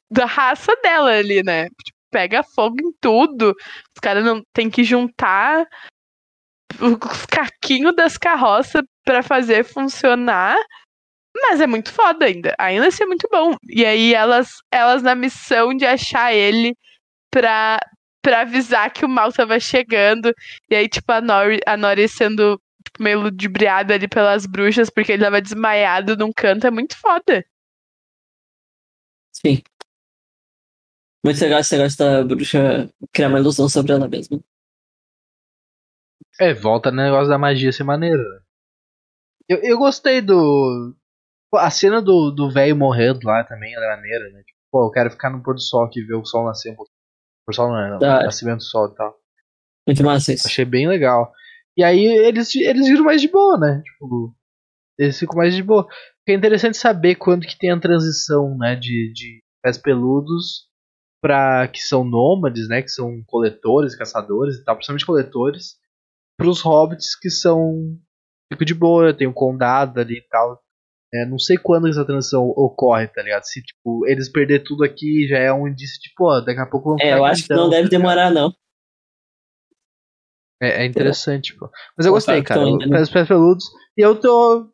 da 0.09 0.25
raça 0.25 0.75
dela 0.81 1.11
ali, 1.11 1.43
né? 1.43 1.65
Tipo, 1.69 1.97
pega 2.11 2.43
fogo 2.43 2.77
em 2.81 2.91
tudo. 3.01 3.49
Os 3.95 3.99
caras 4.01 4.23
não 4.23 4.41
tem 4.53 4.69
que 4.69 4.83
juntar 4.83 5.67
os 6.79 7.25
caquinhos 7.25 7.95
das 7.95 8.17
carroças 8.17 8.83
pra 9.03 9.21
fazer 9.23 9.63
funcionar. 9.63 10.57
Mas 11.35 11.59
é 11.59 11.67
muito 11.67 11.91
foda 11.91 12.25
ainda. 12.25 12.55
Ainda 12.57 12.87
assim 12.87 13.03
é 13.03 13.07
muito 13.07 13.27
bom. 13.31 13.55
E 13.69 13.85
aí 13.85 14.13
elas, 14.13 14.49
elas 14.71 15.03
na 15.03 15.13
missão 15.15 15.75
de 15.75 15.85
achar 15.85 16.33
ele 16.33 16.75
pra, 17.29 17.77
pra 18.21 18.41
avisar 18.41 18.91
que 18.91 19.05
o 19.05 19.09
mal 19.09 19.31
tava 19.33 19.59
chegando. 19.59 20.33
E 20.69 20.75
aí, 20.75 20.87
tipo, 20.87 21.11
a 21.11 21.19
Nori, 21.21 21.59
a 21.65 21.75
Nori 21.75 22.07
sendo 22.07 22.59
tipo, 22.85 23.03
meio 23.03 23.19
ludibriada 23.21 23.93
ali 23.93 24.07
pelas 24.07 24.45
bruxas, 24.45 24.89
porque 24.89 25.11
ele 25.11 25.23
tava 25.23 25.41
desmaiado 25.41 26.15
num 26.15 26.31
canto, 26.31 26.65
é 26.67 26.71
muito 26.71 26.97
foda. 26.97 27.45
Sim. 29.33 29.61
Muito 31.25 31.41
legal 31.41 31.59
esse 31.59 31.75
negócio 31.75 31.97
da 31.97 32.23
bruxa 32.23 32.87
criar 33.11 33.29
uma 33.29 33.39
ilusão 33.39 33.67
sobre 33.67 33.91
ela 33.91 34.07
mesma. 34.07 34.39
É, 36.39 36.53
volta 36.53 36.91
no 36.91 36.97
negócio 36.97 37.27
da 37.27 37.37
magia 37.39 37.71
ser 37.71 37.83
maneira. 37.83 38.21
né? 38.21 38.39
Eu, 39.49 39.57
eu 39.63 39.77
gostei 39.79 40.21
do. 40.21 40.95
A 41.55 41.71
cena 41.71 41.99
do 41.99 42.29
do 42.29 42.51
velho 42.51 42.75
morrendo 42.75 43.21
lá 43.23 43.43
também 43.43 43.73
é 43.73 43.79
maneira, 43.79 44.29
né? 44.33 44.43
Tipo, 44.43 44.59
pô, 44.71 44.85
eu 44.85 44.91
quero 44.91 45.09
ficar 45.09 45.31
no 45.31 45.41
pôr 45.41 45.55
do 45.55 45.61
sol 45.61 45.85
aqui 45.85 46.01
e 46.01 46.05
ver 46.05 46.13
o 46.13 46.23
sol 46.25 46.45
nascer 46.45 46.71
um 46.71 46.75
pouquinho. 46.75 46.95
Do 47.47 47.55
sol 47.55 47.69
não 47.69 47.79
é, 47.79 47.89
não. 47.89 47.95
Hora. 47.95 48.25
Nascimento 48.25 48.57
do 48.57 48.63
sol 48.63 48.91
e 48.91 48.95
tal. 48.95 49.15
Muito 49.87 50.03
massa 50.03 50.31
isso. 50.31 50.47
Achei 50.47 50.65
bem 50.65 50.87
legal. 50.87 51.31
E 51.75 51.83
aí 51.83 52.05
eles, 52.05 52.53
eles 52.55 52.87
viram 52.87 53.03
mais 53.03 53.19
de 53.19 53.29
boa, 53.29 53.57
né? 53.57 53.81
Tipo, 53.83 54.35
eles 54.99 55.17
ficam 55.17 55.37
mais 55.37 55.55
de 55.55 55.63
boa. 55.63 55.85
Porque 55.85 56.33
é 56.33 56.35
interessante 56.35 56.77
saber 56.77 57.15
quando 57.15 57.47
que 57.47 57.57
tem 57.57 57.71
a 57.71 57.79
transição, 57.79 58.55
né? 58.59 58.75
De, 58.75 59.11
de 59.11 59.43
pés 59.63 59.79
peludos 59.79 60.67
para 61.25 61.67
que 61.69 61.81
são 61.81 62.03
nômades, 62.03 62.67
né? 62.69 62.83
Que 62.83 62.89
são 62.89 63.23
coletores, 63.25 63.95
caçadores 63.95 64.57
e 64.57 64.63
tal, 64.63 64.75
principalmente 64.75 65.07
coletores, 65.07 65.75
para 66.37 66.47
os 66.47 66.61
hobbits 66.61 67.17
que 67.19 67.31
são 67.31 67.97
fico 68.53 68.63
de 68.63 68.75
boa, 68.75 69.11
tem 69.11 69.25
um 69.27 69.33
condado 69.33 69.99
ali 69.99 70.19
e 70.19 70.27
tal. 70.29 70.61
É, 71.11 71.25
não 71.25 71.39
sei 71.39 71.57
quando 71.57 71.87
essa 71.87 72.05
transição 72.05 72.43
ocorre, 72.49 73.07
tá 73.07 73.23
ligado? 73.23 73.41
Se 73.41 73.59
tipo, 73.59 74.05
eles 74.05 74.31
perder 74.31 74.59
tudo 74.59 74.83
aqui 74.83 75.27
já 75.27 75.39
é 75.39 75.51
um 75.51 75.67
indício 75.67 75.99
de, 75.99 76.11
pô, 76.15 76.39
daqui 76.41 76.59
a 76.59 76.67
pouco 76.67 76.89
vão 76.89 76.97
É, 76.99 77.13
eu 77.13 77.25
acho 77.25 77.47
que 77.47 77.53
não 77.55 77.69
deve 77.71 77.89
ligado? 77.89 77.89
demorar, 77.89 78.29
não. 78.29 78.53
É, 80.61 80.83
é 80.83 80.85
interessante, 80.85 81.55
pô. 81.57 81.71
Mas 81.97 82.05
eu 82.05 82.11
Pô, 82.11 82.17
gostei, 82.17 82.43
cara. 82.43 82.63
né? 82.65 82.87
Pés 82.87 83.09
Pés 83.09 83.27
Peludos. 83.27 83.65
E 83.97 84.01
eu 84.05 84.19
tô. 84.19 84.69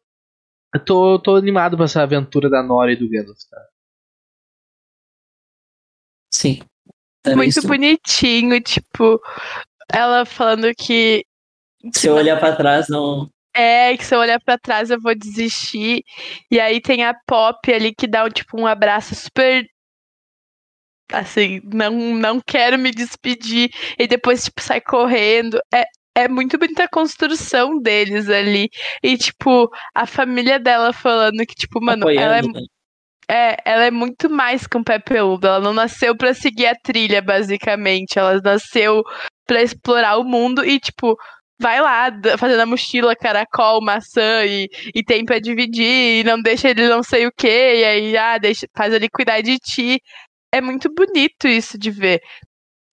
Eu 0.76 0.84
tô, 0.84 1.18
tô 1.20 1.36
animado 1.38 1.78
pra 1.78 1.86
essa 1.86 2.02
aventura 2.04 2.50
da 2.50 2.62
Nora 2.62 2.92
e 2.92 2.98
do 2.98 3.10
Gandalf, 3.10 3.40
tá? 3.50 3.71
Sim. 6.34 6.62
Era 7.26 7.36
muito 7.36 7.50
isso. 7.50 7.68
bonitinho, 7.68 8.60
tipo, 8.62 9.22
ela 9.92 10.26
falando 10.26 10.74
que 10.76 11.24
Se 11.94 12.08
eu 12.08 12.16
olhar 12.16 12.40
pra 12.40 12.56
trás, 12.56 12.88
não. 12.90 13.30
é 13.56 13.96
que 13.98 14.06
se 14.06 14.16
eu 14.16 14.20
olhar 14.20 14.40
pra 14.40 14.58
trás 14.58 14.90
eu 14.90 15.00
vou 15.00 15.14
desistir. 15.16 16.04
E 16.50 16.60
aí 16.60 16.82
tem 16.82 17.04
a 17.04 17.14
Pop 17.28 17.72
ali 17.72 17.94
que 17.94 18.08
dá 18.08 18.24
um, 18.26 18.30
tipo 18.30 18.60
um 18.60 18.66
abraço 18.66 19.14
super 19.16 19.66
assim, 21.12 21.60
não 21.66 21.92
não 22.16 22.40
quero 22.40 22.80
me 22.80 22.90
despedir 22.90 23.70
e 24.00 24.08
depois 24.08 24.46
tipo 24.46 24.62
sai 24.62 24.80
correndo. 24.82 25.60
É 25.74 25.86
é 26.16 26.28
muito 26.28 26.58
bonita 26.58 26.84
a 26.84 26.90
construção 26.90 27.80
deles 27.82 28.30
ali. 28.30 28.70
E, 29.02 29.18
tipo, 29.18 29.70
a 29.96 30.06
família 30.06 30.60
dela 30.60 30.92
falando 30.92 31.46
que, 31.46 31.56
tipo, 31.56 31.82
mano, 31.82 32.04
Apoiando, 32.04 32.22
ela 32.24 32.38
é. 32.38 32.42
Né? 32.42 32.66
É, 33.32 33.56
ela 33.64 33.86
é 33.86 33.92
muito 33.92 34.30
mais 34.30 34.68
que 34.68 34.78
um 34.78 34.84
pé 34.84 35.00
peludo. 35.00 35.48
Ela 35.48 35.62
não 35.62 35.74
nasceu 35.74 36.16
para 36.16 36.34
seguir 36.34 36.68
a 36.68 36.76
trilha, 36.76 37.22
basicamente. 37.22 38.20
Ela 38.20 38.42
nasceu 38.44 39.04
para 39.48 39.62
explorar 39.64 40.18
o 40.18 40.24
mundo 40.26 40.66
e, 40.66 40.80
tipo, 40.80 41.16
vai 41.62 41.80
lá 41.80 42.10
fazendo 42.38 42.62
a 42.62 42.66
mochila, 42.66 43.16
caracol, 43.16 43.82
maçã 43.82 44.44
e, 44.46 44.68
e 44.96 45.04
tem 45.04 45.24
pra 45.24 45.40
dividir, 45.40 46.22
e 46.22 46.24
não 46.24 46.42
deixa 46.42 46.70
ele 46.70 46.88
não 46.90 47.04
sei 47.04 47.28
o 47.28 47.32
que, 47.32 47.48
e 47.48 47.84
aí 47.86 48.18
ah, 48.18 48.38
deixa, 48.38 48.68
faz 48.76 48.94
ele 48.94 49.08
cuidar 49.10 49.42
de 49.42 49.58
ti. 49.60 50.02
É 50.54 50.60
muito 50.62 50.94
bonito 50.94 51.48
isso 51.48 51.78
de 51.78 51.92
ver. 51.92 52.20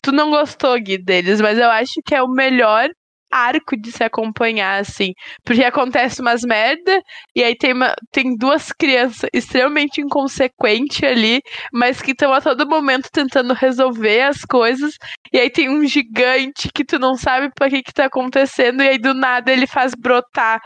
Tu 0.03 0.11
não 0.11 0.31
gostou, 0.31 0.79
Gui, 0.79 0.97
deles, 0.97 1.41
mas 1.41 1.57
eu 1.57 1.69
acho 1.69 2.01
que 2.05 2.15
é 2.15 2.21
o 2.23 2.29
melhor 2.29 2.89
arco 3.31 3.75
de 3.77 3.91
se 3.91 4.03
acompanhar, 4.03 4.79
assim. 4.81 5.13
Porque 5.43 5.63
acontece 5.63 6.21
umas 6.21 6.43
merda, 6.43 7.01
e 7.35 7.43
aí 7.43 7.55
tem, 7.55 7.73
uma, 7.73 7.93
tem 8.11 8.35
duas 8.37 8.71
crianças 8.71 9.29
extremamente 9.33 10.01
inconsequentes 10.01 11.03
ali, 11.03 11.41
mas 11.73 12.01
que 12.01 12.11
estão 12.11 12.33
a 12.33 12.41
todo 12.41 12.67
momento 12.67 13.09
tentando 13.11 13.53
resolver 13.53 14.21
as 14.21 14.41
coisas. 14.43 14.95
E 15.31 15.39
aí 15.39 15.49
tem 15.49 15.69
um 15.69 15.85
gigante 15.85 16.69
que 16.73 16.85
tu 16.85 16.99
não 16.99 17.15
sabe 17.15 17.51
para 17.55 17.69
que 17.69 17.83
que 17.83 17.93
tá 17.93 18.05
acontecendo, 18.05 18.83
e 18.83 18.89
aí 18.89 18.97
do 18.97 19.13
nada 19.13 19.51
ele 19.51 19.67
faz 19.67 19.93
brotar 19.95 20.59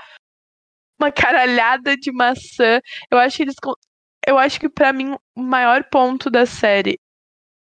uma 1.00 1.12
caralhada 1.12 1.98
de 1.98 2.12
maçã. 2.12 2.80
Eu 3.12 3.18
acho 3.18 3.38
que 3.38 3.44
eles. 3.44 3.56
Eu 4.28 4.38
acho 4.38 4.60
que 4.60 4.70
para 4.70 4.94
mim 4.94 5.16
o 5.36 5.42
maior 5.42 5.84
ponto 5.92 6.30
da 6.30 6.46
série 6.46 7.00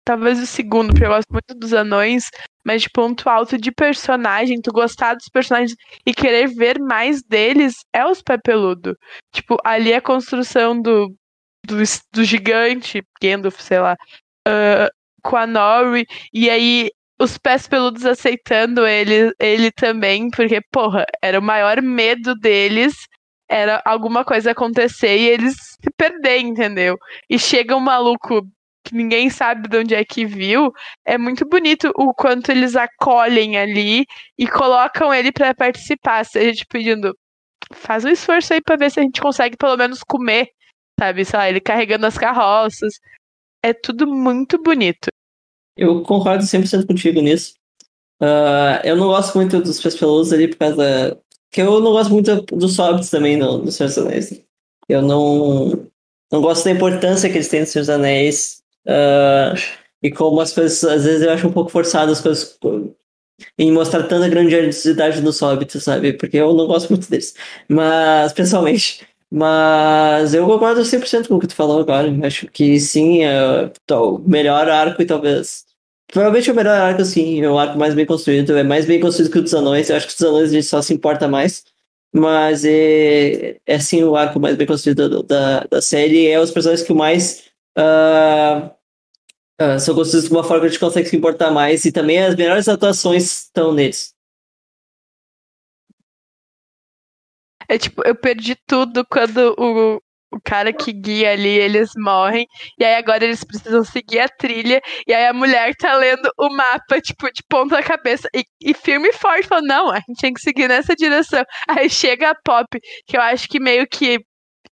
talvez 0.05 0.41
o 0.41 0.47
segundo, 0.47 0.91
porque 0.91 1.05
eu 1.05 1.11
gosto 1.11 1.31
muito 1.31 1.55
dos 1.55 1.73
anões, 1.73 2.31
mas 2.65 2.83
de 2.83 2.91
ponto 2.91 3.29
alto 3.29 3.59
de 3.59 3.73
personagem, 3.73 4.61
tu 4.61 4.73
gostar 4.73 5.15
dos 5.15 5.29
personagens 5.29 5.75
e 6.07 6.13
querer 6.13 6.49
ver 6.49 6.79
mais 6.81 7.23
deles 7.23 7.75
é 7.93 8.05
os 8.05 8.23
pé 8.23 8.39
peludo. 8.39 8.97
Tipo, 9.33 9.57
ali 9.65 9.95
a 9.95 10.01
construção 10.01 10.81
do, 10.81 11.15
do, 11.67 11.77
do 12.13 12.25
gigante, 12.25 13.03
Gandalf, 13.23 13.61
sei 13.61 13.81
lá, 13.81 13.97
uh, 14.49 14.89
com 15.23 15.37
a 15.37 15.47
Nori, 15.47 16.07
e 16.33 16.51
aí 16.51 16.91
os 17.21 17.39
pés 17.39 17.69
peludos 17.69 18.05
aceitando 18.05 18.87
ele, 18.87 19.33
ele 19.39 19.71
também, 19.71 20.29
porque, 20.31 20.61
porra, 20.73 21.05
era 21.23 21.39
o 21.39 21.43
maior 21.43 21.81
medo 21.81 22.35
deles 22.35 22.95
era 23.53 23.83
alguma 23.85 24.25
coisa 24.25 24.53
acontecer 24.53 25.19
e 25.19 25.29
eles 25.29 25.55
se 25.55 25.91
perder, 25.95 26.39
entendeu? 26.39 26.97
E 27.29 27.39
chega 27.39 27.77
um 27.77 27.81
maluco 27.81 28.41
que 28.93 28.97
ninguém 28.97 29.31
sabe 29.31 29.69
de 29.69 29.79
onde 29.79 29.95
é 29.95 30.05
que 30.05 30.27
viu, 30.27 30.71
é 31.05 31.17
muito 31.17 31.49
bonito 31.49 31.91
o 31.97 32.13
quanto 32.13 32.51
eles 32.51 32.77
acolhem 32.77 33.57
ali 33.57 34.05
e 34.39 34.47
colocam 34.47 35.13
ele 35.13 35.33
para 35.33 35.55
participar, 35.55 36.25
seja 36.25 36.53
tipo, 36.53 36.73
pedindo, 36.73 37.17
faz 37.73 38.05
um 38.05 38.11
esforço 38.11 38.53
aí 38.53 38.61
para 38.61 38.77
ver 38.77 38.91
se 38.91 39.01
a 39.01 39.03
gente 39.03 39.21
consegue 39.21 39.57
pelo 39.57 39.77
menos 39.77 40.03
comer, 40.03 40.49
sabe? 41.01 41.25
Sei 41.25 41.39
lá, 41.39 41.49
ele 41.49 41.61
carregando 41.61 42.07
as 42.07 42.19
carroças. 42.19 42.95
É 43.65 43.73
tudo 43.73 44.07
muito 44.07 44.61
bonito. 44.63 45.09
Eu 45.77 46.03
concordo 46.03 46.45
100% 46.45 46.87
contigo 46.87 47.21
nisso. 47.21 47.55
Uh, 48.21 48.79
eu 48.85 48.97
não 48.97 49.07
gosto 49.07 49.37
muito 49.37 49.61
dos 49.61 49.81
Pespelos 49.81 50.33
ali 50.33 50.49
por 50.49 50.59
causa. 50.59 51.19
que 51.51 51.63
eu 51.63 51.81
não 51.81 51.93
gosto 51.93 52.13
muito 52.13 52.43
dos 52.55 52.77
Hobbits 52.77 53.11
também 53.11 53.37
no, 53.37 53.71
Senhor 53.71 53.89
dos 53.89 53.99
Anéis. 53.99 54.45
Eu 54.89 55.03
não. 55.03 55.91
Não 56.31 56.41
gosto 56.41 56.65
da 56.65 56.71
importância 56.71 57.29
que 57.29 57.37
eles 57.37 57.49
têm 57.49 57.61
no 57.61 57.67
Senhor 57.67 57.83
dos 57.83 57.91
Anéis 57.91 58.62
Uh, 58.87 59.57
e 60.03 60.11
como 60.11 60.41
as 60.41 60.53
coisas, 60.53 60.83
às 60.85 61.05
vezes 61.05 61.23
eu 61.23 61.31
acho 61.31 61.47
um 61.47 61.53
pouco 61.53 61.71
forçado 61.71 62.11
as 62.11 62.21
coisas 62.21 62.59
em 63.59 63.73
mostrar 63.73 64.05
tanta 64.05 64.29
grandiosidade 64.29 65.21
nos 65.21 65.41
hobbits, 65.41 65.83
sabe? 65.83 66.13
Porque 66.13 66.37
eu 66.37 66.55
não 66.55 66.67
gosto 66.67 66.91
muito 66.91 67.09
deles. 67.09 67.35
Mas, 67.69 68.33
pessoalmente. 68.33 69.07
Mas 69.31 70.35
eu 70.35 70.47
concordo 70.47 70.83
100% 70.83 71.29
com 71.29 71.37
o 71.37 71.41
que 71.41 71.47
tu 71.47 71.55
falou 71.55 71.81
agora. 71.81 72.09
Acho 72.27 72.47
que 72.49 72.79
sim, 72.79 73.25
é 73.25 73.71
o 73.91 74.19
melhor 74.19 74.69
arco 74.69 75.01
e 75.03 75.07
talvez. 75.07 75.65
Provavelmente 76.13 76.51
o 76.51 76.55
melhor 76.55 76.79
arco, 76.79 77.05
sim. 77.05 77.43
É 77.43 77.51
o 77.51 77.59
arco 77.59 77.79
mais 77.79 77.95
bem 77.95 78.05
construído. 78.05 78.57
É 78.57 78.63
mais 78.63 78.85
bem 78.85 79.01
construído 79.01 79.33
que 79.33 79.39
o 79.39 79.43
dos 79.43 79.55
anões. 79.55 79.89
Eu 79.89 79.97
acho 79.97 80.07
que 80.07 80.15
os 80.15 80.23
anões 80.23 80.51
a 80.51 80.53
gente 80.55 80.67
só 80.67 80.83
se 80.83 80.93
importa 80.93 81.27
mais. 81.29 81.65
Mas 82.15 82.65
é, 82.65 83.57
é 83.67 83.79
sim 83.79 84.05
o 84.05 84.17
arco 84.17 84.39
mais 84.39 84.57
bem 84.57 84.67
construído 84.67 85.23
da, 85.23 85.65
da 85.65 85.81
série. 85.81 86.29
É 86.29 86.39
os 86.39 86.51
personagens 86.51 86.87
que 86.87 86.93
mais 86.93 87.52
uh, 87.79 88.71
são 89.81 89.95
construídos 89.95 90.29
de 90.29 90.35
uma 90.35 90.45
forma 90.45 90.61
que 90.61 90.67
a 90.67 90.69
gente 90.71 90.81
consegue 90.81 91.09
se 91.09 91.17
importar 91.17 91.51
mais 91.51 91.85
e 91.85 91.93
também 91.93 92.23
as 92.23 92.35
melhores 92.37 92.69
atuações 92.69 93.45
estão 93.45 93.73
neles. 93.73 94.15
É 97.69 97.79
tipo, 97.79 98.03
eu 98.05 98.15
perdi 98.15 98.55
tudo 98.67 99.07
quando 99.09 99.55
o, 99.59 99.97
o 100.33 100.41
cara 100.45 100.73
que 100.73 100.93
guia 100.93 101.33
ali, 101.33 101.49
eles 101.49 101.91
morrem, 101.97 102.47
e 102.79 102.85
aí 102.85 102.95
agora 102.97 103.25
eles 103.25 103.45
precisam 103.45 103.85
seguir 103.85 104.21
a 104.21 104.29
trilha, 104.29 104.81
e 105.07 105.13
aí 105.13 105.27
a 105.27 105.33
mulher 105.33 105.75
tá 105.77 105.95
lendo 105.95 106.31
o 106.39 106.49
mapa, 106.51 107.01
tipo, 107.01 107.31
de 107.33 107.43
ponta 107.49 107.83
cabeça, 107.83 108.29
e, 108.35 108.45
e 108.61 108.75
firme 108.75 109.09
e 109.09 109.13
forte, 109.13 109.47
falando, 109.47 109.67
não, 109.69 109.91
a 109.91 110.01
gente 110.01 110.21
tem 110.21 110.33
que 110.33 110.41
seguir 110.41 110.69
nessa 110.69 110.95
direção. 110.97 111.45
Aí 111.69 111.89
chega 111.89 112.31
a 112.31 112.35
Pop, 112.35 112.67
que 113.07 113.17
eu 113.17 113.21
acho 113.21 113.49
que 113.49 113.61
meio 113.61 113.87
que 113.87 114.19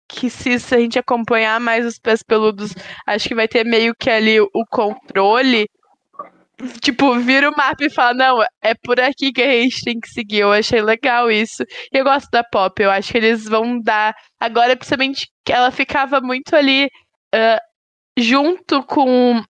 que 0.10 0.30
se, 0.30 0.50
a 0.74 0.80
gente 0.80 0.98
acompanhar 0.98 1.60
mais 1.60 1.86
os 1.86 2.00
pés 2.00 2.24
peludos, 2.24 2.74
acho 3.06 3.28
que 3.28 3.36
vai 3.36 3.48
ter 3.48 3.64
meio 3.64 3.94
que 3.96 4.10
ali 4.10 4.42
o 4.42 4.66
controle. 4.70 5.70
Tipo, 6.82 7.18
vira 7.20 7.50
o 7.50 7.56
mapa 7.56 7.86
e 7.86 7.90
fala, 7.90 8.14
não, 8.14 8.44
é 8.62 8.74
por 8.84 9.00
aqui 9.00 9.32
que 9.32 9.42
a 9.42 9.52
gente 9.52 9.84
tem 9.84 10.00
que 10.00 10.10
seguir. 10.10 10.40
Eu 10.40 10.52
achei 10.52 10.82
legal 10.82 11.32
isso. 11.32 11.64
E 11.94 11.98
eu 11.98 12.04
gosto 12.04 12.28
da 12.32 12.44
Pop, 12.44 12.82
eu 12.82 12.92
acho 12.92 13.12
que 13.12 13.18
eles 13.20 13.46
vão 13.46 13.80
dar. 13.80 14.14
Agora, 14.40 14.76
principalmente, 14.76 15.28
que 15.46 15.54
ela 15.54 15.72
ficava 15.72 16.20
muito 16.20 16.54
ali 16.56 16.88
uh, 17.34 17.60
junto 18.18 18.84
com, 18.84 19.42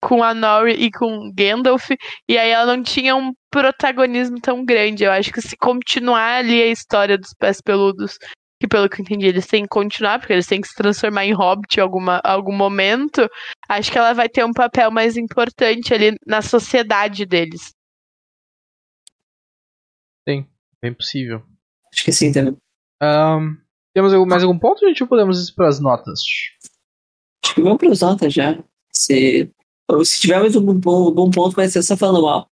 com 0.00 0.22
a 0.22 0.34
Nori 0.34 0.74
e 0.74 0.90
com 0.90 1.32
Gandalf, 1.34 1.90
e 2.28 2.38
aí 2.38 2.50
ela 2.50 2.76
não 2.76 2.82
tinha 2.82 3.16
um 3.16 3.32
protagonismo 3.50 4.40
tão 4.40 4.64
grande. 4.64 5.02
Eu 5.02 5.10
acho 5.10 5.32
que 5.32 5.40
se 5.40 5.56
continuar 5.56 6.36
ali 6.38 6.62
a 6.62 6.66
história 6.66 7.18
dos 7.18 7.34
pés 7.36 7.60
peludos 7.60 8.18
que 8.66 8.68
pelo 8.68 8.88
que 8.88 9.00
eu 9.00 9.04
entendi, 9.04 9.26
eles 9.26 9.46
têm 9.46 9.62
que 9.62 9.68
continuar, 9.68 10.18
porque 10.18 10.32
eles 10.32 10.46
têm 10.46 10.60
que 10.60 10.68
se 10.68 10.74
transformar 10.74 11.24
em 11.24 11.32
hobbit 11.32 11.78
em 11.78 11.82
alguma, 11.82 12.20
algum 12.24 12.54
momento, 12.54 13.28
acho 13.68 13.90
que 13.90 13.96
ela 13.96 14.12
vai 14.12 14.28
ter 14.28 14.44
um 14.44 14.52
papel 14.52 14.90
mais 14.90 15.16
importante 15.16 15.94
ali 15.94 16.16
na 16.26 16.42
sociedade 16.42 17.24
deles. 17.24 17.72
Sim, 20.28 20.46
bem 20.82 20.92
possível. 20.92 21.42
Acho 21.92 22.04
que 22.04 22.12
sim 22.12 22.32
também. 22.32 22.56
Um, 23.02 23.56
temos 23.94 24.12
mais 24.26 24.42
algum 24.42 24.58
ponto, 24.58 24.86
gente, 24.86 25.02
ou 25.02 25.08
podemos 25.08 25.48
ir 25.48 25.54
para 25.54 25.68
as 25.68 25.80
notas? 25.80 26.20
Acho 27.44 27.54
que 27.54 27.62
vamos 27.62 27.78
para 27.78 27.92
as 27.92 28.00
notas 28.00 28.32
já. 28.32 28.62
Se, 28.92 29.50
se 30.04 30.20
tiver 30.20 30.40
mais 30.40 30.56
um 30.56 30.60
bom, 30.60 31.12
bom 31.12 31.30
ponto, 31.30 31.54
vai 31.54 31.68
ser 31.68 31.82
só 31.82 31.96
falando 31.96 32.22
mal. 32.22 32.50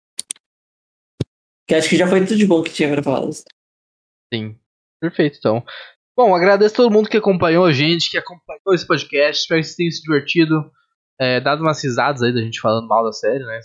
Que 1.67 1.75
acho 1.75 1.89
que 1.89 1.95
já 1.95 2.07
foi 2.07 2.25
tudo 2.25 2.37
de 2.37 2.45
bom 2.45 2.61
que 2.61 2.73
tinha 2.73 2.89
para 2.89 3.01
falar. 3.01 3.31
Sim. 4.33 4.59
Perfeito, 5.01 5.39
então. 5.39 5.65
Bom, 6.23 6.35
agradeço 6.35 6.75
todo 6.75 6.93
mundo 6.93 7.09
que 7.09 7.17
acompanhou 7.17 7.65
a 7.65 7.71
gente, 7.71 8.11
que 8.11 8.17
acompanhou 8.17 8.75
esse 8.75 8.85
podcast. 8.85 9.41
Espero 9.41 9.59
que 9.59 9.65
vocês 9.65 9.75
tenham 9.75 9.91
se 9.91 10.03
divertido, 10.03 10.71
é, 11.19 11.41
dado 11.41 11.61
umas 11.61 11.83
risadas 11.83 12.21
aí 12.21 12.31
da 12.31 12.41
gente 12.41 12.61
falando 12.61 12.87
mal 12.87 13.03
da 13.03 13.11
série, 13.11 13.43
né? 13.43 13.59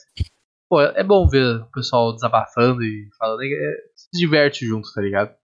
Pô, 0.66 0.80
é 0.80 1.04
bom 1.04 1.28
ver 1.28 1.60
o 1.60 1.70
pessoal 1.70 2.14
desabafando 2.14 2.82
e 2.82 3.10
falando. 3.18 3.42
É, 3.42 3.76
se 3.94 4.08
diverte 4.14 4.64
junto, 4.64 4.90
tá 4.90 5.02
ligado? 5.02 5.36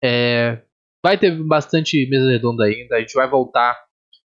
É, 0.00 0.62
vai 1.04 1.18
ter 1.18 1.36
bastante 1.42 2.08
mesa 2.08 2.30
redonda 2.30 2.66
ainda. 2.66 2.94
A 2.94 3.00
gente 3.00 3.14
vai 3.14 3.28
voltar 3.28 3.74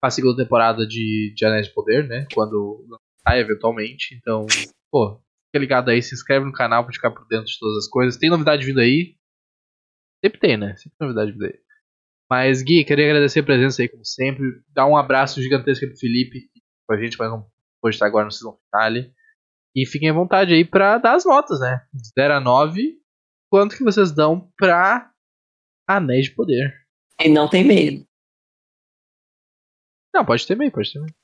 para 0.00 0.06
a 0.06 0.10
segunda 0.10 0.40
temporada 0.40 0.86
de, 0.86 1.34
de 1.34 1.44
Anéis 1.44 1.66
de 1.66 1.74
Poder, 1.74 2.06
né? 2.06 2.28
Quando 2.32 2.86
sai 3.26 3.40
eventualmente. 3.40 4.14
Então, 4.14 4.46
pô, 4.88 5.20
fica 5.46 5.58
ligado 5.58 5.88
aí, 5.90 6.00
se 6.00 6.14
inscreve 6.14 6.46
no 6.46 6.52
canal 6.52 6.84
para 6.84 6.92
ficar 6.92 7.10
por 7.10 7.26
dentro 7.26 7.46
de 7.46 7.58
todas 7.58 7.78
as 7.78 7.90
coisas. 7.90 8.16
Tem 8.16 8.30
novidade 8.30 8.64
vindo 8.64 8.78
aí. 8.78 9.16
Sempre 10.24 10.38
tem, 10.38 10.56
né? 10.56 10.76
Sempre 10.76 10.96
tem 10.96 11.08
novidade 11.08 11.36
daí. 11.36 11.64
Mas, 12.30 12.62
Gui, 12.62 12.84
queria 12.84 13.06
agradecer 13.06 13.40
a 13.40 13.44
presença 13.44 13.82
aí, 13.82 13.88
como 13.88 14.04
sempre. 14.04 14.44
Dar 14.68 14.86
um 14.86 14.96
abraço 14.96 15.42
gigantesco 15.42 15.86
pro 15.86 15.96
Felipe, 15.96 16.48
com 16.88 16.94
a 16.94 17.00
gente, 17.00 17.18
mas 17.18 17.30
não 17.30 17.46
pode 17.82 17.96
estar 17.96 18.06
agora 18.06 18.24
no 18.24 18.32
Season 18.32 18.58
Finale. 18.70 19.12
E 19.76 19.86
fiquem 19.86 20.08
à 20.08 20.12
vontade 20.12 20.54
aí 20.54 20.64
pra 20.64 20.98
dar 20.98 21.14
as 21.14 21.24
notas, 21.24 21.60
né? 21.60 21.84
De 21.92 22.08
0 22.18 22.34
a 22.34 22.40
9, 22.40 22.96
quanto 23.50 23.76
que 23.76 23.84
vocês 23.84 24.12
dão 24.12 24.50
pra 24.56 25.10
Anéis 25.86 26.26
de 26.26 26.34
Poder? 26.34 26.72
E 27.20 27.28
não 27.28 27.48
tem 27.48 27.64
meio. 27.64 28.06
Não, 30.14 30.24
pode 30.24 30.46
ter 30.46 30.56
meio, 30.56 30.70
pode 30.70 30.92
ter 30.92 31.00
meio. 31.00 31.14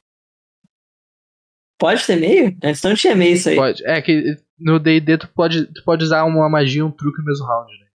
Pode 1.78 2.07
ter 2.07 2.16
meio? 2.16 2.59
Antes 2.62 2.82
não 2.82 2.94
tinha 2.94 3.14
meio 3.14 3.34
isso 3.34 3.48
aí. 3.48 3.57
Pode. 3.57 3.86
É 3.86 4.03
que 4.03 4.36
no 4.59 4.78
D&D 4.78 5.16
tu 5.16 5.32
pode, 5.32 5.72
tu 5.72 5.82
pode 5.84 6.05
usar 6.05 6.24
uma 6.24 6.48
magia, 6.48 6.84
um 6.84 6.90
truque 6.90 7.20
no 7.20 7.24
mesmo 7.24 7.46
round, 7.46 7.72
né? 7.78 7.86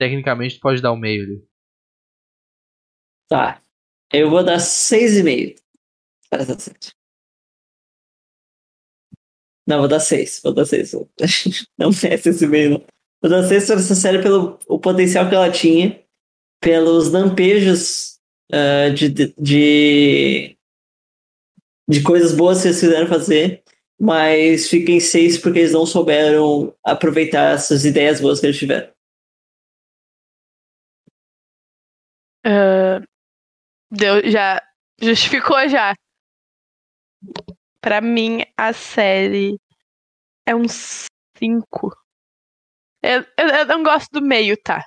Tecnicamente, 0.00 0.56
tu 0.56 0.60
pode 0.60 0.82
dar 0.82 0.90
o 0.90 0.94
um 0.94 0.98
meio 0.98 1.22
ali. 1.22 1.51
Tá. 3.32 3.62
Eu 4.12 4.28
vou 4.28 4.44
dar 4.44 4.58
6,5. 4.58 5.56
Não, 9.66 9.78
vou 9.78 9.88
dar 9.88 10.00
6. 10.00 10.42
Vou 10.44 10.52
dar 10.52 10.66
6. 10.66 10.92
Não 11.78 11.90
merece 11.90 12.28
esse 12.28 12.46
meio, 12.46 12.70
não. 12.72 12.84
Eu 13.22 13.30
gostei 13.30 13.58
dessa 13.58 13.94
série 13.94 14.20
pelo 14.20 14.58
o 14.68 14.78
potencial 14.78 15.30
que 15.30 15.34
ela 15.34 15.50
tinha, 15.50 16.04
pelos 16.60 17.10
lampejos 17.10 18.18
uh, 18.52 18.92
de, 18.92 19.08
de, 19.08 20.58
de 21.88 22.02
coisas 22.02 22.36
boas 22.36 22.60
que 22.60 22.68
eles 22.68 22.80
quiseram 22.80 23.06
fazer, 23.06 23.62
mas 23.98 24.68
fica 24.68 24.92
em 24.92 25.00
seis 25.00 25.38
porque 25.38 25.60
eles 25.60 25.72
não 25.72 25.86
souberam 25.86 26.74
aproveitar 26.84 27.54
essas 27.54 27.86
ideias 27.86 28.20
boas 28.20 28.40
que 28.40 28.46
eles 28.46 28.58
tiveram. 28.58 28.92
Uh, 32.44 33.12
deu, 33.92 34.28
já 34.28 34.60
justificou 35.00 35.68
já. 35.68 35.94
Pra 37.80 38.00
mim, 38.00 38.42
a 38.56 38.72
série 38.72 39.58
é 40.46 40.54
um 40.54 40.66
5. 40.68 41.92
Eu, 43.02 43.24
eu, 43.38 43.48
eu, 43.48 43.66
não 43.66 43.82
gosto 43.82 44.08
do 44.12 44.22
meio, 44.22 44.56
tá? 44.56 44.84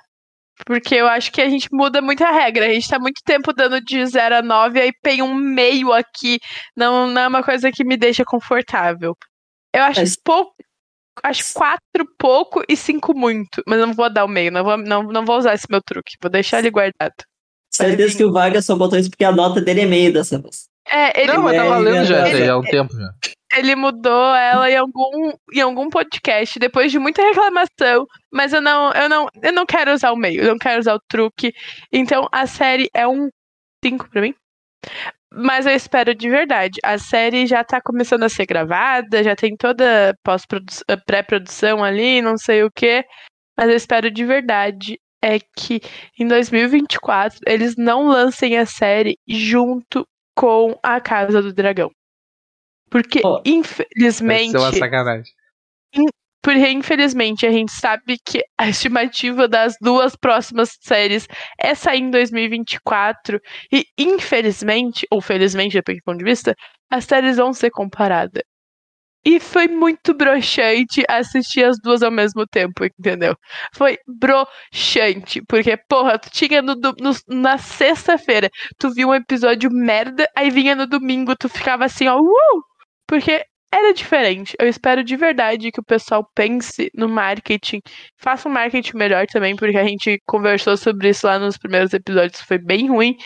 Porque 0.64 0.94
eu 0.94 1.06
acho 1.06 1.30
que 1.30 1.42
a 1.42 1.48
gente 1.48 1.68
muda 1.70 2.00
muito 2.00 2.24
a 2.24 2.30
regra. 2.30 2.66
A 2.66 2.72
gente 2.72 2.88
tá 2.88 2.98
muito 2.98 3.20
tempo 3.24 3.52
dando 3.52 3.80
de 3.80 4.04
0 4.06 4.36
a 4.36 4.42
9, 4.42 4.80
aí 4.80 4.92
tem 5.02 5.22
um 5.22 5.34
meio 5.34 5.92
aqui. 5.92 6.38
Não, 6.74 7.06
não 7.08 7.22
é 7.22 7.28
uma 7.28 7.42
coisa 7.42 7.70
que 7.70 7.84
me 7.84 7.96
deixa 7.96 8.24
confortável. 8.24 9.14
Eu 9.74 9.82
acho 9.82 10.00
Mas... 10.00 10.16
pouco. 10.16 10.54
Acho 11.22 11.54
quatro 11.54 12.06
pouco 12.18 12.62
e 12.68 12.76
cinco 12.76 13.14
muito. 13.16 13.62
Mas 13.66 13.78
não 13.80 13.94
vou 13.94 14.10
dar 14.12 14.24
o 14.26 14.28
meio, 14.28 14.52
não 14.52 14.62
vou, 14.62 14.76
não, 14.76 15.02
não 15.02 15.24
vou 15.24 15.38
usar 15.38 15.54
esse 15.54 15.66
meu 15.70 15.80
truque. 15.82 16.16
Vou 16.20 16.30
deixar 16.30 16.58
ele 16.58 16.70
guardado. 16.70 17.14
Certeza 17.76 18.16
que 18.16 18.24
o 18.24 18.32
Vargas 18.32 18.64
só 18.64 18.74
botou 18.74 18.98
isso 18.98 19.10
porque 19.10 19.24
a 19.24 19.32
nota 19.32 19.60
dele 19.60 19.82
é 19.82 19.86
meio 19.86 20.12
dessa 20.12 20.38
vez. 20.38 20.66
É, 20.88 21.20
ele, 21.20 21.32
não, 21.32 21.42
mas 21.42 21.56
tá 21.56 21.64
valendo 21.64 22.04
já, 22.04 22.28
ele, 22.28 22.48
há 22.48 22.56
um 22.56 22.62
tempo 22.62 22.96
já. 22.96 23.12
Ele 23.56 23.74
mudou 23.74 24.34
ela 24.34 24.70
em 24.70 24.76
algum, 24.76 25.32
em 25.52 25.60
algum 25.60 25.88
podcast, 25.88 26.58
depois 26.58 26.92
de 26.92 26.98
muita 26.98 27.22
reclamação, 27.22 28.06
mas 28.32 28.52
eu 28.52 28.60
não, 28.60 28.92
eu 28.92 29.08
não, 29.08 29.26
eu 29.42 29.52
não 29.52 29.66
quero 29.66 29.92
usar 29.92 30.12
o 30.12 30.16
meio, 30.16 30.42
eu 30.42 30.48
não 30.48 30.58
quero 30.58 30.78
usar 30.78 30.94
o 30.94 31.00
truque. 31.08 31.52
Então 31.92 32.28
a 32.30 32.46
série 32.46 32.88
é 32.94 33.06
um 33.06 33.28
5 33.84 34.08
pra 34.10 34.22
mim. 34.22 34.34
Mas 35.32 35.66
eu 35.66 35.72
espero 35.72 36.14
de 36.14 36.30
verdade. 36.30 36.78
A 36.82 36.98
série 36.98 37.46
já 37.46 37.62
tá 37.64 37.80
começando 37.80 38.22
a 38.22 38.28
ser 38.28 38.46
gravada, 38.46 39.22
já 39.22 39.34
tem 39.34 39.56
toda 39.56 40.16
pré-produção 41.04 41.82
ali, 41.82 42.22
não 42.22 42.38
sei 42.38 42.62
o 42.62 42.70
que. 42.70 43.04
Mas 43.56 43.68
eu 43.68 43.76
espero 43.76 44.10
de 44.10 44.24
verdade 44.24 44.98
é 45.26 45.40
que 45.40 45.80
em 46.18 46.28
2024 46.28 47.40
eles 47.46 47.76
não 47.76 48.06
lancem 48.06 48.56
a 48.56 48.64
série 48.64 49.18
junto 49.26 50.06
com 50.36 50.78
a 50.82 51.00
Casa 51.00 51.42
do 51.42 51.52
Dragão. 51.52 51.90
Porque, 52.88 53.20
oh, 53.24 53.42
infelizmente. 53.44 54.48
Isso 54.48 54.56
é 54.56 54.60
uma 54.60 54.72
sacanagem. 54.72 55.32
In, 55.92 56.06
porque, 56.40 56.68
infelizmente, 56.70 57.44
a 57.44 57.50
gente 57.50 57.72
sabe 57.72 58.18
que 58.24 58.40
a 58.56 58.68
estimativa 58.68 59.48
das 59.48 59.74
duas 59.80 60.14
próximas 60.14 60.78
séries 60.80 61.26
é 61.58 61.74
sair 61.74 62.02
em 62.02 62.10
2024. 62.10 63.40
E, 63.72 63.84
infelizmente, 63.98 65.04
ou 65.10 65.20
felizmente, 65.20 65.74
depende 65.74 65.98
do 65.98 66.04
ponto 66.04 66.18
de 66.18 66.24
vista, 66.24 66.54
as 66.88 67.04
séries 67.04 67.36
vão 67.36 67.52
ser 67.52 67.70
comparadas. 67.70 68.44
E 69.26 69.40
foi 69.40 69.66
muito 69.66 70.14
broxante 70.14 71.02
assistir 71.08 71.64
as 71.64 71.80
duas 71.80 72.00
ao 72.00 72.12
mesmo 72.12 72.46
tempo, 72.46 72.84
entendeu? 72.84 73.36
Foi 73.74 73.98
broxante. 74.06 75.42
Porque, 75.48 75.76
porra, 75.76 76.16
tu 76.16 76.30
tinha 76.30 76.62
no, 76.62 76.76
no 76.76 77.12
na 77.26 77.58
sexta-feira, 77.58 78.48
tu 78.78 78.88
viu 78.94 79.08
um 79.08 79.14
episódio 79.14 79.68
merda, 79.68 80.30
aí 80.36 80.48
vinha 80.48 80.76
no 80.76 80.86
domingo, 80.86 81.34
tu 81.34 81.48
ficava 81.48 81.84
assim, 81.86 82.06
ó, 82.06 82.20
uh! 82.20 82.62
Porque 83.04 83.44
era 83.74 83.92
diferente. 83.92 84.54
Eu 84.60 84.68
espero 84.68 85.02
de 85.02 85.16
verdade 85.16 85.72
que 85.72 85.80
o 85.80 85.84
pessoal 85.84 86.24
pense 86.32 86.88
no 86.94 87.08
marketing, 87.08 87.80
faça 88.16 88.48
um 88.48 88.52
marketing 88.52 88.96
melhor 88.96 89.26
também, 89.26 89.56
porque 89.56 89.76
a 89.76 89.84
gente 89.84 90.20
conversou 90.24 90.76
sobre 90.76 91.08
isso 91.08 91.26
lá 91.26 91.36
nos 91.36 91.58
primeiros 91.58 91.92
episódios, 91.92 92.40
foi 92.42 92.58
bem 92.58 92.88
ruim. 92.88 93.16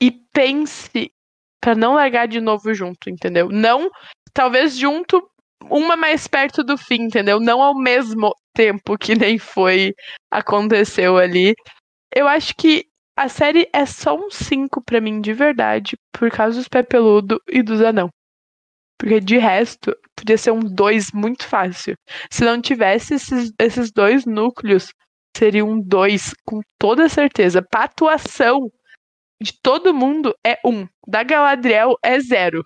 E 0.00 0.10
pense 0.32 1.12
para 1.60 1.74
não 1.74 1.94
largar 1.94 2.26
de 2.28 2.40
novo 2.40 2.72
junto, 2.72 3.10
entendeu? 3.10 3.50
Não, 3.50 3.90
talvez 4.32 4.76
junto 4.76 5.22
uma 5.70 5.96
mais 5.96 6.26
perto 6.26 6.62
do 6.62 6.76
fim, 6.76 7.02
entendeu? 7.02 7.40
Não 7.40 7.62
ao 7.62 7.74
mesmo 7.74 8.34
tempo 8.54 8.96
que 8.98 9.14
nem 9.14 9.38
foi 9.38 9.92
aconteceu 10.30 11.16
ali. 11.18 11.54
Eu 12.14 12.28
acho 12.28 12.54
que 12.56 12.86
a 13.16 13.28
série 13.28 13.68
é 13.72 13.86
só 13.86 14.16
um 14.16 14.30
5 14.30 14.82
para 14.82 15.00
mim 15.00 15.20
de 15.20 15.32
verdade, 15.32 15.96
por 16.12 16.30
causa 16.30 16.58
dos 16.58 16.68
pé 16.68 16.82
peludo 16.82 17.40
e 17.48 17.62
dos 17.62 17.80
anão. 17.80 18.08
Porque 18.98 19.20
de 19.20 19.38
resto, 19.38 19.96
podia 20.16 20.38
ser 20.38 20.52
um 20.52 20.60
2 20.60 21.12
muito 21.12 21.46
fácil. 21.46 21.94
Se 22.30 22.44
não 22.44 22.60
tivesse 22.60 23.14
esses, 23.14 23.52
esses 23.58 23.92
dois 23.92 24.24
núcleos, 24.24 24.92
seria 25.36 25.64
um 25.64 25.80
2 25.80 26.32
com 26.44 26.60
toda 26.78 27.08
certeza. 27.08 27.62
Pra 27.62 27.84
atuação 27.84 28.70
de 29.40 29.52
todo 29.62 29.94
mundo 29.94 30.34
é 30.44 30.58
1. 30.64 30.70
Um. 30.70 30.88
Da 31.06 31.22
Galadriel 31.22 31.96
é 32.02 32.18
0. 32.20 32.62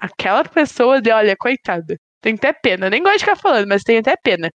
Aquela 0.00 0.44
pessoa 0.44 1.00
de, 1.00 1.10
olha, 1.10 1.36
coitada. 1.36 1.96
Tem 2.20 2.34
até 2.34 2.52
pena. 2.52 2.90
Nem 2.90 3.02
gosto 3.02 3.18
de 3.18 3.24
ficar 3.24 3.36
falando, 3.36 3.68
mas 3.68 3.82
tem 3.82 3.98
até 3.98 4.14
pena. 4.16 4.50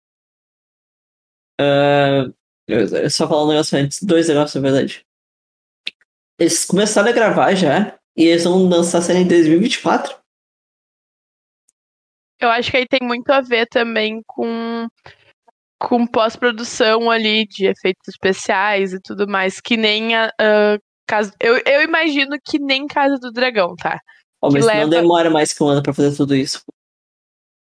Uh, 1.60 2.34
eu 2.68 3.10
só 3.10 3.28
falar 3.28 3.46
um 3.46 3.50
negócio 3.50 3.78
antes. 3.78 4.02
Dois 4.02 4.28
negócios, 4.28 4.62
na 4.62 4.70
verdade. 4.70 5.06
Eles 6.40 6.66
começaram 6.66 7.10
a 7.10 7.14
gravar 7.14 7.54
já. 7.56 7.98
E 8.16 8.26
eles 8.26 8.44
vão 8.44 8.68
lançar 8.68 9.00
a 9.00 9.02
série 9.02 9.20
em 9.20 9.28
2024. 9.28 10.16
Eu 12.40 12.50
acho 12.50 12.70
que 12.70 12.78
aí 12.78 12.88
tem 12.88 13.00
muito 13.02 13.30
a 13.32 13.42
ver 13.42 13.68
também 13.68 14.22
com 14.26 14.88
com 15.80 16.08
pós-produção 16.08 17.12
ali 17.12 17.46
de 17.46 17.66
efeitos 17.66 18.08
especiais 18.08 18.94
e 18.94 19.02
tudo 19.02 19.28
mais, 19.28 19.60
que 19.60 19.76
nem 19.76 20.16
a, 20.16 20.32
casa, 21.06 21.34
eu, 21.42 21.62
eu 21.66 21.82
imagino 21.82 22.38
que 22.44 22.58
nem 22.58 22.88
Casa 22.88 23.18
do 23.20 23.32
Dragão, 23.32 23.76
tá? 23.76 24.00
Oh, 24.42 24.50
mas 24.50 24.66
leva... 24.66 24.82
não 24.82 24.90
demora 24.90 25.30
mais 25.30 25.54
que 25.54 25.62
um 25.62 25.68
ano 25.68 25.84
pra 25.84 25.94
fazer 25.94 26.16
tudo 26.16 26.36
isso. 26.36 26.64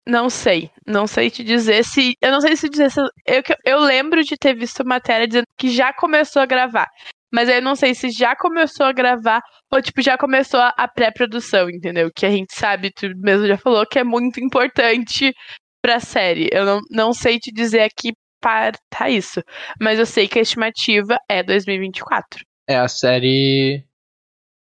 Não 0.07 0.29
sei. 0.29 0.69
Não 0.85 1.07
sei 1.07 1.31
te 1.31 1.43
dizer 1.43 1.83
se. 1.83 2.15
Eu 2.21 2.31
não 2.31 2.41
sei 2.41 2.55
se 2.55 2.69
dizer 2.69 2.91
se. 2.91 2.99
Eu, 3.25 3.41
eu 3.65 3.79
lembro 3.79 4.23
de 4.23 4.37
ter 4.37 4.55
visto 4.55 4.85
matéria 4.85 5.27
dizendo 5.27 5.45
que 5.57 5.69
já 5.69 5.91
começou 5.93 6.41
a 6.41 6.45
gravar. 6.45 6.87
Mas 7.33 7.49
eu 7.49 7.61
não 7.61 7.75
sei 7.75 7.93
se 7.93 8.11
já 8.11 8.35
começou 8.35 8.85
a 8.85 8.93
gravar 8.93 9.41
ou, 9.71 9.81
tipo, 9.81 10.01
já 10.01 10.17
começou 10.17 10.59
a 10.59 10.87
pré-produção, 10.87 11.69
entendeu? 11.69 12.09
Que 12.15 12.25
a 12.25 12.29
gente 12.29 12.53
sabe, 12.55 12.91
tu 12.91 13.09
mesmo 13.17 13.47
já 13.47 13.57
falou, 13.57 13.85
que 13.85 13.99
é 13.99 14.03
muito 14.03 14.39
importante 14.39 15.33
pra 15.81 15.99
série. 15.99 16.47
Eu 16.51 16.65
não, 16.65 16.79
não 16.89 17.13
sei 17.13 17.37
te 17.37 17.51
dizer 17.51 17.81
aqui 17.81 18.13
para 18.39 18.77
tá 18.89 19.09
isso. 19.09 19.41
Mas 19.81 19.99
eu 19.99 20.05
sei 20.05 20.27
que 20.27 20.39
a 20.39 20.41
estimativa 20.41 21.17
é 21.27 21.43
2024. 21.43 22.41
É, 22.69 22.77
a 22.77 22.87
série 22.87 23.83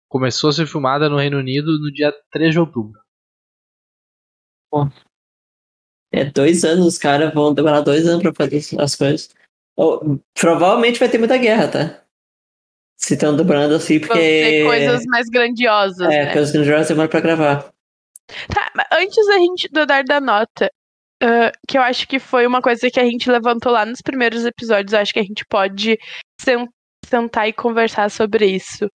começou 0.09 0.49
a 0.49 0.53
ser 0.53 0.65
filmada 0.65 1.09
no 1.09 1.17
Reino 1.17 1.38
Unido 1.38 1.78
no 1.80 1.91
dia 1.91 2.13
3 2.32 2.53
de 2.53 2.59
outubro. 2.59 2.99
Bom, 4.71 4.89
é, 6.18 6.26
dois 6.26 6.63
anos, 6.63 6.86
os 6.86 6.97
caras 6.97 7.34
vão 7.34 7.53
demorar 7.53 7.82
dois 7.82 8.07
anos 8.07 8.22
pra 8.22 8.34
fazer 8.34 8.61
as 8.80 8.95
coisas. 8.95 9.30
Ou, 9.76 10.19
provavelmente 10.34 10.99
vai 10.99 11.10
ter 11.10 11.18
muita 11.18 11.38
guerra, 11.38 11.68
tá? 11.68 12.02
Se 12.99 13.14
estão 13.14 13.35
dobrando 13.35 13.76
assim, 13.76 13.99
porque. 13.99 14.14
Vão 14.14 14.22
ter 14.22 14.65
coisas 14.65 15.06
mais 15.06 15.27
grandiosas. 15.30 16.10
É, 16.11 16.26
né? 16.26 16.34
coisas 16.34 16.52
grandiosas 16.52 16.88
demora 16.88 17.07
pra 17.07 17.19
gravar. 17.19 17.72
Tá, 18.53 18.72
mas 18.76 18.88
antes 18.91 19.26
da 19.27 19.38
gente 19.38 19.69
dar 19.72 20.03
da 20.03 20.19
nota, 20.19 20.69
uh, 21.23 21.52
que 21.68 21.77
eu 21.77 21.81
acho 21.81 22.07
que 22.07 22.19
foi 22.19 22.45
uma 22.45 22.61
coisa 22.61 22.89
que 22.89 22.99
a 22.99 23.06
gente 23.06 23.30
levantou 23.30 23.72
lá 23.72 23.85
nos 23.85 24.02
primeiros 24.02 24.45
episódios, 24.45 24.94
acho 24.94 25.14
que 25.14 25.19
a 25.19 25.23
gente 25.23 25.45
pode 25.45 25.98
sentar 27.06 27.48
e 27.48 27.53
conversar 27.53 28.10
sobre 28.10 28.48
isso. 28.48 28.89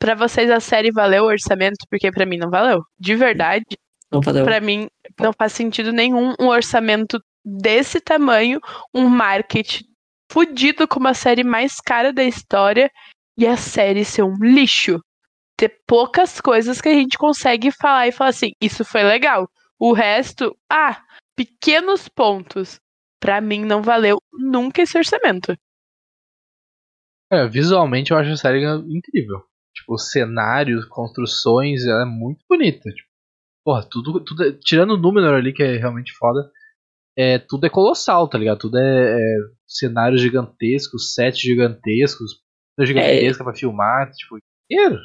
Pra 0.00 0.14
vocês 0.14 0.50
a 0.50 0.60
série 0.60 0.90
valeu 0.90 1.24
o 1.24 1.28
orçamento? 1.28 1.86
Porque 1.88 2.10
pra 2.10 2.26
mim 2.26 2.36
não 2.36 2.50
valeu. 2.50 2.82
De 2.98 3.14
verdade. 3.14 3.64
Não 4.14 4.20
valeu. 4.20 4.44
Pra 4.44 4.60
mim, 4.60 4.88
não 5.20 5.32
faz 5.32 5.52
sentido 5.52 5.92
nenhum 5.92 6.34
um 6.40 6.46
orçamento 6.46 7.20
desse 7.44 8.00
tamanho, 8.00 8.60
um 8.94 9.08
marketing 9.08 9.84
fudido 10.30 10.88
com 10.88 10.98
uma 10.98 11.14
série 11.14 11.44
mais 11.44 11.76
cara 11.80 12.12
da 12.12 12.24
história 12.24 12.90
e 13.38 13.46
a 13.46 13.56
série 13.56 14.04
ser 14.04 14.22
um 14.22 14.36
lixo. 14.40 15.00
Ter 15.56 15.76
poucas 15.86 16.40
coisas 16.40 16.80
que 16.80 16.88
a 16.88 16.94
gente 16.94 17.16
consegue 17.16 17.70
falar 17.70 18.08
e 18.08 18.12
falar 18.12 18.30
assim, 18.30 18.50
isso 18.60 18.84
foi 18.84 19.04
legal. 19.04 19.48
O 19.78 19.92
resto, 19.92 20.56
ah, 20.70 21.00
pequenos 21.36 22.08
pontos. 22.08 22.80
Pra 23.20 23.40
mim 23.40 23.64
não 23.64 23.82
valeu 23.82 24.18
nunca 24.32 24.82
esse 24.82 24.98
orçamento. 24.98 25.56
É, 27.32 27.46
visualmente 27.46 28.10
eu 28.10 28.16
acho 28.16 28.30
a 28.30 28.36
série 28.36 28.64
incrível. 28.88 29.42
Tipo, 29.74 29.98
cenários, 29.98 30.84
construções, 30.86 31.84
ela 31.84 32.02
é 32.02 32.06
muito 32.06 32.44
bonita. 32.48 32.90
Tipo, 32.90 33.03
Porra, 33.64 33.86
tudo, 33.90 34.20
tudo. 34.20 34.44
É, 34.44 34.52
tirando 34.52 34.92
o 34.92 34.98
número 34.98 35.34
ali, 35.34 35.52
que 35.52 35.62
é 35.62 35.76
realmente 35.78 36.12
foda. 36.12 36.50
É, 37.16 37.38
tudo 37.38 37.66
é 37.66 37.70
colossal, 37.70 38.28
tá 38.28 38.36
ligado? 38.36 38.58
Tudo 38.58 38.76
é, 38.76 39.16
é 39.16 39.36
cenários 39.66 40.20
gigantescos, 40.20 41.14
sets 41.14 41.40
gigantescos, 41.40 42.42
é 42.78 42.84
gigantesca 42.84 43.42
é, 43.42 43.44
pra 43.44 43.54
filmar, 43.54 44.10
tipo, 44.12 44.36
dinheiro. 44.70 44.98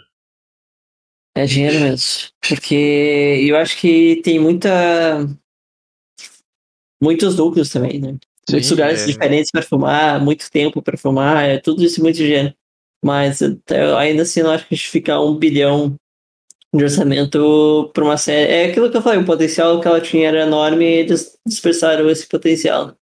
É 1.36 1.46
dinheiro 1.46 1.80
mesmo. 1.80 2.30
Porque 2.42 3.46
eu 3.48 3.56
acho 3.56 3.78
que 3.78 4.22
tem 4.24 4.40
muita. 4.40 4.70
Muitos 7.02 7.38
núcleos 7.38 7.70
também, 7.70 8.02
né? 8.02 8.18
Sim, 8.50 8.56
muitos 8.56 8.72
lugares 8.72 9.04
é... 9.04 9.06
diferentes 9.06 9.52
para 9.52 9.62
filmar, 9.62 10.22
muito 10.22 10.52
tempo 10.52 10.82
para 10.82 10.98
filmar, 10.98 11.46
é 11.46 11.60
tudo 11.60 11.84
isso 11.84 12.02
muito 12.02 12.22
higiene. 12.22 12.54
Mas 13.04 13.40
ainda 13.98 14.24
assim, 14.24 14.42
não 14.42 14.52
acho 14.52 14.68
que 14.68 14.76
justificar 14.76 15.24
um 15.24 15.38
bilhão 15.38 15.96
de 16.74 16.84
orçamento 16.84 17.90
para 17.94 18.04
uma 18.04 18.18
série. 18.18 18.52
É 18.52 18.66
aquilo 18.66 18.92
que 18.92 18.98
eu 18.98 19.02
falei, 19.02 19.20
o 19.20 19.26
potencial 19.26 19.82
que 19.82 19.88
ela 19.88 20.02
tinha 20.02 20.28
era 20.28 20.42
enorme 20.42 20.86
e 20.86 21.00
eles 21.00 21.38
dispersaram 21.46 22.10
esse 22.10 22.28
potencial. 22.28 22.96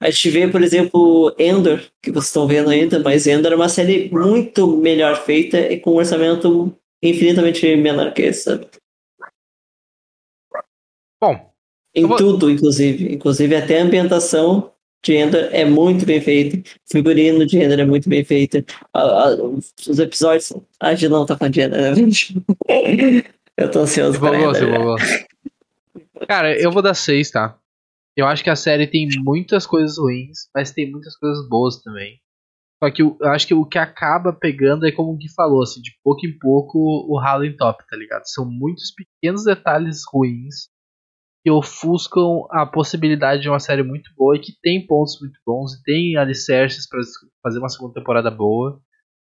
A 0.00 0.10
gente 0.10 0.30
vê, 0.30 0.48
por 0.48 0.62
exemplo, 0.62 1.34
Endor, 1.38 1.80
que 2.02 2.10
vocês 2.10 2.26
estão 2.26 2.46
vendo 2.46 2.68
ainda, 2.68 2.98
mas 2.98 3.26
Endor 3.26 3.52
é 3.52 3.56
uma 3.56 3.68
série 3.70 4.10
muito 4.10 4.76
melhor 4.76 5.16
feita 5.24 5.58
e 5.58 5.80
com 5.80 5.92
um 5.92 5.96
orçamento 5.96 6.76
infinitamente 7.02 7.74
menor 7.76 8.12
que 8.12 8.22
esse, 8.22 8.42
sabe? 8.42 8.68
Bom. 11.20 11.50
Em 11.94 12.06
vou... 12.06 12.18
tudo, 12.18 12.50
inclusive. 12.50 13.14
Inclusive 13.14 13.56
até 13.56 13.80
a 13.80 13.84
ambientação 13.84 14.73
de 15.04 15.14
Endor 15.14 15.48
é 15.52 15.64
muito 15.64 16.06
bem 16.06 16.20
feita. 16.20 16.56
O 16.56 16.92
figurino 16.92 17.46
de 17.46 17.58
Endor 17.58 17.78
é 17.78 17.84
muito 17.84 18.08
bem 18.08 18.24
feito. 18.24 18.64
os 19.86 19.98
episódios. 19.98 20.52
A 20.80 20.94
gente 20.94 21.08
não 21.10 21.26
tá 21.26 21.36
falando 21.36 21.52
de 21.52 21.60
Endor, 21.60 21.78
né, 21.78 21.94
gente? 21.94 22.42
eu 23.56 23.70
tô 23.70 23.80
ansioso 23.80 24.18
pra 24.18 24.36
Endor. 24.36 24.96
Cara, 26.26 26.58
eu 26.58 26.72
vou 26.72 26.82
dar 26.82 26.94
seis, 26.94 27.30
tá? 27.30 27.58
Eu 28.16 28.26
acho 28.26 28.42
que 28.42 28.50
a 28.50 28.56
série 28.56 28.86
tem 28.86 29.06
muitas 29.18 29.66
coisas 29.66 29.98
ruins, 29.98 30.48
mas 30.54 30.72
tem 30.72 30.90
muitas 30.90 31.16
coisas 31.16 31.46
boas 31.48 31.82
também. 31.82 32.18
Só 32.82 32.90
que 32.90 33.02
eu 33.02 33.18
acho 33.24 33.46
que 33.46 33.54
o 33.54 33.66
que 33.66 33.78
acaba 33.78 34.32
pegando 34.32 34.86
é 34.86 34.92
como 34.92 35.12
o 35.12 35.16
Gui 35.16 35.28
falou, 35.34 35.62
assim, 35.62 35.80
de 35.80 35.92
pouco 36.02 36.26
em 36.26 36.38
pouco 36.38 36.78
o 36.78 37.18
ralo 37.18 37.44
em 37.44 37.56
top, 37.56 37.84
tá 37.88 37.96
ligado? 37.96 38.22
São 38.26 38.44
muitos 38.44 38.92
pequenos 38.92 39.44
detalhes 39.44 40.02
ruins 40.10 40.68
que 41.44 41.50
ofuscam 41.50 42.46
a 42.50 42.64
possibilidade 42.64 43.42
de 43.42 43.50
uma 43.50 43.60
série 43.60 43.82
muito 43.82 44.10
boa 44.16 44.34
e 44.34 44.40
que 44.40 44.58
tem 44.62 44.86
pontos 44.86 45.20
muito 45.20 45.38
bons 45.44 45.74
e 45.74 45.82
tem 45.82 46.16
alicerces 46.16 46.88
para 46.88 47.00
fazer 47.42 47.58
uma 47.58 47.68
segunda 47.68 47.92
temporada 47.92 48.30
boa. 48.30 48.80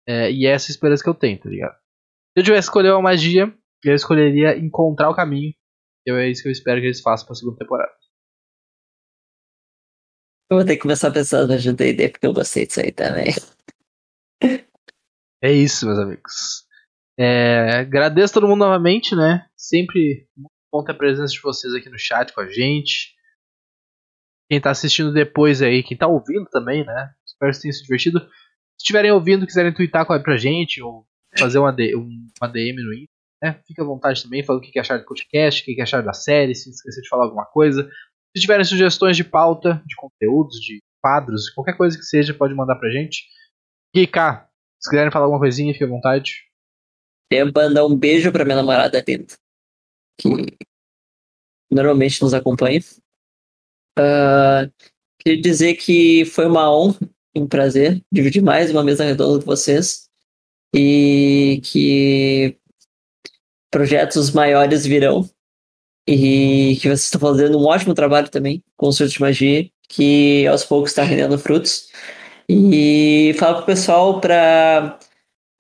É, 0.07 0.32
e 0.32 0.45
é 0.45 0.52
essa 0.52 0.69
esperança 0.69 1.03
que 1.03 1.10
eu 1.10 1.15
tenho, 1.15 1.40
tá 1.40 1.49
ligado? 1.49 1.73
Se 1.73 2.41
eu 2.41 2.44
tivesse 2.44 2.68
escolher 2.68 2.91
uma 2.91 3.02
magia, 3.02 3.52
eu 3.84 3.95
escolheria 3.95 4.56
encontrar 4.56 5.10
o 5.10 5.15
caminho. 5.15 5.52
E 6.07 6.11
é 6.11 6.30
isso 6.30 6.44
que 6.44 6.48
eu 6.48 6.52
espero 6.52 6.80
que 6.80 6.86
eles 6.86 7.02
façam 7.02 7.26
pra 7.26 7.34
segunda 7.34 7.57
temporada. 7.57 7.91
Eu 10.52 10.57
vou 10.57 10.65
ter 10.65 10.76
que 10.76 10.84
começar 10.84 11.07
a 11.07 11.11
pensar 11.11 11.48
no 11.48 11.73
D&D 11.73 12.10
porque 12.10 12.27
eu 12.27 12.34
gostei 12.34 12.68
disso 12.68 12.82
aí 12.82 12.91
também. 12.91 13.34
É 15.44 15.52
isso, 15.52 15.86
meus 15.86 15.98
amigos. 15.99 16.65
É, 17.19 17.80
agradeço 17.80 18.34
todo 18.34 18.48
mundo 18.48 18.60
novamente, 18.60 19.15
né? 19.15 19.48
Sempre 19.56 20.27
muito 20.36 20.55
ter 20.84 20.91
a 20.91 20.95
presença 20.95 21.34
de 21.34 21.41
vocês 21.41 21.73
aqui 21.73 21.89
no 21.89 21.99
chat 21.99 22.34
com 22.34 22.41
a 22.41 22.47
gente. 22.47 23.15
Quem 24.49 24.61
tá 24.61 24.72
assistindo 24.72 25.11
depois 25.11 25.61
aí, 25.61 25.81
quem 25.81 25.97
tá 25.97 26.07
ouvindo 26.07 26.45
também, 26.52 26.85
né? 26.85 27.14
Espero 27.26 27.52
que 27.52 27.61
tenham 27.61 27.73
se 27.73 27.84
divertido. 27.84 28.19
Se 28.19 28.84
estiverem 28.84 29.11
ouvindo, 29.11 29.45
quiserem 29.45 29.73
twittar 29.73 30.06
pra 30.06 30.38
gente 30.38 30.81
ou 30.81 31.06
fazer 31.38 31.57
uma, 31.57 31.72
uma 31.72 32.47
DM 32.47 32.84
no 32.84 32.93
Insta, 32.93 33.14
né? 33.41 33.61
Fique 33.68 33.81
à 33.81 33.85
vontade 33.85 34.23
também, 34.23 34.43
falando 34.43 34.64
o 34.64 34.65
que 34.65 34.80
acharam 34.80 35.02
do 35.02 35.07
podcast, 35.07 35.61
o 35.61 35.65
que 35.65 35.81
acharam 35.81 36.06
da 36.06 36.14
série, 36.14 36.56
se 36.56 36.69
esquecer 36.69 37.02
de 37.02 37.10
falar 37.10 37.26
alguma 37.26 37.45
coisa. 37.45 37.89
Se 38.35 38.41
tiverem 38.41 38.65
sugestões 38.65 39.15
de 39.18 39.23
pauta, 39.23 39.81
de 39.85 39.95
conteúdos, 39.95 40.57
de 40.60 40.81
quadros, 41.02 41.49
qualquer 41.49 41.77
coisa 41.77 41.97
que 41.97 42.03
seja, 42.03 42.34
pode 42.34 42.53
mandar 42.53 42.76
pra 42.76 42.89
gente. 42.89 43.26
E 43.93 44.06
cá, 44.06 44.49
se 44.80 44.89
quiserem 44.89 45.11
falar 45.11 45.26
alguma 45.26 45.39
coisinha, 45.39 45.73
fique 45.73 45.85
à 45.85 45.88
vontade. 45.88 46.43
Queria 47.31 47.45
mandar 47.45 47.85
um 47.85 47.95
beijo 47.95 48.31
pra 48.31 48.45
minha 48.45 48.57
namorada 48.57 49.02
dentro, 49.02 49.38
que 50.18 50.30
normalmente 51.72 52.22
nos 52.22 52.34
acompanha. 52.34 52.80
Uh, 53.98 54.72
queria 55.20 55.42
dizer 55.42 55.76
que 55.76 56.26
foi 56.26 56.46
uma 56.46 56.74
honra 56.74 57.00
e 57.34 57.40
um 57.40 57.48
prazer 57.48 58.02
dividir 58.12 58.42
mais 58.42 58.72
uma 58.72 58.84
mesa 58.84 59.04
redonda 59.04 59.40
com 59.40 59.46
vocês 59.46 60.10
e 60.74 61.62
que 61.64 62.58
projetos 63.72 64.32
maiores 64.32 64.86
virão 64.86 65.30
e 66.08 66.78
que 66.80 66.88
vocês 66.88 67.06
estão 67.06 67.20
fazendo 67.20 67.58
um 67.58 67.66
ótimo 67.66 67.94
trabalho 67.94 68.30
também 68.30 68.64
com 68.78 68.88
o 68.88 68.92
Surto 68.92 69.14
de 69.14 69.22
Magia, 69.22 69.70
que 69.90 70.46
aos 70.48 70.64
poucos 70.64 70.92
está 70.92 71.04
rendendo 71.04 71.38
frutos. 71.38 71.90
E 72.48 73.36
fala 73.40 73.58
pro 73.58 73.66
pessoal 73.66 74.22
para 74.22 75.00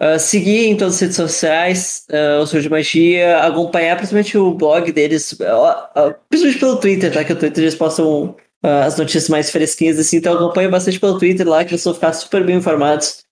uh, 0.01 0.19
seguir 0.19 0.65
em 0.65 0.77
todas 0.77 0.95
as 0.95 1.01
redes 1.01 1.15
sociais 1.15 2.05
uh, 2.09 2.41
o 2.41 2.47
Surto 2.47 2.63
de 2.63 2.69
Magia, 2.69 3.39
acompanhar 3.39 3.95
principalmente 3.95 4.37
o 4.37 4.53
blog 4.53 4.91
deles, 4.91 5.33
uh, 5.33 6.15
principalmente 6.29 6.59
pelo 6.59 6.75
Twitter, 6.77 7.13
tá? 7.13 7.23
Que 7.23 7.33
o 7.33 7.35
Twitter 7.35 7.63
eles 7.63 7.75
postam 7.75 8.35
as 8.63 8.97
notícias 8.97 9.29
mais 9.29 9.51
fresquinhas, 9.51 9.99
assim, 9.99 10.17
então 10.17 10.33
acompanha 10.33 10.67
bastante 10.67 10.99
pelo 10.99 11.19
Twitter 11.19 11.47
lá, 11.47 11.63
que 11.63 11.69
vocês 11.69 11.83
vão 11.83 11.93
ficar 11.93 12.13
super 12.13 12.43
bem 12.43 12.55
informados. 12.55 13.23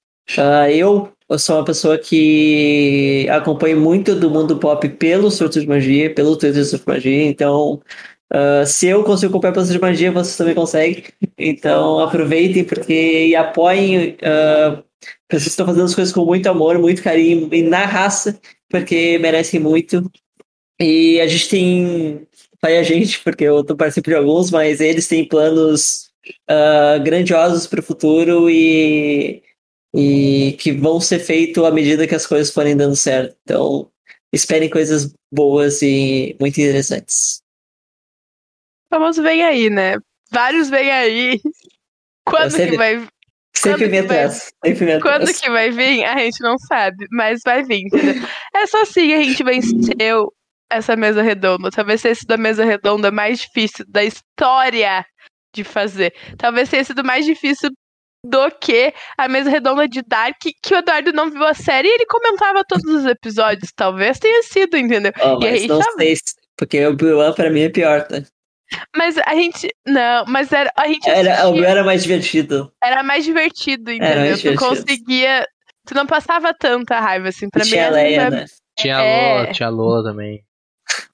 eu 0.72 1.10
eu 1.28 1.40
sou 1.40 1.56
uma 1.56 1.66
pessoa 1.66 1.98
que 1.98 3.28
acompanha 3.32 3.76
muito 3.76 4.14
do 4.14 4.30
mundo 4.30 4.58
pop 4.58 4.88
pelo 4.90 5.32
Surto 5.32 5.60
de 5.60 5.68
Magia, 5.68 6.14
pelo 6.14 6.38
Twitter 6.38 6.62
do 6.62 6.66
Surto 6.66 6.86
de 6.86 6.92
Magia, 6.92 7.26
então 7.26 7.82
uh, 8.32 8.64
se 8.68 8.88
eu 8.88 9.04
consigo 9.04 9.32
acompanhar 9.32 9.54
pelo 9.54 9.66
Surto 9.66 9.80
de 9.80 9.82
Magia, 9.82 10.12
vocês 10.12 10.38
também 10.38 10.54
conseguem. 10.54 11.04
Então 11.36 12.00
aproveitem 12.00 12.64
porque 12.64 13.28
e 13.28 13.36
apoiem. 13.36 14.18
Uh, 14.22 14.84
vocês 15.32 15.48
estão 15.48 15.66
fazendo 15.66 15.86
as 15.86 15.96
coisas 15.96 16.14
com 16.14 16.26
muito 16.26 16.48
amor, 16.48 16.78
muito 16.80 17.04
carinho 17.04 17.50
e 17.54 17.62
na 17.62 17.86
raça, 17.86 18.40
porque 18.70 19.18
merecem 19.20 19.60
muito. 19.60 20.12
E 20.80 21.20
a 21.22 21.28
gente 21.28 21.50
tem. 21.50 22.28
Vai 22.62 22.78
a 22.78 22.84
gente, 22.84 23.20
porque 23.20 23.44
eu 23.44 23.64
tô 23.64 23.76
participando 23.76 24.14
de 24.14 24.20
alguns, 24.20 24.50
mas 24.50 24.80
eles 24.80 25.08
têm 25.08 25.28
planos 25.28 26.10
uh, 26.50 27.04
grandiosos 27.04 27.68
para 27.68 27.82
o 27.82 27.84
futuro 27.84 28.50
e 28.50 29.44
e 29.96 30.56
que 30.60 30.72
vão 30.72 31.00
ser 31.00 31.20
feitos 31.20 31.64
à 31.64 31.70
medida 31.70 32.08
que 32.08 32.16
as 32.16 32.26
coisas 32.26 32.52
forem 32.52 32.76
dando 32.76 32.96
certo. 32.96 33.38
Então, 33.44 33.92
esperem 34.34 34.70
coisas 34.70 35.14
boas 35.32 35.82
e 35.84 36.36
muito 36.40 36.60
interessantes. 36.60 37.44
Vamos 38.90 39.18
vem 39.18 39.44
aí, 39.44 39.70
né? 39.70 39.98
Vários 40.32 40.70
vem 40.70 40.90
aí. 40.90 41.42
Quando 42.26 42.56
que 42.56 42.78
vai 42.78 43.08
Sempre 43.56 43.88
me 43.88 44.00
atraso. 44.00 44.42
Quando 45.02 45.34
que 45.34 45.50
vai 45.50 45.70
vir, 45.70 46.04
a 46.04 46.18
gente 46.18 46.42
não 46.42 46.58
sabe, 46.58 47.06
mas 47.12 47.42
vai 47.46 47.64
vir, 47.64 47.84
entendeu? 47.86 48.16
É 48.54 48.66
só 48.68 48.82
assim 48.82 49.14
a 49.14 49.24
gente 49.24 49.44
venceu 49.44 50.34
essa 50.72 50.96
mesa 50.96 51.22
redonda. 51.22 51.70
Talvez 51.70 52.02
tenha 52.02 52.16
sido 52.16 52.32
a 52.32 52.38
mesa 52.38 52.66
redonda 52.66 53.12
mais 53.12 53.40
difícil 53.40 53.86
da 53.88 54.04
história 54.04 55.06
de 55.54 55.64
fazer. 55.64 56.14
Talvez 56.38 56.70
tenha 56.70 56.84
sido 56.84 57.04
mais 57.04 57.26
difícil 57.26 57.70
do 58.26 58.50
que 58.52 58.94
a 59.18 59.28
mesa 59.28 59.50
redonda 59.50 59.88
de 59.88 60.02
Dark, 60.02 60.38
que 60.42 60.74
o 60.74 60.78
Eduardo 60.78 61.12
não 61.12 61.30
viu 61.30 61.46
a 61.46 61.54
série 61.54 61.88
e 61.90 61.92
ele 61.92 62.06
comentava 62.06 62.64
todos 62.68 62.86
os 62.86 63.06
episódios. 63.06 63.72
Talvez 63.76 64.18
tenha 64.18 64.42
sido, 64.44 64.78
entendeu? 64.78 65.12
Oh, 65.22 65.44
e 65.44 65.48
aí, 65.48 65.68
não 65.68 65.82
sei, 65.98 66.16
porque 66.58 66.86
o 66.86 66.92
Obi-Wan 66.92 67.34
pra 67.34 67.50
mim 67.50 67.62
é 67.62 67.70
pior, 67.70 68.08
tá? 68.08 68.24
Mas 68.96 69.18
a 69.18 69.36
gente. 69.36 69.68
Não, 69.86 70.26
mas 70.28 70.52
era. 70.52 70.72
A 70.76 70.88
gente 70.88 71.10
era, 71.10 71.48
o 71.48 71.54
meu 71.54 71.66
era 71.66 71.84
mais 71.84 72.04
divertido. 72.04 72.72
Era 72.84 73.04
mais 73.04 73.24
divertido, 73.24 73.92
entendeu? 73.92 74.20
Mais 74.22 74.42
divertido. 74.42 74.56
Tu 74.56 74.60
conseguia. 74.60 75.48
Tu 75.86 75.94
não 75.94 76.06
passava 76.06 76.54
tanta 76.54 77.00
raiva, 77.00 77.30
assim. 77.30 77.50
Pra 77.50 77.64
tinha 77.64 77.90
mim, 77.90 77.96
Leia, 77.96 78.30
né? 78.30 78.46
Tinha 78.78 78.96
é... 78.96 79.34
Lola, 79.34 79.54
tinha 79.54 79.70
Lola 79.70 80.04
também. 80.04 80.44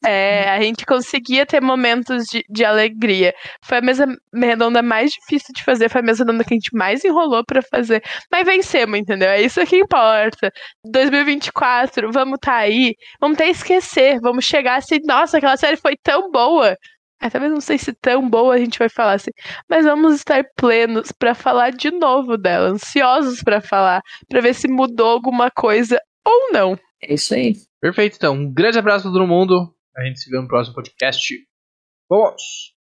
É, 0.05 0.49
a 0.49 0.61
gente 0.61 0.85
conseguia 0.85 1.45
ter 1.45 1.61
momentos 1.61 2.25
de, 2.25 2.43
de 2.49 2.65
alegria. 2.65 3.33
Foi 3.63 3.77
a 3.77 3.81
mesa 3.81 4.05
redonda 4.33 4.81
mais 4.81 5.11
difícil 5.11 5.53
de 5.53 5.63
fazer, 5.63 5.89
foi 5.89 6.01
a 6.01 6.03
mesa 6.03 6.23
redonda 6.23 6.43
que 6.43 6.53
a 6.53 6.57
gente 6.57 6.75
mais 6.75 7.03
enrolou 7.03 7.43
para 7.45 7.61
fazer. 7.61 8.01
Mas 8.31 8.45
vencemos, 8.45 8.97
entendeu? 8.97 9.29
É 9.29 9.41
isso 9.41 9.65
que 9.65 9.77
importa. 9.77 10.51
2024, 10.85 12.11
vamos 12.11 12.39
tá 12.41 12.55
aí, 12.55 12.95
vamos 13.19 13.35
até 13.35 13.49
esquecer, 13.49 14.19
vamos 14.21 14.45
chegar 14.45 14.77
assim, 14.77 14.99
nossa, 15.05 15.37
aquela 15.37 15.57
série 15.57 15.77
foi 15.77 15.95
tão 16.01 16.31
boa. 16.31 16.75
É, 17.21 17.29
talvez 17.29 17.51
não 17.51 17.61
sei 17.61 17.77
se 17.77 17.93
tão 17.93 18.29
boa 18.29 18.55
a 18.55 18.57
gente 18.57 18.79
vai 18.79 18.89
falar 18.89 19.13
assim, 19.13 19.31
mas 19.69 19.85
vamos 19.85 20.15
estar 20.15 20.43
plenos 20.55 21.11
para 21.11 21.35
falar 21.35 21.71
de 21.71 21.91
novo 21.91 22.37
dela, 22.37 22.69
ansiosos 22.69 23.43
para 23.43 23.61
falar, 23.61 24.01
para 24.27 24.41
ver 24.41 24.53
se 24.53 24.67
mudou 24.67 25.07
alguma 25.07 25.51
coisa 25.51 25.99
ou 26.25 26.51
não. 26.51 26.79
É 27.01 27.13
isso 27.13 27.33
aí. 27.33 27.55
Perfeito, 27.81 28.17
então. 28.17 28.33
Um 28.35 28.51
grande 28.51 28.77
abraço 28.77 29.03
para 29.03 29.13
todo 29.13 29.27
mundo. 29.27 29.73
A 29.95 30.03
gente 30.05 30.19
se 30.19 30.29
vê 30.29 30.39
no 30.39 30.47
próximo 30.47 30.75
podcast. 30.75 31.33
Vamos! 32.09 32.78